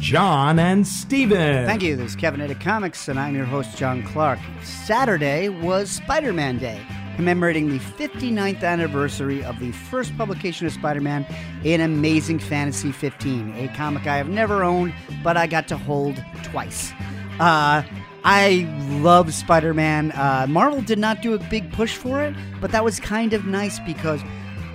John 0.00 0.58
and 0.58 0.86
Steven. 0.86 1.66
Thank 1.66 1.82
you. 1.82 1.96
This 1.96 2.12
is 2.12 2.16
Caffeinated 2.16 2.60
Comics, 2.60 3.08
and 3.08 3.18
I'm 3.18 3.34
your 3.34 3.44
host, 3.44 3.76
John 3.76 4.02
Clark. 4.02 4.38
Saturday 4.62 5.48
was 5.48 5.90
Spider 5.90 6.32
Man 6.32 6.58
Day, 6.58 6.80
commemorating 7.16 7.68
the 7.68 7.78
59th 7.78 8.62
anniversary 8.62 9.42
of 9.44 9.58
the 9.58 9.72
first 9.72 10.16
publication 10.16 10.66
of 10.66 10.72
Spider 10.72 11.00
Man 11.00 11.26
in 11.64 11.80
Amazing 11.80 12.38
Fantasy 12.38 12.92
15, 12.92 13.54
a 13.56 13.68
comic 13.76 14.06
I 14.06 14.16
have 14.16 14.28
never 14.28 14.62
owned, 14.62 14.94
but 15.22 15.36
I 15.36 15.46
got 15.46 15.68
to 15.68 15.76
hold 15.76 16.22
twice. 16.44 16.92
Uh, 17.40 17.82
I 18.24 18.68
love 19.00 19.32
Spider 19.34 19.74
Man. 19.74 20.12
Uh, 20.12 20.46
Marvel 20.48 20.80
did 20.80 20.98
not 20.98 21.22
do 21.22 21.34
a 21.34 21.38
big 21.38 21.72
push 21.72 21.96
for 21.96 22.22
it, 22.22 22.34
but 22.60 22.72
that 22.72 22.84
was 22.84 23.00
kind 23.00 23.32
of 23.32 23.46
nice 23.46 23.78
because 23.80 24.20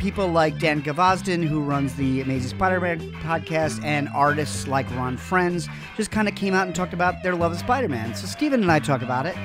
people 0.04 0.28
like 0.28 0.60
Dan 0.60 0.82
Gvozden, 0.82 1.48
who 1.48 1.64
runs 1.64 1.96
the 1.96 2.20
Amazing 2.20 2.50
Spider-Man 2.50 3.00
podcast, 3.22 3.82
and 3.86 4.10
artists 4.10 4.68
like 4.68 4.86
Ron 4.98 5.16
Frenz 5.16 5.70
just 5.96 6.12
kind 6.12 6.28
of 6.28 6.36
came 6.36 6.54
out 6.54 6.68
and 6.68 6.76
talked 6.76 6.94
about 6.94 7.24
their 7.24 7.36
love 7.36 7.54
of 7.54 7.58
Spider-Man. 7.58 8.14
So 8.14 8.28
Steven 8.28 8.62
and 8.62 8.70
I 8.70 8.80
talk 8.80 9.02
about 9.02 9.26
it. 9.26 9.38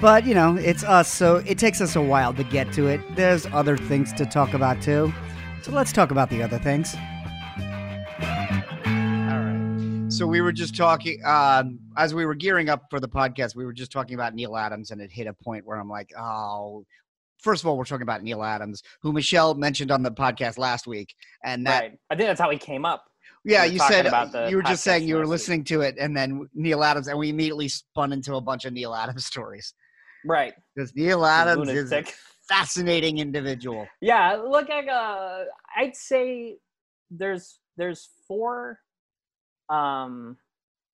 But, 0.00 0.26
you 0.26 0.34
know, 0.34 0.56
it's 0.56 0.82
us, 0.82 1.06
so 1.08 1.36
it 1.46 1.58
takes 1.58 1.80
us 1.80 1.94
a 1.94 2.02
while 2.02 2.34
to 2.34 2.42
get 2.42 2.72
to 2.72 2.88
it. 2.88 3.00
There's 3.14 3.46
other 3.46 3.76
things 3.76 4.12
to 4.14 4.26
talk 4.26 4.52
about, 4.52 4.82
too. 4.82 5.12
So 5.62 5.70
let's 5.70 5.92
talk 5.92 6.10
about 6.10 6.28
the 6.28 6.42
other 6.42 6.58
things. 6.58 6.96
All 8.16 8.26
right. 9.38 10.06
So 10.08 10.26
we 10.26 10.40
were 10.40 10.50
just 10.50 10.74
talking, 10.74 11.22
um, 11.24 11.78
as 11.96 12.14
we 12.14 12.26
were 12.26 12.34
gearing 12.34 12.68
up 12.68 12.90
for 12.90 12.98
the 12.98 13.08
podcast, 13.08 13.54
we 13.54 13.64
were 13.64 13.72
just 13.72 13.92
talking 13.92 14.14
about 14.14 14.34
Neal 14.34 14.56
Adams, 14.56 14.90
and 14.90 15.00
it 15.00 15.12
hit 15.12 15.28
a 15.28 15.32
point 15.32 15.64
where 15.64 15.78
I'm 15.78 15.88
like, 15.88 16.12
oh, 16.18 16.84
first 17.40 17.62
of 17.62 17.68
all, 17.68 17.76
we're 17.76 17.84
talking 17.84 18.02
about 18.02 18.22
Neal 18.22 18.42
Adams, 18.42 18.82
who 19.02 19.12
Michelle 19.12 19.54
mentioned 19.54 19.90
on 19.90 20.02
the 20.02 20.10
podcast 20.10 20.58
last 20.58 20.86
week, 20.86 21.14
and 21.44 21.66
that 21.66 21.80
right. 21.80 21.98
I 22.10 22.16
think 22.16 22.28
that's 22.28 22.40
how 22.40 22.50
he 22.50 22.58
came 22.58 22.84
up. 22.84 23.04
yeah, 23.44 23.64
We 23.66 23.72
you 23.74 23.78
said 23.80 24.06
about 24.06 24.32
the 24.32 24.48
you 24.48 24.56
were 24.56 24.62
just 24.62 24.84
saying 24.84 25.06
you 25.08 25.14
were 25.16 25.20
last 25.20 25.26
week. 25.28 25.30
listening 25.32 25.64
to 25.64 25.80
it, 25.82 25.96
and 25.98 26.16
then 26.16 26.48
Neal 26.54 26.84
Adams, 26.84 27.08
and 27.08 27.18
we 27.18 27.28
immediately 27.30 27.68
spun 27.68 28.12
into 28.12 28.34
a 28.36 28.40
bunch 28.40 28.64
of 28.64 28.72
Neal 28.72 28.94
Adams 28.94 29.26
stories 29.32 29.74
Right. 30.24 30.52
because 30.74 30.94
Neal 30.94 31.24
Adams 31.24 31.68
is 31.70 31.92
a 31.92 32.04
fascinating 32.48 33.18
individual. 33.18 33.86
Yeah, 34.00 34.36
look 34.36 34.68
at 34.70 34.88
uh 34.88 35.44
I'd 35.76 35.96
say 35.96 36.58
there's 37.10 37.58
there's 37.76 38.08
four 38.28 38.78
um 39.68 40.36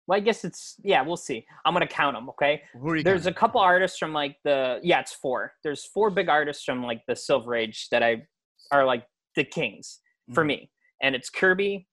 well 0.06 0.16
I 0.16 0.20
guess 0.20 0.44
it's 0.44 0.76
yeah, 0.82 1.02
we'll 1.02 1.16
see. 1.16 1.46
I'm 1.64 1.72
gonna 1.74 1.86
count 1.86 2.16
them, 2.16 2.28
okay? 2.30 2.62
Who 2.74 2.88
are 2.90 2.96
you 2.96 3.02
There's 3.02 3.26
a 3.26 3.32
couple 3.32 3.60
artists 3.60 3.98
from 3.98 4.12
like 4.12 4.36
the 4.44 4.80
yeah, 4.82 5.00
it's 5.00 5.12
four. 5.12 5.52
There's 5.62 5.84
four 5.84 6.10
big 6.10 6.28
artists 6.28 6.64
from 6.64 6.82
like 6.84 7.02
the 7.08 7.16
Silver 7.16 7.54
Age 7.54 7.88
that 7.90 8.02
I 8.02 8.22
are 8.70 8.84
like 8.84 9.04
the 9.34 9.44
kings 9.44 10.00
for 10.34 10.42
Mhm. 10.44 10.46
me. 10.48 10.70
And 11.02 11.14
it's 11.14 11.30
Kirby, 11.30 11.86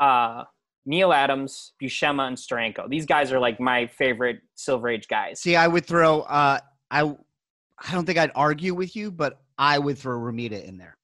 uh 0.00 0.44
Neal 0.84 1.12
Adams, 1.12 1.74
Buscema, 1.80 2.26
and 2.26 2.36
Steranko. 2.36 2.88
These 2.88 3.06
guys 3.06 3.30
are 3.32 3.38
like 3.38 3.60
my 3.60 3.86
favorite 3.86 4.40
Silver 4.56 4.88
Age 4.88 5.06
guys. 5.06 5.40
See, 5.40 5.54
I 5.54 5.68
would 5.68 5.86
throw. 5.86 6.22
Uh, 6.22 6.58
I 6.90 7.02
I 7.02 7.92
don't 7.92 8.04
think 8.04 8.18
I'd 8.18 8.32
argue 8.34 8.74
with 8.74 8.96
you, 8.96 9.10
but 9.12 9.40
I 9.58 9.78
would 9.78 9.96
throw 9.98 10.18
Romita 10.18 10.64
in 10.64 10.78
there. 10.78 10.96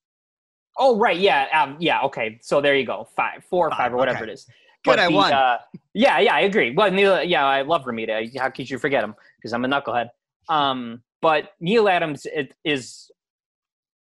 Oh 0.79 0.97
right, 0.99 1.17
yeah, 1.19 1.47
um, 1.53 1.77
yeah. 1.81 2.03
Okay, 2.03 2.39
so 2.43 2.61
there 2.61 2.75
you 2.77 2.85
go, 2.87 3.09
five, 3.17 3.45
four 3.49 3.67
or 3.69 3.71
five, 3.71 3.79
Five, 3.79 3.95
or 3.95 3.97
whatever 3.97 4.25
okay. 4.25 4.31
it 4.31 4.35
is. 4.35 4.47
Good, 4.85 4.99
I 4.99 5.09
the, 5.09 5.15
won. 5.15 5.33
Uh, 5.33 5.59
yeah, 5.95 6.19
yeah, 6.21 6.35
I 6.35 6.41
agree. 6.41 6.73
Well, 6.73 6.91
Neal, 6.91 7.23
yeah, 7.23 7.45
I 7.45 7.63
love 7.63 7.85
Romita. 7.85 8.39
How 8.39 8.51
could 8.51 8.71
you 8.71 8.79
forget 8.79 9.03
him? 9.03 9.15
Because 9.39 9.53
I'm 9.53 9.65
a 9.65 9.69
knucklehead. 9.69 10.09
Um, 10.49 11.03
but 11.21 11.51
Neal 11.61 11.89
Adams 11.89 12.27
it, 12.27 12.55
is 12.65 13.11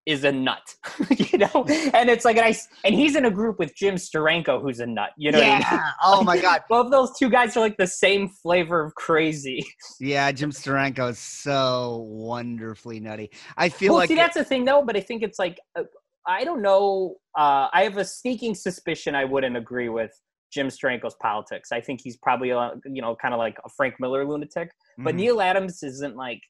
is 0.07 0.25
a 0.25 0.33
nut, 0.33 0.75
you 1.11 1.39
know. 1.39 1.65
And 1.95 2.09
it's 2.09 2.25
like, 2.25 2.37
and, 2.37 2.47
I, 2.47 2.57
and 2.85 2.95
he's 2.95 3.17
in 3.17 3.27
a 3.27 3.31
group 3.31 3.59
with 3.59 3.75
Jim 3.77 3.97
Steranko, 3.97 4.61
who's 4.61 4.81
a 4.81 4.87
nut. 4.87 5.11
You 5.17 5.31
know 5.31 5.39
what 5.39 5.47
I 5.47 5.53
mean? 5.53 5.61
yeah. 5.61 5.91
Oh 6.03 6.23
my 6.23 6.39
God. 6.41 6.63
Both 6.69 6.91
those 6.91 7.17
two 7.19 7.29
guys 7.29 7.57
are 7.57 7.61
like 7.61 7.77
the 7.77 7.87
same 7.87 8.29
flavor 8.29 8.83
of 8.85 8.95
crazy. 8.95 9.65
Yeah, 10.01 10.33
Jim 10.33 10.51
Steranko 10.51 11.11
is 11.11 11.19
so 11.19 12.07
wonderfully 12.09 13.01
nutty. 13.01 13.31
I 13.57 13.69
feel 13.69 13.93
well, 13.93 13.99
like 13.99 14.09
see, 14.09 14.15
that's 14.15 14.37
the 14.37 14.45
thing, 14.45 14.65
though. 14.65 14.83
But 14.83 14.97
I 14.97 15.01
think 15.01 15.23
it's 15.23 15.39
like 15.39 15.61
uh, 15.77 15.83
I 16.27 16.45
don't 16.45 16.63
know. 16.63 17.17
Uh, 17.37 17.69
I 17.73 17.83
have 17.85 17.99
a 17.99 18.05
sneaking 18.05 18.55
suspicion 18.55 19.15
I 19.15 19.25
wouldn't 19.25 19.57
agree 19.57 19.89
with 19.89 20.13
Jim 20.53 20.69
Steranko's 20.69 21.15
politics. 21.23 21.71
I 21.73 21.81
think 21.81 22.01
he's 22.03 22.17
probably 22.17 22.51
a, 22.51 22.73
you 22.85 23.01
know 23.03 23.15
kind 23.17 23.35
of 23.35 23.39
like 23.39 23.57
a 23.65 23.69
Frank 23.69 23.95
Miller 24.01 24.25
lunatic. 24.25 24.71
But 24.99 25.15
Mhm. 25.15 25.19
Neal 25.19 25.41
Adams 25.41 25.83
isn't 25.83 26.17
like 26.17 26.41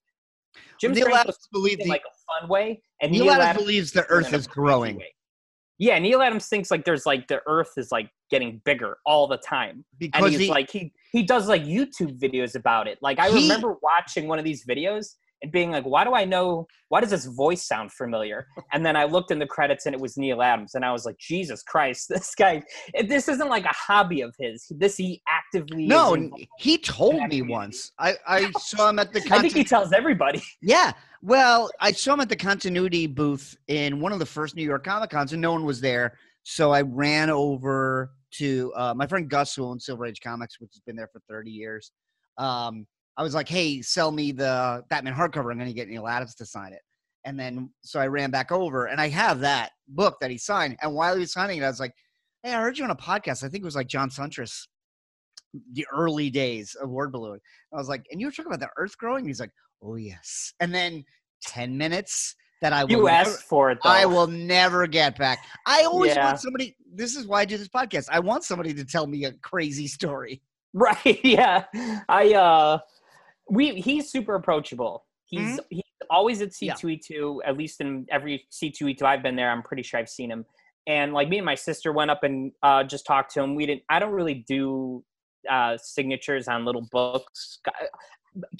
Jim 0.81 0.93
Neal 0.93 1.06
Steranko's 1.06 1.16
Adams 1.19 1.49
believes 1.53 1.81
in 1.81 1.87
the, 1.87 1.91
like 1.91 2.03
a 2.03 2.41
fun 2.41 2.49
way, 2.49 2.83
and 3.00 3.12
Neal, 3.12 3.25
Neal, 3.25 3.33
Adams, 3.34 3.47
Adams 3.49 3.62
believes 3.65 3.93
the 3.93 4.06
Earth 4.06 4.33
is 4.33 4.47
growing 4.47 4.97
way. 4.97 5.15
Yeah, 5.78 5.99
Neal 5.99 6.21
Adams 6.21 6.47
thinks 6.49 6.71
like 6.71 6.84
there's 6.84 7.06
like 7.06 7.27
the 7.28 7.41
Earth 7.47 7.72
is 7.77 7.91
like 7.93 8.10
getting 8.31 8.60
bigger 8.65 8.99
all 9.06 9.27
the 9.28 9.39
time, 9.39 9.71
and 9.71 9.84
because 9.99 10.31
he's 10.33 10.41
he, 10.41 10.49
like 10.50 10.71
he 10.71 10.93
he 11.12 11.22
does 11.22 11.49
like 11.49 11.62
YouTube 11.65 12.19
videos 12.19 12.55
about 12.55 12.87
it. 12.89 12.99
Like 13.00 13.19
I 13.19 13.31
He- 13.31 13.43
remember 13.43 13.77
watching 13.83 14.28
one 14.28 14.39
of 14.39 14.44
these 14.44 14.65
videos 14.66 15.15
and 15.43 15.51
being 15.51 15.71
like, 15.71 15.84
"Why 15.84 16.05
do 16.05 16.15
I 16.15 16.25
know? 16.25 16.67
Why 16.89 17.01
does 17.01 17.11
this 17.11 17.27
voice 17.27 17.67
sound 17.67 17.93
familiar?" 17.93 18.47
And 18.73 18.84
then 18.84 18.97
I 18.97 19.05
looked 19.05 19.31
in 19.31 19.39
the 19.39 19.47
credits 19.47 19.87
and 19.87 19.95
it 19.95 20.01
was 20.01 20.17
Neal 20.17 20.43
Adams, 20.43 20.75
and 20.75 20.84
I 20.84 20.93
was 20.93 21.05
like, 21.05 21.19
"Jesus 21.19 21.62
Christ, 21.62 22.09
this 22.11 22.34
guy! 22.34 22.62
This 23.06 23.28
isn't 23.28 23.49
like 23.49 23.65
a 23.65 23.75
hobby 23.75 24.21
of 24.21 24.34
his. 24.39 24.67
This 24.71 24.97
he 24.97 25.23
actively 25.28 25.87
no, 25.87 26.15
is 26.15 26.19
n- 26.19 26.25
involved 26.25 26.45
he 26.59 26.78
told 26.78 27.28
me 27.28 27.43
once. 27.43 27.93
I 27.99 28.15
I 28.27 28.51
saw 28.59 28.89
him 28.89 28.99
at 28.99 29.12
the. 29.12 29.23
in. 29.25 29.33
I 29.33 29.41
think 29.41 29.55
he 29.55 29.65
tells 29.65 29.93
everybody. 29.93 30.43
yeah, 30.62 30.93
well, 31.23 31.71
I 31.81 31.93
saw 31.93 32.15
him 32.15 32.21
at 32.21 32.28
the 32.28 32.37
continuity 32.37 33.07
booth 33.07 33.57
in 33.69 34.01
one 34.01 34.12
of 34.12 34.19
the 34.19 34.27
first 34.27 34.57
New 34.57 34.65
York 34.65 34.84
Comic 34.84 35.11
Cons, 35.11 35.33
and 35.33 35.43
no 35.43 35.53
one 35.53 35.65
was 35.65 35.81
there. 35.81 36.17
So 36.43 36.72
I 36.72 36.83
ran 36.83 37.31
over 37.31 38.12
to 38.34 38.72
uh, 38.77 38.95
my 38.95 39.07
friend 39.07 39.28
Gus, 39.28 39.55
who 39.55 39.65
owns 39.65 39.84
Silver 39.84 40.07
Age 40.07 40.21
Comics, 40.22 40.61
which 40.61 40.71
has 40.72 40.81
been 40.87 40.97
there 40.97 41.09
for 41.12 41.21
30 41.28 41.51
years. 41.51 41.93
Um, 42.39 42.87
I 43.20 43.22
was 43.22 43.34
like, 43.34 43.48
"Hey, 43.48 43.82
sell 43.82 44.10
me 44.10 44.32
the 44.32 44.82
Batman 44.88 45.14
hardcover. 45.14 45.50
I'm 45.53 45.58
going 45.58 45.69
to 45.69 45.75
get 45.75 45.88
Neal 45.88 46.08
Adams 46.08 46.34
to 46.36 46.47
sign 46.47 46.72
it." 46.72 46.81
And 47.26 47.38
then 47.38 47.69
so 47.82 48.00
I 48.00 48.06
ran 48.06 48.31
back 48.31 48.50
over, 48.50 48.86
and 48.86 48.98
I 48.98 49.08
have 49.08 49.41
that 49.41 49.72
book 49.88 50.16
that 50.22 50.31
he 50.31 50.38
signed. 50.38 50.78
And 50.81 50.94
while 50.94 51.12
he 51.14 51.20
was 51.20 51.32
signing 51.32 51.59
it, 51.59 51.64
I 51.64 51.69
was 51.69 51.80
like, 51.80 51.92
"Hey, 52.42 52.54
I 52.54 52.60
heard 52.62 52.78
you 52.78 52.84
on 52.84 52.91
a 52.91 52.97
podcast. 52.97 53.44
I 53.44 53.48
think 53.50 53.62
it 53.62 53.64
was 53.66 53.76
like 53.76 53.88
John 53.88 54.09
Siuntres, 54.09 54.66
the 55.75 55.86
early 55.92 56.30
days 56.30 56.75
of 56.80 56.88
Word 56.88 57.12
Balloon." 57.12 57.38
I 57.75 57.76
was 57.76 57.88
like, 57.91 58.06
"And 58.10 58.20
you 58.22 58.26
were 58.26 58.30
talking 58.32 58.47
about 58.53 58.60
the 58.60 58.70
Earth 58.78 58.97
growing?" 58.97 59.26
He's 59.26 59.41
like, 59.41 59.53
"Oh 59.82 59.97
yes." 59.97 60.54
And 60.60 60.75
then 60.75 61.04
10 61.42 61.76
minutes 61.76 62.34
that 62.62 62.72
I 62.72 62.84
will 62.84 62.91
You 62.91 62.97
never- 63.04 63.30
asked 63.30 63.42
for 63.44 63.70
it 63.70 63.78
though. 63.82 63.91
I 63.91 64.04
will 64.06 64.26
never 64.26 64.86
get 64.86 65.19
back. 65.19 65.44
I 65.66 65.84
always 65.84 66.14
Yeah. 66.14 66.25
want 66.26 66.41
somebody. 66.41 66.76
This 66.94 67.16
is 67.16 67.26
why 67.26 67.41
I 67.41 67.44
do 67.44 67.56
this 67.59 67.69
podcast. 67.69 68.06
I 68.10 68.20
want 68.20 68.44
somebody 68.44 68.72
to 68.75 68.84
tell 68.84 69.06
me 69.06 69.25
a 69.26 69.32
crazy 69.32 69.86
story. 69.88 70.41
Right. 70.72 71.19
Yeah. 71.25 71.64
I 72.09 72.32
uh 72.34 72.78
we 73.50 73.75
he's 73.81 74.11
super 74.11 74.34
approachable. 74.37 75.05
He's 75.27 75.61
he's 75.71 75.83
always 76.09 76.43
at 76.43 76.50
Mm-hmm. 76.50 76.87
C2E2, 76.88 77.38
at 77.47 77.56
least 77.56 77.81
in 77.81 78.06
every 78.11 78.44
C2E2 78.50 79.03
I've 79.03 79.22
been 79.22 79.37
there, 79.37 79.50
I'm 79.50 79.62
pretty 79.62 79.83
sure 79.83 80.00
I've 80.00 80.09
seen 80.09 80.31
him. 80.31 80.44
And 80.87 81.13
like 81.13 81.28
me 81.28 81.36
and 81.39 81.47
my 81.47 81.54
sister 81.54 81.92
went 81.92 82.10
up 82.10 82.24
and 82.24 82.53
uh 82.63 82.83
just 82.84 83.07
talked 83.07 83.33
to 83.34 83.42
him. 83.42 83.54
We 83.54 83.66
didn't 83.66 83.83
I 83.89 83.98
don't 83.98 84.13
really 84.13 84.45
do 84.48 85.04
uh 85.51 85.77
signatures 85.78 86.48
on 86.48 86.65
little 86.65 86.86
books. 86.91 87.59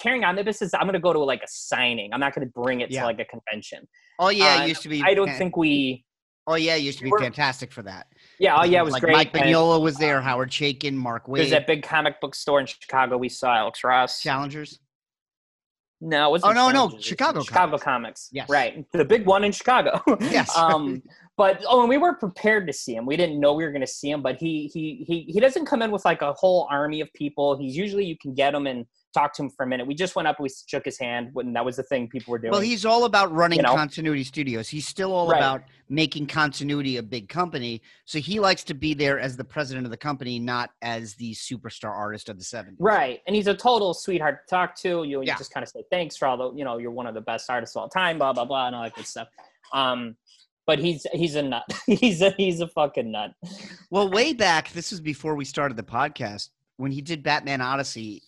Carrying 0.01 0.25
omnibuses, 0.25 0.75
I'm 0.75 0.87
gonna 0.87 0.99
go 1.01 1.13
to 1.13 1.19
like 1.19 1.43
a 1.43 1.49
signing. 1.49 2.13
I'm 2.13 2.21
not 2.21 2.35
gonna 2.35 2.47
bring 2.47 2.81
it 2.81 2.91
Yeah. 2.91 3.01
to 3.01 3.07
like 3.07 3.21
a 3.21 3.25
convention. 3.25 3.87
Oh 4.19 4.29
yeah, 4.29 4.57
Uh, 4.61 4.65
it 4.65 4.69
used 4.69 4.83
to 4.83 4.89
be. 4.89 5.03
I 5.05 5.15
don't 5.15 5.33
think 5.37 5.57
we 5.57 6.05
Oh 6.47 6.55
yeah, 6.57 6.75
it 6.75 6.83
used 6.83 6.99
to 6.99 7.05
be 7.05 7.13
fantastic 7.21 7.71
for 7.71 7.83
that. 7.83 8.09
yeah, 8.39 8.57
oh 8.59 8.65
yeah, 8.65 8.81
it 8.81 8.85
was 8.85 8.93
like 8.95 9.03
great. 9.03 9.13
Mike 9.13 9.33
Mignola 9.33 9.81
was 9.81 9.97
there. 9.99 10.21
Howard 10.21 10.51
Chaykin, 10.51 10.95
Mark 10.95 11.25
There's 11.33 11.49
Waid, 11.49 11.51
that 11.51 11.67
big 11.67 11.83
comic 11.83 12.21
book 12.21 12.35
store 12.35 12.59
in 12.61 12.67
Chicago 12.67 13.19
we 13.19 13.29
saw 13.29 13.55
Alex 13.55 13.85
Ross. 13.85 14.21
Challengers. 14.21 14.81
No, 16.01 16.29
it 16.29 16.31
wasn't 16.31 16.51
Oh, 16.51 16.55
no, 16.55 16.71
no, 16.71 16.87
was 16.87 17.05
Chicago 17.05 17.43
Chicago 17.43 17.77
Comics. 17.77 17.85
Comics. 17.85 18.29
Yes. 18.33 18.49
right, 18.49 18.91
the 18.93 19.05
big 19.05 19.27
one 19.27 19.45
in 19.45 19.53
Chicago. 19.53 20.03
Yes. 20.21 20.55
um, 20.57 21.03
but 21.37 21.65
oh, 21.69 21.81
and 21.81 21.89
we 21.89 21.97
weren't 21.97 22.21
prepared 22.21 22.67
to 22.67 22.73
see 22.73 22.95
him. 22.95 23.07
We 23.07 23.17
didn't 23.17 23.41
know 23.41 23.55
we 23.55 23.65
were 23.65 23.71
going 23.71 23.81
to 23.81 23.87
see 23.87 24.11
him. 24.11 24.21
But 24.23 24.37
he 24.37 24.71
he 24.73 25.05
he 25.07 25.23
he 25.23 25.41
doesn't 25.41 25.65
come 25.65 25.81
in 25.81 25.91
with 25.91 26.05
like 26.05 26.21
a 26.21 26.35
whole 26.35 26.67
army 26.71 27.01
of 27.01 27.13
people. 27.15 27.57
He's 27.57 27.77
usually 27.77 28.05
you 28.05 28.17
can 28.17 28.35
get 28.35 28.55
him 28.55 28.67
in 28.67 28.87
talked 29.13 29.37
to 29.37 29.43
him 29.43 29.51
for 29.51 29.65
a 29.65 29.67
minute. 29.67 29.87
We 29.87 29.95
just 29.95 30.15
went 30.17 30.29
up, 30.29 30.39
we 30.41 30.49
shook 30.67 30.85
his 30.85 30.99
hand, 30.99 31.31
and 31.37 31.55
that 31.57 31.65
was 31.65 31.77
the 31.77 31.83
thing 31.83 32.09
people 32.09 32.33
were 32.33 32.39
doing. 32.39 32.53
Well, 32.53 32.61
he's 32.61 32.85
all 32.85 33.05
about 33.05 33.33
running 33.33 33.59
You 33.59 33.63
know? 33.65 33.75
continuity 33.75 34.25
studios. 34.25 34.69
He's 34.69 34.87
still 34.87 35.13
all 35.13 35.29
Right. 35.29 35.39
about 35.39 35.63
making 35.89 36.27
continuity 36.27 36.97
a 36.99 37.03
big 37.03 37.29
company. 37.29 37.83
So 38.05 38.19
he 38.19 38.39
likes 38.41 38.63
to 38.65 38.75
be 38.75 38.95
there 38.95 39.19
as 39.19 39.37
the 39.37 39.45
president 39.45 39.87
of 39.87 39.91
the 39.91 39.97
company, 39.97 40.39
not 40.39 40.71
as 40.83 41.15
the 41.15 41.33
superstar 41.35 41.91
artist 41.91 42.29
of 42.29 42.39
the 42.39 42.45
70s. 42.45 42.77
Right, 42.79 43.21
and 43.27 43.35
he's 43.35 43.47
a 43.49 43.55
total 43.55 43.95
sweetheart 43.95 44.47
to 44.47 44.51
talk 44.51 44.77
to. 44.77 44.89
You, 45.05 45.21
you 45.21 45.23
Yeah. 45.23 45.37
just 45.37 45.53
kind 45.53 45.63
of 45.65 45.69
say 45.71 45.83
thanks 45.91 46.17
for 46.17 46.29
all 46.29 46.37
the, 46.37 46.53
you 46.57 46.65
know, 46.65 46.79
you're 46.79 46.91
one 46.93 47.07
of 47.07 47.15
the 47.15 47.21
best 47.21 47.51
artists 47.51 47.77
of 47.77 47.83
all 47.83 47.89
time, 47.89 48.19
blah 48.19 48.33
blah 48.33 48.45
blah, 48.45 48.67
and 48.69 48.77
all 48.77 48.83
that 48.85 48.95
good 48.95 49.07
stuff. 49.07 49.29
Um, 49.73 50.17
but 50.67 50.79
he's 50.79 51.05
he's 51.13 51.35
a 51.35 51.43
nut. 51.43 51.65
he's 51.87 52.23
a 52.23 52.31
he's 52.37 52.61
a 52.61 52.69
fucking 52.69 53.11
nut. 53.11 53.33
Well, 53.91 54.09
way 54.09 54.33
back, 54.33 54.71
this 54.73 54.93
was 54.93 55.01
before 55.01 55.35
we 55.35 55.45
started 55.45 55.77
the 55.77 55.83
podcast, 55.83 56.51
when 56.77 56.93
he 56.93 57.01
did 57.01 57.23
Batman 57.25 57.61
Odyssey. 57.61 58.23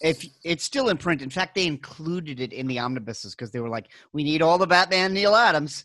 If 0.00 0.24
it's 0.44 0.64
still 0.64 0.88
in 0.88 0.96
print, 0.96 1.22
in 1.22 1.30
fact, 1.30 1.54
they 1.54 1.66
included 1.66 2.40
it 2.40 2.52
in 2.52 2.66
the 2.66 2.78
omnibuses 2.78 3.34
because 3.34 3.50
they 3.50 3.60
were 3.60 3.68
like, 3.68 3.90
"We 4.12 4.22
need 4.24 4.42
all 4.42 4.58
the 4.58 4.66
Batman 4.66 5.12
Neal 5.12 5.34
Adams." 5.34 5.84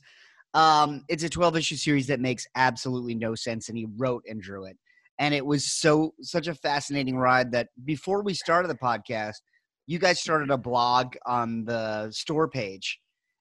Um, 0.53 1.03
it's 1.09 1.23
a 1.23 1.29
12 1.29 1.57
issue 1.57 1.75
series 1.75 2.07
that 2.07 2.19
makes 2.19 2.45
absolutely 2.55 3.15
no 3.15 3.33
sense, 3.33 3.69
and 3.69 3.77
he 3.77 3.87
wrote 3.97 4.23
and 4.29 4.41
drew 4.41 4.65
it, 4.65 4.77
and 5.19 5.33
it 5.33 5.45
was 5.45 5.71
so 5.71 6.13
such 6.21 6.47
a 6.47 6.55
fascinating 6.55 7.17
ride 7.17 7.51
that 7.51 7.69
before 7.85 8.21
we 8.21 8.33
started 8.33 8.67
the 8.67 8.75
podcast, 8.75 9.41
you 9.87 9.99
guys 9.99 10.19
started 10.19 10.51
a 10.51 10.57
blog 10.57 11.15
on 11.25 11.65
the 11.65 12.11
store 12.11 12.47
page. 12.47 12.99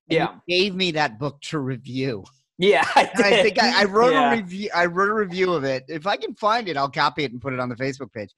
Yeah. 0.08 0.34
gave 0.48 0.74
me 0.74 0.90
that 0.92 1.18
book 1.18 1.40
to 1.42 1.58
review. 1.58 2.24
Yeah, 2.62 2.84
I, 2.94 3.10
I 3.16 3.42
think 3.42 3.60
I, 3.60 3.82
I 3.82 3.84
wrote 3.84 4.12
Yeah. 4.12 4.32
a 4.32 4.36
review. 4.36 4.70
I 4.72 4.86
wrote 4.86 5.08
a 5.10 5.14
review 5.14 5.52
of 5.52 5.64
it. 5.64 5.84
If 5.88 6.06
I 6.06 6.16
can 6.16 6.32
find 6.36 6.68
it, 6.68 6.76
I'll 6.76 6.88
copy 6.88 7.24
it 7.24 7.32
and 7.32 7.40
put 7.40 7.52
it 7.52 7.58
on 7.58 7.68
the 7.68 7.74
Facebook 7.74 8.12
page. 8.12 8.30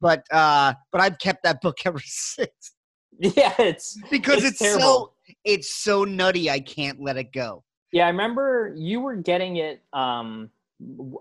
But 0.00 0.24
uh, 0.30 0.74
but 0.92 1.00
I've 1.00 1.18
kept 1.18 1.42
that 1.42 1.60
book 1.62 1.78
ever 1.84 1.98
since 2.04 2.72
Yeah, 3.18 3.52
it's 3.58 3.98
because 4.08 4.44
It's 4.44 4.60
it's, 4.60 4.72
so 4.80 5.14
it's 5.44 5.74
so 5.74 6.04
nutty. 6.04 6.48
I 6.48 6.60
can't 6.60 7.00
let 7.00 7.16
it 7.16 7.32
go. 7.32 7.64
yeah. 7.92 8.04
I 8.06 8.10
remember 8.10 8.72
you 8.76 9.00
were 9.00 9.16
getting 9.16 9.56
it 9.56 9.82
um 9.92 10.50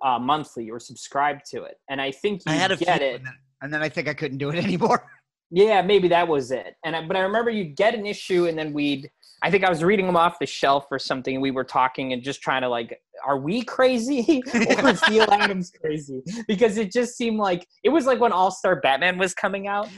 uh, 0.04 0.20
monthly. 0.20 0.70
or 0.70 0.80
subscribed 0.80 1.42
to 1.52 1.64
it, 1.64 1.78
and 1.90 2.00
I 2.00 2.12
think 2.12 2.42
you 2.46 2.52
I 2.52 2.56
had 2.56 2.72
a 2.72 2.78
get 2.78 3.02
it. 3.02 3.16
and 3.16 3.26
then, 3.26 3.34
and 3.64 3.74
then 3.74 3.82
I 3.82 3.90
think 3.90 4.08
I 4.08 4.14
couldn't 4.14 4.38
do 4.38 4.50
it 4.50 4.56
anymore. 4.64 5.08
Yeah, 5.50 5.82
maybe 5.82 6.08
that 6.10 6.28
was 6.28 6.52
it. 6.52 6.76
And 6.86 6.96
I, 6.96 7.06
but 7.08 7.18
I 7.18 7.22
remember 7.22 7.50
you'd 7.52 7.76
get 7.76 7.96
an 7.96 8.06
issue, 8.06 8.46
and 8.46 8.56
then 8.58 8.72
we'd. 8.72 9.10
I 9.44 9.50
think 9.50 9.64
I 9.64 9.70
was 9.70 9.84
reading 9.84 10.06
them 10.06 10.16
off 10.16 10.38
the 10.40 10.46
shelf 10.46 10.86
or 10.92 11.00
something. 11.00 11.42
We 11.42 11.50
were 11.52 11.64
talking 11.64 12.14
and 12.14 12.22
just 12.22 12.42
trying 12.42 12.62
to 12.62 12.70
like, 12.70 13.00
are 13.26 13.40
we 13.40 13.64
crazy 13.64 14.44
or 14.54 14.90
is 14.90 15.02
Neal 15.10 15.26
Adams 15.32 15.72
crazy? 15.72 16.22
Because 16.48 16.78
it 16.78 16.92
just 16.92 17.18
seemed 17.18 17.38
like 17.40 17.68
it 17.84 17.90
was 17.90 18.06
like 18.06 18.20
when 18.20 18.32
All 18.32 18.52
Star 18.52 18.76
Batman 18.82 19.18
was 19.18 19.34
coming 19.34 19.68
out. 19.68 19.88
It, 19.88 19.92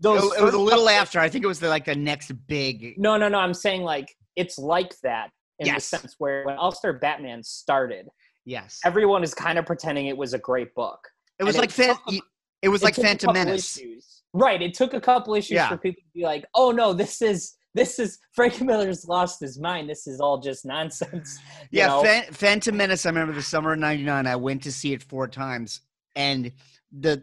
Those 0.00 0.22
it 0.36 0.42
was 0.42 0.54
a 0.54 0.58
little 0.58 0.84
couple- 0.84 0.88
after. 0.90 1.18
I 1.20 1.28
think 1.28 1.44
it 1.44 1.48
was 1.48 1.58
the, 1.60 1.68
like 1.68 1.84
the 1.84 1.94
next 1.96 2.30
big. 2.46 2.94
No, 2.96 3.16
no, 3.16 3.28
no. 3.28 3.38
I'm 3.38 3.54
saying 3.54 3.82
like 3.82 4.14
it's 4.36 4.58
like 4.58 4.98
that 5.02 5.30
in 5.58 5.66
Yes. 5.66 5.90
the 5.90 5.98
sense 5.98 6.14
where 6.18 6.44
when 6.44 6.56
All 6.56 6.72
Star 6.72 6.92
Batman 6.92 7.42
started, 7.42 8.08
Yes, 8.44 8.78
everyone 8.84 9.22
is 9.24 9.34
kind 9.34 9.58
of 9.58 9.66
pretending 9.66 10.06
it 10.06 10.16
was 10.16 10.34
a 10.34 10.38
great 10.38 10.74
book. 10.74 11.00
it 11.40 11.44
was 11.44 11.54
and 11.56 11.62
like 11.62 11.70
it 11.70 11.72
fan, 11.72 11.96
took- 12.08 12.24
It 12.62 12.68
was 12.68 12.82
It 12.82 12.84
like 12.84 12.94
Phantom 12.96 13.32
Menace. 13.32 13.76
issues. 13.76 14.22
Right. 14.32 14.60
It 14.62 14.74
took 14.74 14.94
a 14.94 15.00
couple 15.00 15.34
issues 15.34 15.52
Yeah. 15.56 15.68
for 15.68 15.76
people 15.78 16.02
to 16.02 16.08
be 16.18 16.24
like, 16.24 16.44
"Oh 16.54 16.70
no, 16.72 16.92
this 16.92 17.22
is 17.22 17.54
this 17.74 17.98
is 17.98 18.18
Frank 18.32 18.60
Miller's 18.60 19.06
lost 19.06 19.40
his 19.40 19.58
mind. 19.58 19.88
This 19.88 20.06
is 20.06 20.20
all 20.20 20.38
just 20.38 20.64
nonsense." 20.64 21.38
Yeah, 21.70 21.88
know? 21.88 22.02
Phan- 22.02 22.32
Phantom 22.32 22.76
Menace. 22.76 23.04
I 23.04 23.08
remember 23.08 23.32
the 23.32 23.42
summer 23.42 23.72
of 23.72 23.78
'99. 23.78 24.26
I 24.26 24.36
went 24.36 24.62
to 24.62 24.72
see 24.72 24.92
it 24.92 25.02
four 25.02 25.26
times, 25.26 25.80
and 26.14 26.52
the 26.92 27.22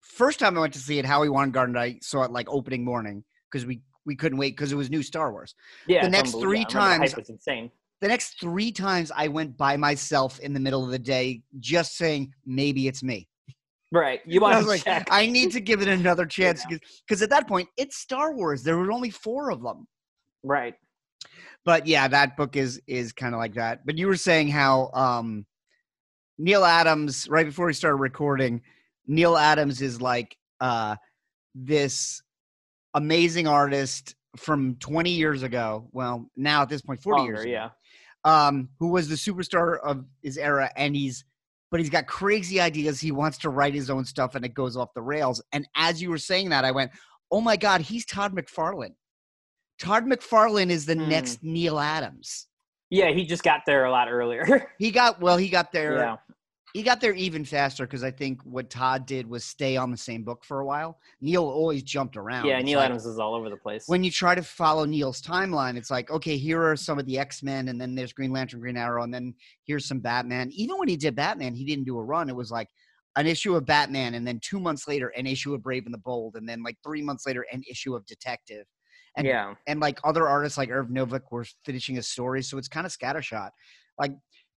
first 0.00 0.38
time 0.38 0.56
I 0.56 0.60
went 0.60 0.74
to 0.74 0.78
see 0.78 0.98
it, 0.98 1.04
Howie 1.04 1.28
Weingarten, 1.28 1.76
I 1.76 1.98
saw 2.02 2.22
it 2.22 2.30
like 2.30 2.48
opening 2.50 2.84
morning 2.84 3.24
because 3.50 3.66
we 3.66 3.80
we 4.04 4.16
couldn't 4.16 4.38
wait 4.38 4.56
because 4.56 4.72
it 4.72 4.76
was 4.76 4.90
new 4.90 5.02
Star 5.02 5.32
Wars. 5.32 5.54
yeah. 5.86 6.02
the 6.02 6.10
next 6.10 6.32
three 6.32 6.40
I 6.40 6.64
remember 6.64 6.68
the 6.68 6.72
times- 6.72 7.16
was 7.16 7.30
insane. 7.30 7.70
The 8.00 8.08
next 8.08 8.40
three 8.40 8.70
times 8.70 9.10
I 9.14 9.26
went 9.26 9.56
by 9.56 9.76
myself 9.76 10.38
in 10.38 10.52
the 10.52 10.60
middle 10.60 10.84
of 10.84 10.90
the 10.92 11.00
day, 11.00 11.42
just 11.58 11.96
saying 11.96 12.32
maybe 12.46 12.86
it's 12.86 13.02
me. 13.02 13.28
Right. 13.90 14.20
You 14.26 14.40
want 14.40 14.62
to 14.62 14.68
like, 14.68 14.84
check? 14.84 15.08
I 15.10 15.26
need 15.26 15.50
to 15.52 15.60
give 15.60 15.80
it 15.80 15.88
another 15.88 16.26
chance 16.38 16.64
because 16.66 17.22
at 17.22 17.30
that 17.30 17.48
point 17.48 17.68
it's 17.76 17.96
Star 17.96 18.34
Wars. 18.34 18.62
There 18.62 18.76
were 18.76 18.92
only 18.92 19.10
four 19.10 19.50
of 19.50 19.62
them. 19.62 19.86
right. 20.42 20.74
but 21.64 21.86
yeah, 21.86 22.08
that 22.08 22.36
book 22.36 22.56
is 22.56 22.80
is 22.86 23.12
kind 23.12 23.34
of 23.34 23.38
like 23.38 23.54
that. 23.54 23.86
But 23.86 23.96
you 23.98 24.06
were 24.06 24.16
saying 24.16 24.48
how 24.48 24.90
um 24.92 25.46
Neal 26.38 26.64
Adams, 26.64 27.28
right 27.28 27.46
before 27.46 27.66
we 27.66 27.72
started 27.72 27.96
recording, 27.96 28.62
Neal 29.06 29.36
Adams 29.36 29.80
is 29.80 30.00
like 30.00 30.36
uh 30.60 30.96
this 31.54 32.22
amazing 32.94 33.46
artist 33.46 34.14
from 34.36 34.76
20 34.76 35.10
years 35.10 35.42
ago. 35.42 35.88
Well, 35.92 36.30
now 36.36 36.62
at 36.62 36.68
this 36.68 36.82
point, 36.82 37.02
40 37.02 37.18
Longer, 37.18 37.32
years 37.32 37.44
ago, 37.44 37.50
yeah. 37.50 37.68
um, 38.24 38.68
who 38.78 38.88
was 38.88 39.08
the 39.08 39.14
superstar 39.14 39.78
of 39.80 40.04
his 40.22 40.36
era, 40.36 40.70
and 40.76 40.94
he's 40.94 41.24
but 41.70 41.80
he's 41.80 41.90
got 41.90 42.06
crazy 42.06 42.60
ideas. 42.60 43.00
He 43.00 43.12
wants 43.12 43.38
to 43.38 43.50
write 43.50 43.74
his 43.74 43.90
own 43.90 44.04
stuff, 44.04 44.34
and 44.34 44.44
it 44.44 44.54
goes 44.54 44.76
off 44.76 44.94
the 44.94 45.02
rails. 45.02 45.42
And 45.52 45.66
as 45.76 46.00
you 46.00 46.10
were 46.10 46.18
saying 46.18 46.48
that, 46.50 46.64
I 46.64 46.70
went, 46.70 46.90
"Oh 47.30 47.40
my 47.40 47.56
God, 47.56 47.80
he's 47.82 48.04
Todd 48.06 48.34
McFarlane." 48.34 48.94
Todd 49.78 50.04
McFarlane 50.06 50.70
is 50.70 50.86
the 50.86 50.94
Hmm. 50.94 51.08
next 51.08 51.42
Neal 51.42 51.78
Adams. 51.78 52.46
Yeah, 52.90 53.10
he 53.10 53.26
just 53.26 53.42
got 53.42 53.60
there 53.66 53.84
a 53.84 53.90
lot 53.90 54.08
earlier. 54.10 54.70
He 54.78 54.90
got 54.90 55.20
well. 55.20 55.36
He 55.36 55.48
got 55.48 55.72
there. 55.72 55.96
yeah. 55.96 56.16
He 56.78 56.84
got 56.84 57.00
there 57.00 57.12
even 57.14 57.44
faster 57.44 57.86
because 57.86 58.04
I 58.04 58.12
think 58.12 58.40
what 58.44 58.70
Todd 58.70 59.04
did 59.04 59.28
was 59.28 59.44
stay 59.44 59.76
on 59.76 59.90
the 59.90 59.96
same 59.96 60.22
book 60.22 60.44
for 60.44 60.60
a 60.60 60.64
while. 60.64 61.00
Neal 61.20 61.42
always 61.42 61.82
jumped 61.82 62.16
around. 62.16 62.46
Yeah, 62.46 62.58
It's 62.58 62.66
Neal 62.66 62.78
like- 62.78 62.86
Adams 62.86 63.04
is 63.04 63.18
all 63.18 63.34
over 63.34 63.50
the 63.50 63.56
place. 63.56 63.88
when 63.88 64.04
you 64.04 64.12
try 64.12 64.36
to 64.36 64.44
follow 64.44 64.84
Neal's 64.84 65.20
timeline, 65.20 65.76
it's 65.76 65.90
like, 65.90 66.08
okay, 66.08 66.36
here 66.36 66.62
are 66.62 66.76
some 66.76 66.96
of 66.96 67.04
the 67.06 67.18
X 67.18 67.42
Men, 67.42 67.66
and 67.66 67.80
then 67.80 67.96
there's 67.96 68.12
Green 68.12 68.30
Lantern, 68.30 68.60
Green 68.60 68.76
Arrow, 68.76 69.02
and 69.02 69.12
then 69.12 69.34
here's 69.64 69.86
some 69.86 69.98
Batman. 69.98 70.52
Even 70.52 70.78
when 70.78 70.86
he 70.86 70.96
did 70.96 71.16
Batman, 71.16 71.52
he 71.52 71.64
didn't 71.64 71.82
do 71.82 71.98
a 71.98 72.04
run. 72.04 72.28
It 72.28 72.36
was 72.36 72.52
like 72.52 72.68
an 73.16 73.26
issue 73.26 73.56
of 73.56 73.66
Batman, 73.66 74.14
and 74.14 74.24
then 74.24 74.38
two 74.40 74.60
months 74.60 74.86
later, 74.86 75.08
an 75.16 75.26
issue 75.26 75.54
of 75.54 75.64
Brave 75.64 75.84
and 75.84 75.92
the 75.92 75.98
Bold, 75.98 76.36
and 76.36 76.48
then 76.48 76.62
like 76.62 76.76
three 76.84 77.02
months 77.02 77.26
later, 77.26 77.44
an 77.50 77.64
issue 77.68 77.96
of 77.96 78.06
Detective. 78.06 78.66
And 79.16 79.26
yeah. 79.26 79.54
and 79.66 79.80
like 79.80 79.98
other 80.04 80.28
artists 80.28 80.56
like 80.56 80.70
Irv 80.70 80.90
Novick 80.90 81.22
were 81.32 81.44
finishing 81.64 81.96
his 81.96 82.06
story, 82.06 82.40
so 82.40 82.56
it's 82.56 82.68
kind 82.68 82.86
of 82.86 82.96
scattershot. 82.96 83.50
Like 83.98 84.12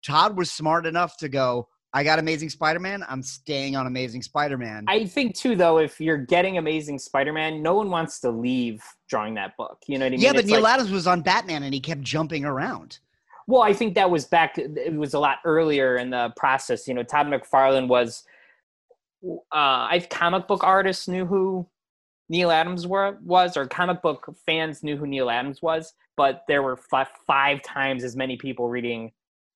Todd 0.05 0.37
was 0.37 0.53
smart 0.53 0.85
enough 0.85 1.17
to 1.17 1.31
go, 1.31 1.67
I 1.93 2.05
got 2.05 2.19
Amazing 2.21 2.51
Spider-Man. 2.51 3.05
I'm 3.09 3.23
staying 3.23 3.75
on 3.75 3.87
Amazing 3.87 4.23
Spider-Man. 4.23 4.85
I 4.87 5.07
think 5.07 5.35
too, 5.35 5.57
though, 5.57 5.79
if 5.79 6.01
you're 6.01 6.19
getting 6.19 6.57
Amazing 6.59 7.01
Spider-Man, 7.01 7.63
no 7.63 7.75
one 7.75 7.91
wants 7.91 8.21
to 8.21 8.31
leave 8.31 8.83
drawing 9.09 9.35
that 9.35 9.57
book. 9.57 9.79
You 9.89 9.99
know 9.99 10.05
what 10.05 10.13
I 10.13 10.17
mean? 10.17 10.21
yeah, 10.21 10.33
but 10.33 10.41
It's 10.41 10.49
Neal 10.51 10.61
like- 10.61 10.75
Adams 10.75 10.91
was 10.93 11.07
on 11.09 11.23
Batman, 11.23 11.65
and 11.65 11.75
he 11.75 11.81
kept 11.81 12.03
jumping 12.03 12.45
around. 12.45 13.01
Well, 13.49 13.63
I 13.63 13.73
think 13.73 13.97
that 13.97 14.09
was 14.09 14.25
back. 14.27 14.57
It 14.59 14.95
was 14.95 15.15
a 15.15 15.19
lot 15.19 15.39
earlier 15.45 15.97
in 15.97 16.11
the 16.11 16.33
process. 16.37 16.87
You 16.87 16.95
know, 16.95 17.03
Todd 17.03 17.27
McFarlane 17.27 17.89
was. 17.89 18.23
Uh, 19.25 19.35
I 19.53 20.07
comic 20.09 20.47
book 20.47 20.63
artists 20.63 21.09
knew 21.09 21.27
who 21.27 21.67
Neal 22.29 22.53
Adams 22.53 22.87
were 22.87 23.19
was, 23.23 23.57
or 23.57 23.67
comic 23.67 24.01
book 24.01 24.33
fans 24.47 24.85
knew 24.85 24.97
who 24.97 25.07
Neal 25.07 25.29
Adams 25.29 25.61
was, 25.61 25.93
but 26.17 26.45
there 26.47 26.63
were 26.63 26.77
five, 26.77 27.09
five 27.27 27.61
times 27.63 28.05
as 28.05 28.15
many 28.17 28.37
people 28.37 28.69
reading 28.69 29.11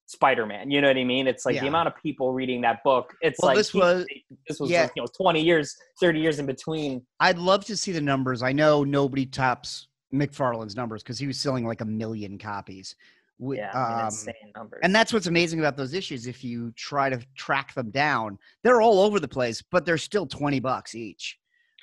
Spider-Man. 0.06 0.70
You 0.70 0.80
know 0.80 0.88
what 0.88 0.96
I 0.96 1.04
mean? 1.04 1.26
It's 1.26 1.46
like 1.46 1.60
the 1.60 1.66
amount 1.66 1.88
of 1.88 1.94
people 2.02 2.32
reading 2.32 2.60
that 2.62 2.82
book. 2.84 3.14
It's 3.22 3.38
Well, 3.40 3.48
like 3.50 3.56
this 3.56 3.72
was- 3.72 4.06
this 4.48 4.60
was 4.60 4.70
yeah. 4.70 4.88
you 4.94 5.02
know 5.02 5.06
twenty 5.16 5.42
years, 5.42 5.74
thirty 6.00 6.20
years 6.20 6.38
in 6.38 6.46
between. 6.46 7.04
I'd 7.20 7.38
love 7.38 7.64
to 7.66 7.76
see 7.76 7.92
the 7.92 8.00
numbers. 8.00 8.42
I 8.42 8.52
know 8.52 8.84
nobody 8.84 9.24
tops 9.26 9.88
McFarlane's 10.12 10.76
numbers 10.76 11.02
because 11.02 11.18
he 11.18 11.26
was 11.26 11.38
selling 11.38 11.66
like 11.66 11.80
a 11.80 11.86
million 11.86 12.38
copies. 12.38 12.94
Yeah, 13.40 13.70
I 13.74 13.88
mean, 13.88 13.98
um, 13.98 14.04
insane 14.06 14.34
numbers. 14.56 14.80
and 14.84 14.94
that's 14.94 15.12
what's 15.12 15.26
amazing 15.26 15.58
about 15.58 15.76
those 15.76 15.92
issues. 15.92 16.26
If 16.28 16.44
you 16.44 16.70
try 16.76 17.10
to 17.10 17.20
track 17.34 17.74
them 17.74 17.90
down, 17.90 18.38
they're 18.62 18.80
all 18.80 19.00
over 19.00 19.18
the 19.18 19.26
place, 19.28 19.60
but 19.60 19.84
they're 19.84 19.98
still 19.98 20.26
twenty 20.26 20.60
bucks 20.60 20.94
each. 20.94 21.38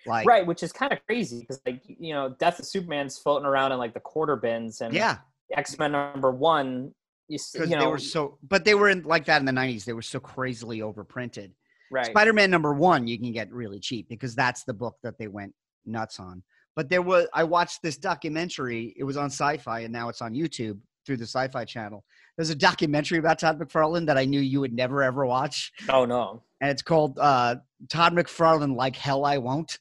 Like, 0.06 0.26
right, 0.26 0.46
which 0.46 0.64
is 0.64 0.72
kind 0.72 0.94
of 0.94 1.00
crazy 1.06 1.42
because 1.42 1.62
like 1.66 1.82
you 1.86 2.14
know, 2.14 2.36
Death 2.40 2.60
of 2.60 2.66
Superman's 2.66 3.18
floating 3.18 3.46
around 3.46 3.72
in 3.74 3.80
like 3.80 3.94
the 3.94 4.00
quarter 4.00 4.36
bins, 4.38 4.80
and 4.82 4.94
yeah, 4.94 5.18
X 5.56 5.78
Men 5.78 5.92
number 5.92 6.32
one, 6.32 6.94
because 7.32 7.70
they 7.70 7.86
were 7.86 7.98
so, 7.98 8.38
but 8.48 8.66
they 8.66 8.76
were 8.76 8.90
in 8.90 9.04
like 9.04 9.26
that 9.26 9.40
in 9.40 9.46
the 9.46 9.52
nineties. 9.52 9.86
They 9.86 9.94
were 9.94 10.02
so 10.02 10.20
crazily 10.20 10.80
overprinted. 10.80 11.52
right. 11.92 12.06
Spider-Man 12.08 12.50
number 12.50 12.74
one, 12.74 13.08
you 13.08 13.20
can 13.20 13.32
get 13.32 13.52
really 13.52 13.80
cheap 13.80 14.08
because 14.10 14.36
that's 14.36 14.64
the 14.64 14.74
book 14.74 14.98
that 15.04 15.18
they 15.18 15.28
went 15.28 15.54
nuts 15.86 16.20
on. 16.20 16.44
But 16.76 16.90
there 16.90 17.02
was, 17.02 17.28
I 17.34 17.44
watched 17.44 17.82
this 17.84 17.98
documentary. 17.98 18.94
It 18.98 19.04
was 19.04 19.18
on 19.18 19.26
Sci-Fi, 19.26 19.82
and 19.82 19.92
now 19.92 20.10
it's 20.10 20.22
on 20.22 20.34
YouTube 20.34 20.80
through 21.06 21.18
the 21.18 21.26
Sci-Fi 21.26 21.66
channel. 21.66 22.04
There's 22.38 22.50
a 22.50 22.56
documentary 22.56 23.20
about 23.20 23.40
Todd 23.40 23.60
McFarlane 23.60 24.06
that 24.06 24.18
I 24.18 24.26
knew 24.26 24.40
you 24.40 24.62
would 24.62 24.74
never 24.74 25.04
ever 25.04 25.26
watch, 25.26 25.72
oh 25.90 26.06
no. 26.06 26.42
and 26.62 26.72
it's 26.72 26.82
called 26.82 27.20
uh, 27.20 27.58
Todd 27.90 28.14
McFarlane 28.14 28.76
Like 28.76 28.96
Hell 28.96 29.26
I 29.26 29.38
Won't. 29.38 29.80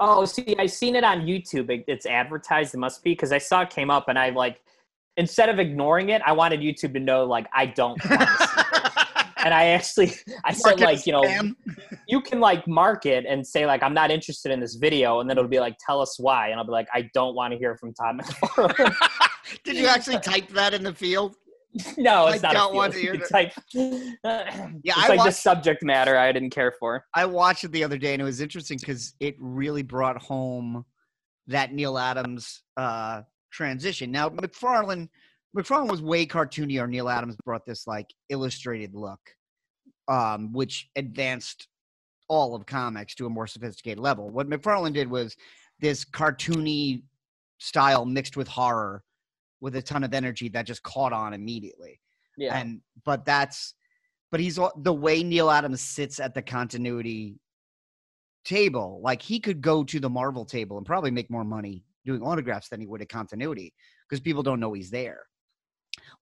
Oh, 0.00 0.24
see, 0.24 0.56
I've 0.58 0.72
seen 0.72 0.96
it 0.96 1.04
on 1.04 1.20
YouTube. 1.20 1.70
It, 1.70 1.84
it's 1.86 2.06
advertised. 2.06 2.74
It 2.74 2.78
must 2.78 3.04
be 3.04 3.12
because 3.12 3.30
I 3.30 3.38
saw 3.38 3.62
it 3.62 3.70
came 3.70 3.90
up, 3.90 4.08
and 4.08 4.18
I 4.18 4.30
like 4.30 4.60
instead 5.16 5.48
of 5.48 5.58
ignoring 5.58 6.10
it, 6.10 6.22
I 6.24 6.32
wanted 6.32 6.60
YouTube 6.60 6.94
to 6.94 7.00
know 7.00 7.24
like 7.24 7.46
I 7.52 7.66
don't 7.66 8.02
want 8.08 8.20
to 8.20 8.36
see 8.36 8.60
it. 8.60 9.26
And 9.44 9.52
I 9.52 9.66
actually, 9.66 10.10
I 10.44 10.54
said 10.54 10.80
like 10.80 11.06
you 11.06 11.12
know, 11.12 11.22
spam. 11.22 11.54
you 12.08 12.22
can 12.22 12.40
like 12.40 12.66
mark 12.66 13.04
it 13.04 13.26
and 13.28 13.46
say 13.46 13.66
like 13.66 13.82
I'm 13.82 13.92
not 13.92 14.10
interested 14.10 14.50
in 14.50 14.58
this 14.58 14.76
video, 14.76 15.20
and 15.20 15.28
then 15.28 15.36
it'll 15.36 15.50
be 15.50 15.60
like 15.60 15.76
tell 15.84 16.00
us 16.00 16.18
why, 16.18 16.48
and 16.48 16.58
I'll 16.58 16.64
be 16.64 16.72
like 16.72 16.88
I 16.94 17.10
don't 17.12 17.34
want 17.34 17.52
to 17.52 17.58
hear 17.58 17.76
from 17.76 17.92
Todd 17.92 18.20
McFarlane. 18.20 18.94
Did 19.64 19.76
you 19.76 19.86
actually 19.86 20.18
type 20.20 20.48
that 20.48 20.72
in 20.72 20.82
the 20.82 20.94
field? 20.94 21.36
no, 21.96 22.28
it's 22.28 22.44
I 22.44 22.48
not. 22.48 22.54
don't 22.54 22.74
want 22.74 22.92
to 22.94 22.98
hear 23.00 23.20
like, 23.32 23.52
Yeah, 23.74 23.98
it's 24.82 24.96
I 24.96 25.08
like 25.08 25.24
the 25.24 25.32
subject 25.32 25.82
matter 25.82 26.16
I 26.16 26.32
didn't 26.32 26.50
care 26.50 26.72
for. 26.78 27.04
I 27.14 27.26
watched 27.26 27.64
it 27.64 27.72
the 27.72 27.84
other 27.84 27.98
day 27.98 28.12
and 28.12 28.22
it 28.22 28.24
was 28.24 28.40
interesting 28.40 28.78
because 28.78 29.14
it 29.20 29.34
really 29.38 29.82
brought 29.82 30.20
home 30.22 30.84
that 31.48 31.72
Neal 31.72 31.98
Adams 31.98 32.62
uh, 32.76 33.22
transition. 33.54 34.10
Now 34.10 34.28
McFarlane, 34.28 35.08
McFarlane 35.56 35.90
was 35.90 36.02
way 36.02 36.26
cartoonier. 36.26 36.88
Neal 36.88 37.08
Adams 37.08 37.36
brought 37.44 37.64
this 37.64 37.86
like 37.86 38.12
illustrated 38.28 38.94
look, 38.94 39.20
um, 40.08 40.52
which 40.52 40.88
advanced 40.96 41.68
all 42.28 42.54
of 42.54 42.66
comics 42.66 43.14
to 43.14 43.26
a 43.26 43.30
more 43.30 43.46
sophisticated 43.46 44.00
level. 44.00 44.30
What 44.30 44.48
McFarlane 44.48 44.92
did 44.92 45.08
was 45.08 45.36
this 45.80 46.04
cartoony 46.04 47.02
style 47.58 48.04
mixed 48.04 48.36
with 48.36 48.48
horror, 48.48 49.02
with 49.60 49.76
a 49.76 49.82
ton 49.82 50.04
of 50.04 50.12
energy 50.12 50.48
that 50.50 50.66
just 50.66 50.82
caught 50.82 51.12
on 51.12 51.32
immediately 51.32 52.00
Yeah, 52.36 52.58
and 52.58 52.80
but 53.04 53.24
that's 53.24 53.74
but 54.30 54.40
he's 54.40 54.58
the 54.78 54.92
way 54.92 55.22
Neal 55.22 55.48
Adams 55.48 55.80
sits 55.80 56.18
at 56.18 56.34
the 56.34 56.42
continuity 56.42 57.36
table. 58.44 59.00
Like 59.02 59.22
he 59.22 59.38
could 59.38 59.60
go 59.60 59.84
to 59.84 60.00
the 60.00 60.10
Marvel 60.10 60.44
table 60.44 60.76
and 60.76 60.84
probably 60.84 61.12
make 61.12 61.30
more 61.30 61.44
money 61.44 61.84
doing 62.04 62.22
autographs 62.22 62.68
than 62.68 62.80
he 62.80 62.86
would 62.86 63.02
at 63.02 63.08
continuity 63.08 63.72
because 64.08 64.20
people 64.20 64.42
don't 64.42 64.60
know 64.60 64.72
he's 64.72 64.90
there. 64.90 65.20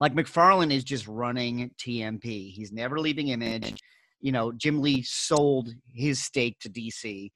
Like 0.01 0.15
McFarlane 0.15 0.73
is 0.73 0.85
just 0.85 1.09
running 1.09 1.71
TMP. 1.79 2.53
He's 2.53 2.73
never 2.73 2.99
leaving 3.01 3.29
Image. 3.29 3.81
You 4.21 4.33
know, 4.33 4.53
Jim 4.53 4.81
Lee 4.81 5.03
sold 5.03 5.71
his 5.93 6.23
stake 6.23 6.59
to 6.61 6.71
DC. 6.71 7.31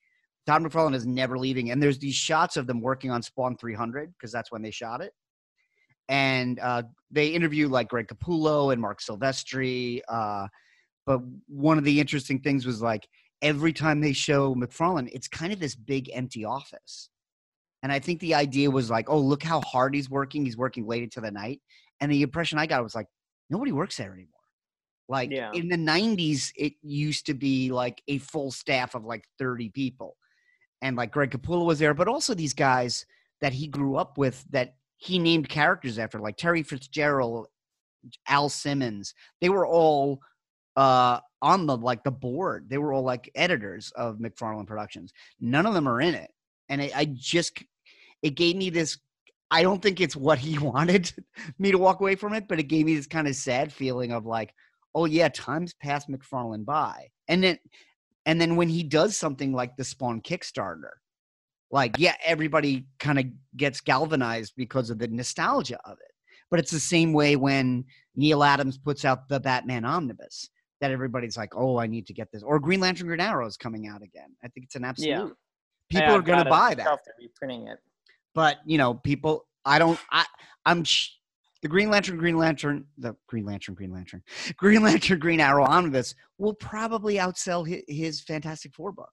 Todd 0.47 0.62
McFarlane 0.62 0.95
is 0.95 1.07
never 1.07 1.37
leaving, 1.37 1.71
and 1.71 1.83
there's 1.83 1.99
these 1.99 2.15
shots 2.15 2.57
of 2.57 2.69
them 2.69 2.81
working 2.81 3.11
on 3.11 3.23
Spawn 3.23 3.57
300 3.57 4.12
because 4.12 4.31
that's 4.31 4.53
when 4.53 4.62
they 4.62 4.71
shot 4.71 5.00
it. 5.00 5.12
And 6.09 6.61
uh, 6.61 6.85
they 7.11 7.29
interview 7.29 7.69
like 7.69 7.88
Greg 7.88 8.07
Capullo 8.07 8.73
and 8.73 8.81
Marc 8.81 9.00
Silvestri. 9.00 10.00
Uh, 10.09 10.47
but 11.05 11.21
one 11.49 11.79
of 11.79 11.85
the 11.85 11.99
interesting 11.99 12.41
things 12.41 12.65
was 12.65 12.81
like 12.81 13.09
every 13.43 13.73
time 13.73 14.00
they 14.00 14.12
show 14.12 14.55
McFarlane, 14.55 15.09
it's 15.12 15.26
kind 15.26 15.53
of 15.53 15.59
this 15.59 15.75
big 15.75 16.09
empty 16.12 16.45
office. 16.45 17.11
And 17.87 17.93
I 17.93 18.00
think 18.00 18.19
the 18.19 18.35
idea 18.35 18.69
was 18.69 18.90
like, 18.90 19.09
oh, 19.09 19.21
look 19.21 19.45
how 19.45 19.61
hard 19.61 19.95
he's 19.95 20.11
working. 20.11 20.45
He's 20.45 20.57
working 20.57 20.88
late 20.88 21.05
into 21.05 21.21
the 21.21 21.31
night. 21.31 21.61
And 22.00 22.11
the 22.11 22.23
impression 22.23 22.59
I 22.59 22.66
got 22.66 22.83
was 22.83 22.97
like, 22.97 23.07
nobody 23.49 23.71
works 23.71 23.97
there 23.97 24.12
anymore. 24.12 24.33
Like 25.09 25.31
Yeah. 25.31 25.52
in 25.55 25.69
the 25.69 25.76
90s, 25.76 26.50
it 26.57 26.73
used 26.83 27.26
to 27.26 27.35
be 27.35 27.71
like 27.71 28.02
a 28.09 28.19
full 28.19 28.50
staff 28.50 28.97
of 28.97 29.05
like 29.05 29.23
30 29.38 29.69
people. 29.69 30.16
And 30.83 30.97
like 30.97 31.12
Greg 31.12 31.31
Capullo 31.31 31.64
was 31.64 31.78
there, 31.78 31.95
but 31.95 32.09
also 32.09 32.35
these 32.35 32.55
guys 32.55 33.07
that 33.40 33.52
he 33.52 33.69
grew 33.69 33.95
up 33.95 34.19
with 34.19 34.45
that 34.50 34.75
he 34.97 35.21
named 35.21 35.49
characters 35.49 35.97
after, 35.97 36.19
like 36.19 36.37
Terry 36.37 36.64
Fitzgerald, 36.64 37.47
Al 38.26 38.49
Simmons. 38.49 39.14
They 39.40 39.49
were 39.49 39.64
all 39.64 40.19
uh, 40.75 41.21
on 41.40 41.66
the 41.66 41.76
like 41.76 42.02
the 42.02 42.11
board. 42.11 42.69
They 42.69 42.78
were 42.78 42.93
all 42.93 43.05
like 43.05 43.31
editors 43.37 43.93
of 43.95 44.16
McFarlane 44.16 44.66
Productions. 44.66 45.12
None 45.38 45.66
of 45.66 45.75
them 45.75 45.87
are 45.88 46.00
in 46.00 46.16
it, 46.16 46.33
and 46.69 46.83
I, 46.83 46.90
I 46.97 47.05
just 47.14 47.62
it 48.23 48.30
gave 48.30 48.56
me 48.56 48.70
this. 48.70 48.99
I 49.50 49.62
don't 49.62 49.80
think 49.80 50.00
it's 50.00 50.16
what 50.16 50.38
he 50.38 50.58
wanted 50.73 51.12
me 51.58 51.70
to 51.70 51.78
walk 51.78 52.00
away 52.00 52.14
from 52.16 52.32
it, 52.35 52.49
but 52.49 52.58
it 52.58 52.64
gave 52.64 52.87
me 52.87 52.96
this 52.96 53.06
kind 53.06 53.28
of 53.28 53.35
sad 53.37 53.73
feeling 53.73 54.12
of 54.12 54.26
like, 54.26 54.52
oh 54.94 55.04
yeah, 55.04 55.28
time's 55.28 55.75
passed 55.75 56.08
McFarlane 56.08 56.64
by, 56.64 57.08
and 57.28 57.42
then 57.42 57.58
and 58.25 58.40
then 58.40 58.56
when 58.56 58.68
he 58.68 58.82
does 58.82 59.16
something 59.16 59.52
like 59.52 59.76
the 59.76 59.85
Spawn 59.85 60.20
Kickstarter, 60.20 60.94
like 61.70 61.96
yeah, 61.99 62.14
everybody 62.25 62.87
kind 62.99 63.18
of 63.18 63.26
gets 63.56 63.80
galvanized 63.80 64.54
because 64.56 64.90
of 64.90 64.99
the 64.99 65.08
nostalgia 65.08 65.78
of 65.85 65.99
it. 65.99 66.12
But 66.50 66.61
it's 66.61 66.70
the 66.70 66.80
same 66.80 67.12
way 67.12 67.37
when 67.37 67.85
Neal 68.14 68.44
Adams 68.44 68.78
puts 68.78 69.04
out 69.04 69.28
the 69.28 69.40
Batman 69.40 69.85
Omnibus 69.85 70.49
that 70.80 70.90
everybody's 70.90 71.37
like, 71.37 71.56
oh, 71.56 71.78
I 71.78 71.87
need 71.87 72.06
to 72.06 72.12
get 72.12 72.30
this. 72.32 72.42
Or 72.42 72.61
Green 72.61 72.80
Lantern 72.80 73.06
Green 73.06 73.20
Arrow 73.20 73.46
is 73.46 73.56
coming 73.56 73.87
out 73.88 74.02
again. 74.02 74.28
I 74.44 74.49
think 74.49 74.64
it's 74.66 74.76
an 74.76 74.85
absolute. 74.85 75.11
Yeah. 75.11 75.28
People 75.88 76.08
Yeah, 76.08 76.14
are 76.16 76.23
going 76.23 76.44
to 76.44 76.50
buy 76.50 76.75
that. 76.75 76.85
They're 76.85 77.14
reprinting 77.20 77.68
it. 77.68 77.78
But, 78.37 78.59
you 78.66 78.78
know, 78.78 78.95
people, 78.95 79.47
I 79.64 79.81
don't, 79.81 79.99
I, 80.12 80.26
I'm, 80.64 80.85
sh- 80.85 81.11
the 81.62 81.69
Green 81.69 81.90
Lantern, 81.90 82.19
Green 82.19 82.37
Lantern, 82.37 82.85
the 82.99 83.16
Green 83.26 83.47
Lantern, 83.47 83.75
Green 83.75 83.90
Lantern, 83.93 84.23
Green 84.57 84.83
Lantern, 84.83 85.19
Green 85.19 85.40
Arrow 85.40 85.64
Omnibus 85.64 86.14
will 86.38 86.55
probably 86.55 87.14
outsell 87.16 87.66
his, 87.66 87.83
his 87.88 88.21
Fantastic 88.21 88.75
Four 88.75 88.93
book. 88.93 89.11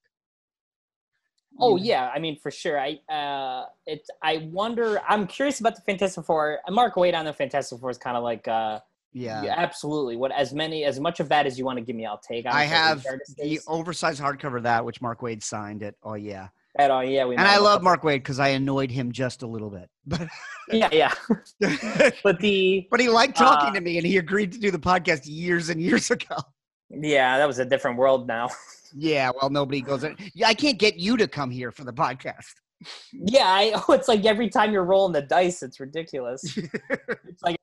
Oh 1.59 1.77
yeah, 1.77 2.11
I 2.13 2.17
mean 2.19 2.37
for 2.41 2.49
sure. 2.49 2.79
I 2.79 2.99
uh, 3.11 3.67
it's 3.85 4.09
I 4.23 4.49
wonder. 4.51 4.99
I'm 5.07 5.27
curious 5.27 5.59
about 5.59 5.75
the 5.75 5.81
Fantastic 5.83 6.25
Four. 6.25 6.59
Mark 6.69 6.95
Waid 6.95 7.13
on 7.13 7.25
the 7.25 7.33
Fantastic 7.33 7.79
Four 7.79 7.91
is 7.91 7.97
kind 7.99 8.17
of 8.17 8.23
like 8.23 8.47
uh, 8.47 8.79
Yeah. 9.13 9.43
yeah, 9.43 9.53
absolutely. 9.55 10.15
What 10.15 10.31
as 10.31 10.51
many 10.53 10.83
as 10.83 10.99
much 10.99 11.19
of 11.19 11.29
that 11.29 11.45
as 11.45 11.57
you 11.59 11.63
want 11.63 11.77
to 11.77 11.85
give 11.85 11.95
me, 11.95 12.07
I'll 12.07 12.17
take. 12.17 12.47
I 12.47 12.65
honestly, 12.65 12.75
have 12.75 13.03
the 13.37 13.59
oversized 13.67 14.19
hardcover 14.19 14.57
of 14.57 14.63
that, 14.63 14.83
which 14.83 14.99
Mark 14.99 15.21
Waid 15.21 15.43
signed 15.43 15.83
it. 15.83 15.95
Oh, 16.01 16.15
yeah. 16.15 16.47
At 16.79 16.89
all, 16.89 17.03
yeah, 17.03 17.25
we 17.25 17.35
And 17.35 17.47
I 17.47 17.57
love 17.59 17.83
Mark 17.83 18.01
Waid 18.01 18.15
because 18.17 18.39
I 18.39 18.49
annoyed 18.49 18.89
him 18.89 19.11
just 19.11 19.43
a 19.43 19.47
little 19.47 19.69
bit. 19.69 19.89
But, 20.07 20.27
Yeah, 20.71 20.89
yeah. 20.91 21.13
But 22.23 22.39
the 22.39 22.87
but 22.89 22.99
he 22.99 23.09
liked 23.09 23.35
talking 23.37 23.69
Uh, 23.69 23.73
to 23.75 23.81
me 23.81 23.97
and 23.97 24.07
he 24.07 24.17
agreed 24.17 24.51
to 24.53 24.57
do 24.59 24.71
the 24.71 24.79
podcast 24.79 25.21
years 25.25 25.69
and 25.69 25.79
years 25.79 26.09
ago. 26.17 26.35
yeah, 26.89 27.37
that 27.37 27.45
was 27.47 27.59
a 27.59 27.65
different 27.65 27.97
world 27.97 28.27
now. 28.27 28.49
Yeah, 28.95 29.31
well, 29.39 29.49
nobody 29.49 29.81
goes. 29.81 30.03
in- 30.03 30.15
Yeah, 30.33 30.47
I 30.47 30.53
can't 30.53 30.79
get 30.79 30.95
you 30.97 31.17
to 31.17 31.27
come 31.27 31.51
here 31.51 31.71
for 31.71 31.83
the 31.83 31.93
podcast. 31.93 32.45
yeah, 33.13 33.45
I. 33.45 33.73
Oh, 33.87 33.93
it's 33.93 34.07
like 34.07 34.25
every 34.25 34.49
time 34.49 34.71
you're 34.71 34.83
rolling 34.83 35.13
the 35.13 35.21
dice, 35.21 35.63
it's 35.63 35.79
ridiculous. 35.79 36.43
it's 36.57 37.41
like 37.43 37.57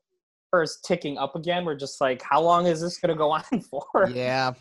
first 0.50 0.85
ticking 0.85 1.19
up 1.19 1.37
again. 1.37 1.64
We're 1.64 1.75
just 1.76 2.00
like, 2.00 2.23
how 2.23 2.40
long 2.40 2.67
is 2.67 2.81
this 2.81 2.99
gonna 2.99 3.14
go 3.17 3.31
on 3.31 3.43
for? 3.71 4.11
yeah, 4.12 4.52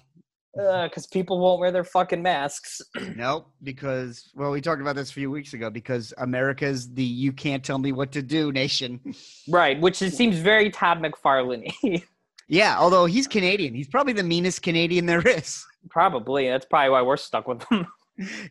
Uh, 0.60 0.88
because 0.88 1.06
people 1.06 1.40
won't 1.40 1.60
wear 1.60 1.72
their 1.72 1.84
fucking 1.84 2.24
masks. 2.24 2.82
nope. 3.16 3.48
Because 3.62 4.32
well, 4.36 4.52
we 4.52 4.62
talked 4.62 4.82
about 4.82 4.96
this 4.96 5.12
a 5.12 5.14
few 5.14 5.30
weeks 5.30 5.54
ago. 5.54 5.70
Because 5.70 6.14
America's 6.18 6.92
the 6.92 7.04
"you 7.04 7.32
can't 7.32 7.64
tell 7.64 7.78
me 7.78 7.92
what 7.92 8.12
to 8.14 8.24
do" 8.24 8.52
nation. 8.52 9.00
right, 9.48 9.80
which 9.80 10.02
it 10.02 10.14
seems 10.14 10.38
very 10.38 10.70
Todd 10.72 11.02
McFarlane. 11.02 12.04
Yeah, 12.50 12.78
although 12.80 13.06
he's 13.06 13.28
Canadian, 13.28 13.76
he's 13.76 13.88
probably 13.88 14.14
the 14.14 14.24
meanest 14.24 14.64
Canadian 14.64 15.06
there 15.06 15.26
is. 15.26 15.64
Probably. 15.90 16.50
That's 16.50 16.66
probably 16.66 16.90
why 16.90 17.04
we're 17.04 17.18
stuck 17.18 17.48
with 17.48 17.60
them. 17.70 17.88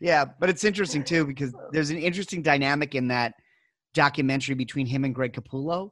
Yeah, 0.01 0.25
but 0.41 0.49
it's 0.49 0.65
interesting 0.65 1.05
too 1.05 1.27
because 1.27 1.55
there's 1.73 1.91
an 1.91 1.99
interesting 1.99 2.41
dynamic 2.41 2.95
in 2.95 3.09
that 3.09 3.35
documentary 3.93 4.55
between 4.55 4.87
him 4.87 5.05
and 5.05 5.15
Greg 5.15 5.35
Capullo, 5.35 5.91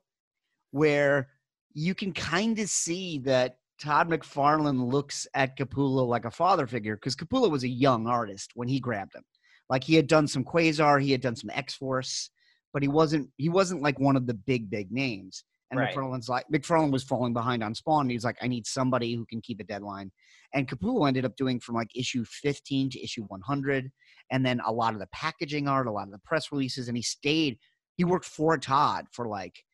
where 0.71 1.29
you 1.75 1.95
can 1.95 2.15
kind 2.15 2.59
of 2.59 2.71
see 2.71 3.19
that 3.27 3.59
Todd 3.83 4.09
McFarlane 4.09 4.90
looks 4.90 5.26
at 5.35 5.56
Capullo 5.56 6.06
like 6.06 6.25
a 6.25 6.30
father 6.30 6.66
figure 6.66 6.97
because 6.97 7.16
Capullo 7.16 7.50
was 7.50 7.64
a 7.64 7.68
young 7.68 8.06
artist 8.06 8.52
when 8.54 8.68
he 8.68 8.80
grabbed 8.80 9.14
him. 9.14 9.25
Like 9.68 9.85
he 9.85 9.95
had 9.95 10.06
done 10.06 10.26
some 10.28 10.45
Quasar, 10.45 11.02
he 11.02 11.12
had 11.12 11.21
done 11.21 11.37
some 11.37 11.50
X 11.50 11.75
Force, 11.75 12.30
but 12.73 12.83
he 12.83 12.88
wasn't 12.88 13.30
he 13.37 13.49
wasn't 13.49 13.83
like 13.83 13.99
one 13.99 14.16
of 14.16 14.26
the 14.26 14.35
big 14.35 14.71
big 14.71 14.90
names. 14.90 15.45
And 15.71 15.80
Right. 15.80 15.95
McFarlane's 15.95 16.28
like 16.28 16.47
McFarlane 16.52 16.92
was 16.92 17.02
falling 17.02 17.33
behind 17.33 17.62
on 17.62 17.75
Spawn. 17.75 18.02
And 18.02 18.11
he's 18.11 18.25
like, 18.25 18.37
I 18.40 18.47
need 18.47 18.66
somebody 18.66 19.14
who 19.14 19.26
can 19.26 19.40
keep 19.40 19.61
a 19.61 19.64
deadline. 19.64 20.12
And 20.54 20.68
Capullo 20.68 21.06
ended 21.06 21.25
up 21.25 21.37
doing 21.37 21.59
from 21.59 21.75
like 21.75 21.90
issue 21.95 22.25
15 22.25 22.90
to 22.90 23.02
issue 23.02 23.25
100, 23.25 23.90
and 24.30 24.47
then 24.47 24.61
a 24.64 24.73
lot 24.73 24.95
of 24.95 25.00
the 25.00 25.09
packaging 25.09 25.68
art, 25.68 25.88
a 25.88 25.92
lot 25.92 26.06
of 26.06 26.12
the 26.12 26.21
press 26.25 26.52
releases, 26.52 26.88
and 26.88 26.97
he 26.97 27.02
stayed. 27.02 27.59
He 27.97 28.04
worked 28.04 28.26
for 28.26 28.56
Todd 28.59 29.06
for 29.11 29.26
like, 29.26 29.64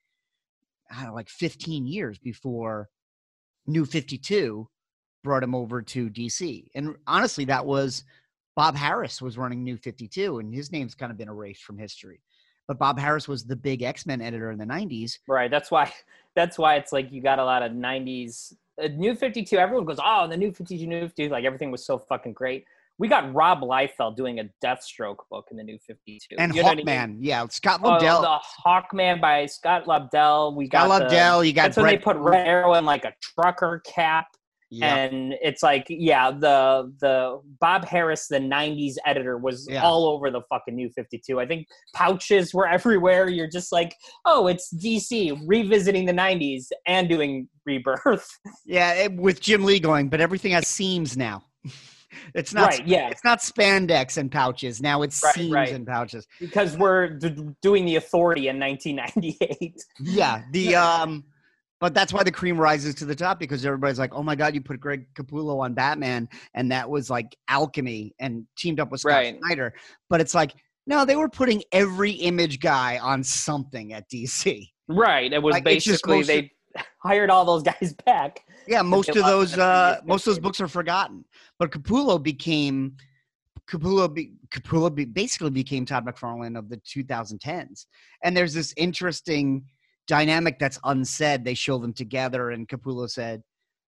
I 0.90 1.00
don't 1.00 1.09
know, 1.09 1.14
like 1.14 1.28
15 1.28 1.87
years 1.87 2.18
before 2.18 2.88
New 3.66 3.85
52 3.85 4.69
brought 5.23 5.42
him 5.42 5.54
over 5.54 5.83
to 5.83 6.11
DC. 6.11 6.66
And 6.75 6.97
honestly, 7.07 7.45
that 7.47 7.64
was 7.64 8.04
Bob 8.57 8.76
Harras 8.76 9.23
was 9.23 9.38
running 9.38 9.62
New 9.62 9.76
52, 9.76 10.38
and 10.38 10.54
his 10.54 10.73
name's 10.73 10.95
kind 10.95 11.11
of 11.11 11.19
been 11.19 11.28
erased 11.28 11.62
from 11.62 11.78
history. 11.78 12.21
But 12.69 12.78
Bob 12.78 12.99
Harras 12.99 13.28
was 13.28 13.45
the 13.45 13.57
big 13.57 13.83
X 13.83 14.07
Men 14.07 14.21
editor 14.21 14.50
in 14.50 14.59
the 14.59 14.64
90s. 14.64 15.19
right. 15.26 15.50
That's 15.50 15.71
why 15.71 15.92
that's 16.35 16.59
why 16.59 16.76
it's 16.76 16.92
like 16.92 17.12
you 17.12 17.23
got 17.23 17.38
a 17.38 17.45
lot 17.45 17.62
of 17.62 17.73
nineties 17.73 18.54
uh, 18.83 18.88
new 18.88 19.14
fifty 19.14 19.42
two, 19.42 19.59
everyone 19.59 19.85
goes, 19.85 19.99
Oh, 20.02 20.26
the 20.28 20.37
new 20.37 20.52
fifty 20.52 20.78
two, 20.78 20.87
new 20.87 21.02
fifty 21.02 21.25
two, 21.25 21.31
like 21.31 21.45
everything 21.45 21.71
was 21.71 21.85
so 21.85 21.99
fucking 21.99 22.33
great. 22.33 22.64
We 23.02 23.09
got 23.09 23.35
Rob 23.35 23.62
Liefeld 23.62 24.14
doing 24.14 24.38
a 24.38 24.44
Deathstroke 24.64 25.16
book 25.28 25.47
in 25.50 25.56
the 25.56 25.64
new 25.64 25.76
fifty 25.85 26.21
two. 26.21 26.37
And 26.38 26.54
you 26.54 26.62
know 26.62 26.68
what 26.68 26.78
I 26.78 26.85
mean? 26.85 26.87
Hawkman, 26.87 27.16
yeah, 27.21 27.44
Scott 27.49 27.80
Oh, 27.82 27.90
Lobdell. 27.99 28.23
the 28.23 28.38
Hawkman 28.64 29.21
by 29.21 29.47
Scott 29.47 29.87
Lobdell. 29.87 30.54
We 30.54 30.66
Scott 30.68 30.88
got 30.88 30.99
the- 31.11 31.16
Lobdell, 31.16 31.44
you 31.44 31.52
got 31.52 31.62
That's 31.64 31.76
when 31.78 31.87
they 31.87 31.99
put 31.99 32.16
Red 32.18 32.47
Arrow 32.47 32.75
in 32.75 32.85
like 32.85 33.04
a 33.04 33.12
trucker 33.21 33.82
cap. 33.85 34.26
yeah. 34.71 34.94
and 34.94 35.35
it's 35.42 35.62
like 35.64 35.85
yeah 35.90 36.30
the 36.30 36.90
the 37.00 37.40
bob 37.61 37.85
harras 37.85 38.26
the 38.28 38.38
90s 38.38 38.94
editor 39.04 39.37
was 39.37 39.66
Yeah. 39.68 39.82
all 39.82 40.06
over 40.06 40.30
the 40.30 40.40
fucking 40.49 40.75
new 40.75 40.88
52 40.97 41.38
i 41.38 41.47
think 41.47 41.66
pouches 41.94 42.54
were 42.54 42.66
everywhere 42.78 43.28
you're 43.28 43.50
just 43.50 43.71
like 43.71 43.94
oh 44.25 44.47
it's 44.47 44.73
dc 44.82 45.38
revisiting 45.47 46.06
the 46.06 46.14
90s 46.14 46.68
and 46.87 47.06
doing 47.06 47.49
rebirth 47.66 48.26
Yeah, 48.64 48.94
it, 48.94 49.12
with 49.14 49.40
Jim 49.42 49.62
Lee 49.64 49.78
going, 49.78 50.09
but 50.09 50.21
everything 50.23 50.52
has 50.52 50.66
seams 50.68 51.16
now. 51.18 51.42
It's 52.35 52.52
not. 52.54 52.71
Right, 52.71 52.87
yeah. 52.87 53.09
It's 53.11 53.25
not 53.25 53.40
spandex 53.40 54.16
and 54.19 54.31
pouches. 54.31 54.81
Now 54.81 55.02
it's 55.02 55.23
Right, 55.23 55.35
seams 55.35 55.52
right. 55.52 55.73
and 55.73 55.87
pouches. 55.87 56.26
because 56.40 56.76
we're 56.76 57.09
d- 57.11 57.49
doing 57.62 57.85
the 57.85 57.97
authority 57.97 58.49
in 58.49 58.59
1998. 58.59 59.75
Yeah. 60.00 60.42
The 60.52 60.76
um. 60.76 61.25
But 61.81 61.95
that's 61.95 62.12
why 62.12 62.23
the 62.23 62.31
cream 62.31 62.57
rises 62.61 62.95
to 62.97 63.04
the 63.04 63.14
top 63.16 63.40
because 63.40 63.66
everybody's 63.66 63.99
like, 63.99 64.14
"Oh 64.14 64.23
my 64.23 64.37
God, 64.37 64.54
you 64.54 64.61
put 64.61 64.78
Greg 64.78 65.04
Capullo 65.14 65.59
on 65.64 65.75
Batman," 65.75 66.28
and 66.54 66.71
that 66.71 66.88
was 66.88 67.11
like 67.11 67.37
alchemy 67.49 68.14
and 68.21 68.47
teamed 68.57 68.78
up 68.78 68.92
with 68.92 69.00
Scott 69.00 69.11
Right. 69.14 69.37
Snyder. 69.45 69.75
But 70.09 70.21
it's 70.21 70.33
like, 70.33 70.52
no, 70.87 71.04
they 71.04 71.16
were 71.16 71.28
putting 71.28 71.61
every 71.73 72.12
image 72.12 72.61
guy 72.61 72.99
on 72.99 73.25
something 73.25 73.92
at 73.95 74.09
DC. 74.09 74.69
Right. 74.88 75.33
It 75.33 75.42
was 75.42 75.54
Like, 75.54 75.64
basically 75.64 76.23
they 76.23 76.52
hired 77.02 77.31
all 77.31 77.45
those 77.45 77.64
guys 77.64 77.95
back. 78.07 78.40
Yeah, 78.66 78.83
most 78.83 79.09
of 79.11 79.16
those 79.16 79.57
uh, 79.59 80.00
most 80.04 80.26
of 80.26 80.33
those 80.33 80.38
books 80.38 80.61
are 80.61 80.69
forgotten. 80.69 81.25
But 81.59 81.71
Capullo 81.71 82.23
became 82.23 82.97
Capullo 83.71 84.12
be, 84.12 84.33
Capullo 84.50 84.95
be, 84.95 85.04
basically 85.04 85.50
became 85.50 85.85
Todd 85.85 86.07
McFarlane 86.07 86.59
of 86.59 86.69
the 86.69 86.78
2010s. 86.78 87.87
And 88.23 88.37
there's 88.37 88.54
this 88.54 88.75
interesting 88.76 89.64
dynamic 90.07 90.59
that's 90.59 90.78
unsaid. 90.85 91.45
They 91.45 91.54
show 91.54 91.78
them 91.78 91.92
together, 91.92 92.50
and 92.50 92.69
Capullo 92.69 93.09
said 93.09 93.42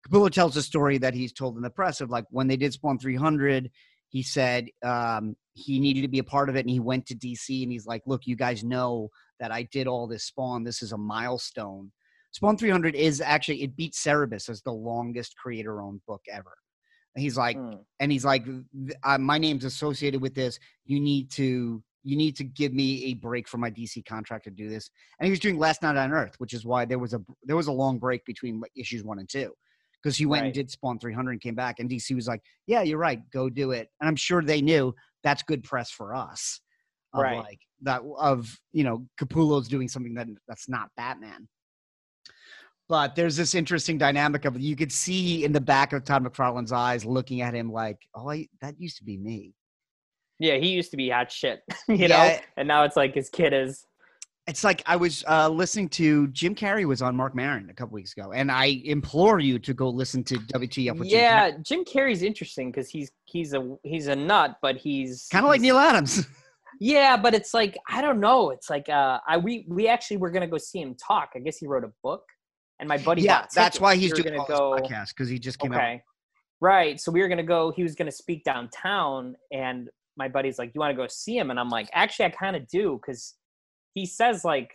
Capullo 0.07 0.29
tells 0.29 0.57
a 0.57 0.63
story 0.63 0.97
that 0.97 1.13
he's 1.13 1.33
told 1.33 1.55
in 1.57 1.63
the 1.63 1.69
press 1.69 2.01
of 2.01 2.09
like 2.09 2.25
when 2.29 2.47
they 2.47 2.57
did 2.57 2.73
Spawn 2.73 2.99
300. 2.99 3.69
He 4.09 4.23
said 4.23 4.67
um, 4.83 5.37
he 5.53 5.79
needed 5.79 6.01
to 6.01 6.09
be 6.09 6.19
a 6.19 6.23
part 6.23 6.49
of 6.49 6.55
it, 6.55 6.61
and 6.61 6.69
he 6.69 6.81
went 6.81 7.05
to 7.07 7.15
DC, 7.15 7.63
and 7.63 7.71
he's 7.71 7.85
like, 7.85 8.01
"Look, 8.05 8.27
you 8.27 8.35
guys 8.35 8.63
know 8.63 9.09
that 9.39 9.51
I 9.51 9.63
did 9.63 9.87
all 9.87 10.05
this 10.05 10.25
Spawn. 10.25 10.63
This 10.63 10.81
is 10.81 10.91
a 10.91 10.97
milestone." 10.97 11.91
Spawn 12.31 12.57
300 12.57 12.95
is 12.95 13.21
actually 13.21 13.61
it 13.63 13.75
beats 13.75 14.01
Cerebus 14.03 14.49
as 14.49 14.61
the 14.61 14.71
longest 14.71 15.35
creator-owned 15.37 16.01
book 16.07 16.21
ever. 16.31 16.53
And 17.15 17.21
he's 17.21 17.35
like, 17.37 17.57
Mm. 17.57 17.83
and 17.99 18.11
he's 18.11 18.23
like, 18.23 18.45
uh, 19.03 19.17
my 19.17 19.37
name's 19.37 19.65
associated 19.65 20.21
with 20.21 20.33
this. 20.33 20.57
You 20.85 20.99
need 21.01 21.29
to, 21.31 21.83
you 22.03 22.15
need 22.15 22.37
to 22.37 22.45
give 22.45 22.73
me 22.73 23.03
a 23.05 23.15
break 23.15 23.49
from 23.49 23.59
my 23.59 23.69
DC 23.69 24.05
contract 24.05 24.45
to 24.45 24.49
do 24.51 24.69
this. 24.69 24.89
And 25.19 25.25
he 25.25 25.29
was 25.31 25.39
doing 25.41 25.57
Last 25.59 25.81
Knight 25.81 25.97
on 25.97 26.13
Earth, 26.13 26.35
which 26.37 26.53
is 26.53 26.65
why 26.65 26.85
there 26.85 26.99
was 26.99 27.13
a 27.13 27.21
there 27.43 27.57
was 27.57 27.67
a 27.67 27.71
long 27.71 27.99
break 27.99 28.23
between 28.25 28.61
issues 28.77 29.03
one 29.03 29.19
and 29.19 29.27
two, 29.29 29.53
because 30.01 30.17
he 30.17 30.25
went 30.25 30.45
and 30.45 30.53
did 30.53 30.71
Spawn 30.71 30.99
300 30.99 31.31
and 31.31 31.41
came 31.41 31.53
back, 31.53 31.79
and 31.79 31.89
DC 31.89 32.15
was 32.15 32.27
like, 32.27 32.41
yeah, 32.65 32.81
you're 32.81 32.97
right, 32.97 33.21
go 33.31 33.49
do 33.49 33.71
it. 33.71 33.89
And 33.99 34.07
I'm 34.07 34.15
sure 34.15 34.41
they 34.41 34.61
knew 34.61 34.95
that's 35.23 35.43
good 35.43 35.63
press 35.65 35.91
for 35.91 36.15
us, 36.15 36.61
of 37.13 37.21
Right. 37.23 37.37
like 37.39 37.59
that 37.81 38.01
of 38.17 38.57
you 38.71 38.85
know 38.85 39.05
Capullo's 39.19 39.67
doing 39.67 39.89
something 39.89 40.13
that 40.13 40.27
that's 40.47 40.69
not 40.69 40.89
Batman. 40.95 41.47
But 42.91 43.15
there's 43.15 43.37
this 43.37 43.55
interesting 43.55 43.97
dynamic 43.97 44.43
of 44.43 44.59
you 44.59 44.75
could 44.75 44.91
see 44.91 45.45
in 45.45 45.53
the 45.53 45.61
back 45.61 45.93
of 45.93 46.03
Todd 46.03 46.25
McFarlane's 46.25 46.73
eyes 46.73 47.05
looking 47.05 47.39
at 47.39 47.53
him 47.53 47.71
like, 47.71 47.97
oh, 48.13 48.29
I, 48.29 48.49
that 48.59 48.77
used 48.81 48.97
to 48.97 49.05
be 49.05 49.15
me. 49.17 49.53
Yeah, 50.39 50.57
he 50.57 50.71
used 50.71 50.91
to 50.91 50.97
be 50.97 51.09
hot 51.09 51.31
shit, 51.31 51.61
you 51.87 51.95
Yeah. 51.95 52.07
know, 52.07 52.37
and 52.57 52.67
now 52.67 52.83
it's 52.83 52.97
like 52.97 53.15
his 53.15 53.29
kid 53.29 53.53
is. 53.53 53.85
It's 54.45 54.65
like 54.65 54.83
I 54.85 54.97
was 54.97 55.23
uh, 55.25 55.47
listening 55.47 55.87
to 55.89 56.27
Jim 56.33 56.53
Carrey 56.53 56.83
was 56.83 57.01
on 57.01 57.15
Marc 57.15 57.33
Maron 57.33 57.69
a 57.69 57.73
couple 57.73 57.93
weeks 57.93 58.11
ago, 58.11 58.33
and 58.33 58.51
I 58.51 58.81
implore 58.83 59.39
you 59.39 59.57
to 59.59 59.73
go 59.73 59.87
listen 59.87 60.21
to 60.25 60.35
WTF 60.35 60.99
with 60.99 61.07
Jim 61.07 61.19
Yeah, 61.21 61.51
Jim 61.61 61.85
Carrey's 61.85 62.23
interesting 62.23 62.71
because 62.71 62.89
he's 62.89 63.09
he's 63.23 63.53
a 63.53 63.77
he's 63.83 64.07
a 64.07 64.15
nut, 64.17 64.57
but 64.61 64.75
he's 64.75 65.29
kind 65.31 65.45
of 65.45 65.49
like 65.49 65.61
Neal 65.61 65.77
Adams. 65.77 66.27
Yeah, 66.83 67.15
but 67.15 67.35
it's 67.35 67.53
like 67.53 67.77
I 67.87 68.01
don't 68.01 68.19
know. 68.19 68.49
It's 68.49 68.67
like 68.69 68.89
uh, 68.89 69.19
I 69.27 69.37
we 69.37 69.65
we 69.69 69.87
actually 69.87 70.17
were 70.17 70.31
gonna 70.31 70.47
go 70.47 70.57
see 70.57 70.81
him 70.81 70.95
talk. 70.95 71.29
I 71.35 71.39
guess 71.39 71.57
he 71.57 71.67
wrote 71.67 71.83
a 71.83 71.91
book, 72.01 72.23
and 72.81 72.89
my 72.89 72.97
buddy. 72.97 73.21
yeah, 73.21 73.45
that's 73.55 73.79
why 73.79 73.95
he's 73.95 74.11
We 74.11 74.21
doing 74.23 74.35
gonna 74.35 74.47
go. 74.47 74.77
podcast 74.81 75.09
because 75.09 75.29
he 75.29 75.39
just 75.39 75.57
came 75.59 75.71
out. 75.71 75.77
Okay, 75.79 76.03
right. 76.59 76.99
So 76.99 77.11
we 77.13 77.21
were 77.21 77.29
gonna 77.29 77.43
go. 77.43 77.71
He 77.71 77.83
was 77.83 77.95
gonna 77.95 78.11
speak 78.11 78.43
downtown, 78.43 79.35
and 79.53 79.89
my 80.17 80.27
buddy's 80.27 80.59
like, 80.59 80.71
"You 80.75 80.79
want 80.81 80.91
to 80.91 80.97
go 81.01 81.07
see 81.07 81.37
him?" 81.37 81.49
And 81.51 81.59
I'm 81.59 81.69
like, 81.69 81.87
"Actually, 81.93 82.25
I 82.25 82.29
kind 82.31 82.55
of 82.57 82.67
do," 82.67 82.99
because 83.01 83.35
he 83.93 84.05
says 84.05 84.43
like 84.43 84.71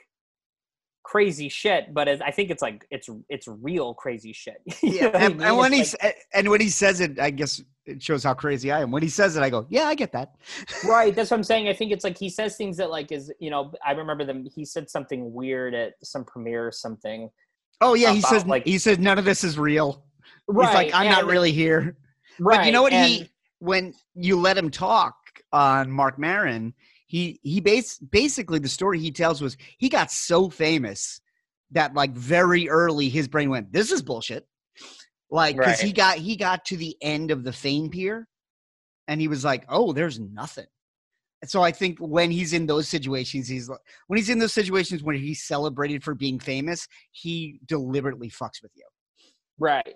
crazy 1.04 1.48
shit, 1.48 1.94
but 1.94 2.08
I 2.08 2.30
think 2.32 2.50
it's 2.50 2.62
like 2.62 2.84
it's 2.90 3.08
it's 3.28 3.46
real 3.46 3.94
crazy 3.94 4.32
shit. 4.32 4.60
Yeah, 4.82 5.06
what 5.06 5.16
I 5.16 5.24
and, 5.26 5.36
mean? 5.36 5.46
and 5.46 5.56
when 5.58 5.72
It's 5.74 5.94
he 6.00 6.10
and 6.34 6.48
when 6.48 6.60
he 6.60 6.68
says 6.68 7.00
it, 7.00 7.20
I 7.20 7.30
guess 7.30 7.62
it 7.86 8.02
shows 8.02 8.24
how 8.24 8.34
crazy 8.34 8.72
I 8.72 8.80
am. 8.80 8.90
When 8.90 9.02
he 9.04 9.08
says 9.08 9.36
it, 9.36 9.42
I 9.42 9.50
go, 9.50 9.66
"Yeah, 9.68 9.84
I 9.84 9.94
get 9.94 10.10
that." 10.12 10.34
right 10.88 11.14
that's 11.14 11.30
what 11.30 11.36
i'm 11.36 11.44
saying 11.44 11.68
i 11.68 11.72
think 11.72 11.92
it's 11.92 12.02
like 12.04 12.18
he 12.18 12.28
says 12.28 12.56
things 12.56 12.76
that 12.76 12.90
like 12.90 13.12
is 13.12 13.32
you 13.38 13.50
know 13.50 13.72
i 13.86 13.92
remember 13.92 14.24
them 14.24 14.44
he 14.54 14.64
said 14.64 14.90
something 14.90 15.32
weird 15.32 15.74
at 15.74 15.94
some 16.02 16.24
premiere 16.24 16.66
or 16.66 16.72
something 16.72 17.30
Oh 17.80 17.94
yeah, 17.94 18.12
he 18.12 18.18
About, 18.20 18.28
says 18.30 18.46
like- 18.46 18.64
he 18.64 18.78
says 18.78 18.98
none 18.98 19.18
of 19.18 19.24
this 19.24 19.44
is 19.44 19.58
real. 19.58 20.04
right 20.48 20.66
He's 20.66 20.74
like, 20.74 20.94
"I'm 20.94 21.10
not 21.10 21.26
really 21.26 21.52
here." 21.52 21.96
right 22.38 22.58
But 22.58 22.66
you 22.66 22.72
know 22.72 22.82
what 22.82 22.92
and- 22.92 23.06
he 23.06 23.30
when 23.58 23.94
you 24.14 24.38
let 24.38 24.56
him 24.58 24.70
talk 24.70 25.14
on 25.52 25.90
Marc 25.90 26.18
Maron, 26.18 26.74
he 27.06 27.40
he 27.42 27.60
base 27.60 27.98
basically 27.98 28.58
the 28.58 28.68
story 28.68 28.98
he 28.98 29.10
tells 29.10 29.40
was 29.40 29.56
he 29.78 29.88
got 29.88 30.10
so 30.10 30.48
famous 30.50 31.20
that 31.72 31.94
like 31.94 32.12
very 32.12 32.68
early 32.68 33.08
his 33.08 33.28
brain 33.28 33.50
went, 33.50 33.72
"This 33.72 33.90
is 33.92 34.02
bullshit." 34.02 34.46
Like 35.30 35.56
because 35.56 35.80
he 35.80 35.92
got 35.92 36.18
he 36.18 36.36
got 36.36 36.64
to 36.66 36.76
the 36.76 36.96
end 37.02 37.30
of 37.30 37.42
the 37.44 37.52
fame 37.52 37.90
pier, 37.90 38.28
and 39.08 39.20
he 39.20 39.28
was 39.28 39.44
like, 39.44 39.64
"Oh, 39.68 39.92
there's 39.92 40.20
nothing." 40.20 40.66
So 41.44 41.62
I 41.62 41.70
think 41.70 41.98
when 41.98 42.30
he's 42.30 42.52
in 42.52 42.66
those 42.66 42.88
situations, 42.88 43.46
he's 43.48 43.68
when 44.06 44.16
he's 44.16 44.30
in 44.30 44.38
those 44.38 44.52
situations 44.54 45.02
where 45.02 45.14
he's 45.16 45.42
celebrated 45.42 46.02
for 46.02 46.14
being 46.14 46.38
famous, 46.38 46.88
he 47.12 47.60
deliberately 47.66 48.30
fucks 48.30 48.62
with 48.62 48.72
you. 48.74 48.84
right 49.58 49.94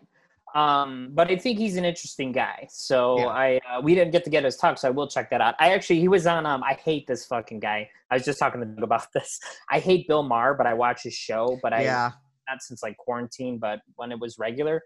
um 0.56 1.10
but 1.12 1.30
i 1.30 1.36
think 1.36 1.58
he's 1.58 1.76
an 1.76 1.84
interesting 1.84 2.32
guy 2.32 2.66
so 2.68 3.18
Yeah. 3.20 3.26
i 3.28 3.60
uh, 3.70 3.80
we 3.80 3.94
didn't 3.94 4.10
get 4.10 4.24
to 4.24 4.30
get 4.30 4.42
his 4.42 4.56
talk 4.56 4.78
so 4.78 4.88
i 4.88 4.90
will 4.90 5.06
check 5.06 5.30
that 5.30 5.40
out 5.40 5.54
i 5.60 5.72
actually 5.72 6.00
he 6.00 6.08
was 6.08 6.26
on 6.26 6.44
um 6.44 6.64
i 6.64 6.72
hate 6.72 7.06
this 7.06 7.24
fucking 7.26 7.60
guy 7.60 7.88
i 8.10 8.14
was 8.14 8.24
just 8.24 8.40
talking 8.40 8.60
to 8.60 8.66
Doug 8.66 8.82
about 8.82 9.06
this 9.14 9.38
i 9.70 9.78
hate 9.78 10.08
bill 10.08 10.24
maher 10.24 10.54
but 10.54 10.66
i 10.66 10.74
watch 10.74 11.04
his 11.04 11.14
show 11.14 11.56
but 11.62 11.72
i 11.72 11.82
yeah, 11.82 12.10
not 12.50 12.62
since 12.62 12.82
like 12.82 12.96
quarantine, 12.96 13.58
but 13.58 13.80
when 13.96 14.10
it 14.12 14.18
was 14.18 14.38
regular. 14.38 14.82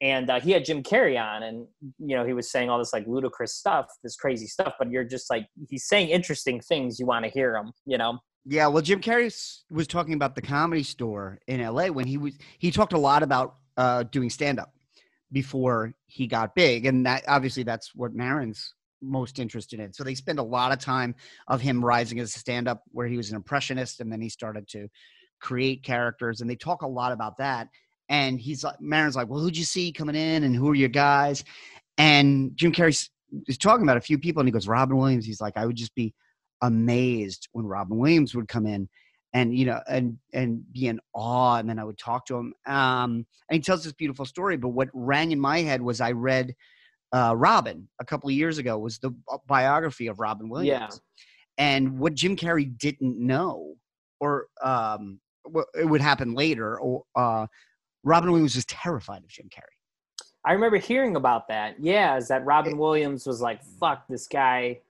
And 0.00 0.30
uh, 0.30 0.38
he 0.38 0.52
had 0.52 0.64
Jim 0.64 0.82
Carrey 0.82 1.20
on, 1.20 1.42
and 1.42 1.66
you 1.98 2.16
know 2.16 2.24
he 2.24 2.32
was 2.32 2.50
saying 2.50 2.70
all 2.70 2.78
this 2.78 2.92
like 2.92 3.06
ludicrous 3.06 3.54
stuff, 3.54 3.86
this 4.04 4.14
crazy 4.14 4.46
stuff. 4.46 4.74
But 4.78 4.90
you're 4.90 5.04
just 5.04 5.28
like 5.28 5.46
he's 5.68 5.86
saying 5.86 6.08
interesting 6.10 6.60
things. 6.60 7.00
You 7.00 7.06
want 7.06 7.24
to 7.24 7.30
hear 7.30 7.56
him, 7.56 7.72
you 7.84 7.98
know? 7.98 8.18
Yeah, 8.44 8.68
well, 8.68 8.82
Jim 8.82 9.00
Carrey 9.00 9.32
was 9.70 9.86
talking 9.86 10.14
about 10.14 10.34
the 10.34 10.42
comedy 10.42 10.82
store 10.82 11.38
in 11.48 11.60
LA 11.60 11.88
when 11.88 12.06
he 12.06 12.16
was 12.16 12.34
he 12.58 12.70
talked 12.70 12.92
a 12.92 12.98
lot 12.98 13.22
about 13.22 13.56
uh, 13.76 14.04
doing 14.04 14.30
stand 14.30 14.58
up 14.58 14.72
before 15.32 15.92
he 16.06 16.26
got 16.26 16.54
big, 16.54 16.86
and 16.86 17.04
that 17.04 17.24
obviously 17.28 17.62
that's 17.62 17.94
what 17.94 18.14
Maron's 18.14 18.74
most 19.02 19.38
interested 19.38 19.80
in. 19.80 19.92
So 19.92 20.02
they 20.02 20.14
spend 20.14 20.38
a 20.38 20.42
lot 20.42 20.72
of 20.72 20.78
time 20.78 21.14
of 21.48 21.60
him 21.60 21.84
rising 21.84 22.20
as 22.20 22.34
a 22.34 22.38
stand 22.38 22.68
up, 22.68 22.82
where 22.92 23.06
he 23.06 23.16
was 23.16 23.30
an 23.30 23.36
impressionist, 23.36 24.00
and 24.00 24.10
then 24.10 24.20
he 24.20 24.28
started 24.28 24.66
to 24.68 24.88
create 25.40 25.82
characters, 25.84 26.40
and 26.40 26.48
they 26.48 26.56
talk 26.56 26.82
a 26.82 26.86
lot 26.86 27.12
about 27.12 27.36
that. 27.38 27.68
And 28.08 28.40
he's 28.40 28.64
like, 28.64 28.80
Maron's 28.80 29.16
like, 29.16 29.28
well, 29.28 29.40
who'd 29.40 29.56
you 29.56 29.64
see 29.64 29.92
coming 29.92 30.16
in, 30.16 30.44
and 30.44 30.54
who 30.54 30.70
are 30.70 30.74
your 30.74 30.88
guys? 30.88 31.44
And 31.98 32.52
Jim 32.54 32.72
Carrey 32.72 32.88
s- 32.88 33.10
is 33.46 33.58
talking 33.58 33.82
about 33.82 33.96
a 33.96 34.02
few 34.02 34.18
people, 34.18 34.40
and 34.40 34.48
he 34.48 34.52
goes, 34.52 34.68
Robin 34.68 34.96
Williams. 34.96 35.26
He's 35.26 35.40
like, 35.40 35.56
I 35.56 35.66
would 35.66 35.76
just 35.76 35.94
be 35.94 36.14
amazed 36.62 37.48
when 37.52 37.66
Robin 37.66 37.98
Williams 37.98 38.34
would 38.34 38.48
come 38.48 38.66
in 38.66 38.88
and 39.34 39.56
you 39.56 39.64
know 39.66 39.80
and 39.88 40.18
and 40.32 40.62
be 40.72 40.86
in 40.86 40.98
awe 41.14 41.56
and 41.56 41.68
then 41.68 41.78
I 41.78 41.84
would 41.84 41.98
talk 41.98 42.26
to 42.26 42.36
him 42.36 42.54
um 42.66 43.26
and 43.48 43.56
he 43.56 43.60
tells 43.60 43.84
this 43.84 43.92
beautiful 43.92 44.24
story 44.24 44.56
but 44.56 44.70
what 44.70 44.88
rang 44.94 45.32
in 45.32 45.40
my 45.40 45.60
head 45.60 45.82
was 45.82 46.00
I 46.00 46.12
read 46.12 46.54
uh 47.12 47.34
Robin 47.36 47.88
a 48.00 48.04
couple 48.04 48.28
of 48.28 48.34
years 48.34 48.58
ago 48.58 48.78
was 48.78 48.98
the 48.98 49.12
biography 49.46 50.06
of 50.06 50.18
Robin 50.18 50.48
Williams 50.48 51.00
yeah. 51.58 51.64
and 51.64 51.98
what 51.98 52.14
Jim 52.14 52.36
Carrey 52.36 52.76
didn't 52.78 53.18
know 53.18 53.74
or 54.20 54.46
um 54.62 55.20
it 55.74 55.88
would 55.88 56.00
happen 56.00 56.34
later 56.34 56.78
or 56.80 57.02
uh 57.14 57.46
Robin 58.08 58.30
Williams 58.30 58.56
was 58.56 58.64
terrified 58.64 59.22
of 59.22 59.28
Jim 59.28 59.48
Carrey 59.48 59.78
I 60.44 60.52
remember 60.52 60.78
hearing 60.78 61.16
about 61.16 61.48
that. 61.48 61.76
Yeah, 61.78 62.16
is 62.16 62.28
that 62.28 62.44
Robin 62.46 62.78
Williams 62.78 63.26
was 63.26 63.40
like, 63.40 63.62
"Fuck 63.78 64.06
this 64.08 64.26
guy, 64.26 64.80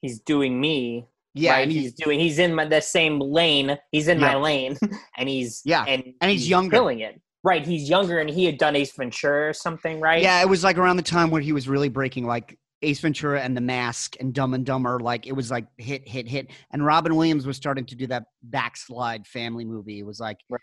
he's 0.00 0.20
doing 0.20 0.58
me." 0.60 1.06
yeah 1.34 1.52
right? 1.52 1.68
he's, 1.68 1.82
he's 1.82 1.92
doing. 1.92 2.18
He's 2.18 2.38
in 2.38 2.54
my, 2.54 2.64
the 2.64 2.80
same 2.80 3.20
lane. 3.20 3.78
He's 3.92 4.08
in 4.08 4.18
my 4.18 4.36
lane, 4.36 4.78
and 5.18 5.28
he's 5.28 5.60
Yeah, 5.64 5.84
and 5.86 6.14
and 6.20 6.30
he's 6.30 6.48
younger. 6.48 6.76
killing 6.76 7.00
it. 7.00 7.20
Right, 7.44 7.64
he's 7.64 7.88
younger, 7.88 8.18
and 8.18 8.30
he 8.30 8.44
had 8.44 8.58
done 8.58 8.74
Ace 8.74 8.92
Ventura 8.96 9.50
or 9.50 9.52
something, 9.52 10.00
right? 10.00 10.22
Yeah, 10.22 10.40
it 10.40 10.48
was 10.48 10.64
like 10.64 10.78
around 10.78 10.96
the 10.96 11.02
time 11.02 11.30
where 11.30 11.42
he 11.42 11.52
was 11.52 11.68
really 11.68 11.88
breaking 11.88 12.26
like 12.26 12.58
Ace 12.82 13.00
Ventura 13.00 13.40
and 13.40 13.56
The 13.56 13.60
Mask 13.60 14.16
and 14.18 14.32
Dumb 14.32 14.54
and 14.54 14.64
Dumber. 14.64 14.98
Like 14.98 15.26
it 15.26 15.32
was 15.32 15.50
like 15.50 15.66
hit, 15.76 16.08
hit, 16.08 16.26
hit. 16.26 16.48
And 16.72 16.84
Robin 16.84 17.14
Williams 17.14 17.46
was 17.46 17.56
starting 17.56 17.84
to 17.86 17.94
do 17.94 18.06
that 18.08 18.24
backslide 18.42 19.26
family 19.26 19.64
movie. 19.64 19.98
It 20.00 20.06
was 20.06 20.20
like 20.20 20.38
Right. 20.48 20.60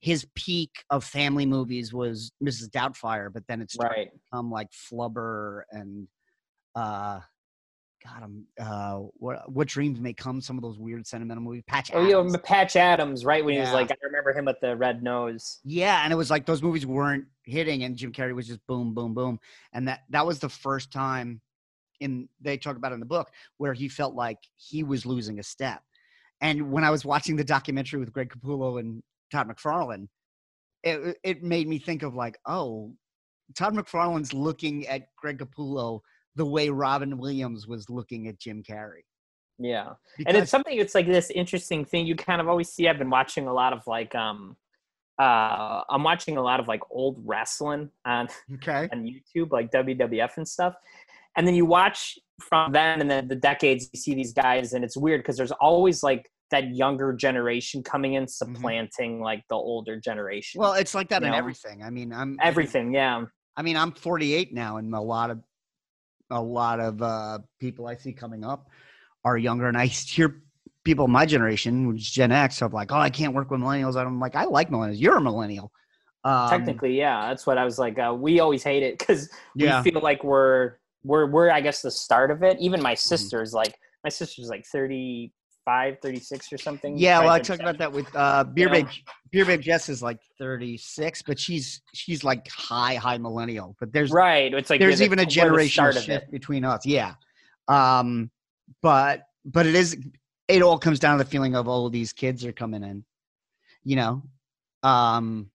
His 0.00 0.26
peak 0.34 0.70
of 0.90 1.04
family 1.04 1.46
movies 1.46 1.92
was 1.92 2.32
Mrs. 2.42 2.68
Doubtfire, 2.70 3.32
but 3.32 3.44
then 3.48 3.60
it's 3.60 3.76
right. 3.78 4.08
become 4.30 4.50
like 4.50 4.68
Flubber 4.70 5.62
and 5.70 6.08
uh 6.74 7.20
God, 8.06 8.22
I'm 8.22 8.46
uh, 8.60 9.08
what 9.14 9.50
what 9.50 9.68
dreams 9.68 10.00
may 10.00 10.12
come. 10.12 10.40
Some 10.40 10.56
of 10.56 10.62
those 10.62 10.78
weird 10.78 11.06
sentimental 11.06 11.42
movies. 11.42 11.62
Patch. 11.66 11.90
Oh, 11.92 12.02
you 12.02 12.12
know, 12.12 12.38
Patch 12.38 12.76
Adams, 12.76 13.24
right? 13.24 13.44
When 13.44 13.54
he 13.54 13.60
was 13.60 13.72
like, 13.72 13.90
I 13.90 13.96
remember 14.02 14.32
him 14.32 14.44
with 14.44 14.60
the 14.60 14.76
red 14.76 15.02
nose. 15.02 15.60
Yeah, 15.64 16.02
and 16.04 16.12
it 16.12 16.16
was 16.16 16.30
like 16.30 16.46
those 16.46 16.62
movies 16.62 16.86
weren't 16.86 17.24
hitting, 17.44 17.84
and 17.84 17.96
Jim 17.96 18.12
Carrey 18.12 18.34
was 18.34 18.46
just 18.46 18.60
boom, 18.66 18.94
boom, 18.94 19.14
boom, 19.14 19.40
and 19.72 19.88
that 19.88 20.00
that 20.10 20.26
was 20.26 20.38
the 20.38 20.48
first 20.48 20.92
time 20.92 21.40
in 22.00 22.28
they 22.40 22.56
talk 22.56 22.76
about 22.76 22.92
in 22.92 23.00
the 23.00 23.06
book 23.06 23.30
where 23.56 23.72
he 23.72 23.88
felt 23.88 24.14
like 24.14 24.38
he 24.54 24.82
was 24.82 25.06
losing 25.06 25.38
a 25.38 25.42
step. 25.42 25.82
And 26.40 26.70
when 26.70 26.84
I 26.84 26.90
was 26.90 27.04
watching 27.04 27.36
the 27.36 27.44
documentary 27.44 27.98
with 27.98 28.12
Greg 28.12 28.30
Capullo 28.30 28.78
and 28.78 29.02
Todd 29.30 29.48
McFarlane, 29.48 30.08
it 30.82 31.16
it 31.22 31.42
made 31.42 31.68
me 31.68 31.78
think 31.78 32.02
of 32.02 32.14
like, 32.14 32.38
oh, 32.46 32.92
Todd 33.56 33.74
McFarlane's 33.74 34.32
looking 34.32 34.86
at 34.86 35.08
Greg 35.16 35.38
Capullo 35.38 36.00
the 36.34 36.46
way 36.46 36.68
Robin 36.68 37.18
Williams 37.18 37.66
was 37.66 37.88
looking 37.88 38.28
at 38.28 38.38
Jim 38.38 38.62
Carrey. 38.62 39.02
Yeah. 39.58 39.94
Because, 40.16 40.34
and 40.34 40.42
it's 40.42 40.50
something 40.50 40.78
it's 40.78 40.94
like 40.94 41.06
this 41.06 41.30
interesting 41.30 41.84
thing 41.84 42.06
you 42.06 42.14
kind 42.14 42.40
of 42.40 42.48
always 42.48 42.68
see 42.68 42.88
i've 42.88 42.98
been 42.98 43.10
watching 43.10 43.46
a 43.46 43.52
lot 43.52 43.72
of 43.72 43.86
like 43.86 44.14
um 44.14 44.56
uh 45.18 45.82
i'm 45.88 46.02
watching 46.02 46.36
a 46.36 46.42
lot 46.42 46.60
of 46.60 46.68
like 46.68 46.82
old 46.90 47.18
wrestling 47.24 47.90
on 48.04 48.28
okay. 48.54 48.86
on 48.92 49.02
youtube 49.02 49.50
like 49.50 49.70
wwf 49.70 50.36
and 50.36 50.46
stuff 50.46 50.74
and 51.36 51.46
then 51.46 51.54
you 51.54 51.64
watch 51.64 52.18
from 52.40 52.72
then 52.72 53.00
and 53.00 53.10
then 53.10 53.28
the 53.28 53.36
decades 53.36 53.88
you 53.92 53.98
see 53.98 54.14
these 54.14 54.34
guys 54.34 54.74
and 54.74 54.84
it's 54.84 54.96
weird 54.96 55.20
because 55.20 55.38
there's 55.38 55.52
always 55.52 56.02
like 56.02 56.30
that 56.50 56.74
younger 56.74 57.12
generation 57.12 57.82
coming 57.82 58.14
in 58.14 58.26
supplanting 58.28 59.20
like 59.20 59.42
the 59.48 59.54
older 59.56 59.98
generation 59.98 60.60
Well, 60.60 60.74
it's 60.74 60.94
like 60.94 61.08
that 61.08 61.22
in 61.22 61.30
know? 61.30 61.36
everything. 61.36 61.82
I 61.82 61.90
mean, 61.90 62.12
I'm 62.12 62.38
everything 62.42 62.92
yeah 62.94 63.24
I 63.56 63.62
mean, 63.62 63.76
I'm 63.76 63.92
48 63.92 64.52
now, 64.52 64.76
and 64.76 64.94
a 64.94 65.00
lot 65.00 65.30
of 65.30 65.40
a 66.30 66.42
lot 66.42 66.80
of 66.80 67.00
uh, 67.00 67.38
people 67.58 67.86
I 67.86 67.96
see 67.96 68.12
coming 68.12 68.44
up 68.44 68.68
are 69.24 69.38
younger, 69.38 69.66
and 69.66 69.76
I 69.76 69.86
hear 69.86 70.42
people 70.84 71.08
my 71.08 71.24
generation, 71.24 71.88
which 71.88 72.02
is 72.02 72.10
Gen 72.10 72.32
X, 72.32 72.60
of 72.62 72.74
like, 72.74 72.92
"Oh, 72.92 72.98
I 72.98 73.10
can't 73.10 73.32
work 73.32 73.50
with 73.50 73.60
millennials." 73.60 73.96
I'm 73.96 74.20
like, 74.20 74.36
"I 74.36 74.44
like 74.44 74.70
millennials. 74.70 75.00
You're 75.00 75.16
a 75.16 75.20
millennial." 75.20 75.72
Um, 76.24 76.48
technically 76.48 76.98
yeah 76.98 77.28
that's 77.28 77.46
what 77.46 77.56
i 77.56 77.64
was 77.64 77.78
like 77.78 77.96
uh, 78.00 78.12
we 78.12 78.40
always 78.40 78.64
hate 78.64 78.82
it 78.82 78.98
because 78.98 79.30
yeah, 79.54 79.80
we 79.84 79.90
feel 79.92 80.00
like 80.02 80.24
we're 80.24 80.72
we're 81.04 81.30
we're 81.30 81.50
i 81.50 81.60
guess 81.60 81.82
the 81.82 81.90
start 81.90 82.32
of 82.32 82.42
it 82.42 82.58
even 82.58 82.82
my 82.82 82.94
Mm-hmm. 82.94 82.96
sister's 82.96 83.54
like 83.54 83.74
my 84.02 84.10
sister's 84.10 84.48
like 84.48 84.66
35 85.66 85.98
36 86.00 86.52
or 86.52 86.58
something 86.58 86.96
yeah. 86.96 87.18
Well, 87.20 87.30
I 87.30 87.40
talked 87.40 87.60
about 87.60 87.78
that 87.78 87.92
with 87.92 88.06
uh, 88.14 88.44
Beer. 88.44 88.68
Babe. 88.68 88.86
Beer 89.32 89.44
Babe 89.44 89.60
Jess 89.60 89.88
is 89.88 90.02
like 90.02 90.20
36, 90.38 91.22
but 91.22 91.38
she's 91.38 91.82
she's 91.92 92.22
like 92.24 92.48
high 92.48 92.94
high 92.94 93.18
millennial. 93.18 93.76
But 93.80 93.92
there's 93.92 94.10
right 94.10 94.52
it's 94.54 94.70
like 94.70 94.80
there's 94.80 95.02
even 95.02 95.18
a 95.18 95.26
the- 95.26 95.50
we're 95.50 95.58
the 95.62 95.68
start 95.68 95.94
generational 95.94 95.98
of 95.98 96.04
shift 96.04 96.30
between 96.30 96.64
us 96.64 96.86
yeah 96.86 97.14
um 97.68 98.30
but 98.82 99.22
but 99.44 99.66
it 99.66 99.74
is 99.74 99.96
it 100.48 100.62
all 100.62 100.78
comes 100.78 101.00
down 101.00 101.18
to 101.18 101.24
the 101.24 101.30
feeling 101.30 101.56
of 101.56 101.66
all 101.66 101.86
oh 101.86 101.88
these 101.88 102.12
kids 102.12 102.44
are 102.44 102.52
coming 102.52 102.84
in 102.84 103.04
you 103.82 103.96
know 103.96 104.22
um 104.84 105.50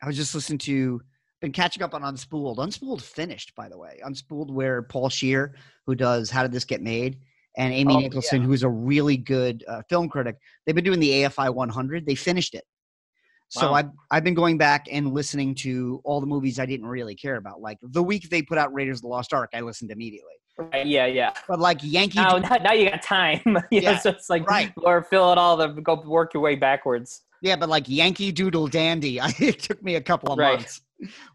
i 0.00 0.06
was 0.06 0.16
just 0.16 0.34
listening 0.34 0.58
to 0.58 1.00
been 1.40 1.50
catching 1.50 1.82
up 1.82 1.94
on 1.94 2.02
unspooled 2.02 2.58
unspooled 2.58 3.00
finished 3.00 3.52
by 3.56 3.68
the 3.68 3.76
way 3.76 4.00
unspooled 4.04 4.50
where 4.50 4.82
paul 4.82 5.10
scheer 5.10 5.54
who 5.86 5.96
does 5.96 6.30
how 6.30 6.42
did 6.42 6.52
this 6.52 6.64
get 6.64 6.80
made 6.80 7.18
and 7.56 7.72
amy 7.72 7.94
Oh, 7.94 8.00
nicholson 8.00 8.42
who's 8.42 8.62
a 8.62 8.68
really 8.68 9.16
good 9.16 9.64
uh, 9.68 9.82
film 9.88 10.08
critic 10.08 10.36
they've 10.64 10.74
been 10.74 10.84
doing 10.84 11.00
the 11.00 11.10
afi 11.22 11.52
100 11.52 12.06
they 12.06 12.14
finished 12.14 12.54
it 12.54 12.64
so 13.52 13.70
Wow. 13.70 13.74
I've 13.74 13.90
I've 14.10 14.24
been 14.24 14.32
going 14.32 14.56
back 14.56 14.86
and 14.90 15.12
listening 15.12 15.54
to 15.56 16.00
all 16.04 16.22
the 16.22 16.26
movies 16.26 16.58
I 16.58 16.64
didn't 16.64 16.86
really 16.86 17.14
care 17.14 17.36
about. 17.36 17.60
Like 17.60 17.76
the 17.82 18.02
week 18.02 18.30
they 18.30 18.40
put 18.40 18.56
out 18.56 18.72
Raiders 18.72 18.98
of 18.98 19.02
the 19.02 19.08
Lost 19.08 19.34
Ark, 19.34 19.50
I 19.52 19.60
listened 19.60 19.90
immediately. 19.90 20.32
Right 20.58 20.86
yeah 20.86 21.06
yeah. 21.06 21.32
But 21.48 21.58
like 21.60 21.78
Yankee, 21.82 22.18
now, 22.18 22.38
now, 22.38 22.56
now 22.56 22.72
you 22.72 22.90
got 22.90 23.02
time. 23.02 23.40
Yeah, 23.70 23.80
Yeah, 23.80 23.98
so 23.98 24.10
it's 24.10 24.28
like 24.30 24.46
right. 24.48 24.72
or 24.78 25.02
fill 25.02 25.32
it 25.32 25.38
all 25.38 25.56
the 25.56 25.68
go 25.68 26.02
work 26.06 26.34
your 26.34 26.42
way 26.42 26.56
backwards. 26.56 27.22
Yeah, 27.40 27.56
but 27.56 27.68
like 27.68 27.88
Yankee 27.88 28.30
Doodle 28.32 28.68
Dandy, 28.68 29.20
I, 29.20 29.32
it 29.38 29.60
took 29.60 29.82
me 29.82 29.96
a 29.96 30.00
couple 30.00 30.32
of 30.32 30.38
Right. 30.38 30.58
months 30.58 30.80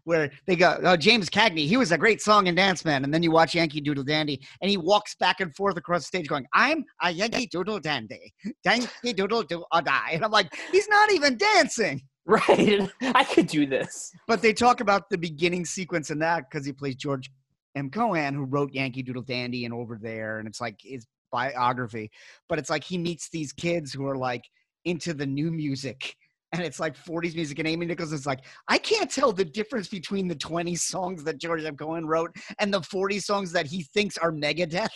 where 0.04 0.30
they 0.46 0.56
go, 0.56 0.78
oh 0.82 0.96
James 0.96 1.28
Cagney, 1.28 1.66
he 1.66 1.76
was 1.76 1.92
a 1.92 1.98
great 1.98 2.22
song 2.22 2.48
and 2.48 2.56
dance 2.56 2.84
man, 2.84 3.04
and 3.04 3.12
then 3.12 3.22
you 3.22 3.30
watch 3.30 3.54
Yankee 3.54 3.80
Doodle 3.82 4.04
Dandy, 4.04 4.40
and 4.62 4.70
he 4.70 4.76
walks 4.78 5.14
back 5.16 5.40
and 5.40 5.54
forth 5.54 5.76
across 5.76 6.02
the 6.02 6.06
stage 6.06 6.26
going, 6.28 6.46
I'm 6.54 6.84
a 7.02 7.10
Yankee 7.10 7.46
Doodle 7.46 7.80
Dandy, 7.80 8.32
Yankee 8.64 9.12
Doodle 9.12 9.42
do 9.42 9.64
or 9.72 9.82
die, 9.82 10.10
and 10.12 10.24
I'm 10.24 10.30
like, 10.30 10.54
he's 10.72 10.88
not 10.88 11.12
even 11.12 11.36
dancing. 11.36 12.02
right. 12.28 12.90
I 13.02 13.24
could 13.24 13.46
do 13.46 13.64
this. 13.66 14.12
But 14.26 14.42
they 14.42 14.52
talk 14.52 14.80
about 14.80 15.08
the 15.08 15.16
beginning 15.16 15.64
sequence 15.64 16.10
in 16.10 16.18
that 16.18 16.44
because 16.50 16.66
he 16.66 16.72
plays 16.72 16.94
George 16.94 17.30
M. 17.78 17.90
Cohan, 17.90 18.34
who 18.34 18.44
wrote 18.44 18.72
Yankee 18.72 19.02
Doodle 19.02 19.22
Dandy 19.22 19.64
and 19.64 19.72
Over 19.72 19.98
There, 20.00 20.38
and 20.38 20.48
it's 20.48 20.60
like 20.60 20.76
his 20.82 21.06
biography. 21.32 22.10
But 22.48 22.58
it's 22.58 22.70
like 22.70 22.84
he 22.84 22.98
meets 22.98 23.28
these 23.30 23.52
kids 23.52 23.92
who 23.92 24.06
are 24.06 24.16
like 24.16 24.44
into 24.84 25.14
the 25.14 25.26
new 25.26 25.50
music. 25.50 26.14
And 26.54 26.62
it's 26.62 26.80
like 26.80 26.96
40s 26.96 27.34
music, 27.34 27.58
and 27.58 27.68
Amy 27.68 27.84
Nichols 27.84 28.10
is 28.10 28.26
like, 28.26 28.40
I 28.68 28.78
can't 28.78 29.10
tell 29.10 29.32
the 29.32 29.44
difference 29.44 29.86
between 29.86 30.28
the 30.28 30.34
20 30.34 30.74
songs 30.76 31.22
that 31.24 31.36
George 31.36 31.62
M. 31.62 31.76
Cohan 31.76 32.06
wrote 32.06 32.34
and 32.58 32.72
the 32.72 32.80
40 32.80 33.20
songs 33.20 33.52
that 33.52 33.66
he 33.66 33.82
thinks 33.82 34.16
are 34.16 34.32
Megadeth. 34.32 34.88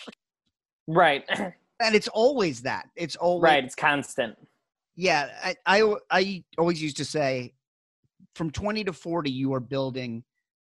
right 0.89 1.25
And 1.81 1.95
it's 1.95 2.09
always 2.09 2.63
that. 2.63 2.87
It's 2.97 3.17
always 3.17 3.51
right 3.51 3.63
it's 3.63 3.75
constant 3.75 4.35
yeah 4.97 5.29
I, 5.43 5.57
I 5.67 5.95
i 6.11 6.45
always 6.59 6.83
used 6.83 6.97
to 6.99 7.05
say 7.05 7.55
from 8.35 8.51
20 8.51 8.85
to 8.85 8.93
40 8.93 9.31
you 9.31 9.55
are 9.55 9.61
building 9.61 10.25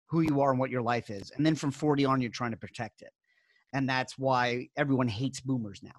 who 0.07 0.21
you 0.21 0.41
are 0.41 0.51
and 0.51 0.59
what 0.59 0.69
your 0.69 0.81
life 0.81 1.09
is 1.09 1.31
and 1.35 1.45
then 1.45 1.55
from 1.55 1.71
40 1.71 2.05
on 2.05 2.21
you're 2.21 2.31
trying 2.31 2.51
to 2.51 2.57
protect 2.57 3.01
it 3.01 3.11
and 3.73 3.87
that's 3.89 4.17
why 4.17 4.67
everyone 4.77 5.07
hates 5.07 5.41
boomers 5.41 5.81
now 5.83 5.91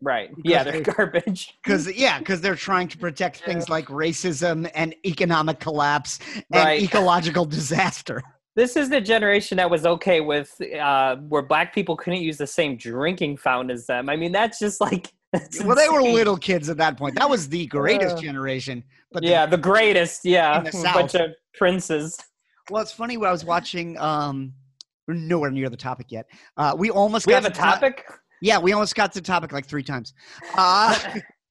right 0.00 0.30
yeah 0.44 0.62
they're 0.62 0.80
garbage 0.82 1.54
because 1.64 1.92
yeah 1.94 2.18
because 2.18 2.40
they're 2.40 2.54
trying 2.54 2.88
to 2.88 2.98
protect 2.98 3.38
things 3.44 3.68
like 3.68 3.86
racism 3.86 4.70
and 4.74 4.94
economic 5.06 5.60
collapse 5.60 6.18
and 6.34 6.44
Right. 6.50 6.80
ecological 6.80 7.44
disaster 7.44 8.22
This 8.56 8.76
is 8.76 8.90
the 8.90 9.00
generation 9.00 9.56
that 9.58 9.70
was 9.70 9.86
okay 9.86 10.20
with 10.20 10.54
uh, 10.78 11.16
where 11.16 11.40
black 11.42 11.72
people 11.72 11.96
couldn't 11.96 12.20
use 12.20 12.36
the 12.36 12.46
same 12.46 12.76
drinking 12.76 13.36
fountain 13.36 13.70
as 13.70 13.86
them. 13.86 14.08
I 14.10 14.16
mean, 14.16 14.32
that's 14.32 14.58
just 14.58 14.80
like. 14.80 15.12
that's 15.32 15.60
well 15.60 15.76
they 15.76 15.88
were 15.88 16.02
little 16.02 16.36
kids 16.36 16.68
at 16.68 16.76
that 16.76 16.96
point 16.98 17.14
that 17.14 17.30
was 17.30 17.48
the 17.48 17.66
greatest 17.66 18.16
Uh, 18.16 18.20
generation 18.20 18.82
but 19.12 19.22
yeah, 19.22 19.46
the 19.46 19.56
greatest. 19.58 20.24
Yeah, 20.24 20.60
the 20.60 20.68
a 20.70 20.92
bunch 20.94 21.14
of 21.14 21.30
princes. 21.54 22.16
Well 22.70 22.82
it's 22.82 22.92
funny 22.92 23.16
when 23.16 23.28
i 23.28 23.32
was 23.32 23.44
watching 23.44 23.96
um 23.98 24.52
we're 25.06 25.14
nowhere 25.14 25.50
near 25.50 25.68
the 25.70 25.76
topic 25.76 26.06
yet 26.10 26.26
uh 26.56 26.74
we 26.76 26.90
almost 26.90 27.26
We 27.26 27.32
got 27.32 27.42
have 27.44 27.52
a 27.52 27.54
to 27.54 27.60
the 27.60 27.66
to- 27.66 27.70
topic. 27.72 28.04
Yeah, 28.42 28.58
we 28.58 28.72
almost 28.72 28.94
got 28.94 29.12
to 29.12 29.20
the 29.20 29.26
topic 29.26 29.52
like 29.52 29.66
three 29.66 29.82
times. 29.82 30.14
Uh, 30.56 30.98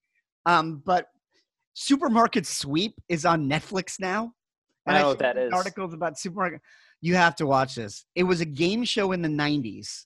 um, 0.47 0.81
but 0.83 1.05
Supermarket 1.75 2.47
Sweep 2.47 2.95
is 3.09 3.25
on 3.25 3.47
Netflix 3.47 3.99
now. 3.99 4.33
I 4.87 4.93
know 4.93 4.99
I've 5.01 5.05
what 5.09 5.19
that 5.19 5.35
seen. 5.35 5.53
Articles 5.53 5.93
about 5.93 6.17
supermarket. 6.17 6.61
You 7.01 7.13
have 7.13 7.35
to 7.35 7.45
watch 7.45 7.75
this. 7.75 8.05
It 8.15 8.23
was 8.23 8.41
a 8.41 8.45
game 8.45 8.83
show 8.85 9.11
in 9.11 9.21
the 9.21 9.29
'90s, 9.29 10.05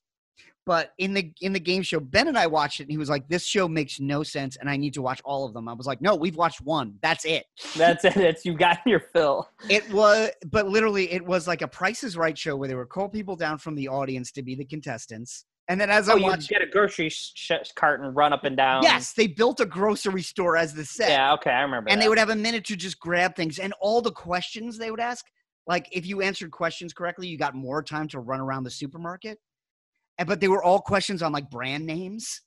but 0.65 0.93
in 0.97 1.13
the 1.13 1.31
in 1.41 1.53
the 1.53 1.59
game 1.59 1.81
show, 1.81 1.99
Ben 1.99 2.27
and 2.27 2.37
I 2.37 2.47
watched 2.47 2.79
it, 2.79 2.83
and 2.83 2.91
he 2.91 2.97
was 2.97 3.09
like, 3.09 3.27
"This 3.27 3.45
show 3.45 3.67
makes 3.67 3.99
no 3.99 4.23
sense, 4.23 4.55
and 4.57 4.69
I 4.69 4.77
need 4.77 4.93
to 4.95 5.01
watch 5.01 5.21
all 5.25 5.45
of 5.45 5.53
them." 5.53 5.67
I 5.67 5.73
was 5.73 5.85
like, 5.85 6.01
"No, 6.01 6.15
we've 6.15 6.35
watched 6.35 6.61
one. 6.61 6.95
That's 7.01 7.25
it." 7.25 7.45
That's 7.75 8.05
it. 8.05 8.15
It's 8.17 8.45
you 8.45 8.53
got 8.53 8.79
your 8.85 8.99
fill. 8.99 9.49
It 9.69 9.91
was, 9.91 10.29
but 10.49 10.67
literally, 10.67 11.11
it 11.11 11.25
was 11.25 11.47
like 11.47 11.61
a 11.61 11.67
Price 11.67 12.03
is 12.03 12.15
Right 12.17 12.37
show 12.37 12.55
where 12.55 12.67
they 12.67 12.75
would 12.75 12.89
call 12.89 13.09
people 13.09 13.35
down 13.35 13.57
from 13.57 13.75
the 13.75 13.87
audience 13.89 14.31
to 14.33 14.43
be 14.43 14.55
the 14.55 14.65
contestants, 14.65 15.45
and 15.67 15.79
then 15.81 15.89
as 15.89 16.07
I 16.09 16.13
Oh, 16.13 16.15
you 16.17 16.23
watched, 16.23 16.49
get 16.49 16.61
a 16.61 16.65
grocery 16.67 17.09
sh- 17.09 17.51
cart 17.75 18.01
and 18.01 18.15
run 18.15 18.31
up 18.33 18.43
and 18.43 18.55
down. 18.55 18.83
yes, 18.83 19.13
they 19.13 19.27
built 19.27 19.59
a 19.59 19.65
grocery 19.65 20.21
store 20.21 20.55
as 20.57 20.73
the 20.73 20.85
set. 20.85 21.09
Yeah. 21.09 21.33
Okay, 21.33 21.51
I 21.51 21.61
remember. 21.61 21.89
and 21.89 21.99
that. 21.99 22.05
they 22.05 22.09
would 22.09 22.17
have 22.19 22.29
a 22.29 22.35
minute 22.35 22.65
to 22.65 22.75
just 22.75 22.99
grab 22.99 23.35
things 23.35 23.59
and 23.59 23.73
all 23.81 24.01
the 24.01 24.11
questions 24.11 24.77
they 24.77 24.91
would 24.91 24.99
ask 24.99 25.25
like 25.65 25.87
if 25.93 26.05
you 26.05 26.21
answered 26.21 26.51
questions 26.51 26.91
correctly 26.93 27.25
you 27.27 27.37
got 27.37 27.55
more 27.55 27.81
time 27.81 28.05
to 28.05 28.19
run 28.19 28.41
around 28.41 28.63
the 28.63 28.69
supermarket 28.69 29.39
and 30.17 30.27
but 30.27 30.39
they 30.39 30.47
were 30.47 30.63
all 30.63 30.79
questions 30.79 31.21
on 31.21 31.31
like 31.31 31.49
brand 31.49 31.85
names 31.85 32.41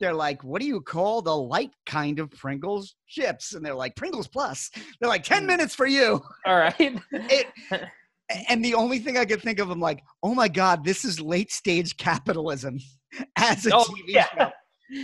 they're 0.00 0.14
like 0.14 0.42
what 0.44 0.60
do 0.60 0.66
you 0.66 0.80
call 0.80 1.20
the 1.22 1.36
light 1.36 1.70
kind 1.86 2.18
of 2.18 2.30
pringles 2.30 2.94
chips 3.08 3.54
and 3.54 3.64
they're 3.64 3.74
like 3.74 3.94
pringles 3.96 4.28
plus 4.28 4.70
they're 5.00 5.10
like 5.10 5.24
10 5.24 5.40
Hmm. 5.42 5.46
minutes 5.46 5.74
for 5.74 5.86
you 5.86 6.20
All 6.46 6.56
right. 6.56 6.74
it 7.12 7.46
and 8.48 8.64
the 8.64 8.74
only 8.74 8.98
thing 8.98 9.18
i 9.18 9.24
could 9.24 9.42
think 9.42 9.58
of 9.58 9.70
i'm 9.70 9.80
like 9.80 10.02
oh 10.22 10.34
my 10.34 10.48
god 10.48 10.84
this 10.84 11.04
is 11.04 11.20
late 11.20 11.50
stage 11.50 11.96
capitalism 11.96 12.78
as 13.36 13.66
a 13.66 13.74
Oh, 13.74 13.84
tv 13.84 13.96
yeah. 14.08 14.26
show 14.38 14.50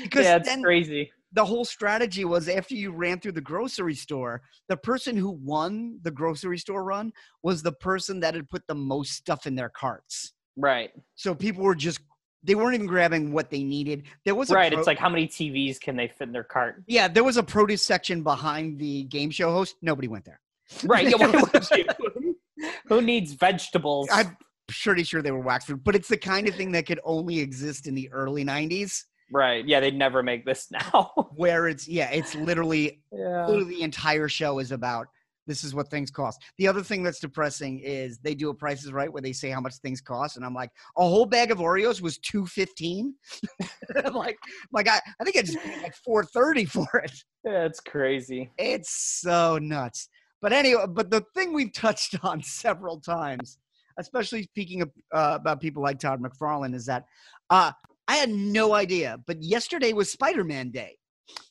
because 0.02 0.24
yeah, 0.24 0.36
it's 0.36 0.56
crazy. 0.62 1.10
the 1.32 1.44
whole 1.44 1.64
strategy 1.64 2.24
was 2.24 2.48
after 2.48 2.74
you 2.74 2.90
ran 2.92 3.20
through 3.20 3.32
the 3.32 3.40
grocery 3.40 3.94
store, 3.94 4.42
the 4.68 4.76
person 4.76 5.16
who 5.16 5.30
won 5.30 5.98
the 6.02 6.10
grocery 6.10 6.58
store 6.58 6.82
run 6.82 7.12
was 7.44 7.62
the 7.62 7.70
person 7.72 8.18
that 8.20 8.34
had 8.34 8.48
put 8.48 8.62
the 8.66 8.74
most 8.74 9.12
stuff 9.12 9.46
in 9.46 9.54
their 9.54 9.68
carts. 9.68 10.32
Right. 10.56 10.90
So 11.14 11.34
people 11.34 11.62
were 11.64 11.74
just 11.74 12.00
they 12.42 12.54
weren't 12.54 12.74
even 12.74 12.86
grabbing 12.86 13.32
what 13.32 13.50
they 13.50 13.64
needed. 13.64 14.04
There 14.24 14.34
was 14.34 14.50
a 14.50 14.54
Right. 14.54 14.70
pro- 14.70 14.78
It's 14.78 14.86
like 14.86 14.98
how 14.98 15.08
many 15.08 15.26
TVs 15.26 15.80
can 15.80 15.96
they 15.96 16.06
fit 16.08 16.28
in 16.28 16.32
their 16.32 16.44
cart? 16.44 16.82
yeah, 16.86 17.08
there 17.08 17.24
was 17.24 17.36
a 17.36 17.42
produce 17.42 17.82
section 17.82 18.22
behind 18.22 18.78
the 18.78 19.02
game 19.04 19.30
show 19.30 19.50
host. 19.52 19.76
Nobody 19.82 20.06
went 20.08 20.24
there. 20.24 20.40
Right. 20.84 21.12
Who 22.88 23.02
needs 23.02 23.32
vegetables? 23.32 24.08
I'm 24.12 24.36
pretty 24.68 25.02
sure 25.04 25.22
they 25.22 25.30
were 25.32 25.40
wax 25.40 25.64
fruit, 25.66 25.82
but 25.84 25.94
it's 25.94 26.08
the 26.08 26.16
kind 26.16 26.48
of 26.48 26.54
thing 26.54 26.72
that 26.72 26.86
could 26.86 27.00
only 27.04 27.38
exist 27.40 27.86
in 27.86 27.94
the 27.94 28.10
early 28.12 28.44
'90s, 28.44 29.04
Right. 29.32 29.66
Yeah, 29.66 29.80
they'd 29.80 29.96
never 29.96 30.22
make 30.22 30.44
this 30.46 30.70
now. 30.70 31.12
where 31.34 31.66
it's 31.68 31.88
yeah, 31.88 32.10
it's 32.10 32.34
literally 32.36 33.02
yeah. 33.12 33.46
literally 33.46 33.74
the 33.76 33.82
entire 33.82 34.28
show 34.28 34.60
is 34.60 34.70
about 34.72 35.08
this 35.46 35.64
is 35.64 35.74
what 35.74 35.88
things 35.88 36.10
cost. 36.10 36.42
The 36.58 36.68
other 36.68 36.82
thing 36.82 37.02
that's 37.02 37.20
depressing 37.20 37.80
is 37.80 38.18
they 38.18 38.34
do 38.34 38.50
a 38.50 38.54
prices 38.54 38.92
right 38.92 39.12
where 39.12 39.22
they 39.22 39.32
say 39.32 39.50
how 39.50 39.60
much 39.60 39.76
things 39.76 40.00
cost, 40.00 40.36
and 40.36 40.44
I'm 40.44 40.54
like, 40.54 40.70
a 40.96 41.02
whole 41.02 41.26
bag 41.26 41.50
of 41.50 41.58
Oreos 41.58 42.00
was 42.00 42.18
two 42.18 42.46
fifteen. 42.46 43.14
I'm 44.04 44.14
like, 44.14 44.38
like 44.72 44.88
I, 44.88 45.00
I 45.20 45.24
think 45.24 45.36
I 45.36 45.42
just 45.42 45.58
paid 45.58 45.82
like 45.82 45.94
four 45.94 46.24
thirty 46.24 46.64
for 46.64 46.88
it. 47.04 47.12
Yeah, 47.44 47.64
it's 47.64 47.80
crazy. 47.80 48.50
It's 48.58 48.90
so 48.90 49.58
nuts. 49.58 50.08
But 50.42 50.52
anyway, 50.52 50.84
but 50.88 51.10
the 51.10 51.24
thing 51.34 51.52
we've 51.52 51.72
touched 51.72 52.16
on 52.22 52.42
several 52.42 53.00
times, 53.00 53.58
especially 53.98 54.42
speaking 54.44 54.82
of, 54.82 54.90
uh, 55.12 55.38
about 55.40 55.60
people 55.60 55.82
like 55.82 55.98
Todd 55.98 56.20
McFarlane, 56.20 56.74
is 56.74 56.86
that 56.86 57.04
uh, 57.50 57.72
I 58.08 58.16
had 58.16 58.30
no 58.30 58.74
idea, 58.74 59.18
but 59.26 59.42
yesterday 59.42 59.92
was 59.92 60.10
Spider 60.10 60.44
Man 60.44 60.70
Day. 60.70 60.98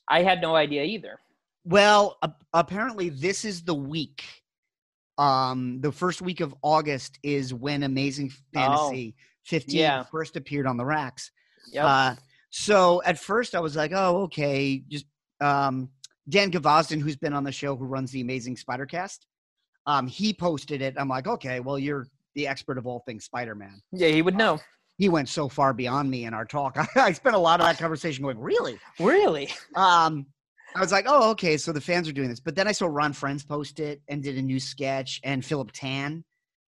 I 0.10 0.23
had 0.23 0.41
no 0.41 0.55
idea 0.55 0.84
either. 0.84 1.19
Well, 1.65 2.17
apparently 2.54 3.10
this 3.10 3.43
is 3.43 3.63
the 3.63 3.73
week. 3.73 4.23
Um, 5.17 5.80
the 5.82 5.91
first 5.91 6.21
week 6.21 6.41
of 6.41 6.54
August 6.62 7.19
is 7.23 7.54
when 7.54 7.84
Amazing 7.84 8.32
Fantasy 8.54 9.15
15 9.45 9.75
yeah. 9.75 10.04
first 10.04 10.36
appeared 10.36 10.67
on 10.67 10.78
the 10.78 10.86
racks. 10.86 11.32
Yep. 11.71 11.86
Uh, 11.86 12.15
so 12.51 13.01
at 13.04 13.17
first 13.17 13.56
I 13.56 13.60
was 13.60 13.75
like, 13.75 13.91
oh, 13.93 14.23
okay, 14.23 14.84
just 14.88 15.06
um, 15.41 15.89
Dan 16.30 16.51
Gvozden, 16.51 17.01
who's 17.01 17.15
been 17.15 17.34
on 17.34 17.43
the 17.43 17.51
show, 17.51 17.75
who 17.75 17.86
runs 17.86 18.12
the 18.12 18.21
Amazing 18.21 18.58
Spider 18.58 18.86
Cast, 18.86 19.25
um, 19.88 20.08
he 20.08 20.34
posted 20.34 20.82
it. 20.82 20.95
I'm 20.97 21.10
like, 21.10 21.28
okay, 21.28 21.60
well, 21.60 21.80
you're 21.80 22.08
the 22.36 22.47
expert 22.47 22.78
of 22.78 22.86
all 22.86 23.04
things 23.08 23.25
Spider-Man. 23.25 23.82
yeah, 23.91 24.10
he 24.10 24.21
would 24.21 24.36
know. 24.36 24.60
He 24.97 25.10
went 25.10 25.30
so 25.30 25.49
far 25.49 25.73
beyond 25.73 26.10
me 26.10 26.25
in 26.25 26.34
our 26.34 26.45
talk. 26.45 26.78
I 26.95 27.12
spent 27.12 27.36
a 27.36 27.39
lot 27.39 27.60
of 27.60 27.65
that 27.65 27.78
conversation 27.78 28.23
going, 28.23 28.39
really? 28.39 28.78
Really? 28.99 29.49
Um, 29.75 30.25
I 30.75 30.79
was 30.81 30.91
like, 30.91 31.05
oh, 31.07 31.31
okay, 31.31 31.57
so 31.57 31.71
the 31.71 31.81
fans 31.81 32.07
are 32.09 32.11
doing 32.11 32.29
this. 32.29 32.39
But 32.39 32.55
then 32.55 32.67
I 32.67 32.71
saw 32.73 32.88
Ron 32.88 33.13
Frenz 33.13 33.43
post 33.45 33.79
it 33.79 34.01
and 34.09 34.21
did 34.21 34.38
a 34.38 34.41
new 34.41 34.59
sketch, 34.59 35.21
and 35.23 35.43
Philip 35.43 35.71
Tan 35.73 36.23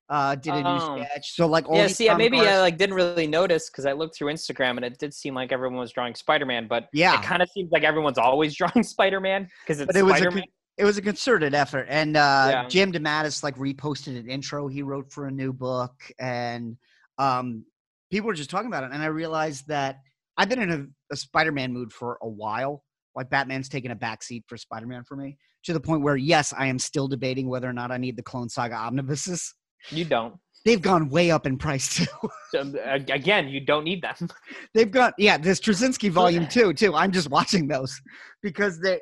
uh, 0.09 0.35
did 0.35 0.53
a 0.53 0.67
Oh. 0.67 0.95
new 0.97 1.03
sketch. 1.05 1.35
So 1.35 1.45
like, 1.45 1.69
all 1.69 1.77
yeah. 1.77 1.87
these 1.87 1.95
See, 1.97 2.13
maybe 2.15 2.39
I 2.39 2.59
like 2.59 2.77
didn't 2.77 2.95
really 2.95 3.27
notice 3.27 3.69
because 3.69 3.85
I 3.85 3.93
looked 3.93 4.15
through 4.17 4.33
Instagram 4.33 4.71
and 4.75 4.83
it 4.83 4.97
did 4.99 5.13
seem 5.13 5.33
like 5.35 5.51
everyone 5.53 5.77
was 5.79 5.91
drawing 5.91 6.15
Spider-Man, 6.15 6.67
but 6.67 6.87
yeah, 6.93 7.17
it 7.19 7.23
kind 7.23 7.41
of 7.41 7.49
seems 7.49 7.71
like 7.71 7.83
everyone's 7.83 8.17
always 8.17 8.55
drawing 8.57 8.83
Spider-Man 8.83 9.47
because 9.63 9.79
it's 9.79 9.87
but 9.87 9.95
it 9.95 10.03
was 10.03 10.15
a 10.15 10.17
Spider-Man. 10.17 10.43
it 10.77 10.83
was 10.83 10.97
a 10.97 11.01
concerted 11.01 11.53
effort, 11.53 11.85
and 11.89 12.17
uh, 12.17 12.47
Yeah. 12.51 12.67
J.M. 12.67 12.91
DeMatteis 12.91 13.43
like 13.43 13.55
reposted 13.57 14.19
an 14.19 14.29
intro 14.29 14.67
he 14.67 14.81
wrote 14.81 15.11
for 15.11 15.27
a 15.27 15.31
new 15.31 15.53
book, 15.53 15.93
and 16.19 16.75
um, 17.17 17.63
people 18.09 18.27
were 18.27 18.33
just 18.33 18.49
talking 18.49 18.67
about 18.67 18.83
it, 18.83 18.91
and 18.91 19.01
I 19.01 19.05
realized 19.07 19.67
that 19.67 19.99
I've 20.37 20.49
been 20.49 20.61
in 20.61 20.71
a, 20.71 21.13
a 21.13 21.15
Spider-Man 21.15 21.71
mood 21.71 21.93
for 21.93 22.17
a 22.21 22.27
while. 22.27 22.83
Like 23.15 23.29
Batman's 23.29 23.69
taken 23.69 23.91
a 23.91 23.95
backseat 23.95 24.43
for 24.47 24.57
Spider-Man 24.57 25.03
for 25.03 25.15
me 25.15 25.37
to 25.63 25.73
the 25.73 25.79
point 25.79 26.01
where 26.01 26.15
yes, 26.15 26.53
I 26.57 26.67
am 26.67 26.79
still 26.79 27.07
debating 27.07 27.49
whether 27.49 27.69
or 27.69 27.73
not 27.73 27.91
I 27.91 27.97
need 27.97 28.17
the 28.17 28.23
Clone 28.23 28.49
Saga 28.49 28.75
omnibuses. 28.75 29.53
you 29.89 30.05
don't. 30.05 30.35
They've 30.63 30.81
gone 30.81 31.09
way 31.09 31.31
up 31.31 31.47
in 31.47 31.57
price 31.57 31.95
too. 31.95 32.05
So, 32.53 32.73
again, 33.07 33.47
you 33.47 33.61
don't 33.61 33.85
need 33.85 34.01
them. 34.01 34.27
They've 34.73 34.91
got 34.91 35.13
yeah, 35.17 35.37
this 35.37 35.61
Straczynski 35.61 36.09
volume 36.11 36.49
two 36.49 36.73
too. 36.73 36.93
I'm 36.93 37.13
just 37.13 37.29
watching 37.29 37.65
those 37.65 37.97
because 38.43 38.77
they 38.81 38.99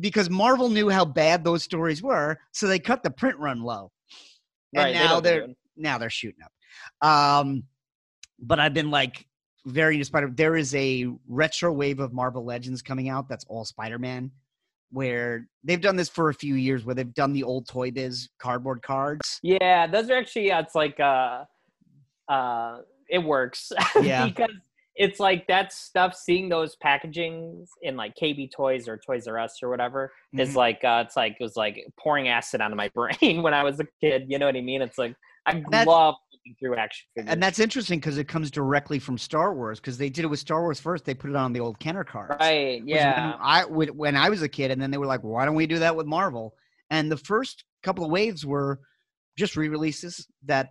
because 0.00 0.30
Marvel 0.30 0.70
knew 0.70 0.88
how 0.88 1.04
bad 1.04 1.44
those 1.44 1.62
stories 1.62 2.02
were, 2.02 2.38
so 2.52 2.66
they 2.66 2.78
cut 2.78 3.02
the 3.02 3.10
print 3.10 3.38
run 3.38 3.62
low. 3.62 3.90
And 4.74 4.84
right. 4.84 4.94
now 4.94 5.08
don't 5.08 5.24
they're 5.24 5.46
now 5.76 5.98
they're 5.98 6.08
shooting 6.08 6.40
up. 6.42 7.06
Um, 7.06 7.64
but 8.38 8.58
I've 8.58 8.72
been 8.72 8.90
like 8.90 9.26
very 9.66 9.94
into 9.96 10.04
Spider. 10.04 10.30
There 10.34 10.56
is 10.56 10.74
a 10.74 11.06
retro 11.28 11.72
wave 11.72 12.00
of 12.00 12.12
Marvel 12.12 12.44
Legends 12.44 12.82
coming 12.82 13.08
out 13.08 13.28
that's 13.28 13.44
all 13.48 13.64
Spider 13.64 13.98
Man, 13.98 14.30
where 14.90 15.48
they've 15.64 15.80
done 15.80 15.96
this 15.96 16.08
for 16.08 16.30
a 16.30 16.34
few 16.34 16.54
years, 16.54 16.84
where 16.84 16.94
they've 16.94 17.12
done 17.14 17.32
the 17.32 17.42
old 17.42 17.66
Toy 17.68 17.90
Biz 17.90 18.28
cardboard 18.38 18.82
cards. 18.82 19.40
Yeah, 19.42 19.86
those 19.86 20.08
are 20.10 20.16
actually 20.16 20.46
yeah, 20.48 20.60
it's 20.60 20.74
like 20.74 20.98
uh 21.00 21.44
uh 22.28 22.78
it 23.08 23.18
works. 23.18 23.72
Yeah. 24.02 24.26
because 24.26 24.50
it's 24.98 25.20
like 25.20 25.46
that 25.48 25.72
stuff 25.74 26.14
seeing 26.14 26.48
those 26.48 26.74
packagings 26.82 27.66
in 27.82 27.96
like 27.96 28.14
KB 28.20 28.50
Toys 28.50 28.88
or 28.88 28.96
Toys 28.96 29.26
R 29.26 29.38
Us 29.38 29.62
or 29.62 29.68
whatever 29.68 30.12
is 30.38 30.52
Mhm. 30.52 30.56
like 30.56 30.84
uh 30.84 31.02
it's 31.06 31.16
like 31.16 31.36
it 31.38 31.42
was 31.42 31.56
like 31.56 31.84
pouring 31.98 32.28
acid 32.28 32.60
onto 32.60 32.76
my 32.76 32.88
brain 32.94 33.42
when 33.42 33.52
I 33.54 33.62
was 33.62 33.78
a 33.80 33.86
kid, 34.00 34.24
you 34.28 34.38
know 34.38 34.46
what 34.46 34.56
I 34.56 34.60
mean? 34.62 34.80
It's 34.82 34.98
like 34.98 35.14
I 35.44 35.62
That's- 35.70 35.86
love 35.86 36.14
through 36.58 36.76
action 36.76 37.06
figures. 37.14 37.32
And 37.32 37.42
that's 37.42 37.58
interesting 37.58 37.98
because 37.98 38.18
it 38.18 38.28
comes 38.28 38.50
directly 38.50 38.98
from 38.98 39.18
Star 39.18 39.54
Wars 39.54 39.80
because 39.80 39.98
they 39.98 40.08
did 40.08 40.24
it 40.24 40.28
with 40.28 40.38
Star 40.38 40.62
Wars 40.62 40.78
first. 40.80 41.04
They 41.04 41.14
put 41.14 41.30
it 41.30 41.36
on 41.36 41.52
the 41.52 41.60
old 41.60 41.78
Kenner 41.78 42.04
cards. 42.04 42.36
right, 42.40 42.82
yeah. 42.84 43.30
When 43.32 43.38
I 43.42 43.64
would 43.64 43.90
when 43.96 44.16
I 44.16 44.28
was 44.28 44.42
a 44.42 44.48
kid, 44.48 44.70
and 44.70 44.80
then 44.80 44.90
they 44.90 44.98
were 44.98 45.06
like, 45.06 45.22
"Why 45.22 45.44
don't 45.44 45.54
we 45.54 45.66
do 45.66 45.78
that 45.80 45.96
with 45.96 46.06
Marvel?" 46.06 46.54
And 46.90 47.10
the 47.10 47.16
first 47.16 47.64
couple 47.82 48.04
of 48.04 48.10
waves 48.10 48.44
were 48.46 48.80
just 49.36 49.56
re-releases 49.56 50.26
that, 50.46 50.70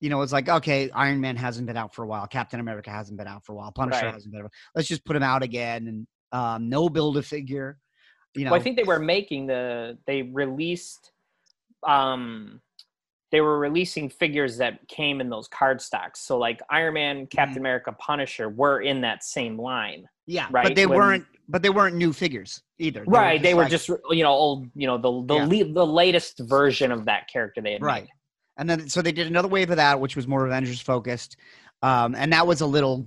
you 0.00 0.08
know, 0.08 0.22
it's 0.22 0.32
like, 0.32 0.48
okay, 0.48 0.88
Iron 0.94 1.20
Man 1.20 1.36
hasn't 1.36 1.66
been 1.66 1.76
out 1.76 1.94
for 1.94 2.04
a 2.04 2.06
while, 2.06 2.26
Captain 2.26 2.60
America 2.60 2.90
hasn't 2.90 3.18
been 3.18 3.26
out 3.26 3.44
for 3.44 3.52
a 3.52 3.56
while, 3.56 3.72
Punisher 3.72 4.06
Right. 4.06 4.14
hasn't 4.14 4.32
been. 4.32 4.42
out. 4.44 4.52
Let's 4.74 4.88
just 4.88 5.04
put 5.04 5.16
him 5.16 5.22
out 5.22 5.42
again, 5.42 5.86
and 5.88 6.06
um, 6.32 6.68
no 6.68 6.88
build 6.88 7.16
a 7.16 7.22
figure. 7.22 7.78
You 8.34 8.44
know, 8.44 8.52
Well, 8.52 8.60
I 8.60 8.62
think 8.62 8.76
they 8.76 8.84
were 8.84 8.98
making 8.98 9.46
the 9.46 9.98
they 10.06 10.22
released 10.22 11.12
um 11.86 12.60
they 13.30 13.40
were 13.40 13.58
releasing 13.58 14.08
figures 14.08 14.56
that 14.58 14.86
came 14.88 15.20
in 15.20 15.28
those 15.28 15.48
card 15.48 15.80
stocks. 15.82 16.20
So 16.20 16.38
like 16.38 16.60
Iron 16.70 16.94
Man, 16.94 17.26
Captain 17.26 17.54
Mm-hmm. 17.54 17.60
America, 17.60 17.92
Punisher 17.98 18.48
were 18.48 18.80
in 18.80 19.00
that 19.02 19.22
same 19.24 19.58
line. 19.58 20.08
yeah, 20.26 20.46
right, 20.50 20.64
but 20.64 20.74
they 20.74 20.86
when- 20.86 20.98
weren't. 20.98 21.26
But 21.50 21.62
they 21.62 21.70
weren't 21.70 21.96
new 21.96 22.12
figures 22.12 22.60
either. 22.78 23.04
right. 23.06 23.40
They 23.42 23.54
were 23.54 23.62
like- 23.62 23.70
just 23.70 23.88
you 23.88 24.22
know 24.22 24.30
old 24.32 24.68
you 24.74 24.86
know 24.86 24.98
the 24.98 25.24
the 25.26 25.34
Yeah. 25.40 25.64
le- 25.64 25.72
the 25.72 25.86
latest 25.86 26.40
version 26.40 26.92
of 26.92 27.06
that 27.06 27.26
character 27.32 27.62
they 27.62 27.72
had 27.72 27.82
right. 27.82 28.02
made. 28.02 28.10
And 28.58 28.68
then 28.68 28.88
so 28.88 29.00
they 29.00 29.12
did 29.12 29.26
another 29.28 29.48
wave 29.48 29.70
of 29.70 29.76
that, 29.76 29.98
which 29.98 30.14
was 30.16 30.26
more 30.28 30.44
Avengers 30.46 30.80
focused, 30.82 31.36
um, 31.82 32.14
and 32.14 32.32
that 32.34 32.46
was 32.46 32.60
a 32.60 32.66
little 32.66 33.06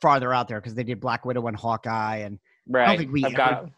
farther 0.00 0.32
out 0.32 0.46
there 0.48 0.60
because 0.60 0.74
they 0.74 0.84
did 0.84 1.00
Black 1.00 1.24
Widow 1.24 1.46
and 1.48 1.56
Hawkeye, 1.56 2.18
and 2.18 2.38
Right. 2.68 2.98
think 2.98 3.12
we 3.12 3.24
I've 3.24 3.34
got 3.34 3.68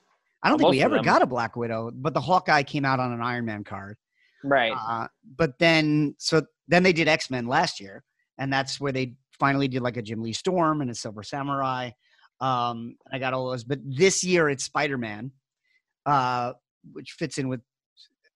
I 0.43 0.51
don't 0.51 0.59
think 0.59 0.71
we 0.71 0.83
ever 0.83 1.01
got 1.01 1.23
a 1.23 1.27
Black 1.27 1.57
Widow, 1.57 1.91
but 1.95 2.13
the 2.13 2.21
Hawkeye 2.21 2.63
came 2.65 2.85
out 2.85 3.01
on 3.01 3.11
an 3.13 3.23
Iron 3.23 3.47
Man 3.47 3.65
card. 3.65 3.97
Right. 4.45 4.73
Uh, 4.73 5.09
but 5.37 5.59
then, 5.59 6.15
so 6.19 6.43
then 6.69 6.83
they 6.83 6.93
did 6.93 7.09
X 7.09 7.31
Men 7.31 7.47
last 7.47 7.81
year, 7.81 8.05
and 8.39 8.53
that's 8.53 8.81
where 8.81 8.93
they 8.93 9.15
finally 9.39 9.69
did 9.69 9.83
like 9.83 9.97
a 9.97 10.03
Jim 10.03 10.23
Lee 10.23 10.33
Storm 10.33 10.81
and 10.81 10.91
a 10.91 10.95
Silver 10.95 11.23
Samurai. 11.23 11.91
Um, 12.41 12.97
I 13.13 13.19
got 13.19 13.33
all 13.33 13.51
those, 13.51 13.65
but 13.65 13.79
this 13.85 14.23
year 14.23 14.49
it's 14.49 14.65
Spider 14.65 14.99
Man, 14.99 15.33
uh, 16.07 16.53
which 16.93 17.13
fits 17.13 17.39
in 17.39 17.49
with 17.49 17.61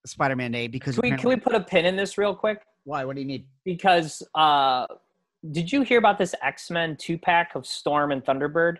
Spider 0.05 0.35
Man 0.35 0.51
Day 0.51 0.67
because 0.67 0.97
Can 0.97 1.11
we 1.11 1.17
can 1.17 1.29
we 1.29 1.35
put 1.35 1.55
a 1.55 1.61
pin 1.61 1.85
in 1.85 1.95
this 1.95 2.17
real 2.17 2.35
quick? 2.35 2.61
why? 2.85 3.05
What 3.05 3.15
do 3.15 3.21
you 3.21 3.27
need? 3.27 3.45
Because 3.63 4.23
uh 4.35 4.87
did 5.51 5.71
you 5.71 5.83
hear 5.83 5.99
about 5.99 6.17
this 6.17 6.35
X 6.41 6.69
Men 6.69 6.97
two 6.99 7.17
pack 7.17 7.55
of 7.55 7.65
Storm 7.65 8.11
and 8.11 8.23
Thunderbird? 8.23 8.77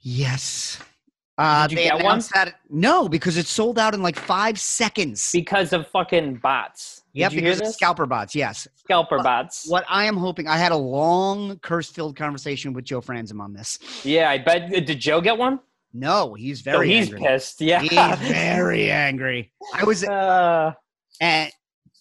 Yes. 0.00 0.78
Uh, 1.38 1.66
Did 1.66 1.72
you 1.72 1.76
they 1.90 1.96
get 1.96 2.04
one? 2.04 2.20
that 2.34 2.56
no, 2.68 3.08
because 3.08 3.36
it 3.38 3.46
sold 3.46 3.78
out 3.78 3.94
in 3.94 4.02
like 4.02 4.16
five 4.16 4.60
seconds. 4.60 5.30
Because 5.32 5.72
of 5.72 5.86
fucking 5.88 6.36
bots. 6.36 7.02
Yep, 7.14 7.30
Did 7.30 7.36
you 7.36 7.42
hear 7.42 7.50
because 7.52 7.60
of 7.60 7.66
this? 7.68 7.74
scalper 7.74 8.06
bots. 8.06 8.34
Yes. 8.34 8.68
Scalper 8.76 9.16
What- 9.16 9.24
bots. 9.24 9.66
What 9.68 9.84
I 9.88 10.04
am 10.04 10.16
hoping, 10.16 10.46
I 10.46 10.56
had 10.58 10.72
a 10.72 10.76
long 10.76 11.58
curse-filled 11.60 12.16
conversation 12.16 12.72
with 12.74 12.84
Joe 12.84 13.00
Franzim 13.00 13.40
on 13.40 13.52
this. 13.54 13.78
Yeah, 14.04 14.30
I 14.30 14.38
bet. 14.38 14.70
Did 14.70 14.98
Joe 15.00 15.20
get 15.20 15.36
one? 15.38 15.60
No, 15.94 16.34
he's 16.34 16.62
So 16.64 16.70
very 16.72 16.88
he's 16.92 17.06
angry. 17.12 17.20
pissed. 17.20 17.60
Yeah. 17.60 17.80
He's 17.80 17.90
very 18.28 18.90
angry. 18.90 19.52
I 19.74 19.84
was, 19.84 20.04
Uh, 20.08 20.72
and 21.20 21.50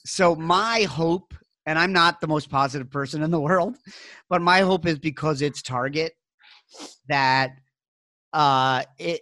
so 0.06 0.36
my 0.36 0.84
hope, 0.84 1.34
and 1.66 1.78
I'm 1.80 1.92
not 1.94 2.20
the 2.22 2.28
most 2.28 2.50
positive 2.50 2.90
person 2.90 3.22
in 3.24 3.32
the 3.32 3.40
world, 3.50 3.78
but 4.30 4.42
my 4.42 4.60
hope 4.62 4.86
is 4.86 4.98
because 5.00 5.42
it's 5.42 5.62
Target 5.62 6.14
that 7.08 7.52
uh 8.34 8.84
it. 8.98 9.22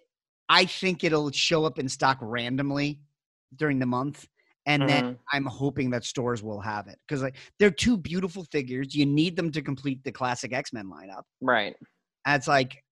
I 0.52 0.66
think 0.66 1.04
it'll 1.04 1.32
show 1.32 1.64
up 1.66 1.78
in 1.80 1.88
stock 1.88 2.18
randomly 2.22 3.00
during 3.56 3.78
the 3.80 3.86
month, 3.86 4.28
and 4.66 4.88
then 4.90 5.04
Mhm. 5.04 5.18
I'm 5.32 5.46
hoping 5.46 5.92
that 5.92 6.04
stores 6.04 6.42
will 6.42 6.60
have 6.60 6.88
it 6.88 6.98
because 7.08 7.22
like 7.22 7.36
they're 7.60 7.70
two 7.72 7.98
beautiful 7.98 8.44
figures. 8.46 8.96
You 8.96 9.06
need 9.06 9.36
them 9.36 9.52
to 9.52 9.62
complete 9.62 10.04
the 10.04 10.12
classic 10.12 10.52
X 10.54 10.74
Men 10.74 10.86
lineup. 10.88 11.24
right. 11.42 11.76
And 12.26 12.36
it's 12.36 12.48
like, 12.48 12.84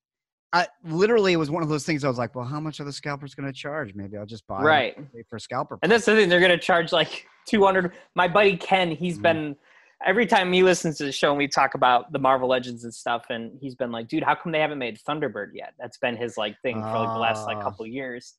I 0.53 0.67
literally 0.84 1.34
it 1.34 1.38
was 1.38 1.51
one 1.51 1.62
of 1.63 1.69
those 1.69 1.86
things. 1.86 2.03
I 2.03 2.08
was 2.08 2.17
like, 2.17 2.34
well, 2.34 2.45
how 2.45 2.60
much 2.62 2.80
are 2.80 2.86
the 2.86 2.93
scalpers 2.93 3.36
going 3.36 3.45
to 3.45 3.53
charge? 3.53 3.93
Maybe 3.93 4.17
I'll 4.17 4.25
just 4.25 4.47
buy 4.47 4.63
Right. 4.63 4.97
for 5.30 5.38
scalper. 5.38 5.77
And 5.84 5.91
that's 5.91 6.06
the 6.06 6.15
thing. 6.15 6.30
They're 6.30 6.39
gonna 6.39 6.58
charge 6.58 6.91
like 6.93 7.27
two 7.45 7.63
hundred. 7.65 7.93
My 8.15 8.27
buddy 8.27 8.56
Ken, 8.56 8.91
he's 8.91 9.17
Mhm. 9.17 9.21
been 9.23 9.56
every 10.05 10.25
time 10.25 10.51
he 10.53 10.63
listens 10.63 10.97
to 10.97 11.05
the 11.05 11.12
show 11.12 11.29
and 11.29 11.38
we 11.38 11.47
talk 11.47 11.73
about 11.73 12.12
the 12.12 12.19
Marvel 12.19 12.47
Legends 12.49 12.83
and 12.83 12.93
stuff, 12.93 13.25
and 13.29 13.57
he's 13.60 13.75
been 13.75 13.91
like, 13.91 14.07
"Dude, 14.07 14.23
how 14.23 14.36
come 14.36 14.51
they 14.51 14.60
haven't 14.60 14.77
made 14.79 14.99
Thunderbird 14.99 15.51
yet?" 15.53 15.73
That's 15.79 15.97
been 15.97 16.15
his 16.15 16.38
like 16.38 16.60
thing 16.62 16.81
for 16.81 16.99
like 16.99 17.13
the 17.13 17.19
last 17.19 17.45
like 17.45 17.57
Ah. 17.57 17.62
couple 17.63 17.86
years. 17.88 18.36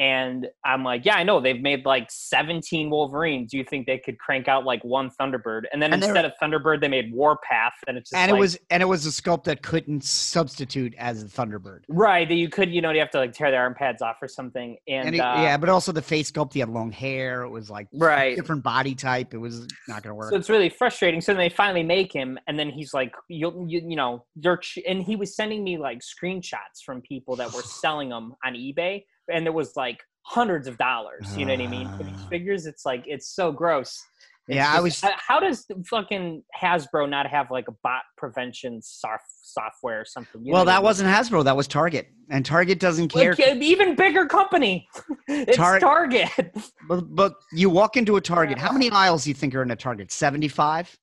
And 0.00 0.48
I'm 0.64 0.82
like, 0.82 1.04
yeah, 1.04 1.16
I 1.16 1.24
know 1.24 1.40
they've 1.40 1.60
made 1.60 1.84
like 1.84 2.06
17 2.10 2.88
Wolverines. 2.88 3.50
Do 3.50 3.58
you 3.58 3.64
think 3.64 3.86
they 3.86 3.98
could 3.98 4.18
crank 4.18 4.48
out 4.48 4.64
like 4.64 4.82
one 4.82 5.10
Thunderbird? 5.20 5.64
And 5.72 5.82
then 5.82 5.92
And 5.92 6.02
instead 6.02 6.24
of 6.24 6.32
Thunderbird, 6.42 6.80
they 6.80 6.88
made 6.88 7.12
Warpath, 7.12 7.74
and 7.86 7.98
it's 7.98 8.08
just 8.08 8.18
and 8.18 8.32
like, 8.32 8.38
it 8.38 8.40
was 8.40 8.58
and 8.70 8.82
it 8.82 8.86
was 8.86 9.04
a 9.06 9.10
sculpt 9.10 9.44
that 9.44 9.62
couldn't 9.62 10.02
substitute 10.02 10.94
as 10.96 11.22
a 11.22 11.26
Thunderbird. 11.26 11.80
right 11.88 12.26
that 12.26 12.34
you 12.34 12.48
could, 12.48 12.70
you 12.72 12.80
know, 12.80 12.90
you 12.90 12.98
have 12.98 13.10
to 13.10 13.18
like 13.18 13.34
tear 13.34 13.50
the 13.50 13.58
arm 13.58 13.74
pads 13.74 14.00
off 14.00 14.16
or 14.22 14.28
something. 14.28 14.78
And, 14.88 15.08
And, 15.08 15.16
it- 15.16 15.20
uh, 15.20 15.34
yeah, 15.36 15.58
but 15.58 15.68
also 15.68 15.92
the 15.92 16.00
face 16.00 16.30
sculpt. 16.32 16.54
He 16.54 16.60
had 16.60 16.70
long 16.70 16.90
hair. 16.90 17.42
It 17.42 17.50
was 17.50 17.68
like 17.68 17.86
right. 17.92 18.34
different 18.34 18.62
body 18.62 18.94
type. 18.94 19.34
It 19.34 19.38
was 19.38 19.66
not 19.86 20.02
going 20.02 20.12
to 20.12 20.14
work. 20.14 20.30
So 20.30 20.36
it's 20.36 20.48
really 20.48 20.70
frustrating. 20.70 21.20
So 21.20 21.32
then 21.32 21.40
they 21.40 21.50
finally 21.50 21.82
make 21.82 22.10
him, 22.10 22.38
and 22.48 22.58
then 22.58 22.70
he's 22.70 22.94
like, 22.94 23.12
"You, 23.28 23.66
you, 23.68 23.82
you 23.86 23.96
know, 23.96 24.24
you're," 24.34 24.62
and 24.88 25.02
he 25.02 25.14
was 25.16 25.36
sending 25.36 25.62
me 25.62 25.76
like 25.76 25.98
screenshots 26.00 26.82
from 26.86 27.02
people 27.02 27.36
that 27.36 27.52
were 27.52 27.62
selling 27.82 28.08
them 28.08 28.32
on 28.44 28.54
eBay, 28.54 29.04
and 29.28 29.46
it 29.46 29.54
was 29.54 29.76
like 29.76 30.00
hundreds 30.22 30.66
of 30.66 30.76
dollars. 30.78 31.36
You 31.36 31.46
know 31.46 31.54
what 31.54 31.62
I 31.62 31.66
mean? 31.66 31.88
For 31.96 32.04
these 32.04 32.14
Ah. 32.24 32.28
figures, 32.28 32.66
it's 32.66 32.84
like 32.84 33.04
it's 33.06 33.28
so 33.28 33.52
gross. 33.52 34.02
It's 34.48 34.56
Yeah, 34.56 34.72
I 34.74 34.80
was- 34.80 35.02
uh, 35.04 35.10
How 35.16 35.38
does 35.40 35.66
fucking 35.86 36.42
Hasbro 36.60 37.08
not 37.08 37.26
have 37.28 37.50
like 37.50 37.68
a 37.68 37.72
bot 37.82 38.02
prevention 38.16 38.80
soft 38.82 39.24
software 39.42 40.00
or 40.00 40.04
something? 40.04 40.44
You 40.44 40.52
well, 40.52 40.62
what 40.64 40.68
I 40.68 40.72
that 40.72 40.78
mean? 40.78 40.84
wasn't 40.84 41.10
Hasbro. 41.10 41.44
That 41.44 41.56
was 41.56 41.68
Target, 41.68 42.08
and 42.30 42.44
Target 42.44 42.78
doesn't 42.80 43.08
care. 43.08 43.30
Like, 43.34 43.40
uh, 43.40 43.54
even 43.60 43.94
bigger 43.94 44.26
company. 44.26 44.88
it's 45.28 45.56
Tar- 45.56 45.80
Target. 45.80 46.30
But, 46.88 47.14
but 47.14 47.34
you 47.52 47.70
walk 47.70 47.96
into 47.96 48.16
a 48.16 48.20
Target. 48.20 48.58
How 48.58 48.72
many 48.72 48.90
aisles 48.90 49.22
do 49.24 49.30
you 49.30 49.34
think 49.34 49.54
are 49.54 49.62
in 49.62 49.70
a 49.70 49.76
Target? 49.76 50.10
Seventy-five. 50.10 50.96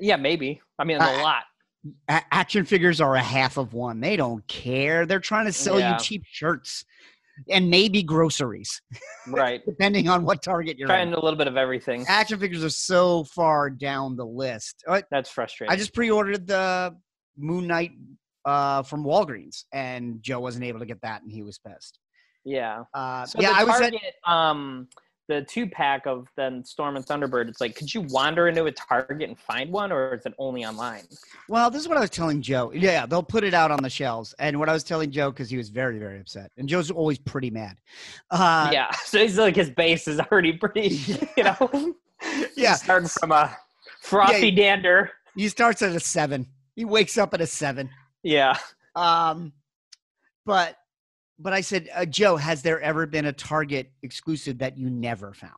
yeah, 0.00 0.16
maybe. 0.16 0.60
I 0.78 0.84
mean, 0.84 0.96
it's 0.98 1.06
a 1.06 1.18
Uh, 1.18 1.22
lot. 1.22 1.42
A- 2.08 2.22
action 2.30 2.66
figures 2.66 3.00
are 3.00 3.16
a 3.16 3.22
half 3.22 3.56
of 3.56 3.72
one. 3.72 4.00
They 4.00 4.16
don't 4.16 4.46
care. 4.48 5.06
They're 5.06 5.18
trying 5.18 5.46
to 5.46 5.52
sell 5.52 5.78
Yeah. 5.80 5.94
you 5.94 5.98
cheap 5.98 6.22
shirts 6.26 6.84
and 7.50 7.70
maybe 7.70 8.02
groceries, 8.02 8.80
Right. 9.28 9.60
depending 9.66 10.08
on 10.08 10.24
what 10.24 10.42
Target 10.42 10.78
you're 10.78 10.88
Trying 10.88 11.08
in. 11.08 11.14
a 11.14 11.20
little 11.20 11.38
bit 11.38 11.46
of 11.48 11.56
everything. 11.56 12.04
Action 12.08 12.38
figures 12.38 12.62
are 12.64 12.70
so 12.70 13.24
far 13.24 13.70
down 13.70 14.16
the 14.16 14.26
list. 14.26 14.82
Uh, 14.86 15.02
That's 15.10 15.30
frustrating. 15.30 15.72
I 15.72 15.76
just 15.76 15.94
pre-ordered 15.94 16.46
the 16.46 16.94
Moon 17.38 17.66
Knight 17.66 17.92
uh, 18.44 18.82
from 18.82 19.04
Walgreens, 19.04 19.64
and 19.72 20.22
Joe 20.22 20.40
wasn't 20.40 20.64
able 20.64 20.80
to 20.80 20.86
get 20.86 21.00
that, 21.02 21.22
and 21.22 21.30
he 21.32 21.42
was 21.42 21.58
pissed. 21.58 21.98
yeah. 22.44 22.82
Uh, 22.94 23.24
So 23.26 23.40
yeah, 23.40 23.50
the 23.52 23.58
I 23.58 23.64
was 23.64 23.74
at, 23.80 23.92
Target, 23.92 24.14
um, 24.26 24.88
the 25.30 25.42
two 25.42 25.68
pack 25.68 26.06
of 26.06 26.26
then 26.36 26.64
Storm 26.64 26.96
and 26.96 27.06
Thunderbird. 27.06 27.48
It's 27.48 27.60
like, 27.60 27.76
could 27.76 27.94
you 27.94 28.00
wander 28.02 28.48
into 28.48 28.64
a 28.64 28.72
Target 28.72 29.28
and 29.28 29.38
find 29.38 29.70
one, 29.70 29.92
or 29.92 30.12
is 30.14 30.26
it 30.26 30.34
only 30.38 30.64
online? 30.64 31.04
Well, 31.48 31.70
this 31.70 31.80
is 31.80 31.88
what 31.88 31.96
I 31.96 32.00
was 32.00 32.10
telling 32.10 32.42
Joe. 32.42 32.72
Yeah, 32.74 33.06
they'll 33.06 33.22
put 33.22 33.44
it 33.44 33.54
out 33.54 33.70
on 33.70 33.80
the 33.80 33.88
shelves. 33.88 34.34
And 34.40 34.58
what 34.58 34.68
I 34.68 34.72
was 34.72 34.82
telling 34.82 35.12
Joe, 35.12 35.30
because 35.30 35.48
he 35.48 35.56
was 35.56 35.68
very, 35.68 36.00
very 36.00 36.18
upset. 36.18 36.50
And 36.58 36.68
Joe's 36.68 36.90
always 36.90 37.18
pretty 37.18 37.48
mad. 37.48 37.76
Uh, 38.30 38.70
yeah. 38.72 38.90
So 39.04 39.18
he's 39.20 39.38
like, 39.38 39.54
his 39.56 39.70
base 39.70 40.06
is 40.08 40.18
already 40.18 40.52
pretty, 40.54 40.88
you 41.36 41.44
know. 41.44 41.94
Yeah. 42.56 42.74
Starting 42.74 43.08
from 43.08 43.30
a 43.32 43.56
frothy 44.02 44.48
Yeah. 44.48 44.56
dander. 44.74 45.10
He 45.36 45.48
starts 45.48 45.80
at 45.82 45.94
a 45.94 46.00
seven. 46.00 46.46
He 46.74 46.84
wakes 46.84 47.16
up 47.16 47.34
at 47.34 47.40
a 47.40 47.46
seven. 47.46 47.88
Yeah. 48.24 48.56
Um, 48.96 49.52
but 50.44 50.76
but 51.40 51.52
I 51.52 51.60
said, 51.60 51.88
uh, 51.94 52.04
Joe, 52.04 52.36
has 52.36 52.62
there 52.62 52.80
ever 52.80 53.06
been 53.06 53.26
a 53.26 53.32
Target 53.32 53.92
exclusive 54.02 54.58
that 54.58 54.76
you 54.76 54.90
never 54.90 55.32
found? 55.32 55.54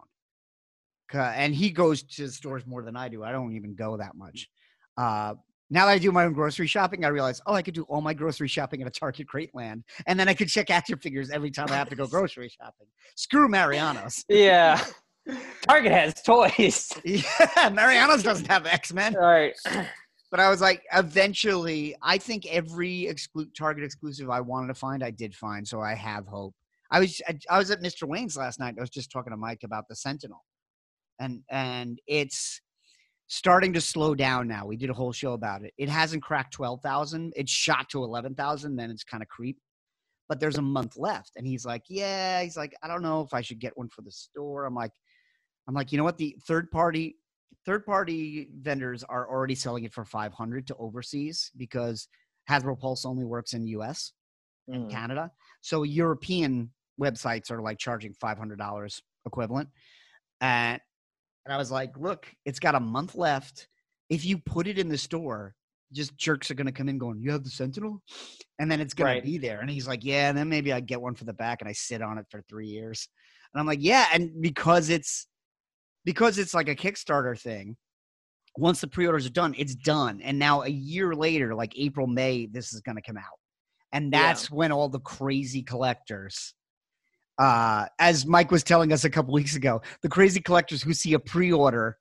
And 1.14 1.54
he 1.54 1.70
goes 1.70 2.02
to 2.02 2.28
stores 2.28 2.66
more 2.66 2.82
than 2.82 2.96
I 2.96 3.08
do. 3.08 3.22
I 3.22 3.32
don't 3.32 3.54
even 3.54 3.74
go 3.74 3.98
that 3.98 4.14
much. 4.14 4.48
Uh, 4.96 5.34
now 5.68 5.86
that 5.86 5.92
I 5.92 5.98
do 5.98 6.10
my 6.12 6.24
own 6.24 6.32
grocery 6.32 6.66
shopping, 6.66 7.04
I 7.04 7.08
realize, 7.08 7.40
oh, 7.46 7.54
I 7.54 7.62
could 7.62 7.74
do 7.74 7.82
all 7.84 8.00
my 8.00 8.14
grocery 8.14 8.48
shopping 8.48 8.80
at 8.82 8.88
a 8.88 8.90
Target 8.90 9.26
Greatland, 9.26 9.82
and 10.06 10.18
then 10.18 10.28
I 10.28 10.34
could 10.34 10.48
check 10.48 10.70
action 10.70 10.98
figures 10.98 11.30
every 11.30 11.50
time 11.50 11.66
I 11.70 11.74
have 11.74 11.88
to 11.90 11.96
go 11.96 12.06
grocery 12.08 12.48
shopping. 12.48 12.86
Screw 13.14 13.48
Mariano's. 13.48 14.24
Yeah. 14.28 14.82
Target 15.68 15.92
has 15.92 16.14
toys. 16.22 16.92
Yeah, 17.04 17.70
Mariano's 17.72 18.22
doesn't 18.22 18.48
have 18.48 18.66
X 18.66 18.92
Men. 18.92 19.14
All 19.16 19.22
right. 19.22 19.54
But 20.32 20.40
I 20.40 20.48
was 20.48 20.62
like, 20.62 20.82
eventually, 20.94 21.94
I 22.02 22.16
think 22.16 22.46
every 22.46 23.02
exclu- 23.02 23.54
Target 23.54 23.84
exclusive 23.84 24.30
I 24.30 24.40
wanted 24.40 24.68
to 24.68 24.74
find, 24.74 25.04
I 25.04 25.10
did 25.10 25.34
find. 25.34 25.68
So 25.68 25.82
I 25.82 25.92
have 25.92 26.26
hope. 26.26 26.54
I 26.90 27.00
was 27.00 27.20
I, 27.28 27.38
I 27.50 27.58
was 27.58 27.70
at 27.70 27.82
Mr. 27.82 28.08
Wayne's 28.08 28.36
last 28.36 28.58
night. 28.58 28.74
I 28.78 28.80
was 28.80 28.88
just 28.88 29.12
talking 29.12 29.30
to 29.30 29.36
Mike 29.36 29.62
about 29.62 29.88
the 29.88 29.94
Sentinel, 29.94 30.42
and 31.20 31.42
and 31.50 32.00
it's 32.06 32.62
starting 33.26 33.74
to 33.74 33.80
slow 33.80 34.14
down 34.14 34.48
now. 34.48 34.64
We 34.64 34.76
did 34.76 34.88
a 34.88 34.94
whole 34.94 35.12
show 35.12 35.34
about 35.34 35.64
it. 35.64 35.74
It 35.76 35.90
hasn't 35.90 36.22
cracked 36.22 36.54
twelve 36.54 36.80
thousand. 36.80 37.34
It's 37.36 37.52
shot 37.52 37.90
to 37.90 38.02
eleven 38.02 38.34
thousand. 38.34 38.76
Then 38.76 38.90
it's 38.90 39.04
kind 39.04 39.22
of 39.22 39.28
creep. 39.28 39.58
But 40.30 40.40
there's 40.40 40.56
a 40.56 40.62
month 40.62 40.96
left, 40.96 41.32
and 41.36 41.46
he's 41.46 41.66
like, 41.66 41.82
"Yeah." 41.90 42.42
He's 42.42 42.56
like, 42.56 42.74
"I 42.82 42.88
don't 42.88 43.02
know 43.02 43.20
if 43.20 43.34
I 43.34 43.42
should 43.42 43.58
get 43.58 43.76
one 43.76 43.90
for 43.90 44.00
the 44.00 44.10
store." 44.10 44.64
I'm 44.64 44.74
like, 44.74 44.92
"I'm 45.68 45.74
like, 45.74 45.92
you 45.92 45.98
know 45.98 46.04
what? 46.04 46.16
The 46.16 46.36
third 46.46 46.70
party 46.70 47.16
third 47.64 47.86
party 47.86 48.48
vendors 48.60 49.04
are 49.04 49.28
already 49.28 49.54
selling 49.54 49.84
it 49.84 49.92
for 49.92 50.04
500 50.04 50.66
to 50.68 50.76
overseas 50.76 51.50
because 51.56 52.08
Hasbro 52.50 52.78
Pulse 52.78 53.04
only 53.04 53.24
works 53.24 53.52
in 53.54 53.66
US 53.68 54.12
and 54.68 54.86
Mm. 54.86 54.90
Canada. 54.90 55.30
So 55.60 55.82
European 55.82 56.70
websites 57.00 57.50
are 57.50 57.60
like 57.62 57.78
charging 57.78 58.14
$500 58.14 59.00
equivalent. 59.26 59.68
And, 60.40 60.80
and 61.46 61.54
I 61.54 61.56
was 61.56 61.70
like, 61.70 61.96
look, 61.98 62.32
it's 62.44 62.58
got 62.60 62.74
a 62.74 62.80
month 62.80 63.14
left. 63.14 63.68
If 64.08 64.24
you 64.24 64.38
put 64.38 64.66
it 64.66 64.78
in 64.78 64.88
the 64.88 64.98
store, 64.98 65.54
just 65.92 66.16
jerks 66.16 66.50
are 66.50 66.54
going 66.54 66.66
to 66.66 66.72
come 66.72 66.88
in 66.88 66.98
going, 66.98 67.20
you 67.20 67.30
have 67.32 67.44
the 67.44 67.50
Sentinel? 67.50 68.02
And 68.58 68.70
then 68.70 68.80
it's 68.80 68.94
going 68.94 69.08
Right. 69.08 69.22
to 69.22 69.26
be 69.30 69.38
there. 69.38 69.60
And 69.60 69.70
he's 69.70 69.86
like, 69.86 70.04
yeah, 70.04 70.28
and 70.28 70.38
then 70.38 70.48
maybe 70.48 70.72
I 70.72 70.80
get 70.80 71.00
one 71.00 71.14
for 71.14 71.24
the 71.24 71.32
back 71.32 71.60
and 71.60 71.68
I 71.68 71.72
sit 71.72 72.02
on 72.02 72.18
it 72.18 72.26
for 72.30 72.40
three 72.42 72.68
years. 72.68 73.08
And 73.52 73.60
I'm 73.60 73.66
like, 73.66 73.82
yeah. 73.82 74.06
And 74.12 74.40
because 74.40 74.88
it's, 74.90 75.26
because 76.04 76.38
it's 76.38 76.54
like 76.54 76.68
a 76.68 76.74
Kickstarter 76.76 77.38
thing, 77.40 77.76
once 78.58 78.80
the 78.80 78.86
pre-orders 78.86 79.26
are 79.26 79.30
done, 79.30 79.54
it's 79.56 79.74
done. 79.74 80.20
And 80.22 80.38
now 80.38 80.62
a 80.62 80.68
year 80.68 81.14
later, 81.14 81.54
like 81.54 81.72
April, 81.76 82.06
May, 82.06 82.46
this 82.46 82.72
is 82.74 82.80
going 82.80 82.96
to 82.96 83.02
come 83.02 83.16
out. 83.16 83.38
And 83.92 84.12
Yeah. 84.12 84.22
that's 84.28 84.50
when 84.50 84.72
all 84.72 84.88
the 84.88 85.00
crazy 85.00 85.62
collectors, 85.62 86.54
uh, 87.38 87.86
as 87.98 88.26
Mike 88.26 88.50
was 88.50 88.62
telling 88.62 88.92
us 88.92 89.04
a 89.04 89.10
couple 89.10 89.32
weeks 89.32 89.56
ago, 89.56 89.80
the 90.02 90.08
crazy 90.08 90.40
collectors 90.40 90.82
who 90.82 90.92
see 90.92 91.14
a 91.14 91.18
pre-order 91.18 91.96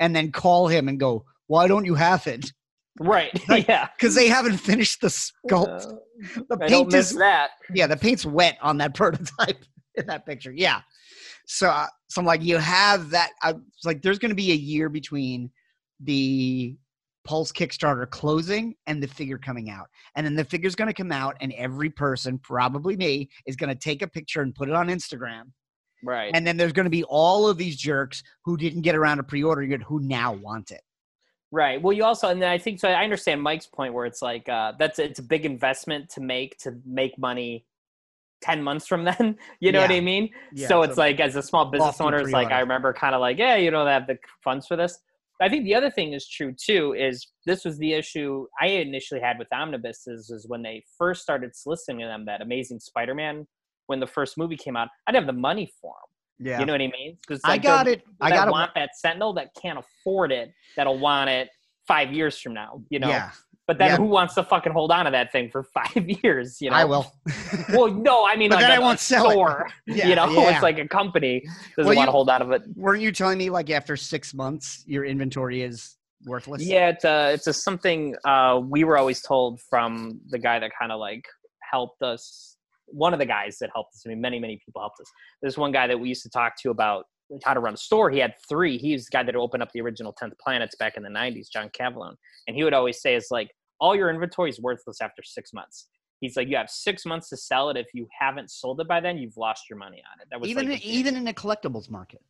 and 0.00 0.14
then 0.14 0.32
call 0.32 0.66
him 0.66 0.88
and 0.88 0.98
go, 0.98 1.24
"Why 1.46 1.68
don't 1.68 1.84
you 1.84 1.94
have 1.94 2.26
it?" 2.26 2.52
Right. 3.00 3.30
Like, 3.48 3.68
yeah. 3.68 3.88
Because 3.96 4.14
they 4.14 4.28
haven't 4.28 4.58
finished 4.58 5.00
the 5.00 5.08
sculpt. 5.08 5.86
Uh, 5.86 6.42
the 6.48 6.56
paint 6.58 6.92
is 6.94 7.14
that. 7.14 7.50
yeah, 7.72 7.86
the 7.86 7.96
paint's 7.96 8.24
wet 8.26 8.58
on 8.60 8.78
that 8.78 8.94
prototype 9.00 9.64
in 9.96 10.06
that 10.06 10.26
picture. 10.26 10.52
Yeah. 10.52 10.80
So, 11.46 11.68
uh, 11.68 11.86
so 12.08 12.20
I'm 12.20 12.26
like, 12.26 12.42
you 12.42 12.58
have 12.58 13.10
that. 13.10 13.30
I 13.42 13.54
like, 13.84 14.02
there's 14.02 14.18
going 14.18 14.30
to 14.30 14.36
be 14.36 14.52
a 14.52 14.56
year 14.56 14.88
between 14.88 15.50
the 16.00 16.76
Pulse 17.24 17.52
Kickstarter 17.52 18.08
closing 18.08 18.74
and 18.86 19.02
the 19.02 19.08
figure 19.08 19.38
coming 19.38 19.70
out. 19.70 19.88
And 20.14 20.26
then 20.26 20.34
the 20.34 20.44
figure's 20.44 20.74
going 20.74 20.88
to 20.88 20.94
come 20.94 21.12
out, 21.12 21.36
and 21.40 21.52
every 21.54 21.90
person, 21.90 22.38
probably 22.38 22.96
me, 22.96 23.30
is 23.46 23.56
going 23.56 23.70
to 23.70 23.78
take 23.78 24.02
a 24.02 24.06
picture 24.06 24.42
and 24.42 24.54
put 24.54 24.68
it 24.68 24.74
on 24.74 24.88
Instagram. 24.88 25.44
Right. 26.04 26.30
And 26.34 26.46
then 26.46 26.56
there's 26.56 26.72
going 26.72 26.84
to 26.84 26.90
be 26.90 27.04
all 27.04 27.48
of 27.48 27.56
these 27.56 27.76
jerks 27.76 28.22
who 28.44 28.56
didn't 28.56 28.82
get 28.82 28.94
around 28.94 29.16
to 29.16 29.22
pre 29.22 29.42
ordering 29.42 29.72
it 29.72 29.82
who 29.82 30.00
now 30.00 30.32
want 30.32 30.70
it. 30.70 30.82
Right. 31.50 31.80
Well, 31.80 31.92
you 31.92 32.04
also, 32.04 32.28
and 32.28 32.42
then 32.42 32.50
I 32.50 32.58
think 32.58 32.80
so. 32.80 32.88
I 32.88 33.04
understand 33.04 33.40
Mike's 33.40 33.66
point 33.66 33.94
where 33.94 34.06
it's 34.06 34.20
like 34.20 34.48
uh, 34.48 34.72
that's 34.78 34.98
it's 34.98 35.20
a 35.20 35.22
big 35.22 35.46
investment 35.46 36.10
to 36.10 36.20
make 36.20 36.58
to 36.58 36.78
make 36.84 37.16
money 37.16 37.64
ten 38.40 38.62
months 38.62 38.86
from 38.86 39.04
then. 39.04 39.36
You 39.60 39.72
know 39.72 39.80
what 39.80 39.90
I 39.90 40.00
mean? 40.00 40.30
Yeah, 40.52 40.68
so 40.68 40.82
it's 40.82 40.96
a 40.96 41.00
like 41.00 41.20
as 41.20 41.36
a 41.36 41.42
small 41.42 41.66
business 41.66 42.00
owner, 42.00 42.18
it's 42.18 42.32
like 42.32 42.50
I 42.50 42.60
remember 42.60 42.92
kind 42.92 43.14
of 43.14 43.20
like, 43.20 43.38
yeah, 43.38 43.56
you 43.56 43.70
don't 43.70 43.86
have 43.86 44.06
the 44.06 44.18
funds 44.42 44.66
for 44.66 44.76
this. 44.76 44.98
I 45.40 45.48
think 45.48 45.64
the 45.64 45.74
other 45.74 45.90
thing 45.90 46.12
is 46.12 46.28
true 46.28 46.54
too. 46.54 46.94
Is 46.94 47.26
this 47.46 47.64
was 47.64 47.78
the 47.78 47.92
issue 47.92 48.46
I 48.60 48.66
initially 48.68 49.20
had 49.20 49.38
with 49.38 49.48
Omnibus 49.52 50.06
is, 50.06 50.30
is 50.30 50.46
when 50.48 50.62
they 50.62 50.84
first 50.96 51.22
started 51.22 51.56
soliciting 51.56 51.98
them 51.98 52.24
that 52.26 52.40
Amazing 52.40 52.80
Spider-Man 52.80 53.46
when 53.86 54.00
the 54.00 54.06
first 54.06 54.38
movie 54.38 54.56
came 54.56 54.76
out. 54.76 54.88
I 55.06 55.12
didn't 55.12 55.26
have 55.26 55.34
the 55.34 55.40
money 55.40 55.70
for 55.80 55.92
them. 55.92 56.46
Yeah. 56.46 56.60
You 56.60 56.66
know 56.66 56.72
what 56.72 56.80
I 56.80 56.88
mean? 56.88 57.16
Because 57.26 57.40
I 57.44 57.58
got 57.58 57.86
it. 57.86 58.02
I 58.20 58.30
got 58.30 58.48
it. 58.48 58.50
want 58.50 58.72
that 58.74 58.90
Sentinel 58.96 59.34
that 59.34 59.50
can't 59.60 59.78
afford 59.78 60.32
it 60.32 60.50
that'll 60.76 60.98
want 60.98 61.30
it 61.30 61.48
five 61.86 62.12
years 62.12 62.38
from 62.38 62.54
now. 62.54 62.82
You 62.90 62.98
know. 62.98 63.08
Yeah. 63.08 63.30
But 63.66 63.78
then 63.78 63.90
Yeah. 63.90 63.96
who 63.96 64.04
wants 64.04 64.34
to 64.34 64.44
fucking 64.44 64.72
hold 64.72 64.90
on 64.92 65.06
to 65.06 65.10
that 65.12 65.32
thing 65.32 65.50
for 65.50 65.62
five 65.74 66.08
years? 66.22 66.58
You 66.60 66.70
know. 66.70 66.76
I 66.76 66.84
will. 66.84 67.12
Well, 67.70 67.88
no, 67.88 68.26
I 68.26 68.36
mean, 68.36 68.50
But 68.50 68.56
like 68.56 68.64
then 68.64 68.70
a, 68.72 68.74
I 68.74 68.78
won't 68.78 69.00
sell 69.00 69.30
it. 69.30 69.72
Yeah, 69.86 70.08
you 70.08 70.14
know, 70.16 70.30
yeah. 70.30 70.54
it's 70.54 70.62
like 70.62 70.78
a 70.78 70.86
company 70.86 71.42
doesn't 71.76 71.88
Well, 71.88 71.96
want 71.96 72.08
to 72.08 72.12
hold 72.12 72.28
on 72.28 72.40
to 72.40 72.50
it. 72.52 72.62
Weren't 72.76 73.02
you 73.02 73.10
telling 73.12 73.38
me 73.38 73.48
like 73.50 73.70
after 73.70 73.96
six 73.96 74.34
months 74.34 74.84
your 74.86 75.04
inventory 75.04 75.62
is 75.62 75.96
worthless? 76.26 76.62
Yeah, 76.62 76.88
it's 76.90 77.04
a 77.04 77.32
it's 77.32 77.46
a 77.46 77.52
something 77.52 78.14
uh, 78.24 78.60
we 78.62 78.84
were 78.84 78.98
always 78.98 79.22
told 79.22 79.60
from 79.62 80.20
the 80.28 80.38
guy 80.38 80.58
that 80.58 80.70
kind 80.78 80.92
of 80.92 81.00
like 81.00 81.24
helped 81.70 82.02
us. 82.02 82.56
One 82.86 83.14
of 83.14 83.18
the 83.18 83.26
guys 83.26 83.56
that 83.60 83.70
helped 83.74 83.94
us. 83.94 84.02
I 84.04 84.10
mean, 84.10 84.20
many 84.20 84.38
many 84.38 84.60
people 84.64 84.82
helped 84.82 85.00
us. 85.00 85.06
There's 85.40 85.56
one 85.56 85.72
guy 85.72 85.86
that 85.86 85.98
we 85.98 86.08
used 86.08 86.22
to 86.24 86.30
talk 86.30 86.52
to 86.62 86.70
about 86.70 87.06
how 87.44 87.54
to 87.54 87.60
run 87.60 87.74
a 87.74 87.76
store. 87.76 88.10
He 88.10 88.18
had 88.18 88.34
three. 88.48 88.78
He's 88.78 89.06
the 89.06 89.10
guy 89.10 89.22
that 89.22 89.34
opened 89.36 89.62
up 89.62 89.70
the 89.72 89.80
original 89.80 90.12
Tenth 90.12 90.34
Planets 90.38 90.76
back 90.76 90.96
in 90.96 91.02
the 91.02 91.08
'90s, 91.10 91.48
John 91.50 91.70
Cavallone, 91.70 92.16
and 92.46 92.56
he 92.56 92.64
would 92.64 92.74
always 92.74 93.00
say, 93.00 93.14
"Is 93.14 93.28
like 93.30 93.50
all 93.80 93.94
your 93.96 94.10
inventory 94.10 94.50
is 94.50 94.60
worthless 94.60 95.00
after 95.00 95.22
six 95.22 95.52
months." 95.52 95.88
He's 96.20 96.36
like, 96.36 96.48
you 96.48 96.56
have 96.56 96.70
six 96.70 97.04
months 97.04 97.28
to 97.30 97.36
sell 97.36 97.68
it. 97.68 97.76
If 97.76 97.88
you 97.92 98.08
haven't 98.18 98.50
sold 98.50 98.80
it 98.80 98.88
by 98.88 99.00
then, 99.00 99.18
you've 99.18 99.36
lost 99.36 99.68
your 99.68 99.78
money 99.78 100.02
on 100.10 100.20
it. 100.22 100.28
That 100.30 100.40
was 100.40 100.48
even 100.48 100.70
like 100.70 100.82
even 100.84 101.16
in 101.16 101.28
a 101.28 101.34
collectibles 101.34 101.90
market. 101.90 102.22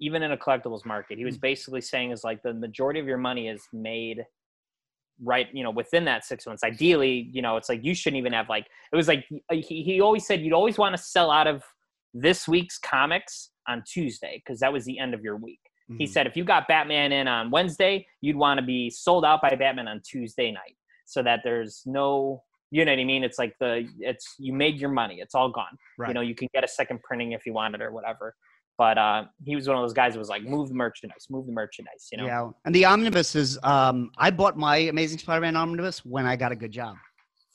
even 0.00 0.22
in 0.22 0.32
a 0.32 0.36
collectibles 0.36 0.84
market. 0.86 1.18
He 1.18 1.24
was 1.24 1.36
Mm. 1.36 1.42
basically 1.42 1.80
saying 1.80 2.10
is 2.12 2.24
like 2.24 2.42
the 2.42 2.54
majority 2.54 3.00
of 3.00 3.06
your 3.06 3.18
money 3.18 3.48
is 3.48 3.62
made 3.72 4.24
right, 5.22 5.48
you 5.52 5.62
know, 5.64 5.70
within 5.70 6.04
that 6.04 6.24
six 6.24 6.46
months. 6.46 6.62
Ideally, 6.62 7.28
you 7.32 7.42
know, 7.42 7.56
it's 7.56 7.68
like 7.68 7.84
you 7.84 7.94
shouldn't 7.94 8.18
even 8.18 8.32
have 8.32 8.48
like 8.48 8.66
it 8.92 8.96
was 8.96 9.08
like 9.08 9.24
he, 9.50 9.82
he 9.82 10.00
always 10.00 10.26
said 10.26 10.40
you'd 10.40 10.52
always 10.52 10.78
want 10.78 10.96
to 10.96 11.02
sell 11.02 11.30
out 11.30 11.46
of 11.46 11.62
this 12.14 12.46
week's 12.48 12.78
comics 12.78 13.50
on 13.68 13.82
Tuesday 13.86 14.42
because 14.44 14.58
that 14.60 14.72
was 14.72 14.84
the 14.84 14.98
end 14.98 15.14
of 15.14 15.22
your 15.22 15.36
week. 15.36 15.60
He 15.96 16.04
Mhm. 16.04 16.08
said 16.08 16.26
if 16.26 16.36
you 16.36 16.44
got 16.44 16.68
Batman 16.68 17.12
in 17.12 17.28
on 17.28 17.50
Wednesday, 17.50 18.06
you'd 18.20 18.36
want 18.36 18.58
to 18.58 18.66
be 18.66 18.90
sold 18.90 19.24
out 19.24 19.40
by 19.40 19.54
Batman 19.54 19.88
on 19.88 20.00
Tuesday 20.04 20.50
night 20.50 20.76
so 21.06 21.22
that 21.22 21.40
there's 21.44 21.82
no 21.86 22.42
you 22.70 22.84
know 22.84 22.92
what 22.92 22.98
I 22.98 23.04
mean? 23.04 23.24
It's 23.24 23.38
like 23.38 23.54
the 23.60 23.88
it's 23.98 24.34
you 24.38 24.52
made 24.52 24.78
your 24.78 24.90
money. 24.90 25.20
It's 25.20 25.34
all 25.34 25.48
gone. 25.50 25.78
Right. 25.96 26.08
You 26.08 26.14
know, 26.14 26.20
you 26.20 26.34
can 26.34 26.48
get 26.52 26.64
a 26.64 26.68
second 26.68 27.02
printing 27.02 27.32
if 27.32 27.46
you 27.46 27.54
wanted 27.54 27.80
or 27.80 27.92
whatever. 27.92 28.34
But 28.76 28.98
uh, 28.98 29.24
he 29.42 29.56
was 29.56 29.66
one 29.66 29.78
of 29.78 29.82
those 29.82 29.94
guys 29.94 30.12
that 30.12 30.18
was 30.18 30.28
like, 30.28 30.42
move 30.42 30.68
the 30.68 30.74
merchandise, 30.74 31.28
move 31.30 31.46
the 31.46 31.52
merchandise. 31.52 32.08
You 32.12 32.18
know, 32.18 32.26
Yeah, 32.26 32.50
and 32.66 32.74
the 32.74 32.84
omnibuses. 32.84 33.58
Um, 33.62 34.10
I 34.18 34.30
bought 34.30 34.58
my 34.58 34.76
Amazing 34.76 35.18
Spider-Man 35.20 35.56
omnibus 35.56 36.04
when 36.04 36.26
I 36.26 36.36
got 36.36 36.52
a 36.52 36.56
good 36.56 36.70
job 36.70 36.94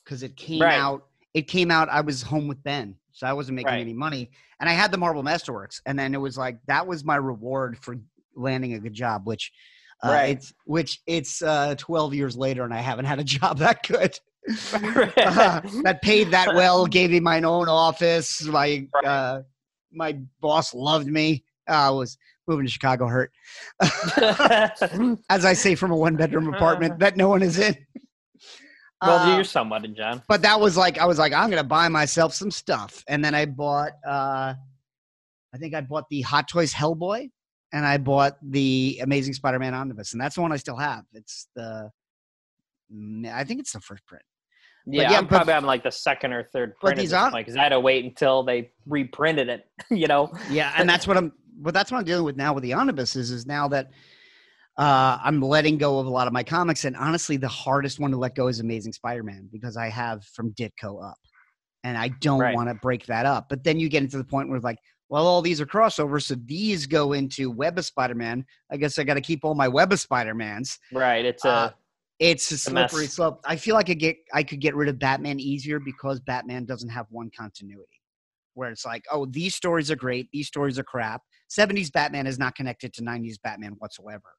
because 0.04 0.24
it 0.24 0.36
came 0.36 0.60
Right. 0.62 0.74
out. 0.76 1.06
It 1.32 1.42
came 1.42 1.70
out. 1.70 1.88
I 1.88 2.00
was 2.00 2.20
home 2.20 2.48
with 2.48 2.60
Ben, 2.64 2.96
so 3.14 3.26
I 3.26 3.32
wasn't 3.32 3.56
making 3.56 3.72
Right. 3.72 3.80
any 3.80 3.94
money, 3.94 4.30
and 4.60 4.68
I 4.68 4.74
had 4.74 4.92
the 4.92 4.98
Marvel 4.98 5.22
Masterworks, 5.22 5.80
and 5.86 5.98
then 5.98 6.12
it 6.14 6.18
was 6.18 6.36
like 6.36 6.58
that 6.66 6.86
was 6.86 7.02
my 7.04 7.16
reward 7.16 7.78
for 7.78 7.96
landing 8.36 8.74
a 8.74 8.78
good 8.78 8.92
job, 8.94 9.26
which. 9.26 9.50
Uh, 10.02 10.10
Right. 10.10 10.36
It's 10.36 10.52
which 10.66 11.00
it's 11.06 11.40
uh, 11.40 11.76
12 11.78 12.12
years 12.14 12.36
later, 12.36 12.64
and 12.64 12.74
I 12.74 12.80
haven't 12.80 13.06
had 13.06 13.20
a 13.20 13.24
job 13.38 13.58
that 13.58 13.86
good. 13.86 14.18
Uh, 15.16 15.60
that 15.84 16.00
paid 16.02 16.30
that 16.32 16.54
well, 16.54 16.84
gave 16.86 17.10
me 17.10 17.20
my 17.20 17.40
own 17.40 17.68
office. 17.68 18.44
My 18.44 18.86
Right. 18.92 19.04
uh, 19.06 19.42
my 19.92 20.18
boss 20.42 20.74
loved 20.74 21.06
me. 21.06 21.44
Uh, 21.66 21.72
I 21.72 21.90
was 21.90 22.18
moving 22.46 22.66
to 22.66 22.70
Chicago 22.70 23.06
hurt, 23.06 23.32
as 25.30 25.44
I 25.44 25.52
say 25.54 25.74
from 25.76 25.90
a 25.92 25.96
one 25.96 26.16
bedroom 26.16 26.52
apartment 26.52 26.98
that 26.98 27.16
no 27.16 27.28
one 27.28 27.42
is 27.42 27.58
in. 27.58 27.74
Well, 29.06 29.18
Uh, 29.30 29.34
you're 29.36 29.44
somewhat 29.44 29.84
in 29.84 29.94
John. 29.94 30.22
but 30.28 30.42
that 30.42 30.58
was 30.60 30.76
like 30.76 30.98
I 30.98 31.06
was 31.06 31.18
like 31.18 31.32
I'm 31.32 31.50
gonna 31.50 31.62
buy 31.64 31.88
myself 31.88 32.34
some 32.34 32.50
stuff, 32.50 33.02
and 33.08 33.24
then 33.24 33.34
I 33.34 33.46
bought. 33.46 33.92
uh 34.06 34.54
I 35.54 35.56
think 35.58 35.72
I 35.74 35.80
bought 35.82 36.08
the 36.10 36.20
Hot 36.22 36.48
Toys 36.48 36.74
Hellboy, 36.74 37.30
and 37.72 37.86
I 37.86 37.96
bought 37.96 38.38
the 38.42 38.98
Amazing 39.02 39.34
Spider-Man 39.34 39.72
omnibus, 39.72 40.12
and 40.12 40.20
that's 40.20 40.34
the 40.34 40.42
one 40.42 40.50
I 40.50 40.56
still 40.56 40.76
have. 40.76 41.04
It's 41.12 41.46
the, 41.54 41.90
I 43.32 43.44
think 43.44 43.60
it's 43.60 43.72
the 43.72 43.80
first 43.80 44.04
print. 44.06 44.24
Yeah, 44.86 45.12
yeah, 45.12 45.18
I'm 45.18 45.24
but- 45.26 45.36
probably 45.36 45.54
on 45.54 45.64
like 45.64 45.82
the 45.84 45.90
second 45.92 46.32
or 46.32 46.42
third 46.52 46.74
But 46.82 46.88
print 46.88 46.98
these 47.00 47.12
at 47.12 47.16
this 47.16 47.22
aren't- 47.22 47.32
point 47.34 47.46
because 47.46 47.56
I 47.58 47.62
had 47.62 47.68
to 47.70 47.78
wait 47.80 48.04
until 48.04 48.42
they 48.42 48.72
reprinted 48.86 49.48
it. 49.48 49.66
You 49.90 50.08
know, 50.08 50.32
Yeah, 50.50 50.72
and 50.76 50.88
that's 50.88 51.06
what 51.06 51.16
I'm. 51.16 51.32
But 51.56 51.72
that's 51.72 51.92
what 51.92 51.98
I'm 51.98 52.04
dealing 52.04 52.24
with 52.24 52.36
now 52.36 52.52
with 52.52 52.64
the 52.64 52.74
omnibuses. 52.74 53.30
Is 53.30 53.46
now 53.46 53.68
that 53.68 53.92
uh, 54.76 55.18
I'm 55.22 55.40
letting 55.40 55.78
go 55.78 55.98
of 55.98 56.06
a 56.06 56.10
lot 56.10 56.26
of 56.26 56.32
my 56.32 56.42
comics, 56.42 56.84
and 56.84 56.96
honestly, 56.96 57.36
the 57.36 57.48
hardest 57.48 58.00
one 58.00 58.10
to 58.10 58.16
let 58.16 58.34
go 58.34 58.48
is 58.48 58.60
Amazing 58.60 58.92
Spider-Man 58.92 59.48
because 59.52 59.76
I 59.76 59.88
have 59.88 60.24
from 60.24 60.52
Ditko 60.54 61.02
up, 61.04 61.18
and 61.84 61.96
I 61.96 62.08
don't 62.08 62.40
Right. 62.40 62.54
want 62.54 62.68
to 62.68 62.74
break 62.74 63.06
that 63.06 63.26
up. 63.26 63.48
But 63.48 63.62
then 63.64 63.78
you 63.78 63.88
get 63.88 64.02
into 64.02 64.18
the 64.18 64.24
point 64.24 64.48
where 64.48 64.60
like, 64.60 64.78
well, 65.08 65.26
all 65.26 65.42
these 65.42 65.60
are 65.60 65.66
crossovers, 65.66 66.24
so 66.24 66.34
these 66.44 66.86
go 66.86 67.12
into 67.12 67.50
Web 67.50 67.78
of 67.78 67.84
Spider-Man. 67.84 68.44
I 68.72 68.76
guess 68.76 68.98
I 68.98 69.04
got 69.04 69.14
to 69.14 69.20
keep 69.20 69.44
all 69.44 69.54
my 69.54 69.68
Web 69.68 69.92
of 69.92 70.00
Spider-Mans. 70.00 70.78
right? 70.92 71.24
It's 71.24 71.44
a 71.44 71.48
Uh, 71.48 71.70
It's 72.20 72.50
a 72.50 72.54
It's 72.54 72.66
a 72.68 72.70
mess. 72.72 72.90
slippery 72.90 73.06
slope. 73.08 73.40
I 73.44 73.56
feel 73.56 73.74
like 73.74 73.90
I 73.90 73.94
get 73.94 74.16
I 74.32 74.42
could 74.44 74.60
get 74.60 74.74
rid 74.76 74.88
of 74.88 74.98
Batman 74.98 75.38
easier 75.40 75.78
because 75.80 76.20
Batman 76.20 76.64
doesn't 76.64 76.88
have 76.88 77.06
one 77.10 77.30
continuity. 77.36 78.00
Where 78.54 78.70
it's 78.70 78.84
like, 78.86 79.04
oh, 79.10 79.26
these 79.26 79.54
stories 79.56 79.90
are 79.90 79.96
great, 79.96 80.28
these 80.32 80.46
stories 80.46 80.78
are 80.78 80.84
crap. 80.84 81.22
70s 81.48 81.90
Batman 81.90 82.26
is 82.28 82.38
not 82.38 82.54
connected 82.54 82.92
to 82.94 83.02
90s 83.02 83.36
Batman 83.42 83.72
whatsoever. 83.78 84.30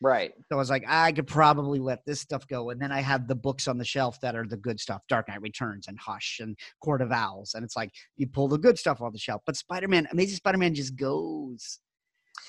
Right. 0.00 0.32
So 0.48 0.56
I 0.56 0.58
was 0.58 0.70
like, 0.70 0.84
I 0.86 1.12
could 1.12 1.26
probably 1.26 1.78
let 1.78 2.04
this 2.04 2.20
stuff 2.20 2.46
go. 2.46 2.70
And 2.70 2.80
then 2.80 2.92
I 2.92 3.00
have 3.00 3.28
the 3.28 3.34
books 3.34 3.68
on 3.68 3.78
the 3.78 3.84
shelf 3.84 4.20
that 4.20 4.34
are 4.36 4.46
the 4.46 4.56
good 4.56 4.80
stuff 4.80 5.02
Dark 5.08 5.28
Knight 5.28 5.42
Returns 5.42 5.88
and 5.88 5.98
Hush 5.98 6.40
and 6.40 6.56
Court 6.80 7.02
of 7.02 7.12
Owls. 7.12 7.54
And 7.54 7.64
it's 7.64 7.76
like, 7.76 7.90
you 8.16 8.26
pull 8.26 8.48
the 8.48 8.58
good 8.58 8.78
stuff 8.78 9.00
off 9.00 9.12
the 9.12 9.18
shelf. 9.18 9.42
But 9.46 9.56
Spider 9.56 9.88
Man, 9.88 10.06
Amazing 10.12 10.36
Spider 10.36 10.58
Man 10.58 10.74
just 10.74 10.96
goes. 10.96 11.80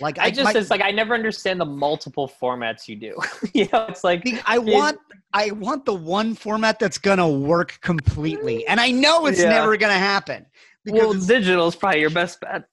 Like, 0.01 0.17
I 0.19 0.29
just 0.29 0.53
my- 0.53 0.59
it's 0.59 0.69
like 0.69 0.81
I 0.81 0.91
never 0.91 1.13
understand 1.13 1.61
the 1.61 1.65
multiple 1.65 2.29
formats 2.41 2.87
you 2.87 2.95
do. 2.95 3.15
you 3.53 3.67
know, 3.71 3.85
it's 3.87 4.03
like 4.03 4.27
I 4.45 4.57
want 4.57 4.97
I 5.31 5.51
want 5.51 5.85
the 5.85 5.93
one 5.93 6.35
format 6.35 6.79
that's 6.79 6.97
gonna 6.97 7.29
work 7.29 7.79
completely, 7.81 8.67
and 8.67 8.79
I 8.79 8.91
know 8.91 9.25
it's 9.27 9.39
Yeah. 9.39 9.49
never 9.49 9.77
gonna 9.77 9.93
happen 9.93 10.47
because 10.83 11.01
well, 11.01 11.13
digital 11.13 11.67
is 11.67 11.75
probably 11.75 12.01
your 12.01 12.09
best 12.09 12.41
bet. 12.41 12.65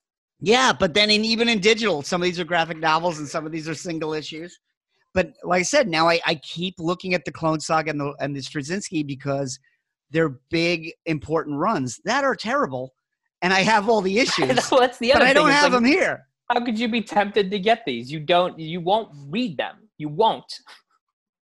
Yeah. 0.43 0.73
But 0.73 0.93
then 0.93 1.11
in, 1.11 1.25
even 1.25 1.49
in 1.49 1.61
digital, 1.61 2.03
some 2.03 2.21
of 2.21 2.27
these 2.27 2.39
are 2.39 2.45
graphic 2.45 2.79
novels 2.79 3.19
and 3.19 3.29
some 3.29 3.47
of 3.47 3.53
these 3.53 3.69
are 3.69 3.75
single 3.75 4.13
issues. 4.13 4.59
But 5.15 5.33
like 5.45 5.61
I 5.61 5.63
said, 5.63 5.89
now 5.89 6.09
I, 6.09 6.21
I 6.27 6.35
keep 6.37 6.75
looking 6.79 7.15
at 7.15 7.25
the 7.25 7.33
Clone 7.33 7.61
Saga 7.61 7.91
and 7.91 8.01
the 8.01 8.15
and 8.21 8.35
the 8.35 8.41
Straczynski 8.41 9.07
because 9.07 9.59
they're 10.11 10.41
big 10.51 10.93
important 11.07 11.59
runs 11.59 12.01
that 12.05 12.25
are 12.25 12.35
terrible, 12.35 12.93
and 13.43 13.53
I 13.53 13.61
have 13.61 13.89
all 13.89 14.01
the 14.01 14.19
issues, 14.25 14.69
that's 14.69 14.99
the 14.99 15.13
other 15.13 15.21
but 15.21 15.29
I 15.29 15.33
don't 15.33 15.51
have 15.51 15.73
like, 15.73 15.73
them 15.73 15.85
here. 15.85 16.27
How 16.51 16.65
could 16.65 16.79
you 16.79 16.89
be 16.89 17.03
tempted 17.03 17.51
to 17.51 17.59
get 17.59 17.85
these? 17.87 18.11
You 18.11 18.21
don't. 18.21 18.59
You 18.59 18.81
won't 18.81 19.11
read 19.29 19.57
them. 19.57 19.89
You 19.99 20.09
won't. 20.09 20.51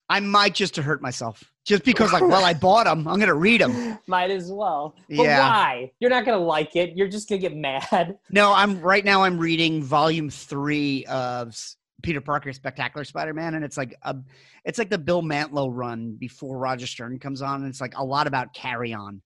I 0.09 0.21
might 0.21 0.55
just 0.55 0.75
to 0.75 0.83
hurt 0.83 1.01
myself, 1.01 1.43
just 1.65 1.85
because 1.85 2.13
like, 2.13 2.23
well, 2.23 2.45
I 2.45 2.55
bought 2.67 2.85
them, 2.85 3.09
I'm 3.09 3.19
gonna 3.19 3.35
read 3.35 3.61
them. 3.61 3.99
Might 4.07 4.31
as 4.31 4.53
well. 4.53 4.95
But 5.09 5.25
Yeah. 5.25 5.39
why? 5.41 5.93
You're 5.99 6.11
not 6.11 6.25
gonna 6.25 6.39
like 6.39 6.77
it. 6.77 6.97
You're 6.97 7.09
just 7.09 7.29
gonna 7.29 7.41
get 7.41 7.57
mad. 7.57 8.17
No, 8.31 8.53
I'm 8.53 8.81
right 8.81 9.05
now. 9.05 9.23
I'm 9.23 9.39
reading 9.39 9.83
volume 9.83 10.29
three 10.31 11.05
of 11.07 11.57
Peter 12.03 12.21
Parker 12.21 12.53
Spectacular 12.53 13.05
Spider-Man, 13.05 13.55
and 13.55 13.65
it's 13.65 13.77
like 13.77 13.95
a, 14.03 14.17
it's 14.65 14.79
like 14.79 14.91
the 14.91 14.99
Bill 14.99 15.23
Mantlo 15.23 15.69
run 15.73 16.17
before 16.19 16.59
Roger 16.59 16.87
Stern 16.87 17.19
comes 17.19 17.41
on, 17.43 17.63
and 17.63 17.69
it's 17.71 17.81
like 17.81 17.97
a 17.97 18.05
lot 18.05 18.27
about 18.27 18.53
Carrion. 18.55 19.23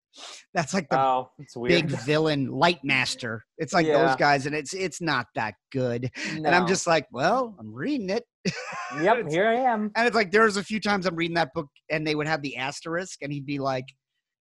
That's 0.55 0.75
like 0.75 0.89
the 0.89 0.99
oh, 0.99 1.31
big 1.65 1.87
villain, 1.89 2.51
Light 2.51 2.83
Master. 2.83 3.45
It's 3.59 3.73
like 3.73 3.87
those 3.87 4.17
guys, 4.17 4.47
and 4.47 4.55
it's 4.55 4.75
it's 4.75 5.01
not 5.01 5.27
that 5.35 5.55
good. 5.73 6.11
And 6.31 6.47
I'm 6.49 6.67
just 6.67 6.87
like, 6.87 7.07
well, 7.13 7.55
I'm 7.59 7.73
reading 7.73 8.11
it, 8.11 8.25
Yep. 9.01 9.31
Here 9.31 9.49
I 9.49 9.55
am. 9.55 9.91
and 9.95 10.07
it's 10.07 10.17
like 10.17 10.31
there 10.31 10.45
was 10.45 10.57
a 10.57 10.65
few 10.65 10.81
times 10.81 11.07
I'm 11.07 11.17
reading 11.17 11.35
that 11.35 11.53
book, 11.55 11.69
and 11.91 12.07
they 12.07 12.15
would 12.15 12.27
have 12.27 12.43
the 12.43 12.57
asterisk, 12.57 13.19
and 13.23 13.33
he'd 13.33 13.47
be 13.47 13.59
like. 13.59 13.85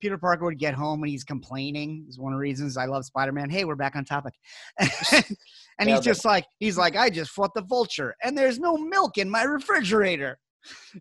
Peter 0.02 0.18
Parker 0.18 0.44
would 0.44 0.60
get 0.60 0.74
home 0.74 1.02
and 1.02 1.10
he's 1.10 1.24
complaining. 1.24 2.06
Is 2.10 2.20
one 2.20 2.34
of 2.34 2.38
the 2.38 2.42
reasons 2.42 2.76
I 2.76 2.88
love 2.88 3.06
Spider-Man. 3.06 3.50
Hey, 3.50 3.64
we're 3.64 3.78
back 3.78 3.96
on 3.96 4.04
topic. 4.04 4.34
and 4.80 4.90
he's 5.14 5.86
Nailed 5.86 6.02
it. 6.02 6.04
just 6.04 6.26
like, 6.26 6.44
he's 6.60 6.78
like, 6.78 6.98
I 6.98 7.10
just 7.10 7.32
fought 7.32 7.54
the 7.56 7.62
vulture, 7.62 8.14
and 8.22 8.38
there's 8.38 8.60
no 8.60 8.76
milk 8.76 9.18
in 9.18 9.30
my 9.30 9.44
refrigerator, 9.44 10.38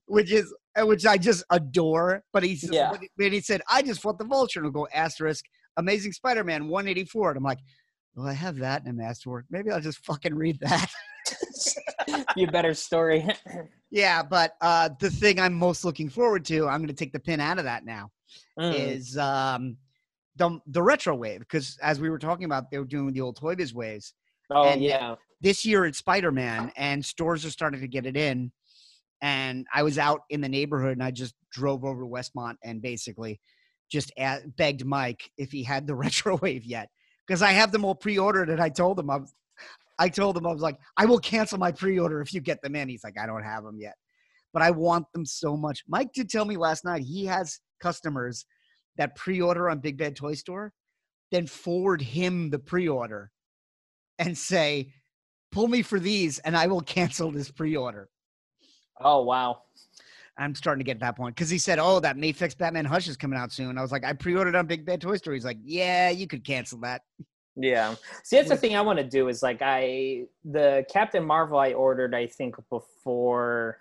which 0.06 0.30
is 0.30 0.54
which 0.78 1.06
I 1.06 1.16
just 1.18 1.44
adore. 1.50 2.22
But 2.32 2.42
he's 2.42 2.68
Yeah. 2.70 2.92
but 3.16 3.32
he 3.32 3.40
said, 3.40 3.62
I 3.70 3.82
just 3.82 4.00
fought 4.02 4.18
the 4.18 4.24
vulture, 4.24 4.60
and 4.60 4.64
we'll 4.72 4.84
go 4.84 4.88
asterisk 4.94 5.44
Amazing 5.76 6.12
Spider-Man 6.12 6.68
184, 6.68 7.30
and 7.30 7.36
I'm 7.38 7.44
like, 7.44 7.58
well, 8.14 8.26
I 8.26 8.32
have 8.34 8.56
that 8.58 8.82
in 8.82 8.88
a 8.90 8.92
masterwork. 8.92 9.46
Maybe 9.50 9.70
I'll 9.70 9.80
just 9.80 10.04
fucking 10.04 10.34
read 10.34 10.58
that. 10.60 10.90
Be 12.34 12.44
a 12.44 12.50
better 12.50 12.74
story. 12.74 13.26
yeah, 13.90 14.22
but 14.22 14.54
uh, 14.60 14.90
the 15.00 15.08
thing 15.10 15.40
I'm 15.40 15.54
most 15.54 15.84
looking 15.84 16.08
forward 16.10 16.44
to, 16.46 16.66
I'm 16.68 16.78
going 16.80 16.88
to 16.88 16.94
take 16.94 17.12
the 17.12 17.20
pin 17.20 17.40
out 17.40 17.58
of 17.58 17.64
that 17.64 17.84
now. 17.84 18.10
Mm. 18.58 18.74
is 18.74 19.16
um 19.18 19.76
the 20.36 20.58
the 20.66 20.82
retro 20.82 21.14
wave 21.14 21.40
because 21.40 21.76
as 21.82 22.00
we 22.00 22.08
were 22.08 22.18
talking 22.18 22.44
about 22.46 22.70
they 22.70 22.78
were 22.78 22.84
doing 22.86 23.12
the 23.12 23.20
old 23.20 23.36
Toy 23.36 23.54
Biz 23.54 23.74
waves 23.74 24.14
oh 24.50 24.64
and- 24.64 24.82
yeah. 24.82 25.16
this 25.42 25.66
year 25.66 25.84
it's 25.84 25.98
Spider-Man 25.98 26.72
and 26.76 27.04
stores 27.04 27.44
are 27.44 27.50
starting 27.50 27.80
to 27.82 27.88
get 27.88 28.06
it 28.06 28.16
in 28.16 28.50
and 29.22 29.66
I 29.72 29.84
was 29.84 29.98
out 29.98 30.22
in 30.28 30.40
the 30.40 30.48
neighborhood 30.48 30.92
and 30.92 31.02
I 31.02 31.12
just 31.12 31.34
drove 31.52 31.84
over 31.84 32.02
to 32.02 32.08
Westmont 32.08 32.56
and 32.62 32.82
basically 32.82 33.40
just 33.90 34.12
a 34.18 34.40
begged 34.58 34.84
Mike 34.84 35.30
if 35.38 35.52
he 35.52 35.62
had 35.62 35.86
the 35.86 35.94
retro 35.94 36.36
wave 36.38 36.64
yet 36.64 36.88
because 37.26 37.40
I 37.40 37.52
have 37.52 37.72
them 37.72 37.84
all 37.84 37.94
pre-ordered 37.94 38.50
and 38.50 38.60
I 38.60 38.68
told 38.68 38.98
him 38.98 39.08
I 39.08 39.20
I 39.98 40.08
told 40.08 40.36
him 40.36 40.46
I 40.46 40.52
was 40.52 40.62
like 40.62 40.78
I 40.96 41.06
will 41.06 41.20
cancel 41.20 41.58
my 41.58 41.70
pre-order 41.70 42.20
if 42.20 42.34
you 42.34 42.40
get 42.40 42.60
them 42.62 42.74
in. 42.74 42.88
He's 42.88 43.04
like 43.04 43.18
I 43.18 43.26
don't 43.26 43.44
have 43.44 43.62
them 43.62 43.78
yet. 43.78 43.94
But 44.52 44.62
I 44.62 44.70
want 44.70 45.06
them 45.14 45.24
so 45.24 45.56
much. 45.56 45.82
Mike 45.88 46.12
did 46.12 46.28
tell 46.28 46.44
me 46.44 46.56
last 46.56 46.84
night 46.84 47.02
he 47.02 47.24
has 47.24 47.58
customers 47.80 48.44
that 48.98 49.16
pre-order 49.16 49.70
on 49.70 49.78
Big 49.78 49.96
Bad 49.96 50.16
Toy 50.16 50.34
Store 50.34 50.72
then 51.30 51.46
forward 51.46 52.02
him 52.02 52.50
the 52.50 52.58
pre-order 52.58 53.30
and 54.18 54.36
say 54.36 54.92
pull 55.50 55.66
me 55.66 55.80
for 55.80 55.98
these 55.98 56.38
and 56.40 56.56
I 56.56 56.66
will 56.66 56.82
cancel 56.82 57.30
this 57.30 57.50
pre-order. 57.50 58.08
Oh 59.00 59.22
wow. 59.22 59.62
I'm 60.38 60.54
starting 60.54 60.80
to 60.80 60.84
get 60.84 60.94
to 60.94 61.00
that 61.00 61.16
point 61.16 61.34
because 61.36 61.50
he 61.50 61.58
said, 61.58 61.78
"Oh, 61.78 62.00
that 62.00 62.16
Mafex 62.16 62.56
Batman 62.56 62.84
Hush 62.84 63.06
is 63.06 63.16
coming 63.16 63.38
out 63.38 63.52
soon." 63.52 63.76
I 63.76 63.82
was 63.82 63.92
like, 63.92 64.04
"I 64.04 64.12
pre-ordered 64.12 64.56
on 64.56 64.66
Big 64.66 64.84
Bad 64.84 65.00
Toy 65.00 65.16
Store." 65.16 65.34
He's 65.34 65.44
like, 65.44 65.58
"Yeah, 65.62 66.08
you 66.10 66.26
could 66.26 66.44
cancel 66.44 66.78
that." 66.80 67.02
Yeah. 67.54 67.94
See, 68.24 68.36
that's 68.36 68.48
the 68.48 68.56
thing 68.56 68.76
I 68.76 68.80
want 68.80 68.98
to 68.98 69.04
do 69.04 69.28
is 69.28 69.42
like 69.42 69.58
I 69.60 70.24
the 70.44 70.86
Captain 70.90 71.24
Marvel 71.24 71.58
I 71.58 71.72
ordered 71.72 72.14
I 72.14 72.26
think 72.26 72.56
before 72.70 73.78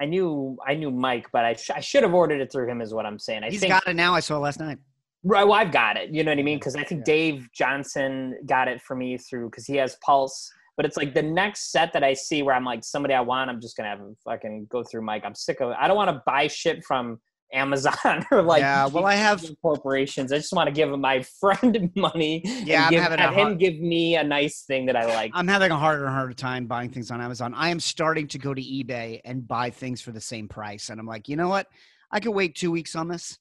I 0.00 0.06
knew 0.06 0.56
I 0.66 0.74
knew 0.74 0.90
Mike, 0.90 1.26
but 1.32 1.44
I, 1.44 1.52
sh- 1.54 1.70
I 1.74 1.80
should 1.80 2.02
have 2.02 2.14
ordered 2.14 2.40
it 2.40 2.50
through 2.50 2.68
him. 2.68 2.80
Is 2.80 2.94
what 2.94 3.04
I'm 3.04 3.18
saying. 3.18 3.44
I 3.44 3.50
He's 3.50 3.60
think 3.60 3.72
got 3.72 3.86
it 3.86 3.96
now. 3.96 4.14
I 4.14 4.20
saw 4.20 4.36
it 4.36 4.40
last 4.40 4.60
night. 4.60 4.78
Right, 5.24 5.42
well, 5.44 5.54
I've 5.54 5.72
got 5.72 5.96
it. 5.96 6.10
You 6.10 6.22
know 6.22 6.30
what 6.30 6.38
I 6.38 6.42
mean? 6.42 6.58
Because 6.58 6.76
I 6.76 6.84
think 6.84 7.00
Yeah. 7.00 7.12
Dave 7.12 7.48
Johnson 7.52 8.38
got 8.46 8.68
it 8.68 8.80
for 8.80 8.94
me 8.96 9.18
through 9.18 9.50
because 9.50 9.66
he 9.66 9.76
has 9.76 9.96
Pulse. 9.96 10.50
But 10.78 10.86
it's 10.86 10.96
like 10.96 11.12
the 11.12 11.22
next 11.22 11.72
set 11.72 11.92
that 11.92 12.02
I 12.04 12.14
see 12.14 12.42
where 12.42 12.54
I'm 12.54 12.64
like 12.64 12.82
somebody 12.84 13.12
I 13.12 13.20
want, 13.20 13.50
I'm 13.50 13.60
just 13.60 13.76
gonna 13.76 13.90
have 13.90 14.00
fucking 14.24 14.68
go 14.70 14.82
through 14.82 15.02
Mike. 15.02 15.24
I'm 15.26 15.34
sick 15.34 15.60
of 15.60 15.70
it. 15.72 15.76
I 15.78 15.88
don't 15.88 15.96
want 15.96 16.08
to 16.08 16.22
buy 16.24 16.46
shit 16.46 16.82
from 16.84 17.18
Amazon 17.52 18.24
or 18.30 18.42
like 18.42 18.60
yeah. 18.60 18.86
Well, 18.86 19.04
I 19.04 19.14
have. 19.14 19.44
corporations. 19.60 20.32
I 20.32 20.36
just 20.36 20.52
want 20.52 20.68
to 20.68 20.72
give 20.72 20.88
my 20.98 21.24
friend 21.40 21.90
money. 21.96 22.42
Yeah, 22.64 22.84
I'm 22.84 22.90
give, 22.92 23.02
having 23.02 23.18
a 23.18 23.22
have 23.22 23.32
him 23.34 23.38
hard- 23.48 23.58
give 23.58 23.78
me 23.80 24.16
a 24.16 24.22
nice 24.22 24.62
thing 24.68 24.86
that 24.86 24.96
I 24.96 25.06
like. 25.06 25.32
I'm 25.34 25.48
having 25.48 25.70
a 25.72 25.76
harder 25.76 26.04
and 26.06 26.14
harder 26.14 26.32
time 26.32 26.66
buying 26.66 26.90
things 26.90 27.10
on 27.10 27.20
Amazon. 27.20 27.54
I 27.54 27.70
am 27.70 27.80
starting 27.80 28.28
to 28.28 28.38
go 28.38 28.54
to 28.54 28.62
eBay 28.62 29.20
and 29.24 29.46
buy 29.48 29.70
things 29.70 30.00
for 30.00 30.12
the 30.12 30.20
same 30.20 30.46
price, 30.46 30.90
and 30.90 31.00
I'm 31.00 31.06
like, 31.06 31.28
you 31.28 31.34
know 31.36 31.48
what? 31.48 31.66
I 32.12 32.20
could 32.20 32.32
wait 32.32 32.54
two 32.54 32.70
weeks 32.70 32.94
on 32.94 33.08
this. 33.08 33.36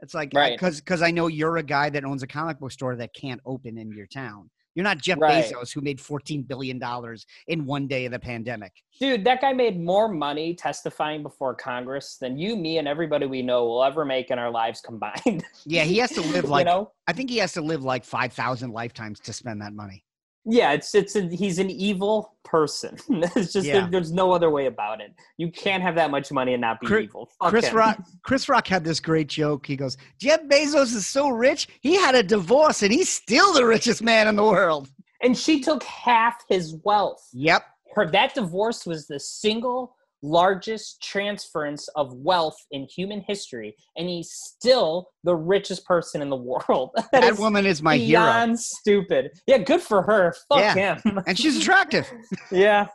It's 0.00 0.12
like 0.14 0.30
Right. 0.34 0.58
because 0.58 0.80
because 0.80 1.00
I 1.00 1.10
know 1.10 1.28
you're 1.28 1.56
a 1.56 1.62
guy 1.62 1.88
that 1.90 2.04
owns 2.04 2.22
a 2.22 2.26
comic 2.26 2.58
book 2.58 2.72
store 2.72 2.96
that 2.96 3.14
can't 3.14 3.40
open 3.46 3.78
in 3.78 3.92
your 3.92 4.06
town. 4.08 4.50
You're 4.74 4.84
not 4.84 4.98
Jeff 4.98 5.18
Right. 5.20 5.44
Bezos 5.44 5.72
who 5.72 5.80
made 5.80 6.00
14 6.00 6.42
billion 6.42 6.78
dollars 6.78 7.26
in 7.48 7.66
one 7.66 7.86
day 7.86 8.06
of 8.06 8.12
the 8.12 8.18
pandemic. 8.18 8.72
Dude, 8.98 9.24
that 9.24 9.40
guy 9.40 9.52
made 9.52 9.80
more 9.80 10.08
money 10.08 10.54
testifying 10.54 11.22
before 11.22 11.54
Congress 11.54 12.16
than 12.20 12.38
you, 12.38 12.56
me, 12.56 12.78
and 12.78 12.88
everybody 12.88 13.26
we 13.26 13.42
know 13.42 13.64
will 13.64 13.84
ever 13.84 14.04
make 14.04 14.30
in 14.30 14.38
our 14.38 14.50
lives 14.50 14.80
combined. 14.80 15.44
Yeah, 15.64 15.84
he 15.84 15.98
has 15.98 16.10
to 16.12 16.20
live 16.32 16.48
like 16.48 16.66
you 16.66 16.72
know? 16.72 16.92
I 17.06 17.12
think 17.12 17.30
he 17.30 17.38
has 17.38 17.52
to 17.54 17.62
live 17.62 17.82
like 17.82 18.04
5,000 18.04 18.70
lifetimes 18.70 19.20
to 19.20 19.32
spend 19.32 19.60
that 19.60 19.72
money. 19.72 20.04
Yeah, 20.44 20.72
it's 20.72 20.94
it's 20.94 21.14
a, 21.14 21.22
he's 21.28 21.58
an 21.58 21.70
evil 21.70 22.34
person. 22.44 22.96
it's 23.08 23.52
just 23.52 23.66
Yeah. 23.66 23.80
there, 23.82 23.90
there's 23.92 24.12
no 24.12 24.32
other 24.32 24.50
way 24.50 24.66
about 24.66 25.00
it. 25.00 25.14
You 25.36 25.52
can't 25.52 25.82
have 25.82 25.94
that 25.94 26.10
much 26.10 26.32
money 26.32 26.52
and 26.54 26.60
not 26.60 26.80
be 26.80 26.86
Chris- 26.86 27.04
evil. 27.04 27.28
Fuck 27.38 27.50
Chris 27.50 27.68
him. 27.68 27.76
Rock 27.76 27.98
Chris 28.24 28.48
Rock 28.48 28.66
had 28.66 28.82
this 28.84 28.98
great 29.00 29.28
joke. 29.28 29.66
He 29.66 29.76
goes, 29.76 29.96
"Jeff 30.18 30.42
Bezos 30.44 30.94
is 30.94 31.06
so 31.06 31.28
rich, 31.28 31.68
he 31.80 31.94
had 31.96 32.14
a 32.14 32.22
divorce 32.22 32.82
and 32.82 32.92
he's 32.92 33.08
still 33.12 33.52
the 33.52 33.64
richest 33.64 34.02
man 34.02 34.28
in 34.28 34.36
the 34.36 34.44
world." 34.44 34.88
and 35.24 35.38
she 35.38 35.60
took 35.60 35.84
half 35.84 36.42
his 36.48 36.74
wealth. 36.84 37.28
Yep. 37.32 37.64
Her 37.94 38.10
that 38.10 38.34
divorce 38.34 38.84
was 38.84 39.06
the 39.06 39.20
single 39.20 39.94
largest 40.22 41.02
transference 41.02 41.88
of 41.96 42.12
wealth 42.14 42.56
in 42.70 42.86
human 42.94 43.22
history, 43.26 43.74
and 43.96 44.08
he's 44.08 44.30
still 44.32 45.08
the 45.24 45.34
richest 45.34 45.84
person 45.84 46.22
in 46.22 46.30
the 46.30 46.36
world. 46.36 46.90
That 47.12 47.24
is 47.24 47.38
woman 47.38 47.66
is 47.66 47.82
my 47.82 47.96
hero. 47.96 48.22
beyond 48.22 48.58
stupid. 48.60 49.32
Yeah, 49.46 49.58
good 49.58 49.82
for 49.82 50.02
her. 50.02 50.34
Fuck 50.48 50.76
him. 50.76 51.00
And 51.26 51.38
she's 51.38 51.58
attractive. 51.58 52.10
yeah. 52.50 52.86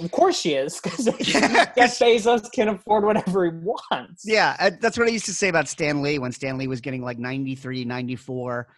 Of 0.00 0.10
course 0.12 0.40
she 0.40 0.54
is, 0.54 0.80
because 0.80 1.06
Yeah. 1.06 1.66
Jeff 1.76 1.98
Bezos 1.98 2.50
can 2.52 2.68
afford 2.68 3.04
whatever 3.04 3.44
he 3.44 3.50
wants. 3.58 4.22
Yeah, 4.24 4.56
uh, 4.60 4.70
that's 4.80 4.96
what 4.96 5.08
I 5.08 5.10
used 5.10 5.24
to 5.26 5.34
say 5.34 5.48
about 5.48 5.68
Stan 5.68 6.02
Lee 6.02 6.18
when 6.18 6.30
Stan 6.32 6.56
Lee 6.56 6.68
was 6.68 6.80
getting 6.80 7.02
like 7.02 7.18
93, 7.18 7.84
94. 7.84 8.68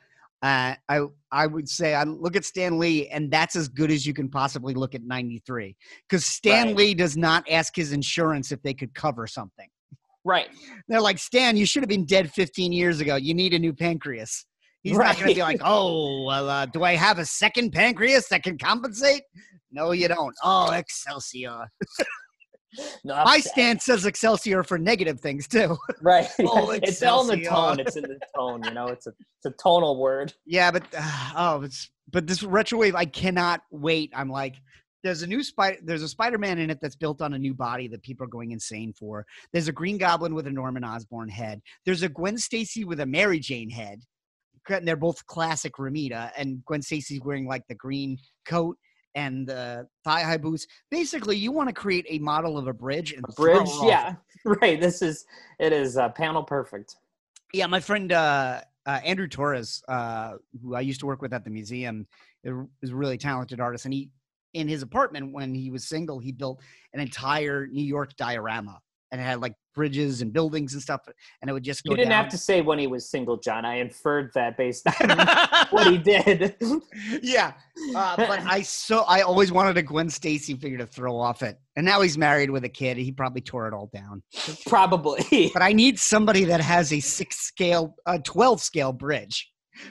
Uh, 0.45 0.75
I 0.91 1.01
I 1.33 1.47
would 1.47 1.67
say 1.71 1.95
I 1.95 2.05
look 2.05 2.37
at 2.37 2.45
Stan 2.45 2.79
Lee, 2.79 3.09
and 3.09 3.31
that's 3.31 3.57
as 3.57 3.67
good 3.67 3.91
as 3.91 4.07
you 4.07 4.13
can 4.13 4.29
possibly 4.29 4.75
look 4.75 4.95
at 4.95 5.03
93. 5.03 5.75
Because 6.07 6.27
Stan 6.27 6.67
Right. 6.67 6.77
Lee 6.77 6.95
does 6.95 7.17
not 7.17 7.49
ask 7.51 7.75
his 7.75 7.93
insurance 7.93 8.53
if 8.53 8.61
they 8.63 8.75
could 8.75 8.95
cover 8.95 9.27
something. 9.27 9.69
Right. 10.23 10.49
They're 10.87 11.01
like, 11.01 11.19
Stan, 11.19 11.57
you 11.57 11.65
should 11.65 11.83
have 11.83 11.89
been 11.89 12.05
dead 12.05 12.31
15 12.31 12.73
years 12.73 13.01
ago. 13.01 13.17
You 13.17 13.33
need 13.33 13.55
a 13.55 13.59
new 13.59 13.73
pancreas. 13.73 14.45
He's 14.83 14.99
not 14.99 15.17
going 15.17 15.29
to 15.29 15.35
be 15.35 15.41
like, 15.41 15.63
oh, 15.65 16.25
well, 16.25 16.51
uh, 16.51 16.67
do 16.67 16.85
I 16.85 16.95
have 16.95 17.19
a 17.19 17.25
second 17.25 17.73
pancreas 17.73 18.29
that 18.29 18.43
can 18.43 18.59
compensate? 18.59 19.23
No, 19.73 19.93
you 19.93 20.09
don't. 20.09 20.35
Oh, 20.45 20.71
Excelsior. 20.73 21.67
No, 23.05 23.23
My 23.25 23.41
stance 23.41 23.85
says 23.85 24.07
Excelsior 24.07 24.63
for 24.63 24.79
negative 24.79 25.21
things 25.21 25.47
too. 25.49 25.77
Right. 26.01 26.29
Oh, 26.41 26.71
it's 26.71 27.03
all 27.03 27.31
in 27.31 27.41
the 27.41 27.49
tone. 27.49 27.81
It's 27.81 27.97
in 27.97 28.03
the 28.03 28.19
tone. 28.37 28.63
You 28.65 28.73
know, 28.73 28.87
it's 28.89 29.07
a 29.07 29.11
it's 29.11 29.47
a 29.47 29.51
tonal 29.63 29.99
word. 29.99 30.33
Yeah, 30.45 30.71
but 30.71 30.85
uh, 30.97 31.31
oh, 31.37 31.63
it's 31.63 31.91
but 32.11 32.27
this 32.27 32.43
retro 32.43 32.79
wave, 32.79 32.95
I 32.95 33.07
cannot 33.07 33.63
wait. 33.71 34.13
I'm 34.15 34.29
like, 34.29 34.57
there's 35.03 35.23
a 35.23 35.27
new 35.27 35.43
spider. 35.43 35.79
There's 35.83 36.03
a 36.03 36.09
Spider-Man 36.09 36.59
in 36.59 36.71
it 36.71 36.79
that's 36.81 36.97
built 36.97 37.23
on 37.23 37.35
a 37.35 37.39
new 37.39 37.55
body 37.55 37.89
that 37.89 38.03
people 38.03 38.25
are 38.25 38.29
going 38.29 38.51
insane 38.51 38.93
for. 38.93 39.25
There's 39.53 39.69
a 39.69 39.73
Green 39.73 39.99
Goblin 39.99 40.35
with 40.35 40.47
a 40.47 40.51
Norman 40.51 40.85
Osborn 40.85 41.29
head. 41.29 41.61
There's 41.85 42.03
a 42.03 42.09
Gwen 42.09 42.39
Stacy 42.39 42.85
with 42.85 43.01
a 43.01 43.07
Mary 43.07 43.39
Jane 43.39 43.71
head. 43.71 44.01
And 44.69 44.89
they're 44.89 44.97
both 44.97 45.27
classic 45.27 45.75
Romita, 45.75 46.31
and 46.39 46.65
Gwen 46.65 46.81
Stacy's 46.81 47.21
wearing 47.23 47.47
like 47.47 47.65
the 47.69 47.75
green 47.75 48.17
coat 48.47 48.79
and 49.15 49.47
the 49.47 49.87
thigh 50.05 50.23
high 50.23 50.37
boots. 50.37 50.67
Basically, 50.91 51.37
you 51.37 51.53
want 51.53 51.69
to 51.69 51.75
create 51.75 52.07
a 52.09 52.19
model 52.19 52.59
of 52.59 52.67
a 52.67 52.73
bridge 52.73 53.13
and 53.13 53.25
A 53.29 53.33
bridge. 53.33 53.71
Yeah. 53.83 54.17
Right. 54.47 54.79
This 54.79 55.01
is 55.01 55.25
it 55.59 55.73
is 55.73 55.97
uh, 55.97 56.11
panel 56.11 56.43
perfect. 56.43 56.97
Yeah, 57.55 57.67
my 57.67 57.81
friend 57.81 58.13
uh, 58.13 58.61
uh, 58.85 59.01
Andrew 59.03 59.27
Torres, 59.27 59.83
uh, 59.89 60.33
who 60.63 60.75
I 60.75 60.81
used 60.81 61.01
to 61.01 61.07
work 61.07 61.23
with 61.23 61.33
at 61.33 61.45
the 61.45 61.51
museum, 61.51 62.07
is 62.45 62.91
a 62.91 62.95
really 62.95 63.17
talented 63.17 63.59
artist. 63.59 63.87
And 63.87 63.95
he, 63.95 64.11
in 64.53 64.69
his 64.69 64.83
apartment 64.83 65.33
when 65.33 65.55
he 65.55 65.71
was 65.71 65.89
single, 65.89 66.19
he 66.19 66.31
built 66.31 66.61
an 66.93 67.01
entire 67.01 67.67
New 67.69 67.83
York 67.83 68.15
diorama, 68.17 68.83
and 69.15 69.21
it 69.21 69.25
had 69.25 69.41
like 69.41 69.55
bridges 69.77 70.23
and 70.23 70.33
buildings 70.33 70.73
and 70.73 70.83
stuff. 70.83 71.03
And 71.41 71.49
it 71.49 71.53
would 71.53 71.63
just 71.63 71.85
go. 71.85 71.93
You 71.93 71.97
didn't 71.97 72.11
down. 72.11 72.25
have 72.25 72.33
to 72.33 72.39
say 72.39 72.63
when 72.63 72.81
he 72.81 72.89
was 72.89 73.09
single, 73.09 73.37
John. 73.37 73.65
I 73.65 73.77
inferred 73.77 74.33
that 74.35 74.57
based 74.57 74.85
on 74.89 75.09
what 75.71 75.87
he 75.87 75.99
did. 75.99 76.57
yeah, 77.23 77.53
uh, 77.95 78.17
but 78.17 78.41
I 78.41 78.63
so 78.63 79.03
I 79.03 79.21
always 79.21 79.53
wanted 79.53 79.77
a 79.77 79.83
Gwen 79.83 80.11
Stacy 80.11 80.55
figure 80.55 80.79
to 80.79 80.87
throw 80.87 81.17
off 81.17 81.43
it, 81.43 81.61
and 81.77 81.87
now 81.87 82.01
he's 82.01 82.19
married 82.19 82.51
with 82.51 82.65
a 82.65 82.69
kid. 82.69 82.97
He 82.97 83.13
probably 83.13 83.41
tore 83.41 83.69
it 83.69 83.73
all 83.73 83.89
down. 83.95 84.23
Probably. 84.67 85.51
But 85.53 85.63
I 85.63 85.73
need 85.73 86.01
somebody 86.01 86.45
that 86.45 86.61
has 86.61 86.93
a 86.93 86.99
six 86.99 87.37
scale, 87.37 87.95
a 88.07 88.19
twelve 88.19 88.61
scale 88.61 88.93
bridge 88.93 89.49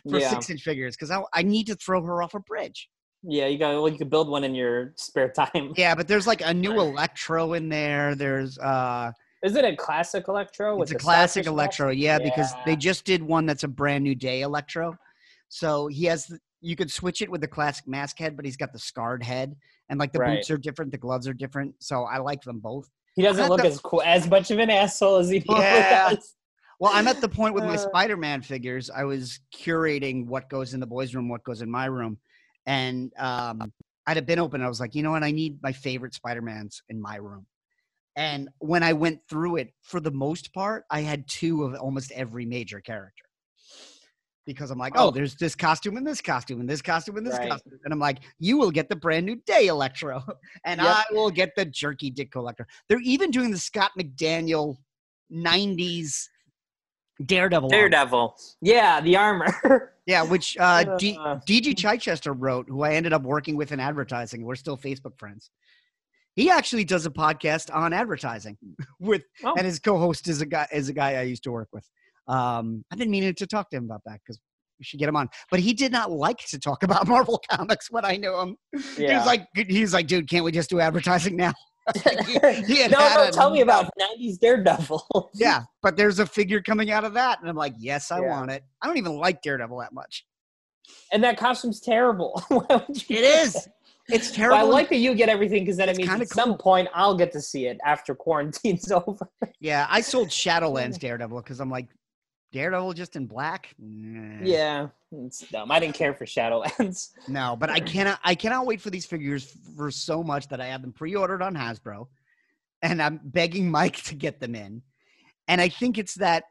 for 0.09 0.19
yeah. 0.19 0.31
six 0.31 0.49
inch 0.49 0.63
figures 0.63 0.97
because 0.97 1.11
I, 1.11 1.21
I 1.33 1.43
need 1.43 1.67
to 1.67 1.75
throw 1.75 2.03
her 2.03 2.21
off 2.21 2.33
a 2.33 2.41
bridge. 2.41 2.89
Yeah. 3.23 3.47
You 3.47 3.57
got. 3.57 3.73
Well, 3.73 3.89
you 3.89 3.97
could 3.97 4.09
build 4.09 4.29
one 4.29 4.43
in 4.43 4.53
your 4.55 4.93
spare 4.97 5.29
time. 5.29 5.73
Yeah, 5.77 5.95
but 5.95 6.07
there's 6.07 6.27
like 6.27 6.41
a 6.41 6.53
new 6.53 6.79
Electro 6.79 7.53
in 7.53 7.69
there. 7.69 8.15
There's 8.15 8.57
uh, 8.59 9.11
Is 9.43 9.55
it 9.55 9.65
a 9.65 9.75
classic 9.75 10.27
Electro? 10.27 10.81
it's 10.81 10.91
a 10.91 10.95
classic 10.95 11.45
Electro. 11.47 11.87
mask? 11.87 11.97
Yeah, 11.99 12.19
because 12.19 12.51
they 12.65 12.75
just 12.75 13.05
did 13.05 13.21
one 13.23 13.45
that's 13.45 13.63
a 13.63 13.67
brand 13.67 14.03
new 14.03 14.15
day 14.15 14.41
Electro. 14.41 14.97
So 15.49 15.87
he 15.87 16.05
has 16.05 16.25
the, 16.27 16.39
you 16.61 16.75
could 16.75 16.89
switch 16.91 17.21
it 17.21 17.29
with 17.29 17.41
the 17.41 17.47
classic 17.47 17.87
mask 17.87 18.17
head, 18.19 18.35
but 18.35 18.45
he's 18.45 18.57
got 18.57 18.73
the 18.73 18.79
scarred 18.79 19.21
head, 19.23 19.55
and 19.89 19.99
like 19.99 20.11
the 20.13 20.19
Right. 20.19 20.37
boots 20.37 20.49
are 20.49 20.57
different, 20.57 20.91
the 20.91 20.97
gloves 20.97 21.27
are 21.27 21.33
different. 21.33 21.75
So 21.79 22.03
I 22.03 22.17
like 22.17 22.41
them 22.41 22.59
both. 22.59 22.89
He 23.15 23.21
doesn't 23.21 23.47
look 23.49 23.61
the- 23.61 23.67
as 23.67 23.79
cool, 23.79 24.01
as 24.03 24.27
much 24.27 24.49
of 24.49 24.57
an 24.59 24.69
asshole 24.71 25.17
as 25.17 25.29
he 25.29 25.43
Yeah. 25.47 26.09
does. 26.09 26.35
Well, 26.79 26.91
I'm 26.93 27.07
at 27.07 27.21
the 27.21 27.29
point 27.29 27.53
with 27.53 27.63
my 27.65 27.75
Uh. 27.75 27.77
Spider-Man 27.77 28.41
figures. 28.41 28.89
I 28.89 29.03
was 29.03 29.39
curating 29.55 30.25
what 30.25 30.49
goes 30.49 30.73
in 30.73 30.79
the 30.79 30.87
boys' 30.87 31.13
room, 31.13 31.29
what 31.29 31.43
goes 31.43 31.61
in 31.61 31.69
my 31.69 31.85
room, 31.85 32.17
and 32.65 33.11
um, 33.17 33.71
I'd 34.07 34.17
have 34.17 34.25
been 34.25 34.39
open. 34.39 34.61
I 34.61 34.67
was 34.67 34.79
like, 34.79 34.95
you 34.95 35.03
know 35.03 35.11
what? 35.11 35.23
I 35.23 35.31
need 35.31 35.61
my 35.61 35.71
favorite 35.71 36.13
Spider-Mans 36.13 36.83
in 36.89 37.01
my 37.01 37.15
room. 37.17 37.45
And 38.15 38.49
when 38.59 38.83
I 38.83 38.93
went 38.93 39.21
through 39.27 39.55
it, 39.57 39.73
for 39.81 39.99
the 39.99 40.11
most 40.11 40.53
part, 40.53 40.83
I 40.91 41.01
had 41.01 41.27
two 41.27 41.63
of 41.63 41.73
almost 41.75 42.11
every 42.11 42.45
major 42.45 42.79
character. 42.79 43.25
Because 44.45 44.71
I'm 44.71 44.77
like, 44.77 44.93
oh, 44.97 45.07
Oh. 45.07 45.11
there's 45.11 45.35
this 45.35 45.55
costume 45.55 45.95
and 45.97 46.05
this 46.05 46.21
costume 46.21 46.59
and 46.59 46.69
this 46.69 46.81
costume 46.81 47.15
and 47.17 47.25
this 47.25 47.37
Right. 47.39 47.49
costume. 47.49 47.79
And 47.85 47.93
I'm 47.93 47.99
like, 47.99 48.19
you 48.39 48.57
will 48.57 48.71
get 48.71 48.89
the 48.89 48.95
brand 48.95 49.25
new 49.25 49.37
day 49.47 49.67
Electro. 49.67 50.21
And 50.65 50.81
Yep. 50.81 50.95
I 50.95 51.03
will 51.11 51.31
get 51.31 51.51
the 51.55 51.65
jerky 51.65 52.11
Dick 52.11 52.31
Collector. 52.31 52.67
They're 52.89 52.99
even 53.01 53.31
doing 53.31 53.51
the 53.51 53.57
Scott 53.57 53.91
McDaniel 53.97 54.77
90s 55.31 56.27
Daredevil. 57.25 57.69
armor. 57.73 57.77
Daredevil. 57.89 58.35
Yeah, 58.61 58.99
the 59.01 59.15
armor. 59.15 59.92
Yeah, 60.05 60.23
which 60.23 60.57
uh, 60.59 60.97
D-. 60.97 61.17
DG 61.17 61.77
Chichester 61.77 62.33
wrote, 62.33 62.67
who 62.67 62.83
I 62.83 62.93
ended 62.93 63.13
up 63.13 63.23
working 63.23 63.55
with 63.55 63.71
in 63.71 63.79
advertising. 63.79 64.43
We're 64.43 64.55
still 64.55 64.77
Facebook 64.77 65.17
friends. 65.17 65.49
He 66.35 66.49
actually 66.49 66.83
does 66.83 67.05
a 67.05 67.09
podcast 67.11 67.73
on 67.73 67.93
advertising 67.93 68.57
with, 68.99 69.23
Oh. 69.43 69.53
and 69.57 69.65
his 69.65 69.79
co-host 69.79 70.27
is 70.27 70.41
a 70.41 70.45
guy 70.45 70.67
is 70.73 70.89
a 70.89 70.93
guy 70.93 71.13
I 71.15 71.21
used 71.21 71.43
to 71.43 71.51
work 71.51 71.69
with. 71.71 71.87
Um, 72.27 72.83
I've 72.91 72.97
been 72.97 73.11
meaning 73.11 73.33
to 73.35 73.47
talk 73.47 73.69
to 73.69 73.77
him 73.77 73.85
about 73.85 74.01
that 74.05 74.19
because 74.25 74.39
we 74.79 74.83
should 74.85 74.99
get 74.99 75.07
him 75.07 75.15
on. 75.15 75.29
But 75.51 75.59
he 75.59 75.73
did 75.73 75.91
not 75.91 76.11
like 76.11 76.39
to 76.47 76.59
talk 76.59 76.83
about 76.83 77.07
Marvel 77.07 77.41
comics 77.51 77.89
when 77.91 78.03
I 78.03 78.17
knew 78.17 78.35
him. 78.37 78.57
He 78.97 79.03
Yeah. 79.03 79.19
was 79.19 79.27
like, 79.27 79.47
he's 79.55 79.93
like, 79.93 80.07
dude, 80.07 80.27
can't 80.29 80.43
we 80.43 80.51
just 80.51 80.69
do 80.69 80.79
advertising 80.79 81.35
now? 81.37 81.53
No, 81.95 83.09
no, 83.15 83.31
tell 83.31 83.49
me 83.51 83.61
about 83.61 83.89
'90s 83.99 84.39
Daredevil. 84.39 85.29
Yeah, 85.33 85.63
but 85.81 85.97
there's 85.97 86.19
a 86.19 86.25
figure 86.25 86.61
coming 86.61 86.91
out 86.91 87.03
of 87.03 87.13
that, 87.13 87.39
and 87.41 87.49
I'm 87.49 87.55
like, 87.55 87.73
yes, 87.77 88.11
I 88.11 88.21
Yeah. 88.21 88.29
want 88.29 88.51
it. 88.51 88.63
I 88.81 88.87
don't 88.87 88.97
even 88.97 89.17
like 89.17 89.41
Daredevil 89.41 89.79
that 89.79 89.93
much. 89.93 90.25
and 91.11 91.23
that 91.23 91.37
costume's 91.37 91.79
terrible. 91.79 92.41
Why 92.49 92.65
would 92.69 93.09
you 93.09 93.17
It 93.17 93.23
is. 93.23 93.53
that? 93.53 93.67
It's 94.09 94.31
terrible. 94.31 94.57
I 94.57 94.61
like 94.63 94.89
that 94.89 94.97
you 94.97 95.15
get 95.15 95.29
everything 95.29 95.63
because 95.63 95.77
then 95.77 95.87
it 95.87 95.95
means 95.95 96.09
at 96.09 96.27
some 96.27 96.57
point 96.57 96.89
I'll 96.93 97.15
get 97.15 97.31
to 97.31 97.41
see 97.41 97.67
it 97.67 97.77
after 97.85 98.13
quarantine's 98.13 98.91
over. 99.07 99.29
Yeah, 99.61 99.87
I 99.89 100.01
sold 100.01 100.27
Shadowlands 100.27 100.99
Daredevil 100.99 101.41
because 101.41 101.61
I'm 101.61 101.69
like, 101.69 101.87
Daredevil 102.51 102.93
just 102.93 103.15
in 103.15 103.27
black? 103.27 103.73
Nah. 103.79 104.45
Yeah, 104.45 104.87
it's 105.13 105.39
dumb. 105.49 105.71
I 105.71 105.79
didn't 105.79 105.95
care 105.95 106.13
for 106.13 106.25
Shadowlands. 106.25 107.09
No, 107.27 107.55
but 107.59 107.69
I 107.69 107.79
cannot 107.79 108.19
I 108.23 108.35
cannot 108.35 108.65
wait 108.65 108.81
for 108.81 108.89
these 108.89 109.05
figures 109.05 109.55
for 109.77 109.89
so 109.91 110.23
much 110.23 110.47
that 110.49 110.59
I 110.59 110.65
have 110.67 110.81
them 110.81 110.91
pre-ordered 110.93 111.41
on 111.41 111.55
Hasbro. 111.55 112.07
and 112.81 113.01
I'm 113.01 113.19
begging 113.23 113.69
Mike 113.71 113.97
to 114.03 114.15
get 114.15 114.39
them 114.39 114.55
in. 114.55 114.81
And 115.47 115.59
I 115.61 115.69
think 115.69 115.97
it's 115.97 116.15
that 116.15 116.43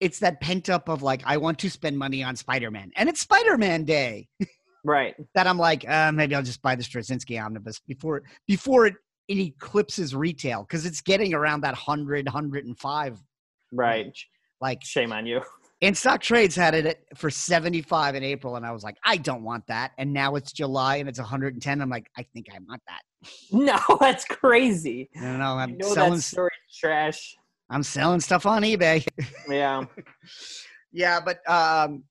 it's 0.00 0.18
that 0.20 0.40
pent 0.40 0.68
up 0.68 0.88
of 0.88 1.02
like 1.02 1.22
I 1.26 1.36
want 1.36 1.58
to 1.60 1.70
spend 1.70 1.98
money 1.98 2.22
on 2.22 2.34
Spider-Man. 2.36 2.90
And 2.96 3.08
it's 3.08 3.20
Spider-Man 3.20 3.84
day. 3.84 4.28
Right. 4.84 5.14
that 5.34 5.46
I'm 5.46 5.58
like, 5.58 5.88
uh, 5.88 6.10
maybe 6.12 6.34
I'll 6.34 6.42
just 6.42 6.62
buy 6.62 6.74
the 6.74 6.82
Straczynski 6.82 7.42
omnibus 7.42 7.80
before 7.86 8.22
before 8.46 8.86
it, 8.86 8.94
it 9.28 9.38
eclipses 9.38 10.14
retail 10.14 10.62
because 10.62 10.84
it's 10.86 11.00
getting 11.00 11.34
around 11.34 11.60
that 11.62 11.72
100 11.74 12.26
105 12.26 13.18
Right. 13.74 14.04
range. 14.04 14.28
Like 14.60 14.84
Shame 14.84 15.12
on 15.12 15.26
you. 15.26 15.40
In 15.82 15.94
stock 15.96 16.20
trades 16.22 16.54
had 16.54 16.74
it 16.76 17.04
for 17.16 17.28
75 17.28 18.14
in 18.14 18.22
April, 18.22 18.54
and 18.54 18.64
I 18.64 18.70
was 18.70 18.84
like, 18.84 18.96
I 19.04 19.16
don't 19.16 19.42
want 19.42 19.66
that. 19.66 19.90
And 19.98 20.12
now 20.12 20.36
it's 20.36 20.52
July 20.52 20.96
and 20.96 21.08
it's 21.08 21.18
110. 21.18 21.82
I'm 21.82 21.90
like, 21.90 22.06
I 22.16 22.22
think 22.32 22.46
I 22.54 22.58
want 22.66 22.80
that. 22.86 23.02
No, 23.52 23.78
that's 24.00 24.24
crazy. 24.24 25.10
I 25.16 25.20
don't 25.20 25.38
know. 25.38 25.54
I'm 25.58 25.70
You 25.70 25.76
know 25.78 25.94
selling. 25.94 26.20
story 26.20 26.50
trash. 26.80 27.36
I'm 27.68 27.82
selling 27.82 28.20
stuff 28.20 28.46
on 28.46 28.62
eBay. 28.62 29.06
Yeah. 29.48 29.84
yeah, 30.92 31.20
but 31.20 31.38
um, 31.50 32.04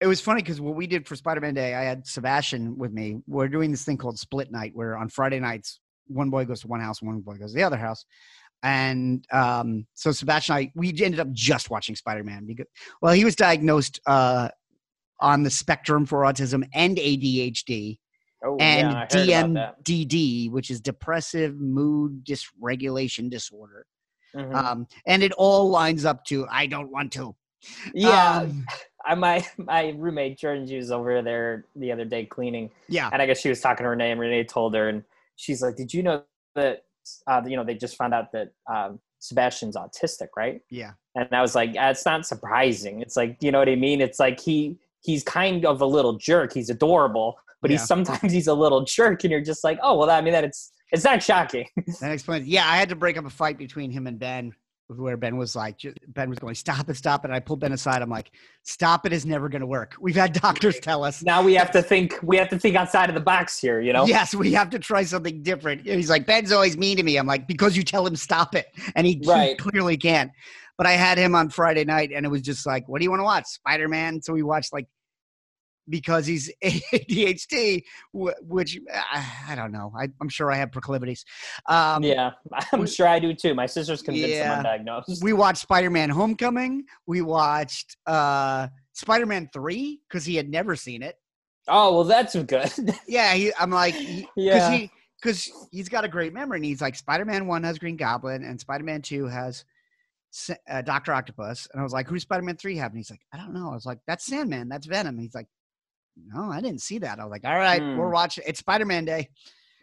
it 0.00 0.06
was 0.06 0.20
funny 0.20 0.42
because 0.42 0.60
what 0.60 0.74
we 0.74 0.86
did 0.86 1.06
for 1.06 1.14
Spider-Man 1.16 1.54
Day, 1.54 1.74
I 1.74 1.82
had 1.82 2.06
Sebastian 2.06 2.76
with 2.76 2.92
me. 2.92 3.22
We're 3.26 3.48
doing 3.48 3.70
this 3.70 3.84
thing 3.84 3.96
called 3.98 4.18
Split 4.18 4.50
Night, 4.50 4.72
where 4.74 4.96
on 4.96 5.08
Friday 5.08 5.38
nights, 5.40 5.80
one 6.08 6.28
boy 6.30 6.44
goes 6.44 6.60
to 6.62 6.66
one 6.68 6.80
house, 6.80 7.00
one 7.02 7.20
boy 7.20 7.34
goes 7.34 7.52
to 7.52 7.56
the 7.56 7.62
other 7.62 7.76
house. 7.76 8.04
And 8.62 9.24
um, 9.32 9.86
so 9.94 10.12
Sebastian 10.12 10.56
and 10.56 10.66
I, 10.66 10.72
we 10.74 10.88
ended 10.88 11.20
up 11.20 11.32
just 11.32 11.70
watching 11.70 11.96
Spider-Man 11.96 12.46
because, 12.46 12.66
well, 13.00 13.14
he 13.14 13.24
was 13.24 13.34
diagnosed 13.34 14.00
uh, 14.06 14.48
on 15.20 15.42
the 15.42 15.50
spectrum 15.50 16.04
for 16.04 16.22
autism 16.22 16.68
and 16.74 16.96
ADHD 16.96 17.98
Oh, 18.42 18.56
and 18.58 18.90
yeah, 18.90 18.96
I 18.96 19.00
heard 19.00 19.28
about 19.28 19.54
that. 19.54 19.84
DMDD, 19.84 20.50
which 20.50 20.70
is 20.70 20.80
depressive 20.80 21.58
mood 21.60 22.24
dysregulation 22.24 23.30
disorder. 23.30 23.86
Mhm. 24.34 24.54
Um, 24.54 24.86
and 25.06 25.22
it 25.22 25.32
all 25.32 25.68
lines 25.68 26.04
up 26.04 26.24
to 26.26 26.46
I 26.50 26.66
don't 26.66 26.90
want 26.90 27.12
to. 27.12 27.34
yeah, 27.92 28.38
Um, 28.38 28.64
I, 29.04 29.14
my 29.14 29.46
my 29.58 29.94
roommate 29.96 30.38
Jordan, 30.38 30.66
she 30.66 30.76
was 30.76 30.90
over 30.90 31.20
there 31.22 31.66
the 31.76 31.90
other 31.92 32.04
day 32.04 32.24
cleaning, 32.24 32.70
yeah. 32.88 33.10
and 33.12 33.20
I 33.20 33.26
guess 33.26 33.40
she 33.40 33.48
was 33.48 33.60
talking 33.60 33.84
to 33.84 33.90
Renee, 33.90 34.12
and 34.12 34.20
Renee 34.20 34.44
told 34.44 34.74
her, 34.74 34.88
and 34.88 35.04
she's 35.36 35.62
like, 35.62 35.76
"Did 35.76 35.92
you 35.92 36.02
know 36.02 36.22
that? 36.54 36.84
Uh, 37.26 37.42
you 37.46 37.56
know, 37.56 37.64
they 37.64 37.74
just 37.74 37.96
found 37.96 38.14
out 38.14 38.32
that 38.32 38.48
um, 38.72 39.00
Sebastian's 39.18 39.76
autistic, 39.76 40.28
right?" 40.36 40.60
Yeah. 40.70 40.92
And 41.16 41.28
I 41.32 41.40
was 41.42 41.54
like, 41.54 41.70
"It's 41.74 42.04
not 42.06 42.26
surprising. 42.26 43.00
It's 43.00 43.16
like, 43.16 43.36
you 43.40 43.50
know 43.52 43.58
what 43.58 43.68
I 43.68 43.76
mean? 43.76 44.00
It's 44.00 44.18
like 44.20 44.40
he 44.40 44.78
he's 45.02 45.22
kind 45.24 45.64
of 45.64 45.80
a 45.80 45.86
little 45.86 46.14
jerk. 46.18 46.52
He's 46.52 46.70
adorable, 46.70 47.36
but 47.62 47.70
Yeah. 47.70 47.78
he's 47.78 47.86
sometimes 47.86 48.32
he's 48.38 48.46
a 48.48 48.54
little 48.54 48.84
jerk, 48.84 49.24
and 49.24 49.30
you're 49.30 49.40
just 49.40 49.64
like, 49.64 49.78
oh 49.82 49.96
well, 49.98 50.10
I 50.10 50.20
mean 50.20 50.32
that 50.32 50.44
it's 50.44 50.72
it's 50.92 51.04
not 51.04 51.22
shocking. 51.22 51.66
That 52.00 52.12
explains. 52.12 52.46
Yeah, 52.46 52.68
I 52.68 52.76
had 52.76 52.88
to 52.88 52.96
break 52.96 53.16
up 53.16 53.24
a 53.24 53.30
fight 53.30 53.58
between 53.58 53.90
him 53.90 54.06
and 54.06 54.18
Ben, 54.18 54.52
where 54.96 55.16
Ben 55.16 55.36
was 55.36 55.54
like, 55.54 55.80
Ben 56.08 56.28
was 56.28 56.38
going, 56.38 56.54
"Stop 56.54 56.88
it, 56.88 56.96
stop 56.96 57.24
it." 57.24 57.28
And 57.28 57.34
I 57.34 57.40
pulled 57.40 57.60
Ben 57.60 57.72
aside. 57.72 58.02
I'm 58.02 58.10
like, 58.10 58.30
"Stop 58.62 59.06
it 59.06 59.12
is 59.12 59.24
never 59.24 59.48
going 59.48 59.60
to 59.60 59.66
work. 59.66 59.94
We've 60.00 60.16
had 60.16 60.32
doctors 60.32 60.80
tell 60.80 61.04
us. 61.04 61.22
now 61.22 61.42
we 61.42 61.54
have 61.54 61.70
to 61.72 61.82
think 61.82 62.18
we 62.22 62.36
have 62.36 62.48
to 62.48 62.58
think 62.58 62.76
outside 62.76 63.08
of 63.08 63.14
the 63.14 63.20
box 63.20 63.58
here, 63.58 63.80
you 63.80 63.92
know? 63.92 64.06
Yes, 64.06 64.34
we 64.34 64.52
have 64.52 64.70
to 64.70 64.78
try 64.78 65.04
something 65.04 65.42
different." 65.42 65.80
And 65.86 65.96
he's 65.96 66.10
like, 66.10 66.26
"Ben's 66.26 66.52
always 66.52 66.76
mean 66.76 66.96
to 66.96 67.02
me." 67.02 67.16
I'm 67.16 67.26
like, 67.26 67.46
"Because 67.46 67.76
you 67.76 67.82
tell 67.82 68.06
him 68.06 68.16
stop 68.16 68.54
it, 68.54 68.66
and 68.96 69.06
he, 69.06 69.20
he 69.22 69.54
clearly 69.56 69.96
can't." 69.96 70.32
But 70.76 70.86
I 70.86 70.92
had 70.92 71.18
him 71.18 71.34
on 71.34 71.50
Friday 71.50 71.84
night, 71.84 72.10
and 72.14 72.24
it 72.24 72.30
was 72.30 72.42
just 72.42 72.66
like, 72.66 72.88
"What 72.88 72.98
do 72.98 73.04
you 73.04 73.10
want 73.10 73.20
to 73.20 73.24
watch? 73.24 73.46
Spider 73.46 73.88
Man?" 73.88 74.22
So 74.22 74.32
we 74.32 74.42
watched 74.42 74.72
like 74.72 74.86
because 75.88 76.26
he's 76.26 76.50
ADHD, 76.64 77.82
which 78.12 78.78
I 79.48 79.54
don't 79.54 79.72
know. 79.72 79.92
I, 79.98 80.08
I'm 80.20 80.28
sure 80.28 80.50
I 80.52 80.56
have 80.56 80.72
proclivities. 80.72 81.24
Um, 81.68 82.02
Yeah, 82.02 82.30
I'm 82.72 82.86
sure 82.86 83.08
I 83.08 83.18
do 83.18 83.34
too. 83.34 83.54
My 83.54 83.66
sister's 83.66 84.02
convinced 84.02 84.30
Yeah. 84.30 84.52
I'm 84.58 84.64
undiagnosed. 84.86 85.22
we 85.22 85.32
watched 85.32 85.62
Spider-Man: 85.62 86.10
Homecoming. 86.10 86.84
We 87.06 87.22
watched 87.22 87.96
uh, 88.06 88.68
Spider-Man 88.94 89.50
Three 89.52 90.00
because 90.08 90.24
he 90.24 90.36
had 90.36 90.48
never 90.48 90.76
seen 90.76 91.02
it. 91.02 91.16
oh 91.68 91.94
well, 91.94 92.04
that's 92.04 92.34
good. 92.36 92.70
Yeah, 93.08 93.32
he, 93.34 93.52
I'm 93.58 93.70
like, 93.70 93.94
because 93.94 94.26
Yeah. 94.36 94.70
he 94.70 94.90
because 95.22 95.50
he's 95.70 95.88
got 95.88 96.04
a 96.04 96.08
great 96.08 96.32
memory, 96.32 96.58
and 96.58 96.64
he's 96.64 96.80
like, 96.80 96.96
Spider-Man 96.96 97.46
One 97.46 97.62
has 97.64 97.78
Green 97.78 97.96
Goblin, 97.96 98.42
and 98.44 98.58
Spider-Man 98.60 99.02
Two 99.02 99.26
has 99.26 99.64
uh, 100.68 100.80
Doctor 100.82 101.12
Octopus. 101.12 101.68
And 101.72 101.80
I 101.80 101.82
was 101.82 101.92
like, 101.92 102.08
who's 102.08 102.22
Spider-Man 102.22 102.56
Three 102.56 102.76
have? 102.76 102.92
And 102.92 102.98
he's 102.98 103.10
like, 103.10 103.20
I 103.34 103.36
don't 103.36 103.52
know. 103.52 103.70
I 103.70 103.74
was 103.74 103.84
like, 103.84 103.98
that's 104.06 104.24
Sandman. 104.26 104.68
That's 104.68 104.86
Venom. 104.86 105.16
And 105.16 105.20
he's 105.22 105.34
like, 105.34 105.46
no, 106.16 106.50
I 106.50 106.60
didn't 106.60 106.80
see 106.82 106.98
that. 106.98 107.18
I 107.18 107.24
was 107.24 107.30
like, 107.30 107.44
all 107.44 107.56
right, 107.56 107.80
we're 107.80 108.10
watching. 108.10 108.44
It's 108.46 108.60
Spider-Man 108.60 109.04
Day. 109.04 109.28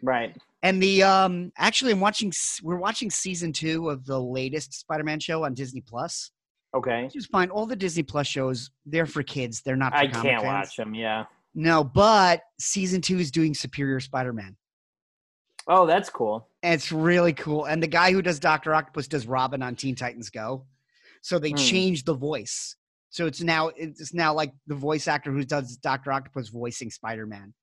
right. 0.02 0.36
And 0.64 0.82
the 0.82 1.04
um 1.04 1.52
actually 1.56 1.92
I'm 1.92 2.00
watching 2.00 2.32
we're 2.64 2.78
watching 2.78 3.10
season 3.10 3.52
2 3.52 3.90
of 3.90 4.04
the 4.06 4.20
latest 4.20 4.72
Spider-Man 4.74 5.20
show 5.20 5.44
on 5.44 5.54
Disney 5.54 5.80
Plus. 5.80 6.32
Okay. 6.74 7.08
Just 7.12 7.30
fine. 7.30 7.48
All 7.50 7.64
the 7.64 7.76
Disney 7.76 8.02
Plus 8.02 8.26
shows, 8.26 8.70
they're 8.84 9.06
for 9.06 9.22
kids. 9.22 9.62
They're 9.62 9.76
not 9.76 9.92
for 9.92 9.98
I 9.98 10.06
can't 10.08 10.22
fans. 10.22 10.42
watch 10.42 10.76
them. 10.76 10.94
Yeah. 10.94 11.24
No, 11.54 11.82
but 11.84 12.42
season 12.60 13.00
2 13.00 13.18
is 13.18 13.30
doing 13.30 13.54
Superior 13.54 14.00
Spider-Man. 14.00 14.56
Oh, 15.66 15.86
that's 15.86 16.08
cool. 16.10 16.48
And 16.62 16.74
it's 16.74 16.90
really 16.92 17.32
cool. 17.34 17.64
And 17.66 17.82
the 17.82 17.86
guy 17.86 18.10
who 18.12 18.22
does 18.22 18.38
Dr. 18.40 18.74
Octopus 18.74 19.06
does 19.08 19.26
Robin 19.26 19.62
on 19.62 19.76
Teen 19.76 19.94
Titans 19.94 20.30
Go. 20.30 20.64
So 21.22 21.38
they 21.38 21.50
Hmm. 21.50 21.56
changed 21.56 22.06
the 22.06 22.14
voice. 22.14 22.74
So 23.10 23.26
it's 23.26 23.40
now 23.42 23.70
it's 23.76 24.12
now 24.14 24.34
like 24.34 24.52
the 24.66 24.74
voice 24.74 25.08
actor 25.08 25.32
who 25.32 25.42
does 25.44 25.76
Dr. 25.76 26.12
Octopus 26.12 26.48
voicing 26.48 26.90
Spider-Man. 26.90 27.54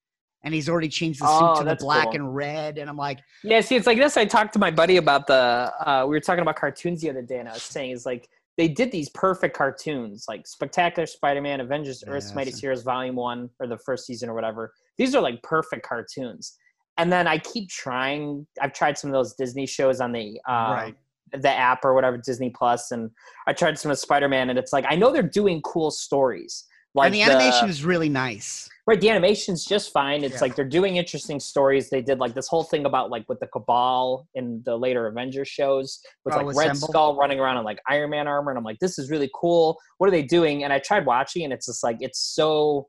And 0.44 0.54
he's 0.54 0.70
already 0.70 0.90
changed 0.90 1.22
the 1.22 1.26
suit 1.28 1.44
Oh, 1.44 1.60
to 1.60 1.64
the 1.68 1.76
black 1.76 2.06
cool. 2.06 2.16
and 2.16 2.36
red. 2.36 2.78
And 2.78 2.88
I'm 2.90 2.98
like, 2.98 3.20
Yeah. 3.44 3.62
See, 3.62 3.76
it's 3.76 3.88
like 3.88 3.98
this. 3.98 4.16
I 4.16 4.26
talked 4.26 4.54
to 4.54 4.60
my 4.60 4.70
buddy 4.72 4.98
about 4.98 5.26
the. 5.28 5.72
Uh, 5.80 6.06
we 6.08 6.16
were 6.16 6.20
talking 6.20 6.42
about 6.44 6.56
cartoons 6.56 7.02
the 7.02 7.10
other 7.10 7.24
day, 7.24 7.40
and 7.40 7.50
I 7.50 7.54
was 7.54 7.64
saying 7.64 7.92
is 7.92 8.06
like 8.06 8.28
they 8.58 8.68
did 8.68 8.92
these 8.92 9.10
perfect 9.10 9.56
cartoons, 9.58 10.26
like 10.28 10.46
Spectacular 10.48 11.08
Spider-Man, 11.08 11.62
Avengers: 11.62 12.04
Earth's 12.08 12.34
Mightiest 12.36 12.62
Heroes 12.62 12.84
Volume 12.84 13.16
One, 13.16 13.50
or 13.60 13.68
the 13.68 13.78
first 13.80 14.06
season, 14.06 14.30
or 14.30 14.34
whatever. 14.36 14.72
These 14.98 15.16
are 15.16 15.22
like 15.22 15.42
perfect 15.44 15.84
cartoons. 15.86 16.56
And 16.98 17.12
then 17.12 17.28
I 17.28 17.40
keep 17.40 17.68
trying. 17.70 18.46
I've 18.62 18.72
tried 18.74 18.98
some 18.98 19.10
of 19.10 19.14
those 19.14 19.34
Disney 19.34 19.66
shows 19.66 20.00
on 20.00 20.12
the 20.12 20.40
uh, 20.48 20.52
Right. 20.72 20.96
The 21.42 21.52
app 21.52 21.84
or 21.86 21.94
whatever, 21.94 22.18
Disney 22.18 22.50
Plus, 22.50 22.92
and 22.92 23.10
I 23.48 23.54
tried 23.54 23.78
some 23.80 23.92
of 23.92 24.00
Spider-Man, 24.00 24.50
and 24.50 24.60
it's 24.60 24.74
like 24.74 24.86
I 24.88 24.96
know 24.96 25.12
they're 25.12 25.24
doing 25.24 25.62
cool 25.62 25.92
stories. 25.92 26.66
Like 26.94 27.08
and 27.08 27.16
the 27.16 27.24
animation 27.24 27.68
is 27.70 27.84
really 27.84 28.08
nice. 28.08 28.70
Right, 28.88 29.02
the 29.02 29.10
animation's 29.10 29.66
just 29.66 29.92
fine. 29.92 30.24
It's 30.24 30.36
Yeah. 30.36 30.42
like 30.42 30.56
they're 30.56 30.64
doing 30.64 30.96
interesting 30.96 31.42
stories. 31.42 31.90
They 31.90 32.02
did 32.02 32.20
like 32.20 32.34
this 32.36 32.48
whole 32.48 32.64
thing 32.64 32.86
about 32.86 33.10
like 33.10 33.28
with 33.28 33.40
the 33.42 33.48
Cabal 33.48 34.28
in 34.36 34.62
the 34.64 34.78
later 34.78 35.08
Avengers 35.08 35.50
shows 35.50 36.00
with 36.24 36.36
Oh, 36.36 36.38
like 36.38 36.56
Red 36.56 36.72
Assemble? 36.72 36.88
Skull 36.88 37.18
running 37.18 37.38
around 37.40 37.58
in 37.58 37.66
like 37.66 37.80
Iron 37.90 38.12
Man 38.12 38.28
armor, 38.30 38.52
and 38.52 38.58
I'm 38.58 38.64
like, 38.64 38.80
this 38.80 38.98
is 38.98 39.10
really 39.10 39.30
cool. 39.36 39.78
What 39.98 40.08
are 40.08 40.12
they 40.12 40.24
doing? 40.24 40.64
And 40.64 40.72
I 40.72 40.80
tried 40.80 41.06
watching, 41.06 41.44
and 41.44 41.52
it's 41.52 41.66
just 41.66 41.84
like 41.84 41.98
it's 42.00 42.20
so 42.20 42.88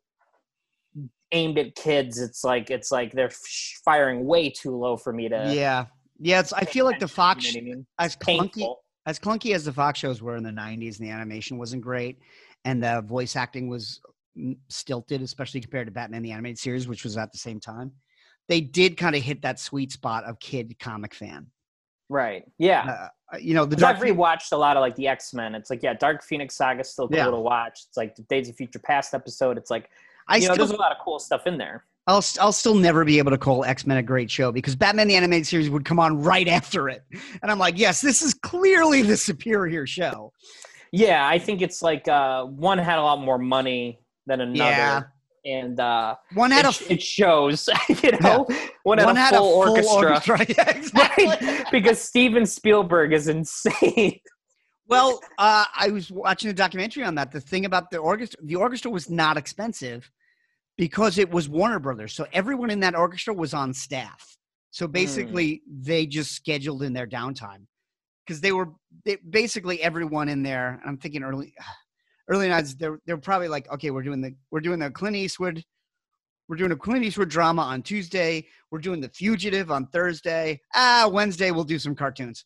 aimed 1.33 1.59
at 1.59 1.75
kids. 1.75 2.21
It's 2.21 2.45
like 2.45 2.71
it's 2.71 2.93
like 2.93 3.11
they're 3.13 3.33
firing 3.85 4.25
way 4.25 4.51
too 4.51 4.77
low 4.77 4.97
for 4.97 5.13
me 5.13 5.29
to. 5.31 5.53
yeah. 5.53 5.87
Yeah, 6.21 6.41
it's, 6.41 6.53
I 6.53 6.65
feel 6.65 6.85
like 6.85 6.99
the 6.99 7.09
Fox, 7.09 7.53
you 7.55 7.63
know 7.63 7.73
I 7.73 7.75
mean? 7.75 7.87
as 7.99 8.17
clunky, 8.17 8.53
Painful. 8.55 8.81
as 9.07 9.19
clunky 9.19 9.55
as 9.55 9.65
the 9.65 9.73
Fox 9.73 9.99
shows 9.99 10.23
were 10.23 10.37
in 10.37 10.43
the 10.43 10.51
90s 10.51 10.99
and 10.99 11.07
the 11.07 11.11
animation 11.11 11.59
wasn't 11.59 11.83
great 11.83 12.19
and 12.65 12.83
the 12.83 13.03
voice 13.07 13.37
acting 13.37 13.69
was 13.69 14.01
stilted, 14.69 15.23
especially 15.23 15.61
compared 15.61 15.87
to 15.87 15.93
Batman 15.93 16.23
the 16.23 16.33
Animated 16.33 16.59
Series, 16.59 16.89
which 16.89 17.05
was 17.05 17.17
at 17.17 17.33
the 17.33 17.39
same 17.39 17.61
time. 17.61 17.93
They 18.49 18.61
did 18.61 18.97
kind 18.97 19.17
of 19.17 19.23
hit 19.23 19.43
that 19.43 19.59
sweet 19.59 19.93
spot 19.93 20.25
of 20.25 20.39
kid 20.41 20.79
comic 20.79 21.15
fan. 21.15 21.47
Right. 22.09 22.45
Yeah. 22.59 23.09
Uh, 23.33 23.39
you 23.39 23.55
know, 23.55 23.65
the 23.65 23.75
Dark 23.75 23.97
I've 23.97 24.03
rewatched 24.03 24.53
a 24.53 24.57
lot 24.57 24.77
of 24.77 24.81
like 24.81 24.95
the 24.95 25.09
X 25.09 25.35
Men. 25.35 25.55
It's 25.57 25.71
like 25.71 25.83
yeah, 25.83 25.95
Dark 25.95 26.23
Phoenix 26.23 26.55
Saga 26.57 26.81
is 26.83 26.91
still 26.91 27.09
cool 27.09 27.17
Yeah. 27.17 27.27
to 27.31 27.37
watch. 27.41 27.81
It's 27.89 27.97
like 27.97 28.15
the 28.15 28.23
Days 28.23 28.49
of 28.49 28.55
Future 28.55 28.79
Past 28.79 29.15
episode. 29.15 29.59
It's 29.59 29.71
like 29.71 29.91
I 30.29 30.37
you 30.37 30.47
know, 30.47 30.55
still, 30.55 30.67
there's 30.67 30.79
a 30.79 30.81
lot 30.81 30.93
of 30.93 30.99
cool 31.05 31.19
stuff 31.19 31.47
in 31.49 31.59
there. 31.59 31.85
I'll, 32.09 32.25
I'll 32.41 32.53
still 32.53 32.75
never 32.77 33.05
be 33.05 33.19
able 33.19 33.33
to 33.33 33.39
call 33.39 33.65
X 33.65 33.85
Men 33.87 33.97
a 33.97 34.03
great 34.03 34.31
show 34.31 34.53
because 34.53 34.77
Batman 34.77 35.09
the 35.09 35.17
Animated 35.17 35.47
Series 35.47 35.69
would 35.71 35.85
come 35.85 35.99
on 35.99 36.23
right 36.23 36.47
after 36.47 36.89
it. 36.89 37.03
And 37.43 37.51
I'm 37.51 37.59
like, 37.59 37.79
yes, 37.79 38.01
this 38.01 38.23
is 38.23 38.33
clearly 38.35 39.03
the 39.03 39.17
superior 39.17 39.87
show. 39.87 40.33
Yeah, 40.93 41.27
I 41.27 41.39
think 41.39 41.63
it's 41.63 41.83
like 41.83 42.07
uh, 42.07 42.45
one 42.45 42.79
had 42.79 42.99
a 42.99 43.03
lot 43.03 43.21
more 43.21 43.39
money 43.39 43.99
than 44.27 44.41
another, 44.41 44.71
Yeah. 44.71 45.03
and 45.45 45.79
uh, 45.81 46.15
One 46.35 46.53
had 46.53 46.65
it, 46.65 46.69
a, 46.69 46.73
sh- 46.73 46.91
it 46.91 47.03
shows. 47.03 47.69
You 48.03 48.13
know, 48.21 48.47
one 48.85 48.99
had 48.99 49.07
one 49.07 49.17
a 49.17 49.21
had 49.21 49.35
full, 49.35 49.63
a 49.77 49.83
full 49.83 49.89
orchestra, 49.97 50.39
Yeah, 50.49 50.71
exactly. 50.71 51.27
right? 51.27 51.67
because 51.73 52.01
Steven 52.01 52.47
Spielberg 52.47 53.13
is 53.13 53.27
insane. 53.29 54.21
Well, 54.89 55.21
uh, 55.39 55.65
I 55.77 55.89
was 55.89 56.13
watching 56.13 56.51
a 56.51 56.53
documentary 56.55 57.03
on 57.03 57.17
that. 57.17 57.33
The 57.33 57.41
thing 57.41 57.65
about 57.65 57.91
the 57.91 57.99
orchestra, 57.99 58.39
the 58.45 58.55
orchestra 58.55 58.89
was 58.91 59.11
not 59.11 59.37
expensive 59.37 60.09
because 60.77 61.19
it 61.19 61.31
was 61.31 61.49
Warner 61.49 61.79
Brothers. 61.79 62.15
So 62.15 62.27
everyone 62.33 62.71
in 62.71 62.81
that 62.81 62.95
orchestra 62.95 63.35
was 63.35 63.55
on 63.55 63.73
staff. 63.73 64.37
So 64.71 64.87
basically, 64.87 65.63
they 65.67 66.07
just 66.07 66.33
scheduled 66.33 66.83
in 66.83 66.93
their 66.93 67.07
downtime 67.07 67.65
because 68.27 68.41
they 68.43 68.53
were 68.53 68.69
they, 69.07 69.17
basically 69.31 69.83
everyone 69.83 70.29
in 70.29 70.43
there. 70.43 70.79
And 70.83 70.83
I'm 70.91 70.99
thinking 70.99 71.23
early, 71.23 71.55
early 72.29 72.49
nights. 72.49 72.75
They're 72.75 72.99
they're 73.07 73.17
probably 73.17 73.49
like, 73.49 73.73
okay, 73.73 73.91
we're 73.91 74.03
doing 74.03 74.21
the 74.21 74.35
we're 74.51 74.61
doing 74.61 74.79
the 74.79 74.91
Clint 74.91 75.17
Eastwood, 75.17 75.63
We're 76.49 76.57
doing 76.57 76.73
a 76.73 76.77
Clint 76.77 77.05
Eastwood 77.05 77.31
drama 77.31 77.63
on 77.63 77.83
Tuesday. 77.83 78.47
We're 78.71 78.81
doing 78.81 79.01
The 79.01 79.09
Fugitive 79.09 79.71
on 79.71 79.87
Thursday. 79.87 80.61
Ah, 80.75 81.09
Wednesday 81.11 81.53
we'll 81.53 81.65
do 81.65 81.79
some 81.79 81.95
cartoons. 81.95 82.45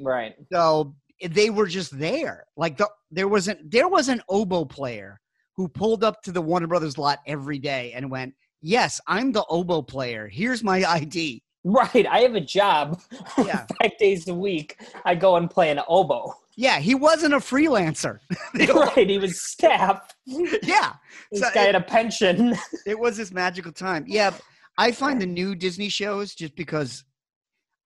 Right. 0.00 0.34
So 0.52 0.94
they 1.30 1.48
were 1.48 1.66
just 1.66 1.98
there. 1.98 2.44
Like 2.58 2.76
the, 2.76 2.90
there 3.10 3.28
wasn't 3.28 3.70
there 3.70 3.88
was 3.88 4.10
an 4.10 4.20
oboe 4.28 4.66
player 4.66 5.18
who 5.56 5.68
pulled 5.68 6.02
up 6.04 6.22
to 6.22 6.32
the 6.32 6.40
Warner 6.42 6.66
Brothers 6.66 6.98
lot 6.98 7.20
every 7.26 7.58
day 7.58 7.92
and 7.94 8.10
went, 8.10 8.34
"Yes, 8.60 9.00
I'm 9.06 9.32
the 9.32 9.44
oboe 9.48 9.82
player. 9.82 10.28
Here's 10.28 10.62
my 10.64 10.84
ID." 10.88 11.42
Right. 11.66 12.06
I 12.06 12.20
have 12.20 12.34
a 12.34 12.40
job. 12.40 13.00
Yeah. 13.38 13.64
Five 13.80 13.92
days 13.98 14.28
a 14.28 14.34
week, 14.34 14.78
I 15.04 15.14
go 15.14 15.36
and 15.36 15.50
play 15.50 15.70
an 15.70 15.80
oboe. 15.88 16.32
Yeah, 16.56 16.78
he 16.78 16.94
wasn't 16.94 17.34
a 17.34 17.38
freelancer. 17.38 18.18
right. 18.54 19.08
He 19.10 19.18
was 19.18 19.40
staff. 19.40 20.14
yeah, 20.26 20.92
This 21.32 21.40
So 21.40 21.48
guy 21.52 21.62
it- 21.62 21.66
had 21.66 21.74
a 21.74 21.80
pension. 21.80 22.54
it 22.86 22.96
was 22.98 23.16
this 23.16 23.32
magical 23.32 23.72
time. 23.72 24.04
Yeah, 24.06 24.32
I 24.78 24.92
find 24.92 25.20
the 25.20 25.26
new 25.26 25.54
Disney 25.56 25.88
shows 25.88 26.34
just 26.34 26.54
because 26.54 27.02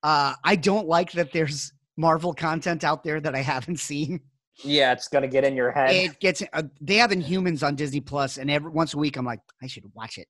uh, 0.03 0.35
I 0.45 0.57
don't 0.57 0.87
like 0.87 1.13
that 1.13 1.33
there's 1.33 1.73
Marvel 1.97 2.35
content 2.35 2.85
out 2.85 3.03
there 3.05 3.21
that 3.21 3.35
I 3.35 3.41
haven't 3.43 3.79
seen. 3.81 4.21
Yeah, 4.65 4.93
it's 4.93 5.09
gonna 5.09 5.29
get 5.29 5.45
in 5.45 5.57
your 5.57 5.71
head. 5.71 5.91
It 5.95 6.21
gets 6.21 6.43
uh, 6.53 6.63
they 6.81 6.97
have 6.97 7.11
Inhumans 7.11 7.67
on 7.67 7.75
Disney 7.77 8.01
Plus, 8.01 8.39
and 8.39 8.51
every 8.51 8.71
once 8.71 8.95
a 8.95 8.99
week 8.99 9.17
I'm 9.17 9.25
like, 9.25 9.41
I 9.63 9.67
should 9.67 9.85
watch 9.95 10.19
it. 10.19 10.29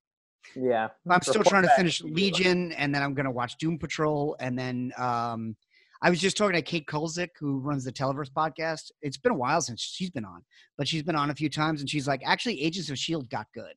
yeah. 0.55 0.89
I'm 1.09 1.21
still 1.21 1.43
trying 1.43 1.63
to 1.63 1.73
finish 1.75 2.01
Legion, 2.01 2.71
and 2.73 2.93
then 2.93 3.01
I'm 3.01 3.13
gonna 3.13 3.31
watch 3.31 3.57
Doom 3.57 3.79
Patrol, 3.79 4.35
and 4.39 4.57
then 4.57 4.91
um, 4.97 5.55
I 6.01 6.09
was 6.09 6.19
just 6.19 6.37
talking 6.37 6.55
to 6.55 6.61
Kate 6.61 6.85
Kulzick, 6.85 7.29
who 7.39 7.59
runs 7.59 7.83
the 7.83 7.91
Televerse 7.91 8.31
podcast. 8.31 8.91
It's 9.01 9.17
been 9.17 9.31
a 9.31 9.35
while 9.35 9.61
since 9.61 9.81
she's 9.81 10.09
been 10.11 10.25
on, 10.25 10.43
but 10.77 10.87
she's 10.87 11.03
been 11.03 11.15
on 11.15 11.29
a 11.29 11.35
few 11.35 11.49
times, 11.49 11.81
and 11.81 11.89
she's 11.89 12.07
like, 12.07 12.21
actually, 12.25 12.61
Agents 12.61 12.89
of 12.89 12.97
Shield 12.97 13.29
got 13.29 13.47
good, 13.53 13.73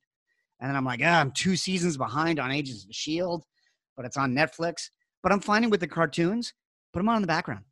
and 0.61 0.68
then 0.68 0.76
I'm 0.76 0.84
like, 0.84 1.00
ah, 1.03 1.20
I'm 1.20 1.32
two 1.32 1.57
seasons 1.57 1.96
behind 1.96 2.38
on 2.38 2.50
Agents 2.50 2.84
of 2.84 2.94
Shield, 2.94 3.44
but 3.96 4.05
it's 4.07 4.16
on 4.16 4.34
Netflix. 4.34 4.90
But 5.22 5.32
I'm 5.32 5.40
finding 5.40 5.70
with 5.70 5.80
the 5.80 5.88
cartoons, 5.88 6.53
put 6.92 6.98
them 6.98 7.09
on 7.09 7.16
in 7.16 7.22
the 7.22 7.28
background. 7.28 7.64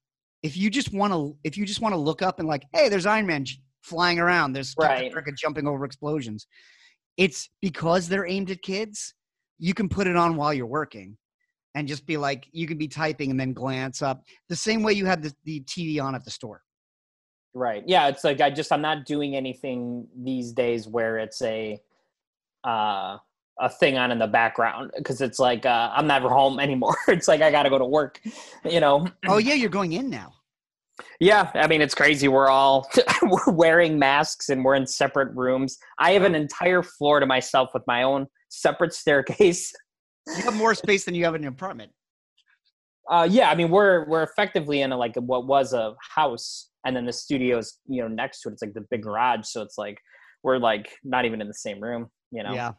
If 0.43 0.57
you 0.57 0.71
just 0.71 0.93
want 0.93 1.13
to, 1.13 1.37
if 1.45 1.57
you 1.57 1.67
just 1.67 1.81
want 1.81 1.95
to 1.95 1.99
look 1.99 2.23
up 2.23 2.39
and 2.39 2.49
like, 2.49 2.65
hey, 2.73 2.89
there's 2.89 3.07
Iron 3.07 3.27
Man 3.27 3.45
flying 3.83 4.19
around, 4.19 4.53
there's 4.53 4.75
Right. 4.79 5.11
America 5.11 5.33
jumping 5.37 5.67
over 5.67 5.85
explosions. 5.85 6.47
It's 7.17 7.51
because 7.61 8.09
they're 8.09 8.27
aimed 8.27 8.51
at 8.51 8.63
kids. 8.63 9.15
You 9.59 9.75
can 9.75 9.89
put 9.89 10.07
it 10.07 10.17
on 10.17 10.37
while 10.37 10.55
you're 10.55 10.67
working, 10.67 11.19
and 11.75 11.87
just 11.87 12.07
be 12.07 12.17
like, 12.17 12.49
you 12.53 12.67
can 12.67 12.79
be 12.79 12.89
typing 12.89 13.31
and 13.31 13.39
then 13.39 13.53
glance 13.53 14.03
up 14.03 14.23
the 14.49 14.57
same 14.57 14.83
way 14.83 14.93
you 14.93 15.07
had 15.07 15.23
the, 15.23 15.33
the 15.45 15.61
TV 15.63 16.03
on 16.03 16.15
at 16.15 16.25
the 16.25 16.31
store. 16.31 16.63
Right. 17.53 17.83
Yeah, 17.87 18.09
it's 18.09 18.25
like 18.25 18.41
I 18.41 18.51
just 18.51 18.73
I'm 18.73 18.81
not 18.81 19.05
doing 19.05 19.37
anything 19.37 20.07
these 20.17 20.53
days 20.53 20.87
where 20.87 21.19
it's 21.19 21.43
a 21.43 21.81
uh 22.65 23.19
a 23.61 23.69
thing 23.69 23.99
on 23.99 24.11
in 24.11 24.19
the 24.19 24.27
background 24.27 24.91
because 24.97 25.21
it's 25.21 25.39
like 25.39 25.67
uh 25.67 25.91
I'm 25.95 26.07
never 26.07 26.29
home 26.29 26.59
anymore. 26.67 26.97
it's 27.09 27.29
like 27.29 27.43
I 27.43 27.51
got 27.51 27.65
to 27.65 27.71
go 27.71 27.79
to 27.79 27.85
work, 27.85 28.21
you 28.65 28.81
know. 28.81 29.07
Oh 29.29 29.39
yeah, 29.39 29.55
you're 29.55 29.71
going 29.71 29.93
in 29.93 30.11
now. 30.11 30.33
Yeah, 31.21 31.51
I 31.55 31.67
mean 31.67 31.83
it's 31.83 31.95
crazy. 31.95 32.29
We're 32.29 32.49
all 32.49 32.89
we're 33.23 33.53
wearing 33.53 33.99
masks 33.99 34.49
and 34.49 34.65
we're 34.65 34.75
in 34.75 34.87
separate 34.87 35.35
rooms. 35.35 35.79
I 35.99 36.13
have 36.13 36.25
an 36.25 36.35
entire 36.35 36.83
floor 36.83 37.21
to 37.21 37.27
myself 37.27 37.71
with 37.75 37.83
my 37.87 38.03
own 38.03 38.27
separate 38.49 38.95
staircase. 38.95 39.73
You 40.37 40.45
have 40.45 40.55
more 40.55 40.75
space 40.75 41.07
than 41.07 41.15
you 41.15 41.25
have 41.25 41.35
in 41.35 41.43
your 41.43 41.51
apartment. 41.51 41.91
Uh, 43.11 43.27
yeah, 43.29 43.51
I 43.51 43.55
mean 43.57 43.71
we're 43.71 44.07
we're 44.07 44.23
effectively 44.23 44.83
in 44.83 44.93
a, 44.93 44.97
like 44.97 45.17
what 45.17 45.47
was 45.47 45.73
a 45.73 45.95
house, 46.15 46.69
and 46.85 46.95
then 46.95 47.05
the 47.05 47.13
studio's 47.13 47.79
you 47.89 48.03
know 48.03 48.07
next 48.07 48.43
to 48.43 48.51
it. 48.51 48.53
It's 48.53 48.63
like 48.63 48.75
the 48.75 48.87
big 48.91 49.03
garage, 49.03 49.47
so 49.47 49.63
it's 49.63 49.77
like 49.79 49.99
we're 50.45 50.59
like 50.59 50.91
not 51.03 51.25
even 51.25 51.41
in 51.41 51.49
the 51.49 51.55
same 51.55 51.81
room. 51.81 52.11
You 52.31 52.45
know. 52.45 52.53
Yeah. 52.53 52.73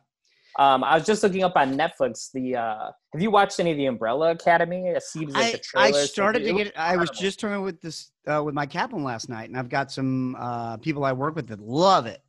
Um, 0.59 0.83
I 0.83 0.95
was 0.95 1.05
just 1.05 1.23
looking 1.23 1.43
up 1.43 1.53
on 1.55 1.77
Netflix. 1.77 2.29
The 2.33 2.55
uh, 2.57 2.91
have 3.13 3.21
you 3.21 3.31
watched 3.31 3.59
any 3.59 3.71
of 3.71 3.77
the 3.77 3.85
Umbrella 3.85 4.31
Academy? 4.31 4.93
I 4.95 4.99
see 4.99 5.25
like 5.25 5.63
I, 5.75 5.91
the 5.91 5.97
I 5.97 6.05
started 6.05 6.43
to 6.43 6.53
get. 6.53 6.73
I 6.77 6.97
was 6.97 7.09
just 7.09 7.39
talking 7.39 7.61
with 7.61 7.79
this 7.81 8.11
uh, 8.27 8.43
with 8.43 8.53
my 8.53 8.65
captain 8.65 9.03
last 9.03 9.29
night, 9.29 9.49
and 9.49 9.57
I've 9.57 9.69
got 9.69 9.91
some 9.91 10.35
uh, 10.37 10.77
people 10.77 11.05
I 11.05 11.13
work 11.13 11.35
with 11.35 11.47
that 11.47 11.59
love 11.61 12.05
it. 12.05 12.21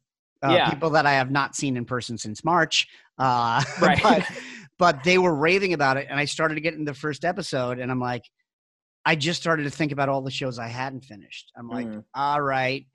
Uh, 0.43 0.53
Yeah. 0.53 0.71
People 0.71 0.91
that 0.91 1.07
I 1.07 1.13
have 1.13 1.31
not 1.31 1.55
seen 1.57 1.77
in 1.77 1.85
person 1.85 2.17
since 2.19 2.45
March. 2.45 2.89
Uh, 3.19 3.63
Right. 3.81 4.01
but, 4.03 4.25
but 4.79 5.05
they 5.05 5.19
were 5.19 5.35
raving 5.35 5.73
about 5.73 5.97
it, 5.97 6.07
and 6.11 6.19
I 6.19 6.25
started 6.25 6.57
to 6.57 6.61
get 6.61 6.75
in 6.75 6.85
the 6.85 6.95
first 6.95 7.25
episode, 7.25 7.79
and 7.79 7.91
I'm 7.91 8.01
like, 8.01 8.25
I 9.05 9.17
just 9.17 9.41
started 9.41 9.65
to 9.65 9.71
think 9.71 9.91
about 9.93 10.09
all 10.09 10.23
the 10.23 10.31
shows 10.31 10.59
I 10.59 10.69
hadn't 10.69 11.05
finished. 11.05 11.51
I'm 11.57 11.69
like, 11.69 11.87
Mm. 11.87 12.05
all 12.15 12.41
right, 12.41 12.87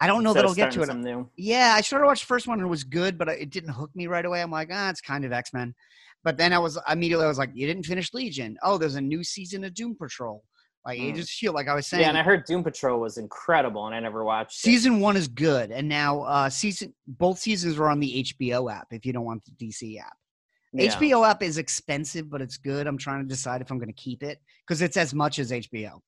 I 0.00 0.06
don't 0.06 0.22
know 0.22 0.32
that 0.34 0.44
I'll 0.44 0.54
get 0.54 0.72
to 0.72 0.82
it. 0.82 0.94
new. 0.96 1.28
Yeah, 1.36 1.74
I 1.76 1.80
started 1.80 2.04
to 2.04 2.08
watch 2.08 2.20
the 2.20 2.26
first 2.26 2.46
one 2.46 2.58
and 2.58 2.66
it 2.66 2.70
was 2.70 2.84
good, 2.84 3.16
but 3.16 3.28
it 3.28 3.50
didn't 3.50 3.70
hook 3.70 3.90
me 3.94 4.06
right 4.06 4.24
away. 4.24 4.42
I'm 4.42 4.50
like, 4.50 4.68
ah, 4.72 4.90
it's 4.90 5.00
kind 5.00 5.24
of 5.24 5.32
X 5.32 5.52
Men. 5.54 5.74
But 6.24 6.36
then 6.38 6.52
I 6.52 6.58
was 6.58 6.78
immediately 6.90 7.24
I 7.24 7.28
was 7.28 7.38
like, 7.38 7.50
you 7.54 7.66
didn't 7.66 7.84
finish 7.84 8.12
Legion. 8.12 8.56
Oh, 8.62 8.78
there's 8.78 8.96
a 8.96 9.00
new 9.00 9.22
season 9.22 9.64
of 9.64 9.74
Doom 9.74 9.96
Patrol. 9.96 10.42
Like. 10.84 10.98
Agents 11.00 11.20
of 11.22 11.28
Shield, 11.30 11.54
like 11.54 11.68
I 11.68 11.74
was 11.74 11.86
saying. 11.86 12.02
Yeah, 12.02 12.10
and 12.10 12.18
I 12.18 12.22
heard 12.22 12.44
Doom 12.44 12.62
Patrol 12.62 13.00
was 13.00 13.16
incredible, 13.16 13.86
and 13.86 13.94
I 13.94 14.00
never 14.00 14.22
watched 14.24 14.58
it. 14.58 14.60
season 14.60 15.00
one 15.00 15.16
is 15.16 15.28
good, 15.28 15.70
and 15.70 15.88
now 15.88 16.20
uh 16.22 16.50
season 16.50 16.92
both 17.06 17.38
seasons 17.38 17.78
are 17.78 17.88
on 17.88 18.00
the 18.00 18.22
HBO 18.24 18.70
app. 18.70 18.88
If 18.90 19.06
you 19.06 19.12
don't 19.14 19.24
want 19.24 19.42
the 19.46 19.52
DC 19.66 19.98
app, 19.98 20.12
Yeah. 20.74 20.90
HBO 20.94 21.26
app 21.26 21.42
is 21.42 21.56
expensive, 21.56 22.28
but 22.28 22.42
it's 22.42 22.58
good. 22.58 22.86
I'm 22.86 22.98
trying 22.98 23.22
to 23.22 23.28
decide 23.28 23.62
if 23.62 23.70
I'm 23.70 23.78
going 23.78 23.88
to 23.88 23.94
keep 23.94 24.22
it 24.22 24.38
because 24.66 24.82
it's 24.82 24.96
as 24.98 25.14
much 25.14 25.38
as 25.38 25.52
HBO. 25.52 26.00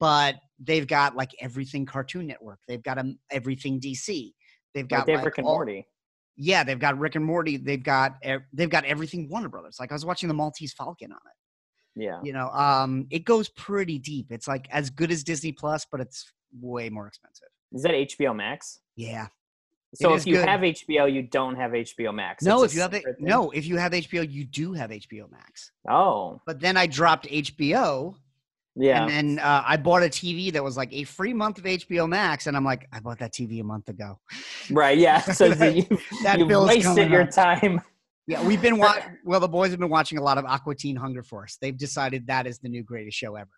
But 0.00 0.36
they've 0.58 0.86
got 0.86 1.16
like 1.16 1.30
everything 1.40 1.86
Cartoon 1.86 2.26
Network. 2.26 2.58
They've 2.68 2.82
got 2.82 2.98
um, 2.98 3.18
everything 3.30 3.80
DC. 3.80 4.32
They've 4.74 4.84
Like 4.84 4.88
got 4.88 5.06
they 5.06 5.16
like, 5.16 5.24
Rick 5.24 5.38
and 5.38 5.46
all- 5.46 5.54
Morty. 5.54 5.86
yeah, 6.36 6.62
they've 6.64 6.78
got 6.78 6.98
Rick 6.98 7.16
and 7.16 7.24
Morty. 7.24 7.56
They've 7.56 7.82
got 7.82 8.16
they've 8.52 8.70
got 8.70 8.84
everything 8.84 9.28
Warner 9.28 9.48
Brothers. 9.48 9.76
Like 9.80 9.90
I 9.90 9.94
was 9.94 10.04
watching 10.04 10.28
the 10.28 10.34
Maltese 10.34 10.72
Falcon 10.72 11.10
on 11.12 11.18
it. 11.18 12.02
Yeah. 12.04 12.20
You 12.22 12.32
know, 12.32 12.48
um, 12.50 13.06
it 13.10 13.24
goes 13.24 13.48
pretty 13.48 13.98
deep. 13.98 14.26
It's 14.30 14.46
like 14.46 14.68
as 14.70 14.88
good 14.90 15.10
as 15.10 15.24
Disney 15.24 15.50
Plus, 15.52 15.84
but 15.90 16.00
it's 16.00 16.32
way 16.60 16.88
more 16.90 17.08
expensive. 17.08 17.48
Is 17.72 17.82
that 17.82 17.92
HBO 17.92 18.36
Max? 18.36 18.78
Yeah. 18.94 19.26
So 19.94 20.14
if 20.14 20.26
you 20.26 20.34
good. 20.36 20.46
have 20.48 20.60
HBO, 20.60 21.10
you 21.12 21.22
don't 21.22 21.56
have 21.56 21.70
HBO 21.72 22.14
Max. 22.14 22.44
no, 22.44 22.62
It's 22.62 22.72
if 22.72 22.76
you 22.76 22.82
have 22.82 22.92
it, 22.94 23.04
no, 23.18 23.50
if 23.50 23.66
you 23.66 23.76
have 23.78 23.92
HBO, 23.92 24.30
you 24.30 24.44
do 24.44 24.74
have 24.74 24.90
HBO 24.90 25.30
Max. 25.30 25.72
Oh, 25.88 26.40
But 26.46 26.60
then 26.60 26.76
I 26.76 26.86
dropped 26.86 27.26
HBO, 27.26 28.14
yeah. 28.78 29.02
and 29.02 29.10
then 29.10 29.38
uh, 29.38 29.62
I 29.66 29.76
bought 29.76 30.02
a 30.02 30.06
TV 30.06 30.52
that 30.52 30.62
was 30.62 30.76
like 30.76 30.92
a 30.92 31.04
free 31.04 31.34
month 31.34 31.58
of 31.58 31.64
HBO 31.64 32.08
Max, 32.08 32.46
and 32.46 32.56
I'm 32.56 32.64
like, 32.64 32.86
I 32.92 33.00
bought 33.00 33.18
that 33.18 33.32
TV 33.32 33.60
a 33.60 33.64
month 33.64 33.88
ago. 33.88 34.18
right. 34.70 34.96
Yeah. 34.96 35.20
So 35.32 35.46
you, 35.46 35.86
That 36.22 36.38
bill's 36.48 36.68
wasted 36.68 37.10
your 37.10 37.22
up. 37.22 37.30
time. 37.30 37.80
Yeah, 38.26 38.46
we've 38.46 38.60
been 38.60 38.78
watching. 38.78 39.16
well, 39.24 39.40
the 39.40 39.48
boys 39.48 39.70
have 39.70 39.80
been 39.80 39.88
watching 39.88 40.18
a 40.18 40.22
lot 40.22 40.36
of 40.38 40.44
Aqua 40.44 40.74
Teen 40.74 40.96
Hunger 40.96 41.22
Force. 41.22 41.56
They've 41.60 41.76
decided 41.76 42.26
that 42.26 42.46
is 42.46 42.58
the 42.58 42.68
new 42.68 42.82
greatest 42.82 43.16
show 43.16 43.36
ever. 43.36 43.48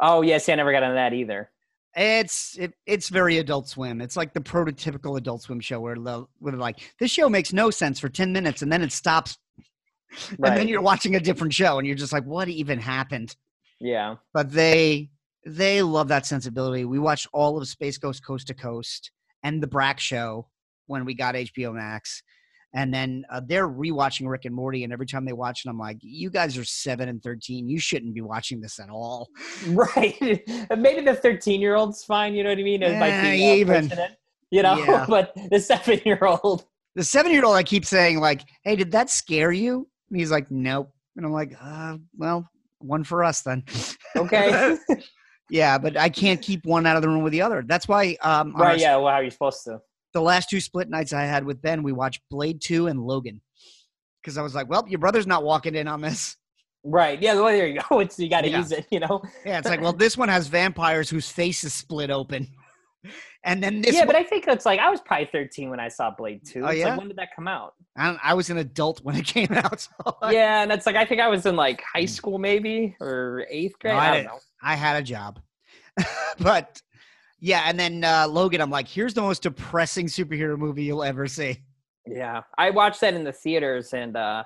Oh, 0.00 0.22
yes. 0.22 0.48
I 0.48 0.54
never 0.54 0.72
got 0.72 0.82
on 0.82 0.94
that 0.94 1.12
either. 1.12 1.50
It's 1.94 2.58
it, 2.58 2.74
it's 2.84 3.08
very 3.08 3.38
Adult 3.38 3.68
Swim. 3.68 4.02
It's 4.02 4.16
like 4.16 4.34
the 4.34 4.40
prototypical 4.40 5.16
Adult 5.16 5.42
Swim 5.42 5.60
show 5.60 5.80
where 5.80 5.96
where 5.96 6.52
they're 6.52 6.60
like 6.60 6.78
this 7.00 7.10
show 7.10 7.28
makes 7.30 7.54
no 7.54 7.70
sense 7.70 7.98
for 7.98 8.10
ten 8.10 8.34
minutes 8.34 8.60
and 8.60 8.70
then 8.70 8.82
it 8.82 8.92
stops, 8.92 9.38
and 10.30 10.56
then 10.56 10.68
you're 10.68 10.82
watching 10.82 11.14
a 11.16 11.20
different 11.20 11.52
show 11.52 11.78
and 11.78 11.86
you're 11.86 11.96
just 11.96 12.12
like, 12.12 12.24
what 12.24 12.48
even 12.48 12.78
happened? 12.78 13.34
Yeah. 13.80 14.16
But 14.32 14.50
they 14.52 15.10
they 15.44 15.82
love 15.82 16.08
that 16.08 16.26
sensibility. 16.26 16.84
We 16.84 16.98
watched 16.98 17.28
all 17.32 17.56
of 17.56 17.68
Space 17.68 17.98
Ghost 17.98 18.24
Coast 18.24 18.48
to 18.48 18.54
Coast 18.54 19.10
and 19.42 19.62
the 19.62 19.66
Brak 19.66 20.00
Show 20.00 20.48
when 20.86 21.04
we 21.04 21.14
got 21.14 21.34
HBO 21.34 21.74
Max. 21.74 22.22
And 22.74 22.92
then 22.92 23.24
uh, 23.30 23.40
they're 23.46 23.68
rewatching 23.68 24.28
Rick 24.28 24.44
and 24.44 24.54
Morty, 24.54 24.84
and 24.84 24.92
every 24.92 25.06
time 25.06 25.24
they 25.24 25.32
watch 25.32 25.64
it, 25.64 25.68
I'm 25.68 25.78
like, 25.78 25.96
"You 26.00 26.28
guys 26.28 26.58
are 26.58 26.64
seven 26.64 27.08
and 27.08 27.22
thirteen. 27.22 27.68
You 27.70 27.78
shouldn't 27.78 28.12
be 28.12 28.20
watching 28.20 28.60
this 28.60 28.78
at 28.78 28.90
all." 28.90 29.30
Right. 29.68 30.18
Maybe 30.76 31.00
the 31.00 31.14
13 31.14 31.60
year 31.60 31.74
old's 31.74 32.04
fine. 32.04 32.34
You 32.34 32.42
know 32.42 32.50
what 32.50 32.58
I 32.58 32.62
mean? 32.62 32.82
Eh, 32.82 33.54
even. 33.54 33.90
you 34.50 34.62
know, 34.62 34.76
Yeah. 34.76 35.06
but 35.08 35.32
the 35.50 35.58
seven 35.58 36.00
year 36.04 36.18
old. 36.20 36.66
the 36.96 37.04
seven 37.04 37.32
year 37.32 37.44
old 37.44 37.56
I 37.56 37.62
keep 37.62 37.86
saying 37.86 38.20
like, 38.20 38.42
"Hey, 38.62 38.76
did 38.76 38.90
that 38.92 39.08
scare 39.08 39.52
you?" 39.52 39.88
And 40.10 40.18
he's 40.18 40.30
like, 40.30 40.50
"Nope." 40.50 40.90
And 41.16 41.24
I'm 41.26 41.32
like, 41.32 41.56
uh, 41.60 41.98
"Well, 42.16 42.48
one 42.78 43.04
for 43.04 43.24
us 43.24 43.42
then." 43.42 43.64
Okay. 44.16 44.76
yeah, 45.50 45.78
but 45.78 45.96
I 45.96 46.08
can't 46.08 46.40
keep 46.40 46.64
one 46.64 46.86
out 46.86 46.96
of 46.96 47.02
the 47.02 47.08
room 47.08 47.22
with 47.22 47.32
the 47.32 47.42
other. 47.42 47.64
That's 47.66 47.88
why 47.88 48.16
um, 48.22 48.54
right. 48.56 48.72
our- 48.72 48.76
Yeah. 48.76 48.96
Well, 48.96 49.08
how 49.08 49.14
are 49.14 49.24
you 49.24 49.30
supposed 49.30 49.64
to? 49.64 49.80
the 50.12 50.22
last 50.22 50.48
two 50.48 50.60
split 50.60 50.88
nights 50.88 51.12
I 51.12 51.24
had 51.24 51.44
with 51.44 51.60
Ben, 51.60 51.82
we 51.82 51.92
watched 51.92 52.22
Blade 52.30 52.62
Two 52.62 52.86
and 52.86 53.02
Logan 53.04 53.42
because 54.22 54.38
I 54.38 54.42
was 54.42 54.54
like, 54.54 54.68
"Well, 54.68 54.84
your 54.88 54.98
brother's 54.98 55.26
not 55.26 55.44
walking 55.44 55.74
in 55.74 55.88
on 55.88 56.00
this." 56.00 56.36
Right. 56.84 57.20
Yeah. 57.20 57.34
Well, 57.34 57.46
there 57.46 57.66
you 57.66 57.80
go. 57.90 57.98
It's, 58.00 58.18
you 58.18 58.30
got 58.30 58.42
to 58.42 58.48
Yeah. 58.48 58.58
use 58.58 58.70
it, 58.72 58.86
you 58.92 59.00
know? 59.00 59.20
Yeah, 59.44 59.58
it's 59.58 59.68
like, 59.68 59.80
well, 59.80 59.92
this 59.92 60.16
one 60.16 60.28
has 60.28 60.46
vampires 60.46 61.10
whose 61.10 61.28
face 61.28 61.64
is 61.64 61.74
split 61.74 62.10
open, 62.10 62.46
and 63.46 63.62
then 63.62 63.80
this. 63.80 63.94
yeah, 63.94 64.00
one, 64.00 64.08
but 64.08 64.16
I 64.16 64.22
think 64.24 64.46
it's 64.46 64.66
like, 64.66 64.78
I 64.80 64.90
was 64.90 65.00
probably 65.00 65.28
13 65.32 65.70
when 65.70 65.80
I 65.80 65.88
saw 65.88 66.10
Blade 66.10 66.42
2. 66.44 66.62
Oh, 66.64 66.66
It's 66.68 66.78
yeah? 66.78 66.88
like, 66.90 66.98
when 66.98 67.08
did 67.08 67.16
that 67.16 67.28
come 67.34 67.48
out? 67.48 67.74
I, 67.96 68.06
don't- 68.06 68.20
I 68.22 68.34
was 68.34 68.50
an 68.50 68.58
adult 68.58 69.00
when 69.02 69.16
it 69.16 69.24
came 69.26 69.52
out. 69.52 69.80
So 69.80 70.14
yeah. 70.30 70.62
And 70.62 70.70
that's 70.70 70.84
like, 70.84 70.96
I 70.96 71.04
think 71.06 71.20
I 71.20 71.28
was 71.28 71.46
in 71.46 71.56
like 71.56 71.82
high 71.82 72.04
school 72.04 72.38
maybe 72.38 72.94
or 73.00 73.46
eighth 73.48 73.78
grade. 73.78 73.94
No, 73.94 74.00
I 74.00 74.10
I, 74.10 74.14
don't 74.16 74.24
know. 74.24 74.38
I 74.62 74.74
had 74.74 74.96
a 74.96 75.02
job. 75.02 75.40
but 76.40 76.82
yeah, 77.40 77.62
and 77.66 77.78
then 77.78 78.04
uh, 78.04 78.26
Logan, 78.28 78.60
I'm 78.60 78.70
like, 78.70 78.88
here's 78.88 79.14
the 79.14 79.22
most 79.22 79.42
depressing 79.42 80.06
superhero 80.06 80.58
movie 80.58 80.84
you'll 80.84 81.04
ever 81.04 81.26
see. 81.26 81.62
Yeah, 82.06 82.42
I 82.58 82.70
watched 82.70 83.00
that 83.00 83.14
in 83.14 83.24
the 83.24 83.32
theaters, 83.32 83.92
and 83.92 84.16
uh, 84.16 84.44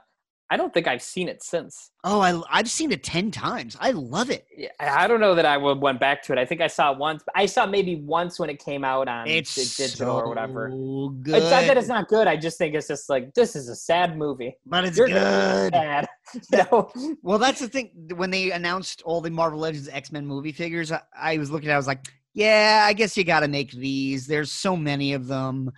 I 0.53 0.57
don't 0.57 0.75
think 0.75 0.89
I've 0.89 1.03
seen 1.03 1.29
it 1.29 1.45
since. 1.45 1.93
Oh, 2.03 2.21
I, 2.21 2.41
I've 2.51 2.69
seen 2.69 2.91
it 2.91 3.05
10 3.05 3.31
times. 3.31 3.77
I 3.79 3.93
love 3.93 4.31
it. 4.31 4.47
Yeah, 4.57 4.69
I 4.81 5.07
don't 5.07 5.21
know 5.21 5.37
that 5.37 5.47
I 5.47 5.57
would 5.57 5.81
went 5.81 6.01
back 6.01 6.25
to 6.25 6.33
it. 6.33 6.39
I 6.39 6.45
think 6.45 6.61
I 6.61 6.67
saw 6.67 6.91
it 6.93 6.99
once. 6.99 7.23
I 7.37 7.47
saw 7.47 7.65
it 7.65 7.71
maybe 7.71 7.97
once 7.97 8.41
when 8.41 8.51
it 8.51 8.59
came 8.59 8.83
out 8.85 9.07
on 9.07 9.29
It's 9.29 9.55
di- 9.55 9.85
digital 9.85 10.17
or 10.17 10.29
whatever. 10.29 10.69
good. 10.69 11.37
It's 11.37 11.51
not 11.51 11.63
that 11.67 11.77
it's 11.77 11.87
not 11.87 12.09
good. 12.09 12.27
I 12.27 12.37
just 12.37 12.59
think 12.59 12.75
it's 12.75 12.89
just 12.89 13.09
like 13.09 13.33
this 13.35 13.55
is 13.55 13.69
a 13.69 13.77
sad 13.77 14.19
movie. 14.19 14.57
but 14.67 14.85
it's 14.85 14.99
You're 14.99 15.07
good. 15.07 15.73
Sad. 15.73 16.09
Know? 16.53 16.91
Well, 17.23 17.39
that's 17.39 17.61
the 17.61 17.69
thing. 17.69 17.91
When 18.17 18.31
they 18.31 18.51
announced 18.51 19.03
all 19.05 19.21
the 19.21 19.31
Marvel 19.31 19.59
Legends 19.61 19.89
X 19.89 20.11
Men 20.13 20.27
movie 20.27 20.53
figures, 20.53 20.91
I, 20.93 21.01
I 21.17 21.39
was 21.39 21.51
looking 21.51 21.69
at. 21.71 21.75
I 21.75 21.77
was 21.77 21.87
like, 21.89 22.05
"Yeah, 22.35 22.85
I 22.85 22.93
guess 22.93 23.17
you 23.17 23.25
got 23.25 23.41
to 23.41 23.49
make 23.49 23.73
these." 23.73 24.27
There's 24.29 24.51
so 24.53 24.77
many 24.77 25.13
of 25.15 25.27
them. 25.27 25.71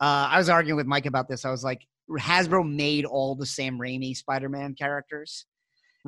Uh, 0.00 0.28
I 0.30 0.38
was 0.38 0.48
arguing 0.48 0.76
with 0.76 0.86
Mike 0.86 1.06
about 1.06 1.28
this. 1.28 1.44
I 1.44 1.50
was 1.50 1.62
like, 1.62 1.86
Hasbro 2.18 2.68
made 2.68 3.04
all 3.04 3.34
the 3.34 3.46
Sam 3.46 3.78
Raimi 3.78 4.16
Spider-Man 4.16 4.74
characters, 4.74 5.46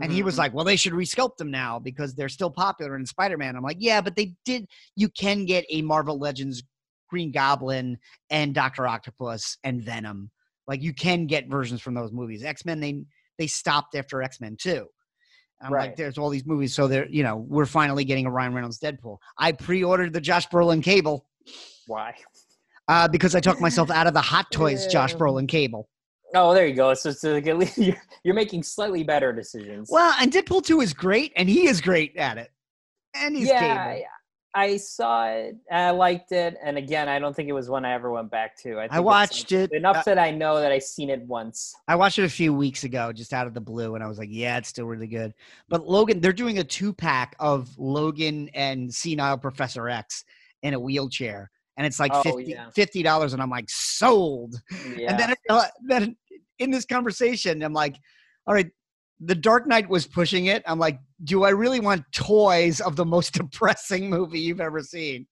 and 0.00 0.10
he 0.12 0.22
was 0.22 0.34
Mhm. 0.34 0.38
like, 0.38 0.54
"Well, 0.54 0.64
they 0.64 0.76
should 0.76 0.92
resculpt 0.94 1.36
them 1.36 1.50
now 1.50 1.78
because 1.78 2.14
they're 2.14 2.28
still 2.28 2.50
popular 2.50 2.96
in 2.96 3.06
Spider-Man." 3.06 3.56
I'm 3.56 3.62
like, 3.62 3.76
"Yeah, 3.80 4.00
but 4.00 4.16
they 4.16 4.34
did. 4.44 4.66
You 4.96 5.08
can 5.10 5.44
get 5.44 5.64
a 5.70 5.82
Marvel 5.82 6.18
Legends 6.18 6.62
Green 7.08 7.30
Goblin 7.30 7.98
and 8.30 8.54
Doctor 8.54 8.86
Octopus 8.86 9.58
and 9.64 9.82
Venom. 9.82 10.30
Like 10.66 10.80
you 10.82 10.94
can 10.94 11.26
get 11.26 11.46
versions 11.48 11.82
from 11.82 11.94
those 11.94 12.10
movies. 12.12 12.42
X 12.42 12.64
Men 12.64 12.80
they 12.80 13.04
they 13.38 13.46
stopped 13.46 13.94
after 13.94 14.22
X 14.22 14.40
Men 14.40 14.56
Two. 14.56 14.88
I'm 15.60 15.70
like, 15.70 15.78
Right. 15.88 15.96
there's 15.96 16.18
all 16.18 16.30
these 16.30 16.46
movies, 16.46 16.74
so 16.74 16.88
they're 16.88 17.08
you 17.08 17.22
know 17.22 17.36
we're 17.36 17.66
finally 17.66 18.04
getting 18.04 18.26
a 18.26 18.30
Ryan 18.30 18.54
Reynolds 18.54 18.78
Deadpool. 18.80 19.18
I 19.36 19.52
pre-ordered 19.52 20.12
the 20.12 20.20
Josh 20.20 20.48
Brolin 20.48 20.82
cable 20.82 21.26
Why? 21.86 22.14
Uh, 22.88 23.08
because 23.08 23.34
I 23.34 23.40
took 23.40 23.60
myself 23.60 23.90
out 23.90 24.06
of 24.06 24.14
the 24.14 24.20
Hot 24.20 24.46
Toys 24.52 24.86
Josh 24.86 25.14
Brolin 25.14 25.48
cable. 25.48 25.88
Oh, 26.34 26.54
there 26.54 26.66
you 26.66 26.74
go. 26.74 26.94
So 26.94 27.10
it's 27.10 27.22
like 27.22 27.46
at 27.46 27.58
least 27.58 27.78
you're, 27.78 28.00
you're 28.24 28.34
making 28.34 28.62
slightly 28.62 29.02
better 29.02 29.32
decisions. 29.32 29.88
Well, 29.90 30.14
and 30.20 30.32
Deadpool 30.32 30.64
Two 30.64 30.80
is 30.80 30.92
great, 30.92 31.32
and 31.36 31.48
he 31.48 31.66
is 31.66 31.80
great 31.80 32.16
at 32.16 32.38
it, 32.38 32.50
and 33.14 33.36
he's 33.36 33.48
yeah, 33.48 33.60
cable. 33.60 33.74
I, 33.74 34.04
I 34.54 34.76
saw 34.76 35.28
it. 35.28 35.56
I 35.70 35.90
liked 35.90 36.32
it, 36.32 36.56
and 36.62 36.76
again, 36.76 37.08
I 37.08 37.18
don't 37.18 37.34
think 37.34 37.48
it 37.48 37.52
was 37.52 37.70
one 37.70 37.84
I 37.84 37.94
ever 37.94 38.10
went 38.10 38.30
back 38.30 38.56
to. 38.62 38.78
I, 38.78 38.82
think 38.82 38.92
it's, 38.92 39.00
watched 39.00 39.52
it, 39.52 39.72
enough 39.72 39.98
uh, 39.98 40.02
that 40.06 40.18
I 40.18 40.30
know 40.30 40.60
that 40.60 40.70
I 40.72 40.78
seen 40.78 41.10
it 41.10 41.22
once. 41.22 41.74
I 41.88 41.96
watched 41.96 42.18
it 42.18 42.24
a 42.24 42.30
few 42.30 42.52
weeks 42.52 42.84
ago, 42.84 43.12
just 43.12 43.32
out 43.32 43.46
of 43.46 43.54
the 43.54 43.60
blue, 43.60 43.94
and 43.94 44.04
I 44.04 44.08
was 44.08 44.18
like, 44.18 44.28
"Yeah, 44.30 44.58
it's 44.58 44.68
still 44.68 44.86
really 44.86 45.06
good." 45.06 45.32
But 45.68 45.86
Logan, 45.86 46.20
they're 46.20 46.32
doing 46.32 46.58
a 46.58 46.64
two 46.64 46.92
pack 46.92 47.34
of 47.38 47.70
Logan 47.78 48.50
and 48.54 48.92
Senile 48.92 49.38
Professor 49.38 49.88
X 49.88 50.24
in 50.62 50.74
a 50.74 50.80
wheelchair, 50.80 51.50
and 51.76 51.86
it's 51.86 51.98
like 52.00 52.12
Oh, 52.14 52.22
50 52.22 52.44
yeah. 52.98 53.02
dollars, 53.02 53.32
and 53.32 53.42
I'm 53.42 53.50
like, 53.50 53.68
sold. 53.68 54.54
Yeah. 54.96 55.10
And 55.10 55.18
then, 55.18 55.34
uh, 55.48 55.66
then 55.86 56.16
in 56.58 56.70
this 56.70 56.84
conversation, 56.84 57.62
I'm 57.62 57.72
like, 57.72 57.96
"All 58.46 58.54
right." 58.54 58.70
The 59.24 59.36
Dark 59.36 59.68
Knight 59.68 59.88
was 59.88 60.04
pushing 60.04 60.46
it. 60.46 60.64
I'm 60.66 60.80
like, 60.80 60.98
do 61.22 61.44
I 61.44 61.50
really 61.50 61.78
want 61.78 62.02
toys 62.12 62.80
of 62.80 62.96
the 62.96 63.04
most 63.04 63.34
depressing 63.38 64.10
movie 64.10 64.40
you've 64.40 64.60
ever 64.60 64.80
seen? 64.80 65.28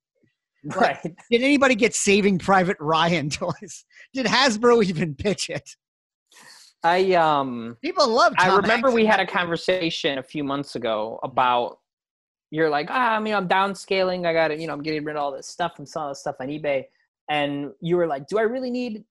right. 0.76 1.02
Did 1.02 1.42
anybody 1.42 1.74
get 1.74 1.92
Saving 1.94 2.38
Private 2.38 2.76
Ryan 2.78 3.30
toys? 3.30 3.84
Did 4.14 4.26
Hasbro 4.26 4.84
even 4.84 5.16
pitch 5.16 5.50
it? 5.50 5.68
I 6.84 7.14
um 7.14 7.76
People 7.82 8.08
love. 8.08 8.32
I 8.38 8.54
remember 8.56 8.88
Hanks 8.88 8.94
we 8.94 9.06
had 9.06 9.20
a 9.20 9.26
conversation 9.26 10.18
a 10.18 10.22
few 10.22 10.44
months 10.44 10.76
ago 10.76 11.18
about 11.22 11.78
you're 12.50 12.70
like, 12.70 12.88
ah, 12.90 13.16
I 13.16 13.20
mean, 13.20 13.34
I'm 13.34 13.48
downscaling. 13.48 14.26
I 14.26 14.32
got 14.32 14.48
to, 14.48 14.60
you 14.60 14.66
know, 14.66 14.72
I'm 14.72 14.82
getting 14.82 15.04
rid 15.04 15.16
of 15.16 15.22
all 15.22 15.32
this 15.32 15.46
stuff. 15.46 15.74
I'm 15.78 15.86
selling 15.86 16.10
this 16.10 16.20
stuff 16.20 16.36
on 16.40 16.48
eBay. 16.48 16.84
And 17.28 17.72
you 17.80 17.96
were 17.96 18.06
like, 18.06 18.26
do 18.26 18.38
I 18.38 18.42
really 18.42 18.70
need 18.70 19.04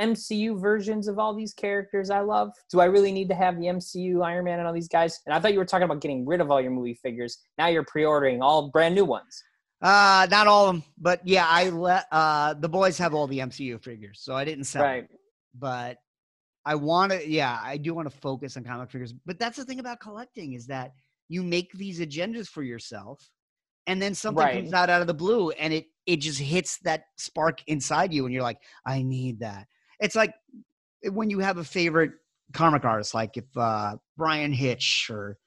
MCU 0.00 0.60
versions 0.60 1.08
of 1.08 1.18
all 1.18 1.34
these 1.34 1.52
characters 1.52 2.10
I 2.10 2.20
love? 2.20 2.52
Do 2.70 2.80
I 2.80 2.84
really 2.84 3.12
need 3.12 3.28
to 3.28 3.34
have 3.34 3.58
the 3.58 3.66
MCU 3.66 4.24
Iron 4.24 4.44
Man 4.44 4.58
and 4.58 4.68
all 4.68 4.74
these 4.74 4.88
guys? 4.88 5.20
And 5.26 5.34
I 5.34 5.40
thought 5.40 5.52
you 5.52 5.58
were 5.58 5.64
talking 5.64 5.84
about 5.84 6.00
getting 6.00 6.24
rid 6.24 6.40
of 6.40 6.50
all 6.50 6.60
your 6.60 6.70
movie 6.70 6.94
figures. 6.94 7.38
Now 7.58 7.66
you're 7.66 7.84
pre-ordering 7.84 8.42
all 8.42 8.70
brand 8.70 8.94
new 8.94 9.04
ones. 9.04 9.42
Uh, 9.82 10.26
not 10.30 10.46
all 10.46 10.68
of 10.68 10.74
them, 10.74 10.84
but 10.96 11.20
yeah, 11.26 11.46
I 11.46 11.68
let 11.68 12.06
uh 12.10 12.54
the 12.54 12.68
boys 12.68 12.96
have 12.96 13.12
all 13.12 13.26
the 13.26 13.40
MCU 13.40 13.82
figures, 13.82 14.20
so 14.22 14.34
I 14.34 14.44
didn't 14.44 14.64
sell. 14.64 14.82
them. 14.82 14.90
Right. 14.90 15.08
But 15.58 15.98
I 16.64 16.74
want 16.74 17.12
to. 17.12 17.28
Yeah, 17.28 17.60
I 17.62 17.76
do 17.76 17.92
want 17.92 18.10
to 18.10 18.16
focus 18.16 18.56
on 18.56 18.64
comic 18.64 18.90
figures. 18.90 19.12
But 19.26 19.38
that's 19.38 19.58
the 19.58 19.64
thing 19.64 19.80
about 19.80 20.00
collecting 20.00 20.54
is 20.54 20.66
that 20.68 20.94
you 21.28 21.42
make 21.42 21.72
these 21.72 22.00
agendas 22.00 22.48
for 22.48 22.62
yourself, 22.62 23.30
and 23.86 24.00
then 24.00 24.14
something 24.14 24.44
Right. 24.44 24.54
comes 24.54 24.72
out 24.72 24.90
out 24.90 25.00
of 25.00 25.06
the 25.06 25.14
blue, 25.14 25.50
and 25.52 25.72
it 25.72 25.86
it 26.06 26.16
just 26.16 26.38
hits 26.38 26.78
that 26.84 27.04
spark 27.16 27.62
inside 27.66 28.12
you, 28.12 28.24
and 28.26 28.34
you're 28.34 28.42
like, 28.42 28.58
I 28.86 29.02
need 29.02 29.40
that. 29.40 29.66
It's 30.00 30.14
like 30.14 30.34
when 31.10 31.30
you 31.30 31.38
have 31.40 31.58
a 31.58 31.64
favorite 31.64 32.12
comic 32.52 32.84
artist, 32.84 33.14
like 33.14 33.36
if 33.36 33.44
uh 33.56 33.96
Bryan 34.16 34.52
Hitch 34.52 35.08
or 35.10 35.38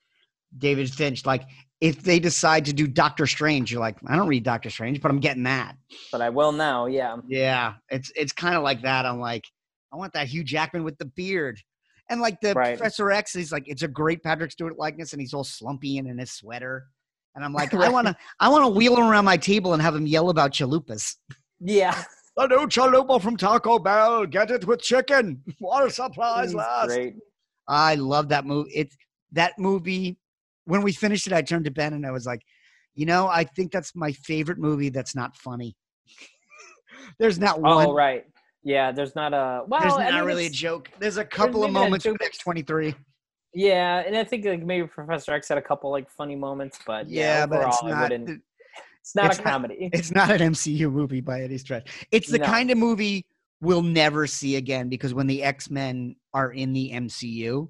David 0.57 0.89
Finch, 0.91 1.25
like 1.25 1.43
if 1.79 2.01
they 2.01 2.19
decide 2.19 2.65
to 2.65 2.73
do 2.73 2.87
Doctor 2.87 3.27
Strange, 3.27 3.71
you're 3.71 3.81
like, 3.81 3.97
I 4.07 4.15
don't 4.15 4.27
read 4.27 4.43
Doctor 4.43 4.69
Strange, 4.71 4.99
but 4.99 5.11
I'm 5.11 5.19
getting 5.19 5.43
that. 5.43 5.75
But 6.11 6.21
I 6.21 6.29
will 6.29 6.51
now. 6.51 6.87
Yeah. 6.87 7.17
Yeah, 7.27 7.73
it's 7.89 8.11
it's 8.15 8.31
kind 8.33 8.55
of 8.55 8.63
like 8.63 8.81
that. 8.81 9.05
I'm 9.05 9.19
like, 9.19 9.45
I 9.93 9.97
want 9.97 10.13
that 10.13 10.27
Hugh 10.27 10.43
Jackman 10.43 10.83
with 10.83 10.97
the 10.97 11.05
beard, 11.05 11.59
and 12.09 12.21
like 12.21 12.39
the 12.41 12.53
Right. 12.53 12.77
Professor 12.77 13.11
X 13.11 13.35
is 13.35 13.51
like, 13.51 13.63
it's 13.67 13.83
a 13.83 13.87
great 13.87 14.23
Patrick 14.23 14.51
Stewart 14.51 14.77
likeness, 14.77 15.13
and 15.13 15.21
he's 15.21 15.33
all 15.33 15.43
slumpy 15.43 15.97
and 15.97 16.07
in 16.07 16.17
his 16.17 16.31
sweater, 16.31 16.87
and 17.35 17.45
I'm 17.45 17.53
like, 17.53 17.73
I 17.73 17.89
want 17.89 18.07
to, 18.07 18.15
I 18.39 18.49
want 18.49 18.63
to 18.63 18.69
wheel 18.69 18.95
him 18.97 19.05
around 19.05 19.25
my 19.25 19.37
table 19.37 19.73
and 19.73 19.81
have 19.81 19.95
him 19.95 20.07
yell 20.07 20.29
about 20.29 20.51
chalupas. 20.51 21.15
Yeah. 21.59 22.03
The 22.37 22.45
new 22.45 22.67
chalupa 22.67 23.19
from 23.19 23.35
Taco 23.35 23.79
Bell, 23.79 24.27
get 24.27 24.51
it 24.51 24.63
with 24.67 24.79
chicken. 24.79 25.41
Water 25.59 25.89
supplies 25.89 26.49
He's 26.49 26.55
last. 26.55 26.89
Great. 26.89 27.15
I 27.67 27.95
love 27.95 28.29
that 28.29 28.45
movie. 28.45 28.69
It's 28.75 28.95
that 29.31 29.57
movie. 29.57 30.19
When 30.65 30.83
we 30.83 30.91
finished 30.91 31.25
it, 31.25 31.33
I 31.33 31.41
turned 31.41 31.65
to 31.65 31.71
Ben 31.71 31.93
and 31.93 32.05
I 32.05 32.11
was 32.11 32.27
like, 32.27 32.43
you 32.93 33.07
know, 33.07 33.27
I 33.27 33.43
think 33.43 33.71
that's 33.71 33.95
my 33.95 34.11
favorite 34.11 34.59
movie 34.59 34.89
that's 34.89 35.15
not 35.15 35.35
funny. 35.35 35.75
There's 37.17 37.39
not 37.39 37.57
oh, 37.57 37.61
one 37.61 37.87
Oh, 37.87 37.93
right. 37.95 38.25
Yeah. 38.63 38.91
There's 38.91 39.15
not 39.15 39.33
a. 39.33 39.63
Well, 39.67 39.79
There's 39.81 39.93
I 39.93 40.09
not 40.09 40.13
mean, 40.15 40.23
really 40.25 40.45
a 40.47 40.49
joke. 40.49 40.89
There's 40.99 41.17
a 41.17 41.25
couple 41.25 41.63
of 41.63 41.71
maybe 41.71 41.73
that 41.73 41.85
moments 41.85 42.05
with 42.05 42.13
joke- 42.19 42.25
X 42.27 42.37
twenty 42.39 42.61
three. 42.61 42.95
Yeah, 43.53 44.03
and 44.05 44.15
I 44.15 44.23
think 44.23 44.45
like 44.45 44.63
maybe 44.63 44.85
Professor 44.87 45.31
X 45.33 45.47
had 45.47 45.57
a 45.57 45.61
couple 45.61 45.89
like 45.89 46.09
funny 46.11 46.35
moments, 46.35 46.79
but 46.85 47.09
Yeah, 47.09 47.39
yeah, 47.39 47.45
but 47.45 47.55
overall, 47.59 47.71
it's 47.73 47.83
not. 47.83 48.01
wouldn't. 48.11 48.41
It's 49.01 49.15
not 49.15 49.25
it's 49.27 49.39
a 49.39 49.41
not- 49.43 49.51
comedy. 49.51 49.89
It's 49.93 50.11
not 50.11 50.29
an 50.29 50.51
MCU 50.53 50.91
movie 50.91 51.21
by 51.21 51.41
any 51.43 51.57
stretch. 51.57 52.05
It's 52.11 52.29
the 52.29 52.39
No. 52.39 52.45
kind 52.45 52.69
of 52.71 52.77
movie 52.77 53.25
we'll 53.61 53.81
never 53.81 54.27
see 54.27 54.57
again 54.57 54.89
because 54.89 55.13
when 55.13 55.25
the 55.27 55.41
X 55.43 55.69
Men 55.71 56.15
are 56.33 56.51
in 56.51 56.73
the 56.73 56.91
MCU, 56.93 57.69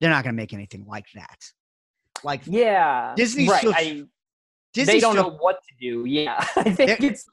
they're 0.00 0.10
not 0.10 0.24
going 0.24 0.34
to 0.34 0.36
make 0.42 0.52
anything 0.52 0.84
like 0.86 1.06
that. 1.14 1.38
Like 2.24 2.42
yeah, 2.44 3.14
Disney's 3.16 3.48
right. 3.48 3.64
I, 3.68 4.04
Disney 4.74 4.94
they 4.94 5.00
don't 5.00 5.12
still- 5.14 5.30
know 5.30 5.36
what 5.38 5.60
to 5.68 5.74
do. 5.80 6.04
Yeah, 6.06 6.36
I 6.56 6.70
think 6.70 7.00
it's 7.02 7.26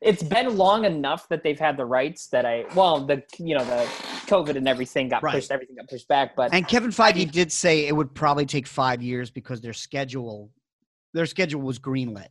it's 0.00 0.22
been 0.22 0.56
long 0.56 0.84
enough 0.84 1.28
that 1.28 1.42
they've 1.44 1.58
had 1.58 1.76
the 1.76 1.84
rights 1.84 2.26
that 2.28 2.44
I 2.46 2.64
well 2.74 3.04
the 3.06 3.22
you 3.38 3.54
know 3.56 3.64
the 3.64 3.84
COVID 4.26 4.56
and 4.56 4.66
everything 4.66 5.08
got 5.08 5.22
Right. 5.22 5.34
pushed, 5.34 5.50
everything 5.50 5.76
got 5.76 5.88
pushed 5.88 6.08
back, 6.08 6.34
but 6.34 6.52
And 6.54 6.66
Kevin 6.66 6.90
Feige 6.90 7.30
did 7.30 7.52
say 7.52 7.86
it 7.86 7.94
would 7.94 8.14
probably 8.14 8.46
take 8.46 8.66
five 8.66 9.02
years 9.02 9.30
because 9.30 9.60
their 9.60 9.72
schedule, 9.72 10.50
their 11.14 11.26
schedule 11.26 11.60
was 11.60 11.78
greenlit. 11.78 12.28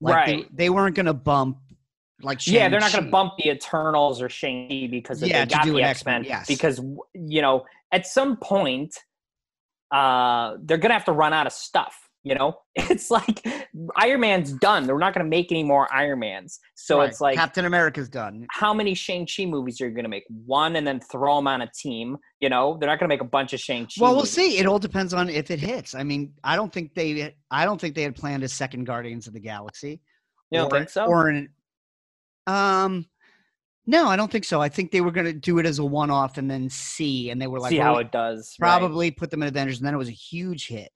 Like 0.00 0.26
they- 0.26 0.32
Right. 0.36 0.56
They, 0.56 0.70
weren't 0.70 0.94
going 0.96 1.06
to 1.06 1.14
bump 1.14 1.58
like 2.22 2.46
yeah, 2.46 2.68
they're 2.68 2.80
not 2.80 2.92
going 2.92 3.04
to 3.06 3.10
bump 3.10 3.32
the 3.38 3.48
Eternals 3.50 4.20
or 4.22 4.28
Shang-Chi 4.28 4.88
because 4.90 5.22
Yeah, 5.22 5.44
they 5.46 5.54
got 5.54 5.64
the 5.66 5.82
X 5.82 6.04
Men. 6.04 6.22
Yes. 6.24 6.46
Because 6.46 6.78
you 7.14 7.40
know, 7.42 7.64
at 7.90 8.06
some 8.06 8.36
point, 8.36 8.94
uh, 9.90 10.56
they're 10.62 10.76
going 10.78 10.90
to 10.90 10.94
have 10.94 11.06
to 11.06 11.12
run 11.12 11.32
out 11.32 11.46
of 11.46 11.52
stuff. 11.52 12.09
You 12.22 12.34
know, 12.34 12.58
it's 12.74 13.10
like 13.10 13.42
Iron 13.96 14.20
Man's 14.20 14.52
done. 14.52 14.86
They're 14.86 14.98
not 14.98 15.14
going 15.14 15.24
to 15.24 15.28
make 15.30 15.50
any 15.50 15.62
more 15.62 15.92
Iron 15.92 16.18
Mans. 16.18 16.60
So 16.74 16.98
Right. 16.98 17.08
it's 17.08 17.20
like, 17.20 17.36
Captain 17.36 17.64
America's 17.64 18.08
done. 18.10 18.46
how 18.50 18.74
many 18.74 18.94
Shang-Chi 18.94 19.46
movies 19.46 19.80
are 19.80 19.88
you 19.88 19.94
going 19.94 20.04
to 20.04 20.10
make? 20.10 20.24
One 20.28 20.76
and 20.76 20.86
then 20.86 21.00
throw 21.00 21.36
them 21.36 21.46
on 21.46 21.62
a 21.62 21.70
team. 21.74 22.18
You 22.40 22.50
know, 22.50 22.76
they're 22.78 22.88
not 22.88 22.98
going 22.98 23.08
to 23.08 23.12
make 23.14 23.22
a 23.22 23.24
bunch 23.24 23.54
of 23.54 23.60
Shang-Chi. 23.60 24.00
Well, 24.00 24.10
we'll 24.10 24.20
movies. 24.20 24.32
see. 24.32 24.58
It 24.58 24.66
all 24.66 24.78
depends 24.78 25.14
on 25.14 25.30
if 25.30 25.50
it 25.50 25.60
hits. 25.60 25.94
I 25.94 26.02
mean, 26.02 26.34
I 26.44 26.56
don't 26.56 26.72
think 26.72 26.94
they. 26.94 27.34
I 27.50 27.64
don't 27.64 27.80
think 27.80 27.94
they 27.94 28.02
had 28.02 28.14
planned 28.14 28.42
a 28.42 28.48
second 28.48 28.84
Guardians 28.84 29.26
of 29.26 29.32
the 29.32 29.40
Galaxy. 29.40 30.00
You 30.50 30.58
don't 30.58 30.72
or, 30.72 30.78
think 30.78 30.90
so? 30.90 31.06
Or 31.06 31.28
an, 31.28 31.48
um, 32.46 33.06
no, 33.86 34.08
I 34.08 34.16
don't 34.16 34.30
think 34.30 34.44
so. 34.44 34.60
I 34.60 34.68
think 34.68 34.90
they 34.90 35.00
were 35.00 35.10
going 35.10 35.26
to 35.26 35.32
do 35.32 35.58
it 35.58 35.66
as 35.66 35.78
a 35.78 35.84
one-off 35.84 36.38
and 36.38 36.50
then 36.50 36.68
see, 36.68 37.30
and 37.30 37.40
they 37.40 37.46
were 37.46 37.60
like, 37.60 37.70
see 37.70 37.78
well, 37.78 37.94
how 37.94 37.98
it 37.98 38.12
does. 38.12 38.56
right. 38.60 38.68
probably 38.68 39.10
put 39.10 39.30
them 39.30 39.42
in 39.42 39.48
Avengers, 39.48 39.78
and 39.78 39.86
then 39.86 39.94
it 39.94 39.98
was 39.98 40.08
a 40.08 40.12
huge 40.12 40.68
hit. 40.68 40.90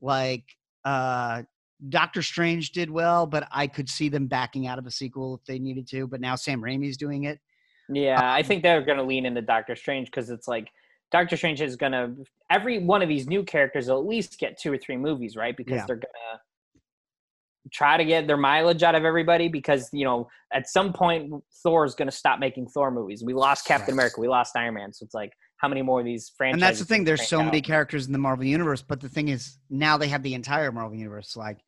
Like 0.00 0.44
uh 0.88 1.42
Doctor 1.88 2.22
Strange 2.22 2.72
did 2.72 2.90
well, 2.90 3.24
but 3.26 3.46
I 3.52 3.68
could 3.68 3.88
see 3.88 4.08
them 4.08 4.26
backing 4.26 4.66
out 4.66 4.78
of 4.78 4.86
a 4.86 4.90
sequel 4.90 5.36
if 5.36 5.44
they 5.44 5.58
needed 5.60 5.86
to. 5.88 6.08
But 6.08 6.20
now 6.20 6.34
Sam 6.34 6.60
Raimi's 6.60 6.96
doing 6.96 7.24
it. 7.24 7.38
Yeah, 7.88 8.18
I 8.20 8.38
Um, 8.38 8.44
think 8.44 8.62
they're 8.62 8.84
going 8.84 8.98
to 8.98 9.04
lean 9.04 9.24
into 9.26 9.42
Doctor 9.42 9.76
Strange 9.76 10.08
because 10.08 10.28
it's 10.28 10.48
like 10.48 10.68
Doctor 11.12 11.36
Strange 11.36 11.62
is 11.62 11.76
going 11.76 11.92
to 11.92 12.14
every 12.50 12.80
one 12.80 13.00
of 13.02 13.08
these 13.08 13.28
new 13.28 13.44
characters 13.44 13.88
will 13.88 14.00
at 14.00 14.06
least 14.06 14.38
get 14.38 14.58
two 14.58 14.72
or 14.72 14.78
three 14.78 14.96
movies, 14.96 15.36
right? 15.36 15.56
Because 15.56 15.76
Yeah. 15.76 15.84
they're 15.86 15.96
gonna 15.96 16.40
try 17.72 17.96
to 17.96 18.04
get 18.04 18.26
their 18.26 18.36
mileage 18.36 18.82
out 18.82 18.94
of 18.94 19.04
everybody 19.04 19.48
because 19.48 19.90
you 19.92 20.04
know 20.04 20.26
at 20.54 20.68
some 20.68 20.92
point 20.92 21.32
Thor 21.62 21.84
is 21.84 21.94
going 21.94 22.08
to 22.08 22.16
stop 22.16 22.38
making 22.40 22.66
Thor 22.68 22.90
movies. 22.90 23.22
We 23.24 23.34
lost 23.34 23.66
Captain 23.66 23.92
Right. 23.92 23.94
America, 23.94 24.20
we 24.20 24.28
lost 24.28 24.56
Iron 24.56 24.74
Man, 24.74 24.92
so 24.92 25.04
it's 25.04 25.14
like 25.14 25.32
how 25.58 25.68
many 25.68 25.82
more 25.82 26.00
of 26.00 26.06
these 26.06 26.30
franchises? 26.36 26.54
and 26.54 26.62
that's 26.62 26.78
the 26.78 26.84
thing. 26.84 27.04
There's 27.04 27.28
so 27.28 27.42
many 27.42 27.60
characters 27.60 28.06
in 28.06 28.12
the 28.12 28.18
Marvel 28.18 28.44
universe, 28.46 28.82
but 28.82 29.00
the 29.00 29.08
thing 29.08 29.28
is, 29.28 29.58
now 29.68 29.96
they 29.98 30.08
have 30.08 30.22
the 30.22 30.34
entire 30.34 30.72
Marvel 30.72 30.96
universe. 30.96 31.36
Like 31.36 31.58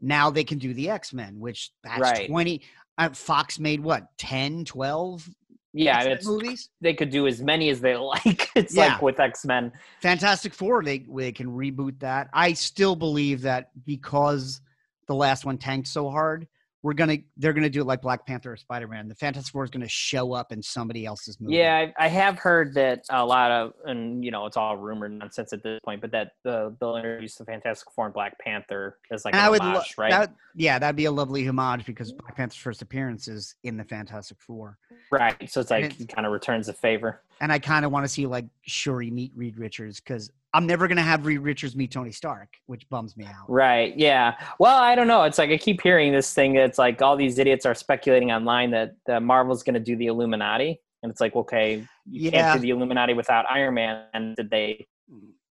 now 0.00 0.30
they 0.30 0.44
can 0.44 0.58
do 0.58 0.74
the 0.74 0.90
X 0.90 1.12
Men, 1.12 1.38
which 1.38 1.70
that's 1.84 2.00
Right. 2.00 2.28
20. 2.28 2.62
Uh, 2.98 3.10
Fox 3.10 3.58
made 3.58 3.80
what 3.80 4.08
10, 4.18 4.64
12 4.64 5.28
Yeah, 5.74 5.96
X-Men 5.98 6.12
it's 6.16 6.26
movies. 6.26 6.70
they 6.80 6.94
could 6.94 7.10
do 7.10 7.26
as 7.26 7.42
many 7.42 7.68
as 7.68 7.80
they 7.80 7.94
like. 8.14 8.50
It's 8.56 8.74
Yeah. 8.74 8.92
like 8.94 9.02
with 9.02 9.20
X 9.20 9.44
Men. 9.44 9.70
Fantastic 10.00 10.54
Four, 10.54 10.82
they 10.82 10.98
they 11.14 11.32
can 11.32 11.48
reboot 11.48 12.00
that. 12.00 12.28
I 12.32 12.54
still 12.54 12.96
believe 12.96 13.42
that 13.42 13.70
because 13.84 14.60
the 15.06 15.14
last 15.14 15.44
one 15.44 15.58
tanked 15.58 15.88
so 15.88 16.08
hard, 16.10 16.48
we're 16.86 16.94
gonna 16.94 17.16
they're 17.36 17.52
gonna 17.52 17.68
do 17.68 17.80
it 17.80 17.84
like 17.84 18.00
Black 18.00 18.24
Panther 18.24 18.52
or 18.52 18.56
Spider 18.56 18.86
Man. 18.86 19.08
The 19.08 19.16
Fantastic 19.16 19.52
Four 19.52 19.64
is 19.64 19.70
gonna 19.70 19.88
show 19.88 20.32
up 20.32 20.52
in 20.52 20.62
somebody 20.62 21.04
else's 21.04 21.40
movie. 21.40 21.56
Yeah, 21.56 21.88
I, 21.98 22.04
I 22.04 22.06
have 22.06 22.38
heard 22.38 22.74
that 22.74 23.04
a 23.10 23.26
lot 23.26 23.50
of, 23.50 23.72
and 23.86 24.24
you 24.24 24.30
know, 24.30 24.46
it's 24.46 24.56
all 24.56 24.76
rumor 24.76 25.08
nonsense 25.08 25.52
at 25.52 25.64
this 25.64 25.80
point, 25.84 26.00
but 26.00 26.12
that 26.12 26.34
the 26.44 26.76
they'll 26.78 26.94
introduce 26.94 27.34
the 27.34 27.44
Fantastic 27.44 27.90
Four 27.90 28.04
and 28.04 28.14
Black 28.14 28.38
Panther 28.38 28.98
as 29.10 29.24
like 29.24 29.34
I 29.34 29.50
would, 29.50 29.64
lo- 29.64 29.82
right? 29.98 30.12
that, 30.12 30.32
yeah, 30.54 30.78
that'd 30.78 30.94
be 30.94 31.06
a 31.06 31.10
lovely 31.10 31.44
homage 31.44 31.84
because 31.86 32.12
mm-hmm. 32.12 32.20
Black 32.20 32.36
Panther's 32.36 32.58
first 32.58 32.82
appearance 32.82 33.26
is 33.26 33.56
in 33.64 33.76
the 33.76 33.84
Fantastic 33.84 34.40
Four, 34.40 34.78
right. 35.10 35.50
So 35.50 35.60
it's 35.62 35.72
like 35.72 36.00
it 36.00 36.14
kind 36.14 36.24
of 36.24 36.32
returns 36.32 36.68
a 36.68 36.72
favor. 36.72 37.20
and 37.40 37.50
I 37.50 37.58
kind 37.58 37.84
of 37.84 37.90
want 37.90 38.04
to 38.04 38.08
see 38.08 38.26
like 38.26 38.46
Shuri 38.62 39.10
meet 39.10 39.32
Reed 39.34 39.58
Richards 39.58 39.98
because 39.98 40.30
I'm 40.56 40.66
never 40.66 40.88
gonna 40.88 41.02
have 41.02 41.26
Reed 41.26 41.40
Richards 41.40 41.76
meet 41.76 41.90
Tony 41.90 42.10
Stark, 42.10 42.48
which 42.64 42.88
bums 42.88 43.14
me 43.14 43.26
out. 43.26 43.44
Right. 43.46 43.94
Yeah. 43.94 44.36
Well, 44.58 44.74
I 44.76 44.94
don't 44.94 45.06
know. 45.06 45.24
It's 45.24 45.36
like 45.36 45.50
I 45.50 45.58
keep 45.58 45.82
hearing 45.82 46.12
this 46.12 46.32
thing. 46.32 46.56
It's 46.56 46.78
like 46.78 47.02
all 47.02 47.14
these 47.14 47.38
idiots 47.38 47.66
are 47.66 47.74
speculating 47.74 48.32
online 48.32 48.70
that, 48.70 48.94
that 49.06 49.22
Marvel's 49.22 49.62
going 49.62 49.74
to 49.74 49.80
do 49.80 49.96
the 49.96 50.06
Illuminati, 50.06 50.80
and 51.02 51.12
it's 51.12 51.20
like, 51.20 51.36
okay, 51.36 51.86
you 52.10 52.30
Yeah. 52.30 52.52
can't 52.52 52.60
do 52.60 52.62
the 52.62 52.70
Illuminati 52.70 53.12
without 53.12 53.44
Iron 53.50 53.74
Man. 53.74 54.04
And 54.14 54.34
did 54.34 54.48
they? 54.48 54.86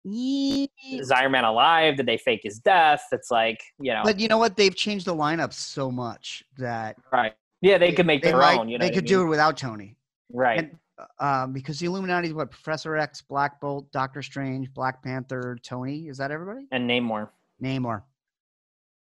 Is 0.06 1.10
Iron 1.10 1.32
Man 1.32 1.44
alive? 1.44 1.96
Did 1.98 2.06
they 2.06 2.16
fake 2.16 2.40
his 2.42 2.58
death? 2.58 3.04
It's 3.12 3.30
like 3.30 3.60
you 3.78 3.92
know. 3.92 4.00
But 4.04 4.18
you 4.18 4.28
know 4.28 4.38
what? 4.38 4.56
They've 4.56 4.74
changed 4.74 5.04
the 5.06 5.14
lineup 5.14 5.52
so 5.52 5.90
much 5.90 6.42
that 6.56 6.96
right. 7.12 7.34
Yeah, 7.60 7.76
they 7.76 7.92
could 7.92 8.06
make 8.06 8.22
they 8.22 8.30
their 8.30 8.42
own. 8.42 8.68
You 8.70 8.78
know, 8.78 8.86
they 8.86 8.90
could 8.90 9.04
do 9.04 9.22
it 9.22 9.26
without 9.26 9.58
Tony. 9.58 9.96
Right. 10.32 10.60
and- 10.60 10.78
um, 11.18 11.52
because 11.52 11.78
the 11.78 11.86
Illuminati 11.86 12.28
is 12.28 12.34
what 12.34 12.50
Professor 12.50 12.96
X, 12.96 13.20
Black 13.22 13.60
Bolt, 13.60 13.90
Doctor 13.92 14.22
Strange, 14.22 14.72
Black 14.74 15.02
Panther, 15.02 15.58
Tony. 15.62 16.08
Is 16.08 16.18
that 16.18 16.30
everybody? 16.30 16.66
and 16.72 16.88
Namor. 16.88 17.28
Namor. 17.62 18.02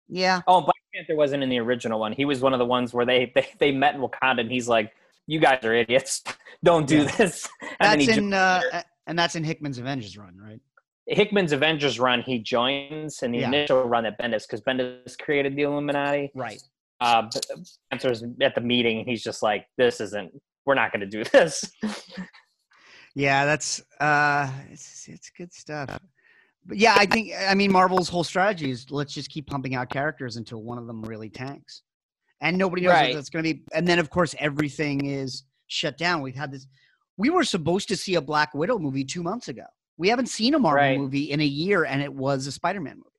Yeah, 0.10 0.42
Oh, 0.48 0.62
Black 0.62 0.76
Panther 0.94 1.16
wasn't 1.16 1.44
in 1.44 1.50
the 1.50 1.60
original 1.60 2.00
one. 2.00 2.14
He 2.14 2.24
was 2.26 2.40
one 2.42 2.54
of 2.54 2.60
the 2.60 2.66
ones 2.66 2.94
where 2.94 3.06
they 3.06 3.32
they, 3.36 3.48
they 3.60 3.72
met 3.72 3.96
in 3.96 4.02
Wakanda, 4.02 4.40
and 4.42 4.52
he's 4.52 4.68
like, 4.68 4.94
"You 5.28 5.40
guys 5.40 5.60
are 5.64 5.74
idiots. 5.74 6.24
Don't 6.64 6.88
do 6.88 7.00
Yeah. 7.04 7.16
this." 7.18 7.48
And 7.80 8.02
that's 8.02 8.18
in 8.18 8.34
uh, 8.34 8.62
and 9.06 9.20
that's 9.20 9.36
in 9.36 9.44
Hickman's 9.44 9.78
Avengers 9.80 10.18
run, 10.18 10.38
right? 10.42 10.60
Hickman's 11.08 11.52
Avengers 11.54 12.00
run, 12.00 12.22
he 12.22 12.40
joins 12.40 13.22
in 13.24 13.32
the 13.32 13.40
Yeah. 13.40 13.48
initial 13.48 13.84
run 13.84 14.04
that 14.04 14.20
Bendis, 14.20 14.44
because 14.48 14.62
Bendis 14.62 15.18
created 15.18 15.56
the 15.56 15.62
Illuminati. 15.64 16.32
Right. 16.36 16.62
Uh, 17.00 17.30
Panther's 17.92 18.24
at 18.42 18.56
the 18.56 18.62
meeting, 18.62 19.00
and 19.00 19.08
he's 19.08 19.24
just 19.24 19.44
like, 19.44 19.68
"This 19.78 20.02
isn't. 20.02 20.32
We're 20.68 20.76
not 20.76 20.92
going 20.92 21.00
to 21.00 21.08
do 21.08 21.24
this." 21.24 21.64
Yeah, 23.16 23.46
that's 23.46 23.82
uh, 24.00 24.52
it's 24.70 25.08
it's 25.08 25.32
good 25.36 25.52
stuff. 25.52 25.90
But 26.66 26.78
yeah, 26.78 26.94
I 26.96 27.08
think 27.08 27.32
I 27.48 27.56
mean 27.56 27.72
Marvel's 27.72 28.10
whole 28.10 28.24
strategy 28.24 28.70
is 28.70 28.92
let's 28.92 29.14
just 29.14 29.30
keep 29.32 29.48
pumping 29.48 29.74
out 29.74 29.90
characters 29.90 30.36
until 30.36 30.62
one 30.62 30.78
of 30.78 30.86
them 30.86 31.02
really 31.02 31.30
tanks, 31.30 31.82
and 32.42 32.58
nobody 32.58 32.84
knows 32.84 32.92
Right. 32.92 33.10
what 33.10 33.16
that's 33.16 33.30
going 33.32 33.46
to 33.46 33.54
be. 33.56 33.64
And 33.74 33.88
then 33.88 33.98
of 33.98 34.12
course 34.12 34.36
everything 34.38 35.06
is 35.06 35.44
shut 35.68 35.98
down. 35.98 36.22
We've 36.22 36.36
had 36.36 36.52
this. 36.52 36.68
We 37.18 37.32
were 37.32 37.44
supposed 37.44 37.88
to 37.88 37.96
see 37.98 38.16
a 38.16 38.22
Black 38.22 38.54
Widow 38.54 38.78
movie 38.78 39.04
two 39.04 39.24
months 39.24 39.48
ago. 39.48 39.64
We 39.98 40.10
haven't 40.10 40.28
seen 40.28 40.54
a 40.54 40.60
Marvel 40.60 40.80
Right. 40.84 41.00
movie 41.00 41.32
in 41.32 41.40
a 41.40 41.46
year, 41.46 41.86
and 41.86 42.04
it 42.04 42.14
was 42.14 42.46
a 42.46 42.52
Spider-Man 42.52 42.98
movie. 42.98 43.17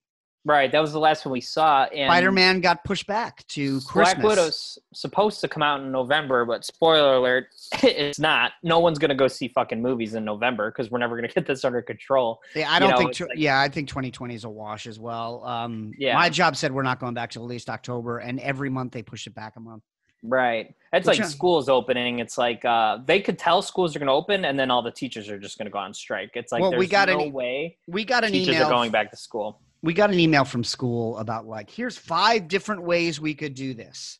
Right. 0.49 0.72
That 0.72 0.80
was 0.80 0.92
the 0.92 0.99
last 0.99 1.24
one 1.24 1.32
we 1.32 1.40
saw. 1.40 1.84
And 1.84 2.09
Spider-Man 2.09 2.61
got 2.61 2.82
pushed 2.84 3.07
back 3.07 3.46
to 3.49 3.80
Christmas. 3.82 4.14
Black 4.14 4.22
Widow's 4.22 4.78
supposed 4.94 5.40
to 5.42 5.49
come 5.49 5.62
out 5.62 5.80
in 5.80 5.92
November, 5.92 6.44
but 6.44 6.64
spoiler 6.64 7.14
alert, 7.16 7.46
it's 7.82 8.18
not. 8.18 8.53
No 8.62 8.80
one's 8.80 8.99
going 8.99 9.11
to 9.11 9.14
go 9.14 9.28
see 9.28 9.49
fucking 9.49 9.80
movies 9.80 10.14
in 10.14 10.24
November 10.24 10.70
because 10.70 10.90
we're 10.90 10.99
never 10.99 11.16
going 11.16 11.28
to 11.28 11.34
get 11.34 11.46
this 11.46 11.64
under 11.64 11.82
control. 11.82 12.40
Yeah, 12.57 12.70
I 12.70 12.74
you 12.74 12.80
don't 12.80 12.90
know, 12.90 12.96
think. 12.99 13.12
tw- 13.14 13.20
like- 13.22 13.30
yeah, 13.36 13.61
I 13.61 13.68
think 13.68 13.88
2020 13.88 14.34
is 14.34 14.44
a 14.44 14.49
wash 14.51 14.86
as 14.86 14.99
well. 14.99 15.44
Um, 15.44 15.92
Yeah. 15.99 16.14
my 16.14 16.28
job 16.30 16.57
said 16.57 16.72
we're 16.72 16.82
not 16.82 16.99
going 16.99 17.14
back 17.14 17.30
to 17.32 17.40
at 17.40 17.46
least 17.46 17.68
October, 17.70 18.18
and 18.18 18.40
every 18.40 18.70
month 18.70 18.92
they 18.92 19.03
push 19.03 19.26
it 19.26 19.34
back 19.34 19.57
a 19.57 19.61
month. 19.61 19.82
Right. 20.24 20.74
It's 20.92 21.07
Which 21.07 21.18
like 21.18 21.24
one? 21.26 21.30
schools 21.30 21.68
opening. 21.68 22.18
It's 22.18 22.36
like 22.36 22.64
uh, 22.64 22.99
they 23.07 23.20
could 23.20 23.38
tell 23.38 23.62
schools 23.62 23.94
are 23.94 24.01
going 24.01 24.09
to 24.09 24.12
open, 24.14 24.44
and 24.46 24.59
then 24.59 24.68
all 24.68 24.82
the 24.82 24.90
teachers 24.90 25.28
are 25.28 25.38
just 25.38 25.59
going 25.59 25.66
to 25.66 25.70
go 25.70 25.78
on 25.78 25.94
strike. 25.94 26.30
It's 26.34 26.51
like 26.51 26.61
Well, 26.61 26.70
there's 26.72 26.80
we 26.80 26.88
got 26.88 27.09
no 27.09 27.20
an- 27.20 27.32
way 27.32 27.76
We 27.86 28.05
got 28.05 28.24
an 28.24 28.32
teachers 28.32 28.57
email. 28.57 28.66
are 28.66 28.70
going 28.70 28.90
back 28.90 29.11
to 29.12 29.16
school. 29.16 29.61
We 29.83 29.95
got 29.95 30.11
an 30.11 30.18
email 30.18 30.45
from 30.45 30.64
school 30.64 31.16
about 31.18 31.47
like, 31.47 31.70
here's 31.70 31.97
five 31.97 32.49
different 32.49 32.83
ways 32.83 33.20
we 33.20 33.35
could 33.35 33.55
do 33.55 33.74
this, 33.74 34.18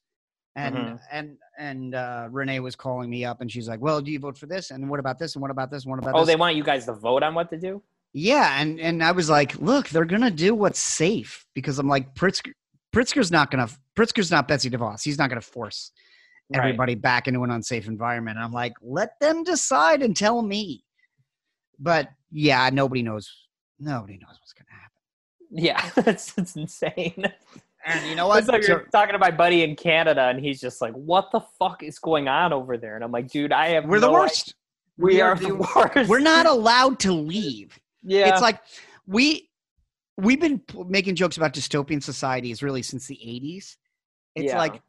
and 0.55 0.75
Mhm. 0.77 1.01
and 1.11 1.37
and 1.59 1.95
uh, 1.95 2.29
Renee 2.31 2.61
was 2.61 2.77
calling 2.77 3.11
me 3.11 3.25
up, 3.25 3.41
and 3.41 3.51
she's 3.51 3.69
like, 3.69 3.81
"Well, 3.81 4.01
do 4.01 4.13
you 4.13 4.21
vote 4.21 4.39
for 4.39 4.47
this? 4.47 4.71
And 4.71 4.89
what 4.89 5.01
about 5.01 5.19
this? 5.19 5.35
And 5.35 5.43
what 5.43 5.51
about 5.51 5.71
this? 5.71 5.85
And 5.85 5.91
what 5.91 5.99
about 5.99 6.15
Oh, 6.15 6.21
this?" 6.21 6.29
they 6.29 6.37
want 6.37 6.55
you 6.57 6.63
guys 6.63 6.85
to 6.87 6.93
vote 6.93 7.23
on 7.25 7.35
what 7.35 7.51
to 7.51 7.59
do. 7.59 7.83
Yeah, 8.13 8.61
and 8.61 8.79
and 8.81 9.03
I 9.03 9.13
was 9.13 9.29
like, 9.29 9.57
look, 9.59 9.89
they're 9.89 10.05
gonna 10.05 10.31
do 10.31 10.55
what's 10.55 10.79
safe 10.81 11.45
because 11.55 11.79
I'm 11.79 11.89
like 11.89 12.15
Pritzker. 12.15 12.53
Pritzker's 12.95 13.31
not 13.33 13.51
gonna. 13.51 13.69
Pritzker's 13.97 14.31
not 14.31 14.47
Betsy 14.49 14.71
DeVos. 14.71 15.03
He's 15.03 15.19
not 15.19 15.29
gonna 15.29 15.41
force 15.41 15.91
Right. 16.51 16.61
everybody 16.61 16.95
back 16.95 17.29
into 17.29 17.43
an 17.43 17.51
unsafe 17.51 17.87
environment. 17.89 18.37
And 18.39 18.45
I'm 18.45 18.53
like, 18.53 18.73
let 18.81 19.19
them 19.21 19.43
decide 19.45 20.03
and 20.03 20.17
tell 20.17 20.41
me. 20.41 20.85
But 21.79 22.09
yeah, 22.31 22.71
nobody 22.73 23.03
knows. 23.03 23.31
Nobody 23.79 24.15
knows 24.19 24.39
what's 24.41 24.55
gonna 24.55 24.71
happen. 24.71 24.98
Yeah, 25.51 25.89
that's 25.95 26.37
it's 26.37 26.57
insane. 26.57 27.25
And 27.87 28.07
you 28.11 28.17
know 28.17 28.27
what? 28.29 28.41
It's 28.41 28.49
like 28.49 28.63
So- 28.65 28.73
you're 28.73 28.85
talking 28.93 29.13
to 29.13 29.19
my 29.19 29.31
buddy 29.31 29.63
in 29.63 29.77
Canada, 29.77 30.23
and 30.29 30.39
he's 30.41 30.61
just 30.61 30.81
like, 30.83 30.93
"What 30.95 31.31
the 31.33 31.41
fuck 31.59 31.83
is 31.83 31.99
going 31.99 32.29
on 32.29 32.53
over 32.53 32.77
there?" 32.77 32.95
And 32.97 33.05
I'm 33.05 33.13
like, 33.13 33.29
"Dude, 33.29 33.53
I 33.53 33.69
have 33.71 33.87
we're 33.87 34.01
the 34.01 34.11
worst. 34.13 34.49
idea. 34.49 34.55
We, 34.99 35.15
We 35.15 35.21
are, 35.21 35.31
are 35.33 35.37
the 35.37 35.47
the- 35.49 35.55
worst. 35.95 36.11
We're 36.11 36.19
not 36.21 36.47
allowed 36.57 36.99
to 37.01 37.13
leave. 37.13 37.79
Yeah, 38.03 38.29
It's 38.33 38.43
like 38.43 38.61
we 39.07 39.49
we've 40.17 40.41
been 40.41 40.59
p- 40.59 40.83
making 40.89 41.15
jokes 41.15 41.37
about 41.37 41.55
dystopian 41.55 42.03
societies 42.03 42.63
really 42.63 42.83
since 42.83 43.07
the 43.07 43.15
80s. 43.17 43.77
It's 44.35 44.47
Yeah. 44.53 44.59
like 44.59 44.83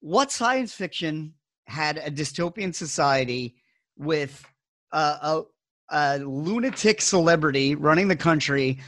what 0.00 0.30
science 0.32 0.72
fiction 0.74 1.34
had 1.66 1.98
a 1.98 2.10
dystopian 2.10 2.74
society 2.74 3.54
with 3.96 4.44
a, 4.92 4.98
a, 4.98 5.42
a 5.90 6.18
lunatic 6.18 7.00
celebrity 7.00 7.74
running 7.76 8.08
the 8.08 8.16
country? 8.16 8.78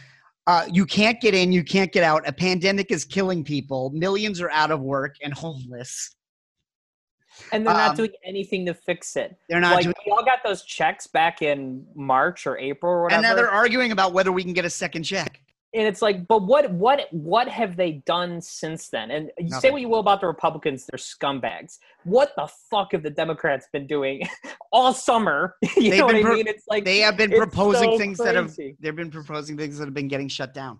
Uh, 0.46 0.64
you 0.70 0.86
can't 0.86 1.20
get 1.20 1.34
in, 1.34 1.50
you 1.52 1.64
can't 1.64 1.92
get 1.92 2.04
out. 2.04 2.26
A 2.28 2.32
pandemic 2.32 2.92
is 2.92 3.04
killing 3.04 3.42
people. 3.42 3.90
Millions 3.90 4.40
are 4.40 4.50
out 4.50 4.70
of 4.70 4.80
work 4.80 5.16
and 5.22 5.32
homeless. 5.34 6.14
and 7.52 7.66
they're 7.66 7.74
not 7.74 7.90
um, 7.90 7.96
doing 7.96 8.12
anything 8.24 8.64
to 8.66 8.74
fix 8.74 9.16
it. 9.16 9.36
They're 9.48 9.60
not 9.60 9.74
like 9.74 9.84
doing, 9.84 9.94
we 10.06 10.12
all 10.12 10.24
got 10.24 10.38
those 10.44 10.62
checks 10.62 11.08
back 11.08 11.42
in 11.42 11.84
March 11.94 12.46
or 12.46 12.56
April 12.58 12.92
or 12.92 13.02
whatever. 13.04 13.18
and 13.18 13.22
now 13.22 13.34
they're 13.34 13.50
arguing 13.50 13.90
about 13.90 14.12
whether 14.12 14.30
we 14.30 14.44
can 14.44 14.52
get 14.52 14.64
a 14.64 14.70
second 14.70 15.02
check. 15.02 15.40
And 15.74 15.86
it's 15.86 16.00
like, 16.00 16.26
but 16.26 16.42
what 16.42 16.70
what 16.72 17.08
what 17.10 17.48
have 17.48 17.76
they 17.76 18.02
done 18.06 18.40
since 18.40 18.88
then? 18.88 19.10
And 19.10 19.30
you 19.38 19.50
say 19.60 19.70
what 19.70 19.80
you 19.80 19.88
will 19.88 20.00
about 20.00 20.20
the 20.20 20.26
Republicans, 20.26 20.86
they're 20.86 20.98
scumbags. 20.98 21.78
What 22.04 22.32
the 22.36 22.48
fuck 22.70 22.92
have 22.92 23.02
the 23.02 23.10
Democrats 23.10 23.66
been 23.72 23.86
doing 23.86 24.22
all 24.72 24.94
summer? 24.94 25.56
you 25.76 25.90
They've 25.90 25.98
know 25.98 26.06
what 26.06 26.16
I 26.16 26.22
pro- 26.22 26.34
mean? 26.34 26.46
It's 26.46 26.64
like 26.68 26.84
They 26.84 27.00
have 27.00 27.16
been 27.16 27.30
proposing 27.30 27.92
so 27.92 27.98
things 27.98 28.18
that 28.18 28.36
have 28.36 28.56
they've 28.80 28.96
been 28.96 29.10
proposing 29.10 29.56
things 29.56 29.78
that 29.78 29.84
have 29.86 29.94
been 29.94 30.08
getting 30.08 30.28
shut 30.28 30.54
down. 30.54 30.78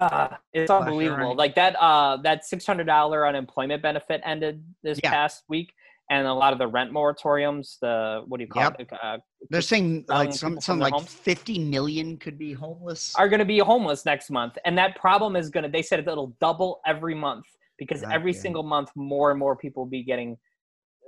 Uh, 0.00 0.28
it's 0.52 0.70
unbelievable. 0.70 1.34
Like 1.34 1.54
that 1.54 1.76
uh 1.76 2.16
that 2.18 2.44
six 2.44 2.66
hundred 2.66 2.84
dollar 2.86 3.26
unemployment 3.26 3.82
benefit 3.82 4.20
ended 4.24 4.64
this 4.82 4.98
Yeah. 5.02 5.10
past 5.10 5.44
week. 5.48 5.72
And 6.10 6.26
a 6.26 6.34
lot 6.34 6.52
of 6.52 6.58
the 6.58 6.66
rent 6.66 6.92
moratoriums, 6.92 7.78
the 7.80 8.22
what 8.26 8.38
do 8.38 8.44
you 8.44 8.48
call 8.48 8.62
Yep. 8.64 8.80
it? 8.80 8.88
Uh, 9.02 9.18
They're 9.50 9.62
saying 9.62 10.04
like 10.08 10.32
some 10.34 10.60
some 10.60 10.78
like 10.78 10.92
homes? 10.92 11.08
50 11.08 11.58
million 11.60 12.18
could 12.18 12.38
be 12.38 12.52
homeless. 12.52 13.14
are 13.16 13.28
going 13.28 13.38
to 13.38 13.44
be 13.46 13.58
homeless 13.58 14.04
next 14.04 14.30
month 14.30 14.58
and 14.66 14.76
that 14.76 14.96
problem 14.96 15.34
is 15.36 15.48
going 15.50 15.64
to 15.64 15.70
they 15.70 15.82
said 15.82 15.98
it'll 16.00 16.36
double 16.40 16.80
every 16.86 17.14
month 17.14 17.46
because 17.78 18.02
God 18.02 18.12
every 18.12 18.32
damn. 18.32 18.40
single 18.42 18.62
month 18.62 18.90
more 18.96 19.30
and 19.30 19.38
more 19.40 19.56
people 19.56 19.84
will 19.84 19.90
be 19.90 20.02
getting 20.02 20.36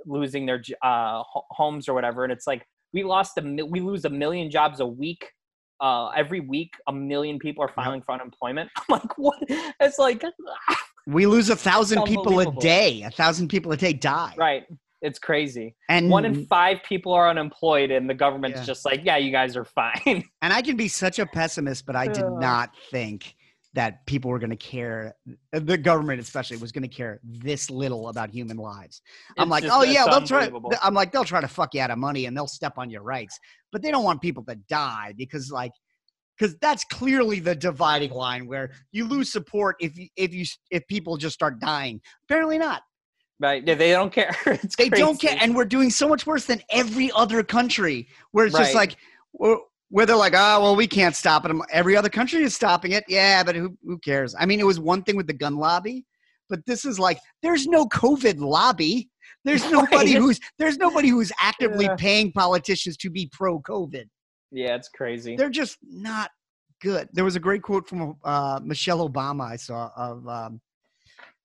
losing 0.05 0.45
their 0.45 0.61
uh, 0.83 1.21
ho- 1.23 1.45
homes 1.51 1.87
or 1.89 1.93
whatever 1.93 2.23
and 2.23 2.31
it's 2.33 2.47
like 2.47 2.63
we 2.93 3.03
lost 3.03 3.37
a 3.37 3.41
we 3.65 3.79
lose 3.79 4.05
a 4.05 4.09
million 4.09 4.49
jobs 4.49 4.79
a 4.79 4.85
week 4.85 5.31
uh, 5.79 6.07
every 6.09 6.39
week 6.39 6.73
a 6.87 6.93
million 6.93 7.37
people 7.39 7.63
are 7.63 7.67
filing 7.73 8.01
for 8.01 8.13
unemployment 8.13 8.69
i'm 8.77 8.83
like 8.99 9.17
what 9.17 9.37
it's 9.79 9.99
like 9.99 10.23
We 11.07 11.25
lose 11.25 11.49
a 11.49 11.55
thousand 11.55 12.03
people 12.03 12.39
a 12.41 12.51
day. 12.59 13.03
A 13.03 13.09
thousand 13.11 13.47
people 13.47 13.71
a 13.71 13.77
day 13.77 13.93
die. 13.93 14.33
right 14.37 14.63
it's 15.01 15.19
crazy 15.19 15.75
And 15.89 16.09
one 16.09 16.25
in 16.25 16.45
five 16.47 16.79
people 16.83 17.13
are 17.13 17.29
unemployed 17.29 17.91
and 17.91 18.09
the 18.09 18.13
government's 18.13 18.59
Yeah. 18.59 18.65
just 18.65 18.85
like 18.85 19.01
yeah 19.03 19.17
you 19.17 19.31
guys 19.31 19.55
are 19.55 19.65
fine 19.65 20.23
and 20.41 20.53
I 20.53 20.61
can 20.61 20.75
be 20.75 20.87
such 20.87 21.19
a 21.19 21.25
pessimist, 21.25 21.85
but 21.85 21.95
I 21.95 22.07
did 22.07 22.25
not 22.39 22.71
think 22.91 23.35
that 23.73 24.03
people 24.07 24.31
were 24.31 24.39
going 24.39 24.49
to 24.49 24.55
care, 24.55 25.13
the 25.51 25.77
government 25.77 26.19
especially 26.19 26.57
was 26.57 26.71
going 26.71 26.81
to 26.81 26.87
care 26.87 27.19
this 27.23 27.69
little 27.69 28.09
about 28.09 28.31
human 28.31 28.57
lives. 28.57 29.03
I'm 29.37 29.43
It's 29.43 29.51
like, 29.51 29.63
just- 29.65 29.75
oh 29.75 29.83
yeah, 29.83 30.05
they'll 30.05 30.25
try. 30.25 30.49
I'm 30.81 30.95
like, 30.95 31.11
they'll 31.11 31.23
try 31.25 31.41
to 31.41 31.47
fuck 31.47 31.75
you 31.75 31.81
out 31.81 31.91
of 31.91 31.99
money 31.99 32.25
and 32.25 32.35
they'll 32.35 32.47
step 32.47 32.73
on 32.77 32.89
your 32.89 33.03
rights, 33.03 33.37
but 33.71 33.83
they 33.83 33.91
don't 33.91 34.03
want 34.03 34.19
people 34.21 34.43
to 34.45 34.55
die 34.67 35.13
because 35.15 35.51
like, 35.51 35.73
because 36.39 36.55
that's 36.59 36.85
clearly 36.85 37.39
the 37.39 37.53
dividing 37.53 38.11
line 38.11 38.47
where 38.47 38.71
you 38.91 39.05
lose 39.05 39.31
support 39.31 39.75
if 39.79 39.95
you 39.97 40.07
if 40.15 40.33
you 40.33 40.45
if 40.71 40.87
people 40.87 41.17
just 41.17 41.35
start 41.35 41.59
dying. 41.59 42.01
Apparently 42.27 42.57
not. 42.57 42.81
Right? 43.39 43.63
Yeah, 43.65 43.75
they 43.75 43.91
don't 43.91 44.11
care. 44.11 44.35
It's 44.47 44.75
They 44.75 44.89
don't 44.89 45.19
care, 45.19 45.37
and 45.39 45.55
we're 45.55 45.65
doing 45.65 45.89
so 45.91 46.07
much 46.07 46.25
worse 46.25 46.45
than 46.45 46.61
every 46.71 47.11
other 47.15 47.43
country. 47.43 48.07
Where 48.31 48.47
it's 48.47 48.57
just 48.57 48.73
like, 48.75 48.95
where 49.31 49.57
where 49.89 50.05
they're 50.05 50.15
like, 50.15 50.33
oh 50.35 50.61
well, 50.61 50.75
we 50.75 50.87
can't 50.87 51.15
stop 51.15 51.45
it. 51.45 51.51
Every 51.71 51.95
other 51.95 52.09
country 52.09 52.41
is 52.43 52.55
stopping 52.55 52.91
it. 52.93 53.03
Yeah, 53.07 53.43
but 53.43 53.55
who 53.55 53.77
who 53.83 53.99
cares? 53.99 54.35
I 54.37 54.45
mean, 54.45 54.59
it 54.59 54.65
was 54.65 54.79
one 54.79 55.03
thing 55.03 55.15
with 55.15 55.27
the 55.27 55.33
gun 55.33 55.55
lobby, 55.57 56.05
but 56.49 56.65
this 56.65 56.83
is 56.83 56.99
like, 56.99 57.19
there's 57.43 57.67
no 57.67 57.85
COVID 57.87 58.39
lobby. 58.39 59.09
There's 59.45 59.69
nobody 59.71 60.13
Right. 60.13 60.21
who's 60.21 60.39
there's 60.57 60.77
nobody 60.77 61.09
who's 61.09 61.31
actively 61.39 61.85
Yeah. 61.85 61.95
paying 61.95 62.31
politicians 62.31 62.97
to 62.97 63.09
be 63.09 63.29
pro 63.31 63.59
COVID. 63.61 64.05
Yeah, 64.51 64.75
it's 64.75 64.89
crazy. 64.89 65.35
They're 65.35 65.49
just 65.49 65.77
not 65.83 66.31
good. 66.81 67.07
There 67.13 67.23
was 67.23 67.35
a 67.35 67.39
great 67.39 67.61
quote 67.61 67.87
from 67.87 68.15
uh, 68.23 68.59
Michelle 68.63 69.07
Obama 69.07 69.43
I 69.51 69.55
saw 69.57 69.91
of 69.95 70.27
um, 70.27 70.61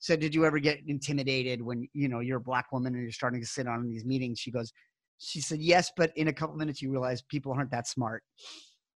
said, 0.03 0.21
"Did 0.21 0.35
you 0.35 0.45
ever 0.45 0.59
get 0.59 0.81
intimidated 0.87 1.63
when 1.63 1.89
you 1.95 2.09
know 2.09 2.21
you're 2.21 2.39
a 2.39 2.41
black 2.41 2.73
woman 2.73 2.95
and 2.95 3.03
you're 3.03 3.13
starting 3.13 3.41
to 3.41 3.47
sit 3.47 3.67
on 3.67 3.89
these 3.89 4.05
meetings?" 4.05 4.39
She 4.39 4.51
goes, 4.51 4.73
"She 5.19 5.41
said 5.41 5.61
yes, 5.61 5.91
but 5.97 6.13
in 6.17 6.29
a 6.29 6.33
couple 6.33 6.57
minutes 6.57 6.83
you 6.83 6.91
realize 6.91 7.23
people 7.23 7.53
aren't 7.53 7.71
that 7.71 7.87
smart, 7.89 8.23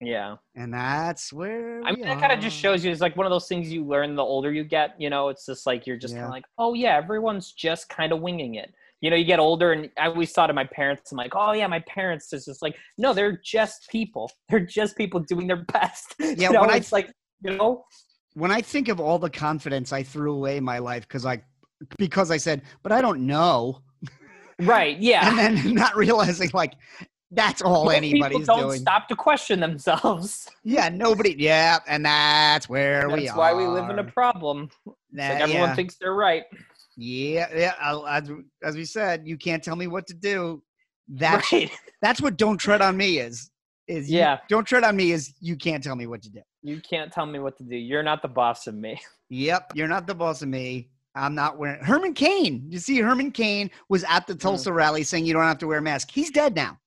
Yeah. 0.02 0.36
and 0.56 0.74
that's 0.74 1.32
where 1.32 1.82
I 1.84 1.92
mean, 1.92 2.06
that 2.06 2.20
kind 2.20 2.32
of 2.34 2.40
just 2.40 2.58
shows 2.58 2.84
you 2.84 2.92
it's 2.92 3.02
like 3.02 3.16
one 3.16 3.26
of 3.26 3.32
those 3.32 3.48
things 3.48 3.72
you 3.72 3.86
learn 3.86 4.16
the 4.16 4.24
older 4.24 4.52
you 4.52 4.64
get. 4.64 4.96
You 5.00 5.10
know, 5.10 5.30
it's 5.30 5.46
just 5.46 5.66
like 5.66 5.86
you're 5.88 5.98
just 5.98 6.14
kind 6.14 6.26
of 6.26 6.32
like, 6.32 6.46
oh 6.58 6.74
yeah, 6.74 6.96
everyone's 6.98 7.52
just 7.54 7.88
kind 7.90 8.12
of 8.12 8.22
winging 8.22 8.56
it. 8.56 8.74
You 9.02 9.10
know, 9.10 9.18
you 9.18 9.26
get 9.26 9.40
older, 9.40 9.74
and 9.74 9.90
I 9.98 10.08
always 10.08 10.32
thought 10.32 10.50
of 10.50 10.56
my 10.56 10.64
parents. 10.64 11.12
I'm 11.12 11.18
like, 11.18 11.34
oh 11.36 11.52
yeah, 11.52 11.68
my 11.68 11.84
parents 11.88 12.32
is 12.32 12.46
just 12.46 12.62
like, 12.62 12.74
no, 12.98 13.14
they're 13.14 13.38
just 13.44 13.90
people. 13.90 14.32
They're 14.50 14.66
just 14.66 14.96
people 14.96 15.20
doing 15.20 15.46
their 15.48 15.66
best. 15.74 16.16
Yeah, 16.20 16.28
you 16.38 16.52
know, 16.54 16.62
when 16.62 16.70
I- 16.70 16.78
it's 16.78 16.94
like, 16.94 17.12
you 17.44 17.58
know, 17.58 17.84
when 18.34 18.52
I 18.52 18.62
think 18.62 18.88
of 18.90 19.00
all 19.00 19.20
the 19.20 19.30
confidence 19.30 19.94
I 19.94 20.04
threw 20.04 20.34
away 20.34 20.58
in 20.58 20.64
my 20.64 20.80
life 20.80 21.08
because 21.08 21.26
I 21.26 21.44
because 21.98 22.32
I 22.32 22.38
said, 22.38 22.62
"But 22.82 22.92
I 22.92 23.02
don't 23.02 23.26
know," 23.28 23.82
right? 24.62 24.98
Yeah. 25.00 25.28
and 25.30 25.38
then 25.38 25.74
not 25.76 25.96
realizing 25.96 26.50
like 26.54 26.74
that's 27.32 27.62
all 27.62 27.86
Most 27.86 27.96
anybody's 27.96 28.40
people 28.40 28.56
don't 28.58 28.68
doing. 28.70 28.80
stop 28.82 29.08
to 29.08 29.16
question 29.16 29.60
themselves. 29.60 30.48
Yeah, 30.66 30.88
nobody. 30.90 31.36
Yeah, 31.38 31.80
and 31.88 32.06
that's 32.06 32.70
where 32.70 33.10
we 33.10 33.22
That's 33.26 33.32
are. 33.32 33.38
why 33.38 33.54
we 33.54 33.66
live 33.66 33.90
in 33.90 34.00
a 34.00 34.04
problem. 34.04 34.70
That- 35.12 35.34
like 35.34 35.42
everyone 35.42 35.70
yeah. 35.70 35.76
thinks 35.76 35.96
they're 36.00 36.14
right. 36.16 36.44
Yeah, 36.96 37.48
yeah. 37.54 38.02
As, 38.08 38.32
as 38.64 38.76
we 38.76 38.86
said, 38.86 39.24
you 39.26 39.36
can't 39.38 39.62
tell 39.64 39.76
me 39.76 39.88
what 39.88 40.08
to 40.08 40.14
do. 40.14 40.62
That's 41.10 41.52
right. 41.52 41.70
that's 42.02 42.22
what 42.22 42.38
"Don't 42.38 42.58
Tread 42.58 42.82
on 42.82 42.96
Me" 42.96 43.18
is. 43.20 43.50
Is 43.88 44.10
you- 44.10 44.20
Yeah. 44.20 44.38
don't 44.48 44.66
tread 44.66 44.84
on 44.86 44.96
me 44.96 45.12
is 45.12 45.34
you 45.42 45.58
can't 45.58 45.84
tell 45.84 45.96
me 45.98 46.08
what 46.08 46.22
to 46.22 46.30
do. 46.30 46.40
You 46.64 46.82
can't 46.82 47.12
tell 47.12 47.26
me 47.26 47.40
what 47.40 47.58
to 47.58 47.64
do. 47.64 47.76
You're 47.76 48.04
not 48.04 48.22
the 48.22 48.28
boss 48.28 48.68
of 48.68 48.76
me. 48.76 49.00
Yep, 49.30 49.72
you're 49.74 49.88
not 49.88 50.06
the 50.06 50.14
boss 50.14 50.44
of 50.44 50.48
me. 50.50 50.90
I'm 51.16 51.34
not 51.34 51.58
wearing 51.58 51.84
Herman 51.84 52.14
Cain. 52.14 52.66
You 52.70 52.78
see, 52.78 53.00
Herman 53.00 53.32
Cain 53.32 53.72
was 53.90 54.04
at 54.04 54.24
Mm. 54.24 54.28
the 54.28 54.36
Tulsa 54.36 54.72
rally 54.72 55.02
saying 55.04 55.26
you 55.26 55.34
don't 55.34 55.42
have 55.44 55.58
to 55.60 55.66
wear 55.68 55.80
a 55.80 55.82
mask. 55.82 56.12
He's 56.12 56.30
dead 56.30 56.54
now. 56.56 56.78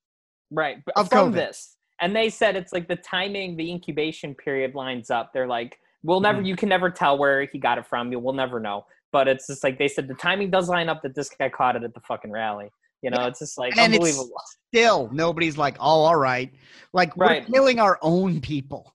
Right. 0.53 0.77
Of 0.95 1.09
from 1.09 1.33
COVID. 1.33 1.35
this. 1.35 1.77
And 2.01 2.15
they 2.15 2.31
said 2.31 2.55
it's 2.55 2.73
like 2.73 2.87
the 2.87 2.95
timing, 2.97 3.57
the 3.57 3.69
incubation 3.69 4.33
period 4.35 4.77
lines 4.77 5.11
up. 5.11 5.33
They're 5.33 5.49
like, 5.49 5.81
we'll 6.05 6.21
never, 6.21 6.39
Mm-hmm. 6.39 6.47
you 6.47 6.55
can 6.57 6.69
never 6.69 6.89
tell 6.89 7.19
where 7.19 7.47
he 7.47 7.59
got 7.59 7.79
it 7.79 7.87
from. 7.87 8.13
You 8.13 8.21
will 8.21 8.35
never 8.35 8.61
know. 8.61 8.87
But 9.11 9.27
it's 9.27 9.49
just 9.49 9.65
like 9.65 9.77
they 9.79 9.89
said 9.89 10.07
the 10.07 10.15
timing 10.15 10.51
does 10.51 10.69
line 10.69 10.89
up 10.89 11.03
that 11.03 11.17
this 11.17 11.29
guy 11.31 11.49
caught 11.49 11.75
it 11.75 11.83
at 11.83 11.95
the 11.95 12.01
fucking 12.01 12.31
rally. 12.31 12.71
You 13.03 13.11
know, 13.11 13.23
Yeah. 13.23 13.27
it's 13.29 13.41
just 13.41 13.59
like 13.59 13.77
And 13.77 13.93
it's- 13.93 14.09
unbelievable. 14.09 14.41
Still, 14.73 15.09
nobody's 15.13 15.59
like, 15.59 15.77
oh, 15.81 16.03
all 16.05 16.17
right. 16.17 16.53
Like 16.93 17.17
Right. 17.17 17.43
we're 17.49 17.55
killing 17.55 17.81
our 17.81 17.99
own 18.03 18.41
people. 18.41 18.93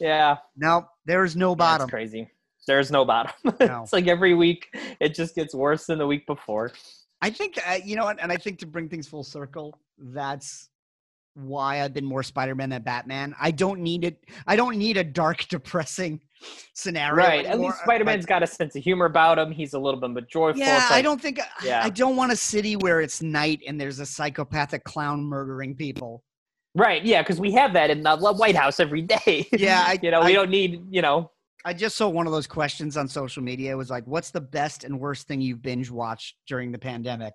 Yeah. 0.00 0.36
No, 0.56 0.86
there 1.06 1.24
is 1.24 1.36
no 1.36 1.54
bottom. 1.54 1.84
It's 1.84 1.90
crazy. 1.90 2.30
There's 2.66 2.90
no 2.90 3.04
bottom. 3.04 3.32
No. 3.60 3.82
it's 3.82 3.92
like 3.92 4.06
every 4.08 4.34
week 4.34 4.68
it 5.00 5.14
just 5.14 5.34
gets 5.34 5.54
worse 5.54 5.86
than 5.86 5.98
the 5.98 6.06
week 6.06 6.26
before. 6.26 6.72
I 7.22 7.30
think 7.30 7.58
uh, 7.66 7.78
you 7.84 7.96
know 7.96 8.04
what, 8.04 8.18
and 8.22 8.30
I 8.30 8.36
think 8.36 8.58
to 8.60 8.66
bring 8.66 8.88
things 8.88 9.08
full 9.08 9.24
circle, 9.24 9.78
that's 9.98 10.68
why 11.34 11.82
I've 11.82 11.94
been 11.94 12.04
more 12.04 12.22
Spider-Man 12.22 12.70
than 12.70 12.82
Batman. 12.82 13.34
I 13.40 13.50
don't 13.50 13.80
need 13.80 14.04
it. 14.04 14.24
I 14.46 14.56
don't 14.56 14.76
need 14.76 14.96
a 14.96 15.04
dark, 15.04 15.46
depressing 15.48 16.20
scenario. 16.74 17.14
Right. 17.16 17.46
At 17.46 17.58
least 17.60 17.78
Spider 17.82 18.04
Man's 18.04 18.26
got 18.26 18.42
a 18.42 18.46
sense 18.46 18.76
of 18.76 18.82
humor 18.82 19.06
about 19.06 19.38
him. 19.38 19.50
He's 19.50 19.74
a 19.74 19.78
little 19.78 20.00
bit 20.00 20.10
more 20.10 20.20
joyful. 20.22 20.60
Yeah, 20.60 20.76
It's 20.76 20.90
I 20.90 21.02
don't 21.02 21.20
think. 21.20 21.40
Yeah. 21.64 21.82
I 21.82 21.90
don't 21.90 22.16
want 22.16 22.32
a 22.32 22.36
city 22.36 22.76
where 22.76 23.00
it's 23.00 23.22
night 23.22 23.60
and 23.66 23.80
there's 23.80 23.98
a 23.98 24.06
psychopathic 24.06 24.84
clown 24.84 25.22
murdering 25.24 25.74
people. 25.74 26.22
Right. 26.74 27.04
Yeah. 27.04 27.22
Because 27.22 27.40
we 27.40 27.52
have 27.52 27.72
that 27.72 27.90
in 27.90 28.02
the 28.02 28.16
White 28.16 28.56
House 28.56 28.78
every 28.80 29.02
day. 29.02 29.46
Yeah, 29.52 29.84
I- 29.86 29.98
you 30.02 30.10
know, 30.10 30.20
I- 30.20 30.26
we 30.26 30.32
don't 30.32 30.50
need, 30.50 30.82
you 30.90 31.02
know, 31.02 31.30
I 31.64 31.72
just 31.74 31.96
saw 31.96 32.08
one 32.08 32.26
of 32.26 32.32
those 32.32 32.46
questions 32.46 32.96
on 32.96 33.08
social 33.08 33.42
media. 33.42 33.72
It 33.72 33.74
was 33.74 33.90
like, 33.90 34.06
"What's 34.06 34.30
the 34.30 34.40
best 34.40 34.84
and 34.84 34.98
worst 35.00 35.26
thing 35.26 35.40
you've 35.40 35.60
binge 35.60 35.90
watched 35.90 36.36
during 36.46 36.70
the 36.70 36.78
pandemic?" 36.78 37.34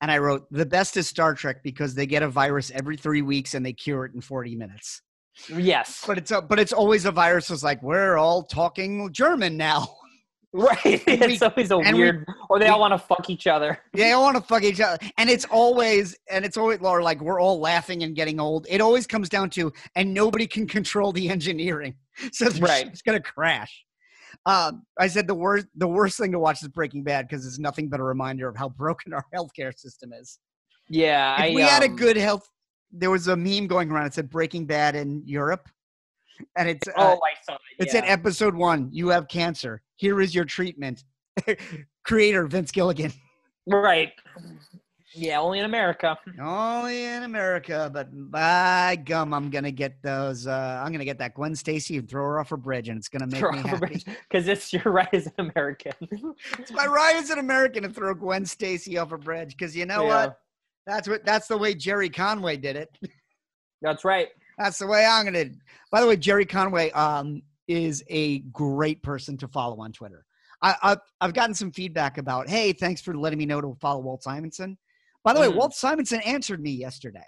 And 0.00 0.10
I 0.10 0.18
wrote, 0.18 0.46
"The 0.50 0.64
best 0.66 0.96
is 0.96 1.06
Star 1.06 1.34
Trek 1.34 1.62
because 1.62 1.94
they 1.94 2.06
get 2.06 2.22
a 2.22 2.28
virus 2.28 2.70
every 2.74 2.96
three 2.96 3.20
weeks 3.22 3.52
and 3.54 3.64
they 3.64 3.74
cure 3.74 4.06
it 4.06 4.14
in 4.14 4.20
forty 4.22 4.56
minutes." 4.56 5.02
yes. 5.54 6.02
But 6.06 6.16
it's 6.18 6.30
a, 6.30 6.40
but 6.40 6.58
it's 6.58 6.72
always 6.72 7.04
a 7.04 7.12
virus. 7.12 7.50
It's 7.50 7.62
like 7.62 7.82
we're 7.82 8.16
all 8.16 8.42
talking 8.42 9.12
German 9.12 9.56
now. 9.56 9.86
Right. 10.52 11.02
And 11.06 11.20
we- 11.20 11.34
it's 11.34 11.42
always 11.42 11.70
a 11.70 11.76
and 11.76 11.96
we- 11.96 12.02
weird, 12.04 12.26
or 12.48 12.58
they 12.58 12.66
we- 12.66 12.70
all 12.70 12.80
want 12.80 12.92
to 12.94 12.98
fuck 12.98 13.28
each 13.30 13.46
other. 13.46 13.78
They 13.92 14.12
all 14.12 14.22
want 14.22 14.36
to 14.36 14.42
fuck 14.42 14.62
each 14.62 14.80
other, 14.80 14.98
and 15.18 15.28
it's 15.28 15.44
always 15.46 16.16
and 16.30 16.44
it's 16.44 16.56
always 16.56 16.80
Laura, 16.80 17.02
like 17.04 17.20
we're 17.20 17.40
all 17.40 17.60
laughing 17.60 18.02
and 18.02 18.14
getting 18.16 18.40
old. 18.40 18.66
It 18.70 18.80
always 18.80 19.06
comes 19.06 19.28
down 19.28 19.50
to 19.50 19.72
and 19.96 20.14
nobody 20.14 20.46
can 20.46 20.66
control 20.66 21.12
the 21.12 21.28
engineering, 21.28 21.94
so 22.32 22.46
Right. 22.60 22.84
shit's 22.86 23.02
gonna 23.02 23.20
crash. 23.20 23.84
Um, 24.46 24.84
I 24.98 25.08
said 25.08 25.26
the 25.26 25.34
worst 25.34 25.66
the 25.74 25.88
worst 25.88 26.16
thing 26.18 26.32
to 26.32 26.38
watch 26.38 26.62
is 26.62 26.68
Breaking 26.68 27.02
Bad 27.02 27.28
because 27.28 27.44
it's 27.46 27.58
nothing 27.58 27.88
but 27.88 28.00
a 28.00 28.04
reminder 28.04 28.48
of 28.48 28.56
how 28.56 28.68
broken 28.70 29.12
our 29.12 29.24
healthcare 29.34 29.76
system 29.76 30.12
is. 30.12 30.38
Yeah. 30.88 31.34
If 31.34 31.40
I, 31.52 31.54
we 31.54 31.60
had 31.62 31.82
a 31.82 31.86
um, 31.86 31.96
good 31.96 32.16
health, 32.16 32.48
there 32.92 33.10
was 33.10 33.28
a 33.28 33.36
meme 33.36 33.66
going 33.66 33.90
around. 33.90 34.06
It 34.06 34.14
said 34.14 34.30
Breaking 34.30 34.64
Bad 34.64 34.94
in 34.94 35.22
Europe, 35.26 35.68
and 36.56 36.68
it's 36.68 36.86
uh, 36.88 36.92
Oh, 36.96 37.20
I 37.24 37.34
saw 37.44 37.54
it. 37.78 37.86
Yeah. 37.86 37.92
said 37.92 38.04
episode 38.06 38.54
one, 38.54 38.88
you 38.92 39.08
have 39.08 39.28
cancer. 39.28 39.82
Here 39.96 40.20
is 40.20 40.34
your 40.34 40.44
treatment. 40.44 41.04
Creator 42.04 42.46
Vince 42.46 42.70
Gilligan. 42.70 43.12
right. 43.66 44.12
Yeah. 45.14 45.40
Only 45.40 45.58
in 45.60 45.64
America. 45.64 46.16
Only 46.40 47.04
in 47.04 47.22
America, 47.22 47.90
but 47.92 48.08
by 48.30 48.96
gum, 49.04 49.32
I'm 49.32 49.50
gonna 49.50 49.70
get 49.70 50.00
those. 50.02 50.46
Uh, 50.46 50.82
I'm 50.84 50.92
gonna 50.92 51.04
get 51.04 51.18
that 51.18 51.34
Gwen 51.34 51.54
Stacy 51.56 51.96
and 51.96 52.08
throw 52.08 52.22
her 52.24 52.38
off 52.40 52.52
a 52.52 52.56
bridge, 52.56 52.88
and 52.88 52.98
it's 52.98 53.08
gonna 53.08 53.26
make 53.26 53.42
me 53.42 53.58
happy. 53.68 54.02
Because 54.28 54.46
it's 54.48 54.72
you're 54.72 54.82
right 54.86 55.08
as 55.12 55.26
an 55.26 55.50
American. 55.50 55.92
It's 56.58 56.70
my 56.72 56.86
right 56.86 57.16
as 57.16 57.30
an 57.30 57.38
American 57.38 57.82
to 57.84 57.88
throw 57.88 58.14
Gwen 58.14 58.44
Stacy 58.44 58.98
off 58.98 59.12
a 59.12 59.18
bridge 59.18 59.56
because 59.56 59.74
you 59.74 59.86
know 59.86 60.02
Yeah. 60.04 60.26
what? 60.26 60.38
That's 60.86 61.08
what. 61.08 61.24
That's 61.24 61.48
the 61.48 61.56
way 61.58 61.74
Gerry 61.74 62.10
Conway 62.10 62.56
did 62.58 62.76
it. 62.76 62.90
That's 63.82 64.04
right. 64.04 64.28
That's 64.58 64.78
the 64.78 64.86
way 64.86 65.06
I'm 65.06 65.24
gonna. 65.24 65.46
By 65.90 66.00
the 66.00 66.06
way, 66.06 66.16
Gerry 66.16 66.44
Conway 66.44 66.90
um, 66.90 67.42
is 67.68 68.02
a 68.08 68.40
great 68.40 69.02
person 69.02 69.36
to 69.38 69.48
follow 69.48 69.80
on 69.80 69.92
Twitter. 69.92 70.24
I, 70.62 70.74
I've 70.82 70.98
I've 71.20 71.34
gotten 71.34 71.54
some 71.54 71.70
feedback 71.70 72.18
about. 72.18 72.48
Hey, 72.48 72.72
thanks 72.72 73.00
for 73.00 73.16
letting 73.16 73.38
me 73.38 73.46
know 73.46 73.60
to 73.60 73.76
follow 73.80 74.00
Walt 74.00 74.22
Simonson. 74.22 74.76
By 75.24 75.32
the 75.32 75.40
way, 75.40 75.48
Mm. 75.48 75.56
Walt 75.56 75.74
Simonson 75.74 76.20
answered 76.22 76.60
me 76.60 76.70
yesterday. 76.72 77.24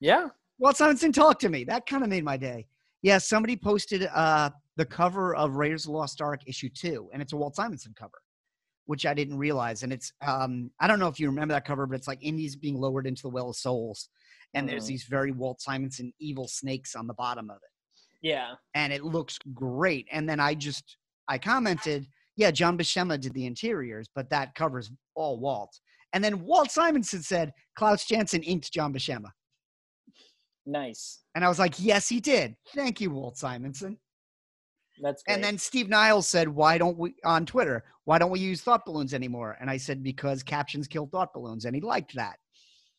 Yeah. 0.00 0.28
Walt 0.58 0.76
Simonson 0.76 1.12
talked 1.12 1.40
to 1.42 1.48
me. 1.48 1.64
That 1.64 1.86
kind 1.86 2.02
of 2.02 2.08
made 2.08 2.24
my 2.24 2.36
day. 2.36 2.66
Yeah, 3.02 3.18
somebody 3.18 3.56
posted 3.56 4.08
uh, 4.14 4.50
the 4.76 4.84
cover 4.84 5.34
of 5.34 5.56
Raiders 5.56 5.84
of 5.84 5.92
the 5.92 5.98
Lost 5.98 6.20
Ark 6.20 6.40
issue 6.46 6.68
two, 6.68 7.08
and 7.12 7.20
it's 7.20 7.32
a 7.32 7.36
Walt 7.36 7.56
Simonson 7.56 7.94
cover, 7.98 8.18
which 8.86 9.06
I 9.06 9.14
didn't 9.14 9.38
realize. 9.38 9.82
And 9.82 9.92
it's 9.92 10.12
um, 10.26 10.70
I 10.80 10.86
don't 10.86 10.98
know 10.98 11.08
if 11.08 11.18
you 11.20 11.26
remember 11.28 11.54
that 11.54 11.64
cover, 11.64 11.86
but 11.86 11.96
it's 11.96 12.08
like 12.08 12.22
Indies 12.22 12.56
being 12.56 12.78
lowered 12.80 13.06
into 13.06 13.22
the 13.22 13.28
well 13.28 13.50
of 13.50 13.56
souls, 13.56 14.08
and 14.54 14.68
there's 14.68 14.84
Mhm. 14.84 14.88
these 14.88 15.04
very 15.04 15.32
Walt 15.32 15.60
Simonson 15.60 16.12
evil 16.18 16.46
snakes 16.48 16.94
on 16.94 17.06
the 17.06 17.14
bottom 17.14 17.50
of 17.50 17.56
it, 17.56 17.70
Yeah. 18.26 18.54
and 18.74 18.92
it 18.92 19.04
looks 19.04 19.38
great. 19.54 20.06
And 20.12 20.28
then 20.28 20.40
I 20.40 20.54
just 20.54 20.96
I 21.28 21.38
commented, 21.38 22.06
yeah, 22.36 22.50
John 22.50 22.76
Buscema 22.76 23.18
did 23.20 23.32
the 23.32 23.46
interiors, 23.46 24.08
but 24.14 24.28
that 24.30 24.54
covers 24.54 24.90
all 25.14 25.38
Walt. 25.38 25.78
And 26.12 26.22
then 26.22 26.42
Walt 26.44 26.70
Simonson 26.70 27.22
said 27.22 27.52
Klaus 27.76 28.04
Janson 28.04 28.42
inked 28.42 28.72
John 28.72 28.92
Buscema. 28.92 29.30
Nice. 30.66 31.20
And 31.34 31.44
I 31.44 31.48
was 31.48 31.58
like, 31.58 31.74
yes, 31.78 32.08
he 32.08 32.20
did. 32.20 32.56
Thank 32.74 33.00
you, 33.00 33.10
Walt 33.10 33.36
Simonson. 33.36 33.98
That's 35.00 35.22
great. 35.22 35.34
And 35.34 35.42
then 35.42 35.58
Steve 35.58 35.88
Niles 35.88 36.28
said, 36.28 36.48
why 36.48 36.78
don't 36.78 36.98
we, 36.98 37.14
on 37.24 37.46
Twitter, 37.46 37.84
why 38.04 38.18
don't 38.18 38.30
we 38.30 38.40
use 38.40 38.60
thought 38.60 38.84
balloons 38.84 39.14
anymore? 39.14 39.56
And 39.60 39.68
I 39.70 39.76
said, 39.76 40.02
because 40.02 40.42
captions 40.42 40.86
kill 40.86 41.06
thought 41.06 41.32
balloons. 41.32 41.64
And 41.64 41.74
he 41.74 41.80
liked 41.80 42.14
that. 42.14 42.38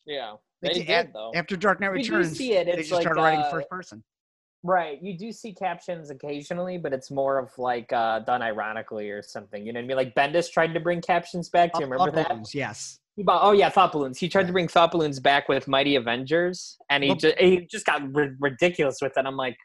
yeah. 0.06 0.34
They 0.64 0.70
They 0.80 0.84
did- 0.84 0.86
did 0.86 1.12
though. 1.12 1.32
After 1.34 1.56
Dark 1.56 1.80
Knight 1.80 1.92
We 1.92 2.02
do 2.02 2.16
Returns, 2.16 2.36
see 2.36 2.52
it. 2.54 2.64
they 2.66 2.72
It's 2.72 2.88
just 2.88 2.92
like, 2.92 3.02
started 3.02 3.20
writing 3.20 3.40
uh, 3.40 3.50
first 3.50 3.68
person. 3.68 4.02
Right. 4.62 4.98
You 5.02 5.16
do 5.18 5.30
see 5.30 5.52
captions 5.52 6.08
occasionally, 6.10 6.78
but 6.78 6.92
it's 6.94 7.10
more 7.10 7.38
of 7.38 7.50
like 7.58 7.92
uh, 7.92 8.20
done 8.20 8.40
ironically 8.40 9.10
or 9.10 9.22
something. 9.22 9.64
You 9.66 9.72
know 9.74 9.78
what 9.80 9.84
I 9.84 9.88
mean? 9.88 9.96
Like 9.98 10.14
Bendis 10.14 10.50
tried 10.50 10.72
to 10.74 10.80
bring 10.80 11.02
captions 11.02 11.50
back. 11.50 11.72
Do 11.74 11.80
you 11.80 11.84
remember 11.86 12.06
Thought 12.10 12.14
that? 12.16 12.28
balloons, 12.30 12.54
Yes. 12.54 12.98
He 13.16 13.22
bought, 13.22 13.42
oh 13.44 13.52
yeah, 13.52 13.68
thought 13.68 13.92
balloons. 13.92 14.18
He 14.18 14.28
tried 14.28 14.46
to 14.48 14.52
bring 14.52 14.66
thought 14.66 14.90
balloons 14.90 15.20
back 15.20 15.48
with 15.48 15.68
Mighty 15.68 15.94
Avengers, 15.96 16.76
and 16.90 17.04
he 17.04 17.10
Well- 17.10 17.16
just 17.18 17.38
he 17.38 17.66
just 17.70 17.86
got 17.86 18.02
ri- 18.12 18.34
ridiculous 18.40 18.96
with 19.02 19.12
it. 19.16 19.24
I'm 19.26 19.36
like, 19.36 19.56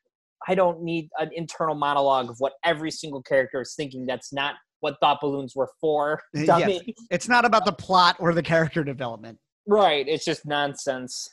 I 0.48 0.54
don't 0.54 0.84
need 0.84 1.10
an 1.18 1.32
internal 1.34 1.74
monologue 1.76 2.30
of 2.30 2.36
what 2.40 2.54
every 2.64 2.92
single 2.92 3.24
character 3.24 3.62
is 3.62 3.74
thinking. 3.76 4.06
That's 4.06 4.32
not 4.32 4.56
what 4.82 4.98
thought 5.02 5.20
balloons 5.22 5.56
were 5.56 5.70
for. 5.82 6.22
Yes. 6.34 6.82
It's 7.10 7.28
not 7.28 7.44
about 7.46 7.66
the 7.66 7.72
plot 7.72 8.18
or 8.20 8.34
the 8.34 8.44
character 8.44 8.84
development. 8.84 9.38
Right. 9.70 10.08
It's 10.08 10.26
just 10.26 10.46
nonsense. 10.48 11.30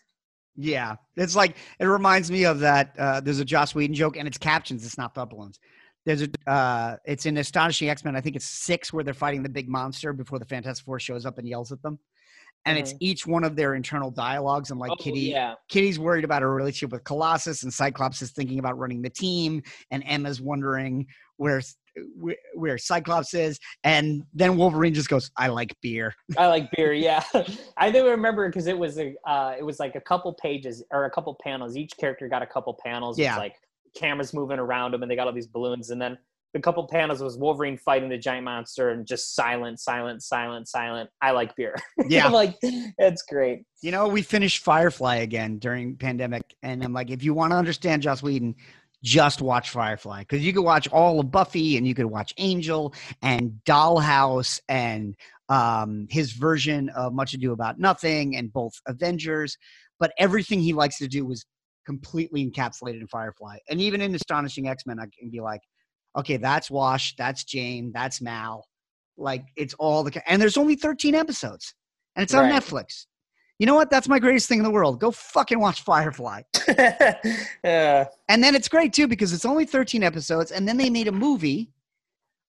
Yeah, 0.57 0.97
it's 1.17 1.35
like 1.37 1.57
it 1.81 1.87
reminds 1.87 2.31
me 2.31 2.45
of 2.45 2.61
that. 2.61 2.95
Uh, 2.99 3.21
there's 3.21 3.41
a 3.41 3.45
Joss 3.45 3.75
Whedon 3.75 3.95
joke, 3.95 4.17
and 4.17 4.27
it's 4.29 4.39
captions. 4.39 4.85
It's 4.87 4.97
not 4.99 5.15
thought 5.15 5.31
balloons. 5.31 5.59
There's 6.05 6.23
a. 6.23 6.51
Uh, 6.51 6.97
it's 7.05 7.27
in 7.27 7.37
Astonishing 7.39 7.89
X 7.91 8.05
Men. 8.05 8.15
I 8.17 8.21
think 8.21 8.37
it's 8.37 8.47
six 8.47 8.93
where 8.93 9.05
they're 9.05 9.13
fighting 9.15 9.43
the 9.43 9.49
big 9.49 9.69
monster 9.69 10.13
before 10.13 10.39
the 10.39 10.45
Fantastic 10.45 10.85
Four 10.85 10.99
shows 11.01 11.27
up 11.27 11.39
and 11.39 11.47
yells 11.49 11.73
at 11.73 11.83
them, 11.83 11.99
and 12.65 12.79
it's 12.79 12.93
Mhm. 12.95 12.99
each 13.01 13.27
one 13.27 13.45
of 13.45 13.55
their 13.57 13.75
internal 13.75 14.11
dialogues. 14.11 14.71
And 14.71 14.81
like 14.81 14.93
Oh, 14.93 14.97
Kitty, 14.97 15.21
yeah. 15.21 15.55
Kitty's 15.69 15.99
worried 15.99 16.25
about 16.25 16.41
her 16.43 16.55
relationship 16.55 16.93
with 16.93 17.05
Colossus, 17.05 17.63
and 17.63 17.73
Cyclops 17.73 18.23
is 18.23 18.31
thinking 18.33 18.59
about 18.59 18.79
running 18.79 19.03
the 19.03 19.11
team, 19.11 19.63
and 19.91 20.03
Emma's 20.07 20.41
wondering 20.41 21.07
where 21.37 21.61
where, 22.17 22.37
where 22.55 22.79
Cyclops 22.79 23.35
is, 23.35 23.59
and 23.85 24.23
then 24.35 24.57
Wolverine 24.57 24.95
just 24.95 25.09
goes, 25.09 25.31
"I 25.37 25.49
like 25.49 25.75
beer." 25.83 26.15
I 26.37 26.47
like 26.47 26.71
beer. 26.73 26.93
Yeah, 27.07 27.23
I 27.77 27.91
do 27.91 28.09
remember 28.09 28.49
because 28.49 28.67
it 28.67 28.79
was 28.79 28.99
a 28.99 29.15
uh, 29.27 29.55
it 29.59 29.63
was 29.63 29.79
like 29.79 29.95
a 29.97 30.01
couple 30.01 30.33
pages 30.35 30.83
or 30.91 31.05
a 31.05 31.11
couple 31.11 31.37
panels. 31.43 31.77
Each 31.77 31.93
character 31.99 32.29
got 32.29 32.43
a 32.43 32.47
couple 32.47 32.77
panels. 32.85 33.19
Yeah. 33.19 33.37
Like 33.37 33.55
cameras 33.95 34.33
moving 34.33 34.59
around 34.59 34.93
them, 34.93 35.03
and 35.03 35.11
they 35.11 35.17
got 35.17 35.27
all 35.27 35.33
these 35.33 35.47
balloons. 35.47 35.91
And 35.91 36.01
then 36.01 36.17
the 36.55 36.61
couple 36.61 36.87
panels 36.87 37.23
was 37.23 37.37
Wolverine 37.37 37.77
fighting 37.77 38.09
the 38.09 38.19
giant 38.19 38.45
monster, 38.45 38.91
and 38.91 39.07
just 39.07 39.35
silent, 39.35 39.79
silent, 39.81 40.23
silent, 40.23 40.69
silent. 40.69 41.11
I 41.21 41.33
like 41.33 41.55
beer. 41.57 41.75
Yeah. 42.09 42.27
I'm 42.27 42.33
like, 42.33 42.57
it's 42.63 43.23
great. 43.23 43.65
You 43.83 43.91
know, 43.91 44.09
we 44.09 44.23
finished 44.23 44.63
Firefly 44.63 45.17
again 45.17 45.59
during 45.59 45.97
pandemic, 45.97 46.43
and 46.63 46.83
I'm 46.85 46.93
like, 46.93 47.11
if 47.11 47.23
you 47.23 47.35
want 47.35 47.53
to 47.53 47.57
understand 47.57 48.03
Joss 48.03 48.23
Whedon, 48.23 48.55
just 49.07 49.41
watch 49.41 49.71
Firefly 49.71 50.23
because 50.23 50.45
you 50.45 50.53
could 50.53 50.65
watch 50.65 50.89
all 50.89 51.21
of 51.21 51.31
Buffy, 51.31 51.77
and 51.77 51.87
you 51.87 51.95
could 51.95 52.07
watch 52.07 52.35
Angel 52.39 52.93
and 53.23 53.61
Dollhouse, 53.65 54.61
and 54.69 55.15
um, 55.49 56.09
his 56.11 56.33
version 56.33 56.89
of 56.89 57.15
Much 57.15 57.33
Ado 57.33 57.53
About 57.53 57.79
Nothing, 57.79 58.37
and 58.37 58.53
both 58.53 58.73
Avengers. 58.87 59.57
But 60.01 60.13
everything 60.19 60.61
he 60.61 60.73
likes 60.73 60.99
to 60.99 61.07
do 61.07 61.25
was 61.25 61.47
completely 61.87 62.45
encapsulated 62.51 63.01
in 63.01 63.07
Firefly, 63.07 63.59
and 63.71 63.81
even 63.81 64.01
in 64.01 64.13
Astonishing 64.13 64.67
X 64.69 64.85
Men, 64.87 64.99
I 64.99 65.07
can 65.19 65.31
be 65.31 65.41
like, 65.41 65.61
okay, 66.17 66.37
that's 66.37 66.69
Wash, 66.69 67.15
that's 67.15 67.45
Jayne, 67.45 67.93
that's 67.95 68.21
Mal. 68.21 68.67
Like 69.17 69.45
it's 69.55 69.75
all 69.75 70.03
the 70.03 70.21
and 70.29 70.43
there's 70.43 70.57
only 70.57 70.75
13 70.75 71.15
episodes, 71.15 71.75
and 72.17 72.25
it's 72.25 72.35
on 72.35 72.43
Right. 72.43 72.61
Netflix. 72.61 73.07
You 73.59 73.67
know 73.67 73.75
what? 73.75 73.91
That's 73.91 74.09
my 74.09 74.19
greatest 74.19 74.49
thing 74.49 74.59
in 74.59 74.65
the 74.65 74.71
world. 74.71 75.01
Go 75.01 75.11
fucking 75.11 75.59
watch 75.59 75.83
Firefly. 75.83 76.43
yeah. 77.65 78.05
And 78.29 78.45
then 78.45 78.55
it's 78.55 78.69
great 78.69 78.93
too 78.93 79.09
because 79.09 79.33
it's 79.33 79.47
only 79.47 79.65
13 79.65 80.03
episodes, 80.03 80.53
and 80.53 80.69
then 80.69 80.77
they 80.77 80.91
made 80.91 81.09
a 81.09 81.13
movie, 81.13 81.71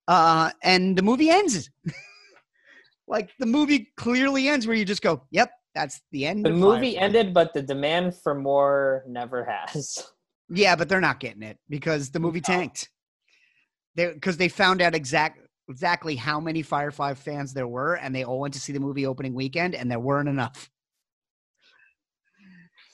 uh, 0.07 0.51
and 0.63 0.97
the 0.97 1.01
movie 1.01 1.29
ends. 1.29 1.69
like 3.07 3.29
the 3.39 3.45
movie 3.45 3.91
clearly 3.95 4.49
ends 4.49 4.67
where 4.67 4.75
you 4.75 4.83
just 4.83 5.01
go, 5.01 5.23
"Yep, 5.31 5.49
that's 5.73 6.01
the 6.11 6.25
end." 6.25 6.45
The 6.45 6.49
movie 6.51 6.95
Firefly." 6.95 7.01
ended, 7.05 7.33
but 7.33 7.53
the 7.53 7.61
demand 7.61 8.15
for 8.15 8.35
more 8.35 9.03
never 9.07 9.45
has. 9.45 10.11
Yeah, 10.49 10.75
but 10.75 10.89
they're 10.89 11.01
not 11.01 11.19
getting 11.19 11.43
it 11.43 11.57
because 11.69 12.09
the 12.09 12.19
movie 12.19 12.39
No. 12.39 12.53
tanked. 12.53 12.89
They 13.95 14.11
because 14.11 14.35
they 14.37 14.49
found 14.49 14.81
out 14.81 14.93
exact 14.93 15.39
exactly 15.69 16.15
how 16.15 16.39
many 16.39 16.61
Firefly 16.61 17.13
fans 17.13 17.53
there 17.53 17.67
were, 17.67 17.95
and 17.95 18.13
they 18.13 18.23
all 18.25 18.39
went 18.39 18.53
to 18.55 18.59
see 18.59 18.73
the 18.73 18.79
movie 18.79 19.05
opening 19.05 19.33
weekend, 19.33 19.73
and 19.73 19.89
there 19.89 19.99
weren't 19.99 20.29
enough. 20.29 20.69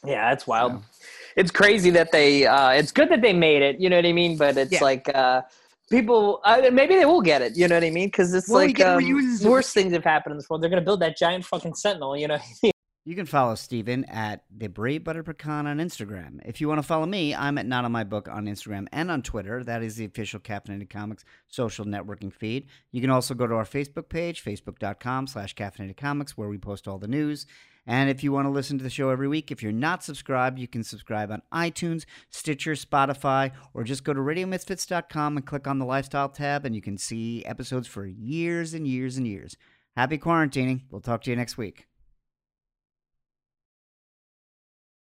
Yeah, 0.05 0.29
that's 0.29 0.45
wild. 0.47 0.73
So- 0.73 0.81
It's 1.35 1.49
crazy 1.51 1.89
that 1.91 2.11
they. 2.11 2.45
Uh, 2.45 2.69
it's 2.71 2.91
good 2.91 3.09
that 3.09 3.21
they 3.21 3.33
made 3.33 3.61
it. 3.63 3.79
You 3.79 3.89
know 3.89 3.95
what 3.95 4.05
I 4.05 4.13
mean? 4.13 4.37
But 4.37 4.55
it's 4.57 4.71
Yeah. 4.71 4.83
like 4.83 5.09
uh, 5.15 5.41
people. 5.89 6.41
Uh, 6.45 6.69
maybe 6.71 6.95
they 6.95 7.05
will 7.05 7.21
get 7.21 7.41
it. 7.41 7.57
You 7.57 7.67
know 7.67 7.75
what 7.75 7.83
I 7.83 7.89
mean? 7.89 8.07
Because 8.07 8.33
it's 8.33 8.47
Well, 8.49 8.59
like 8.59 8.79
um, 8.81 9.03
of- 9.03 9.65
things 9.65 9.93
have 9.93 10.03
happened 10.03 10.33
in 10.33 10.37
this 10.37 10.49
world. 10.49 10.61
They're 10.61 10.69
gonna 10.69 10.81
build 10.81 10.99
that 11.01 11.17
giant 11.17 11.45
fucking 11.45 11.73
sentinel. 11.75 12.15
You 12.17 12.27
know? 12.27 12.37
You 13.05 13.15
can 13.15 13.25
follow 13.25 13.55
Steven 13.55 14.05
at 14.05 14.45
the 14.55 14.67
Brave 14.67 15.03
Butter 15.03 15.23
Pecan 15.23 15.67
on 15.67 15.77
Instagram. 15.79 16.39
If 16.45 16.61
you 16.61 16.69
want 16.69 16.79
to 16.79 16.87
follow 16.87 17.05
me, 17.05 17.35
I'm 17.35 17.57
at 17.57 17.65
Not 17.65 17.83
on 17.83 17.91
My 17.91 18.05
Book 18.05 18.29
on 18.29 18.45
Instagram 18.45 18.87
and 18.93 19.11
on 19.11 19.21
Twitter. 19.21 19.61
That 19.61 19.83
is 19.83 19.97
the 19.97 20.05
official 20.05 20.39
Caffeinated 20.39 20.89
Comics 20.89 21.25
social 21.49 21.83
networking 21.83 22.31
feed. 22.31 22.67
You 22.93 23.01
can 23.01 23.09
also 23.09 23.33
go 23.33 23.45
to 23.45 23.55
our 23.55 23.65
Facebook 23.65 24.07
page, 24.07 24.41
facebook.com 24.41 25.27
slash 25.27 25.53
caffeinated 25.53 25.97
comics, 25.97 26.37
where 26.37 26.47
we 26.47 26.57
post 26.57 26.87
all 26.87 26.97
the 26.97 27.09
news. 27.09 27.45
And 27.85 28.09
if 28.09 28.23
you 28.23 28.31
want 28.31 28.45
to 28.45 28.51
listen 28.51 28.77
to 28.77 28.83
the 28.83 28.89
show 28.89 29.09
every 29.09 29.27
week, 29.27 29.51
if 29.51 29.61
you're 29.61 29.71
not 29.71 30.03
subscribed, 30.03 30.57
you 30.57 30.67
can 30.67 30.83
subscribe 30.83 31.31
on 31.31 31.41
iTunes, 31.53 32.05
Stitcher, 32.29 32.73
Spotify, 32.73 33.51
or 33.73 33.83
just 33.83 34.03
go 34.03 34.13
to 34.13 34.19
radiomisfits.com 34.19 35.37
and 35.37 35.45
click 35.45 35.67
on 35.67 35.79
the 35.79 35.85
lifestyle 35.85 36.29
tab, 36.29 36.65
and 36.65 36.75
you 36.75 36.81
can 36.81 36.97
see 36.97 37.43
episodes 37.45 37.87
for 37.87 38.05
years 38.05 38.73
and 38.73 38.87
years 38.87 39.17
and 39.17 39.27
years. 39.27 39.57
Happy 39.97 40.17
quarantining. 40.17 40.81
We'll 40.89 41.01
talk 41.01 41.23
to 41.23 41.29
you 41.29 41.35
next 41.35 41.57
week. 41.57 41.87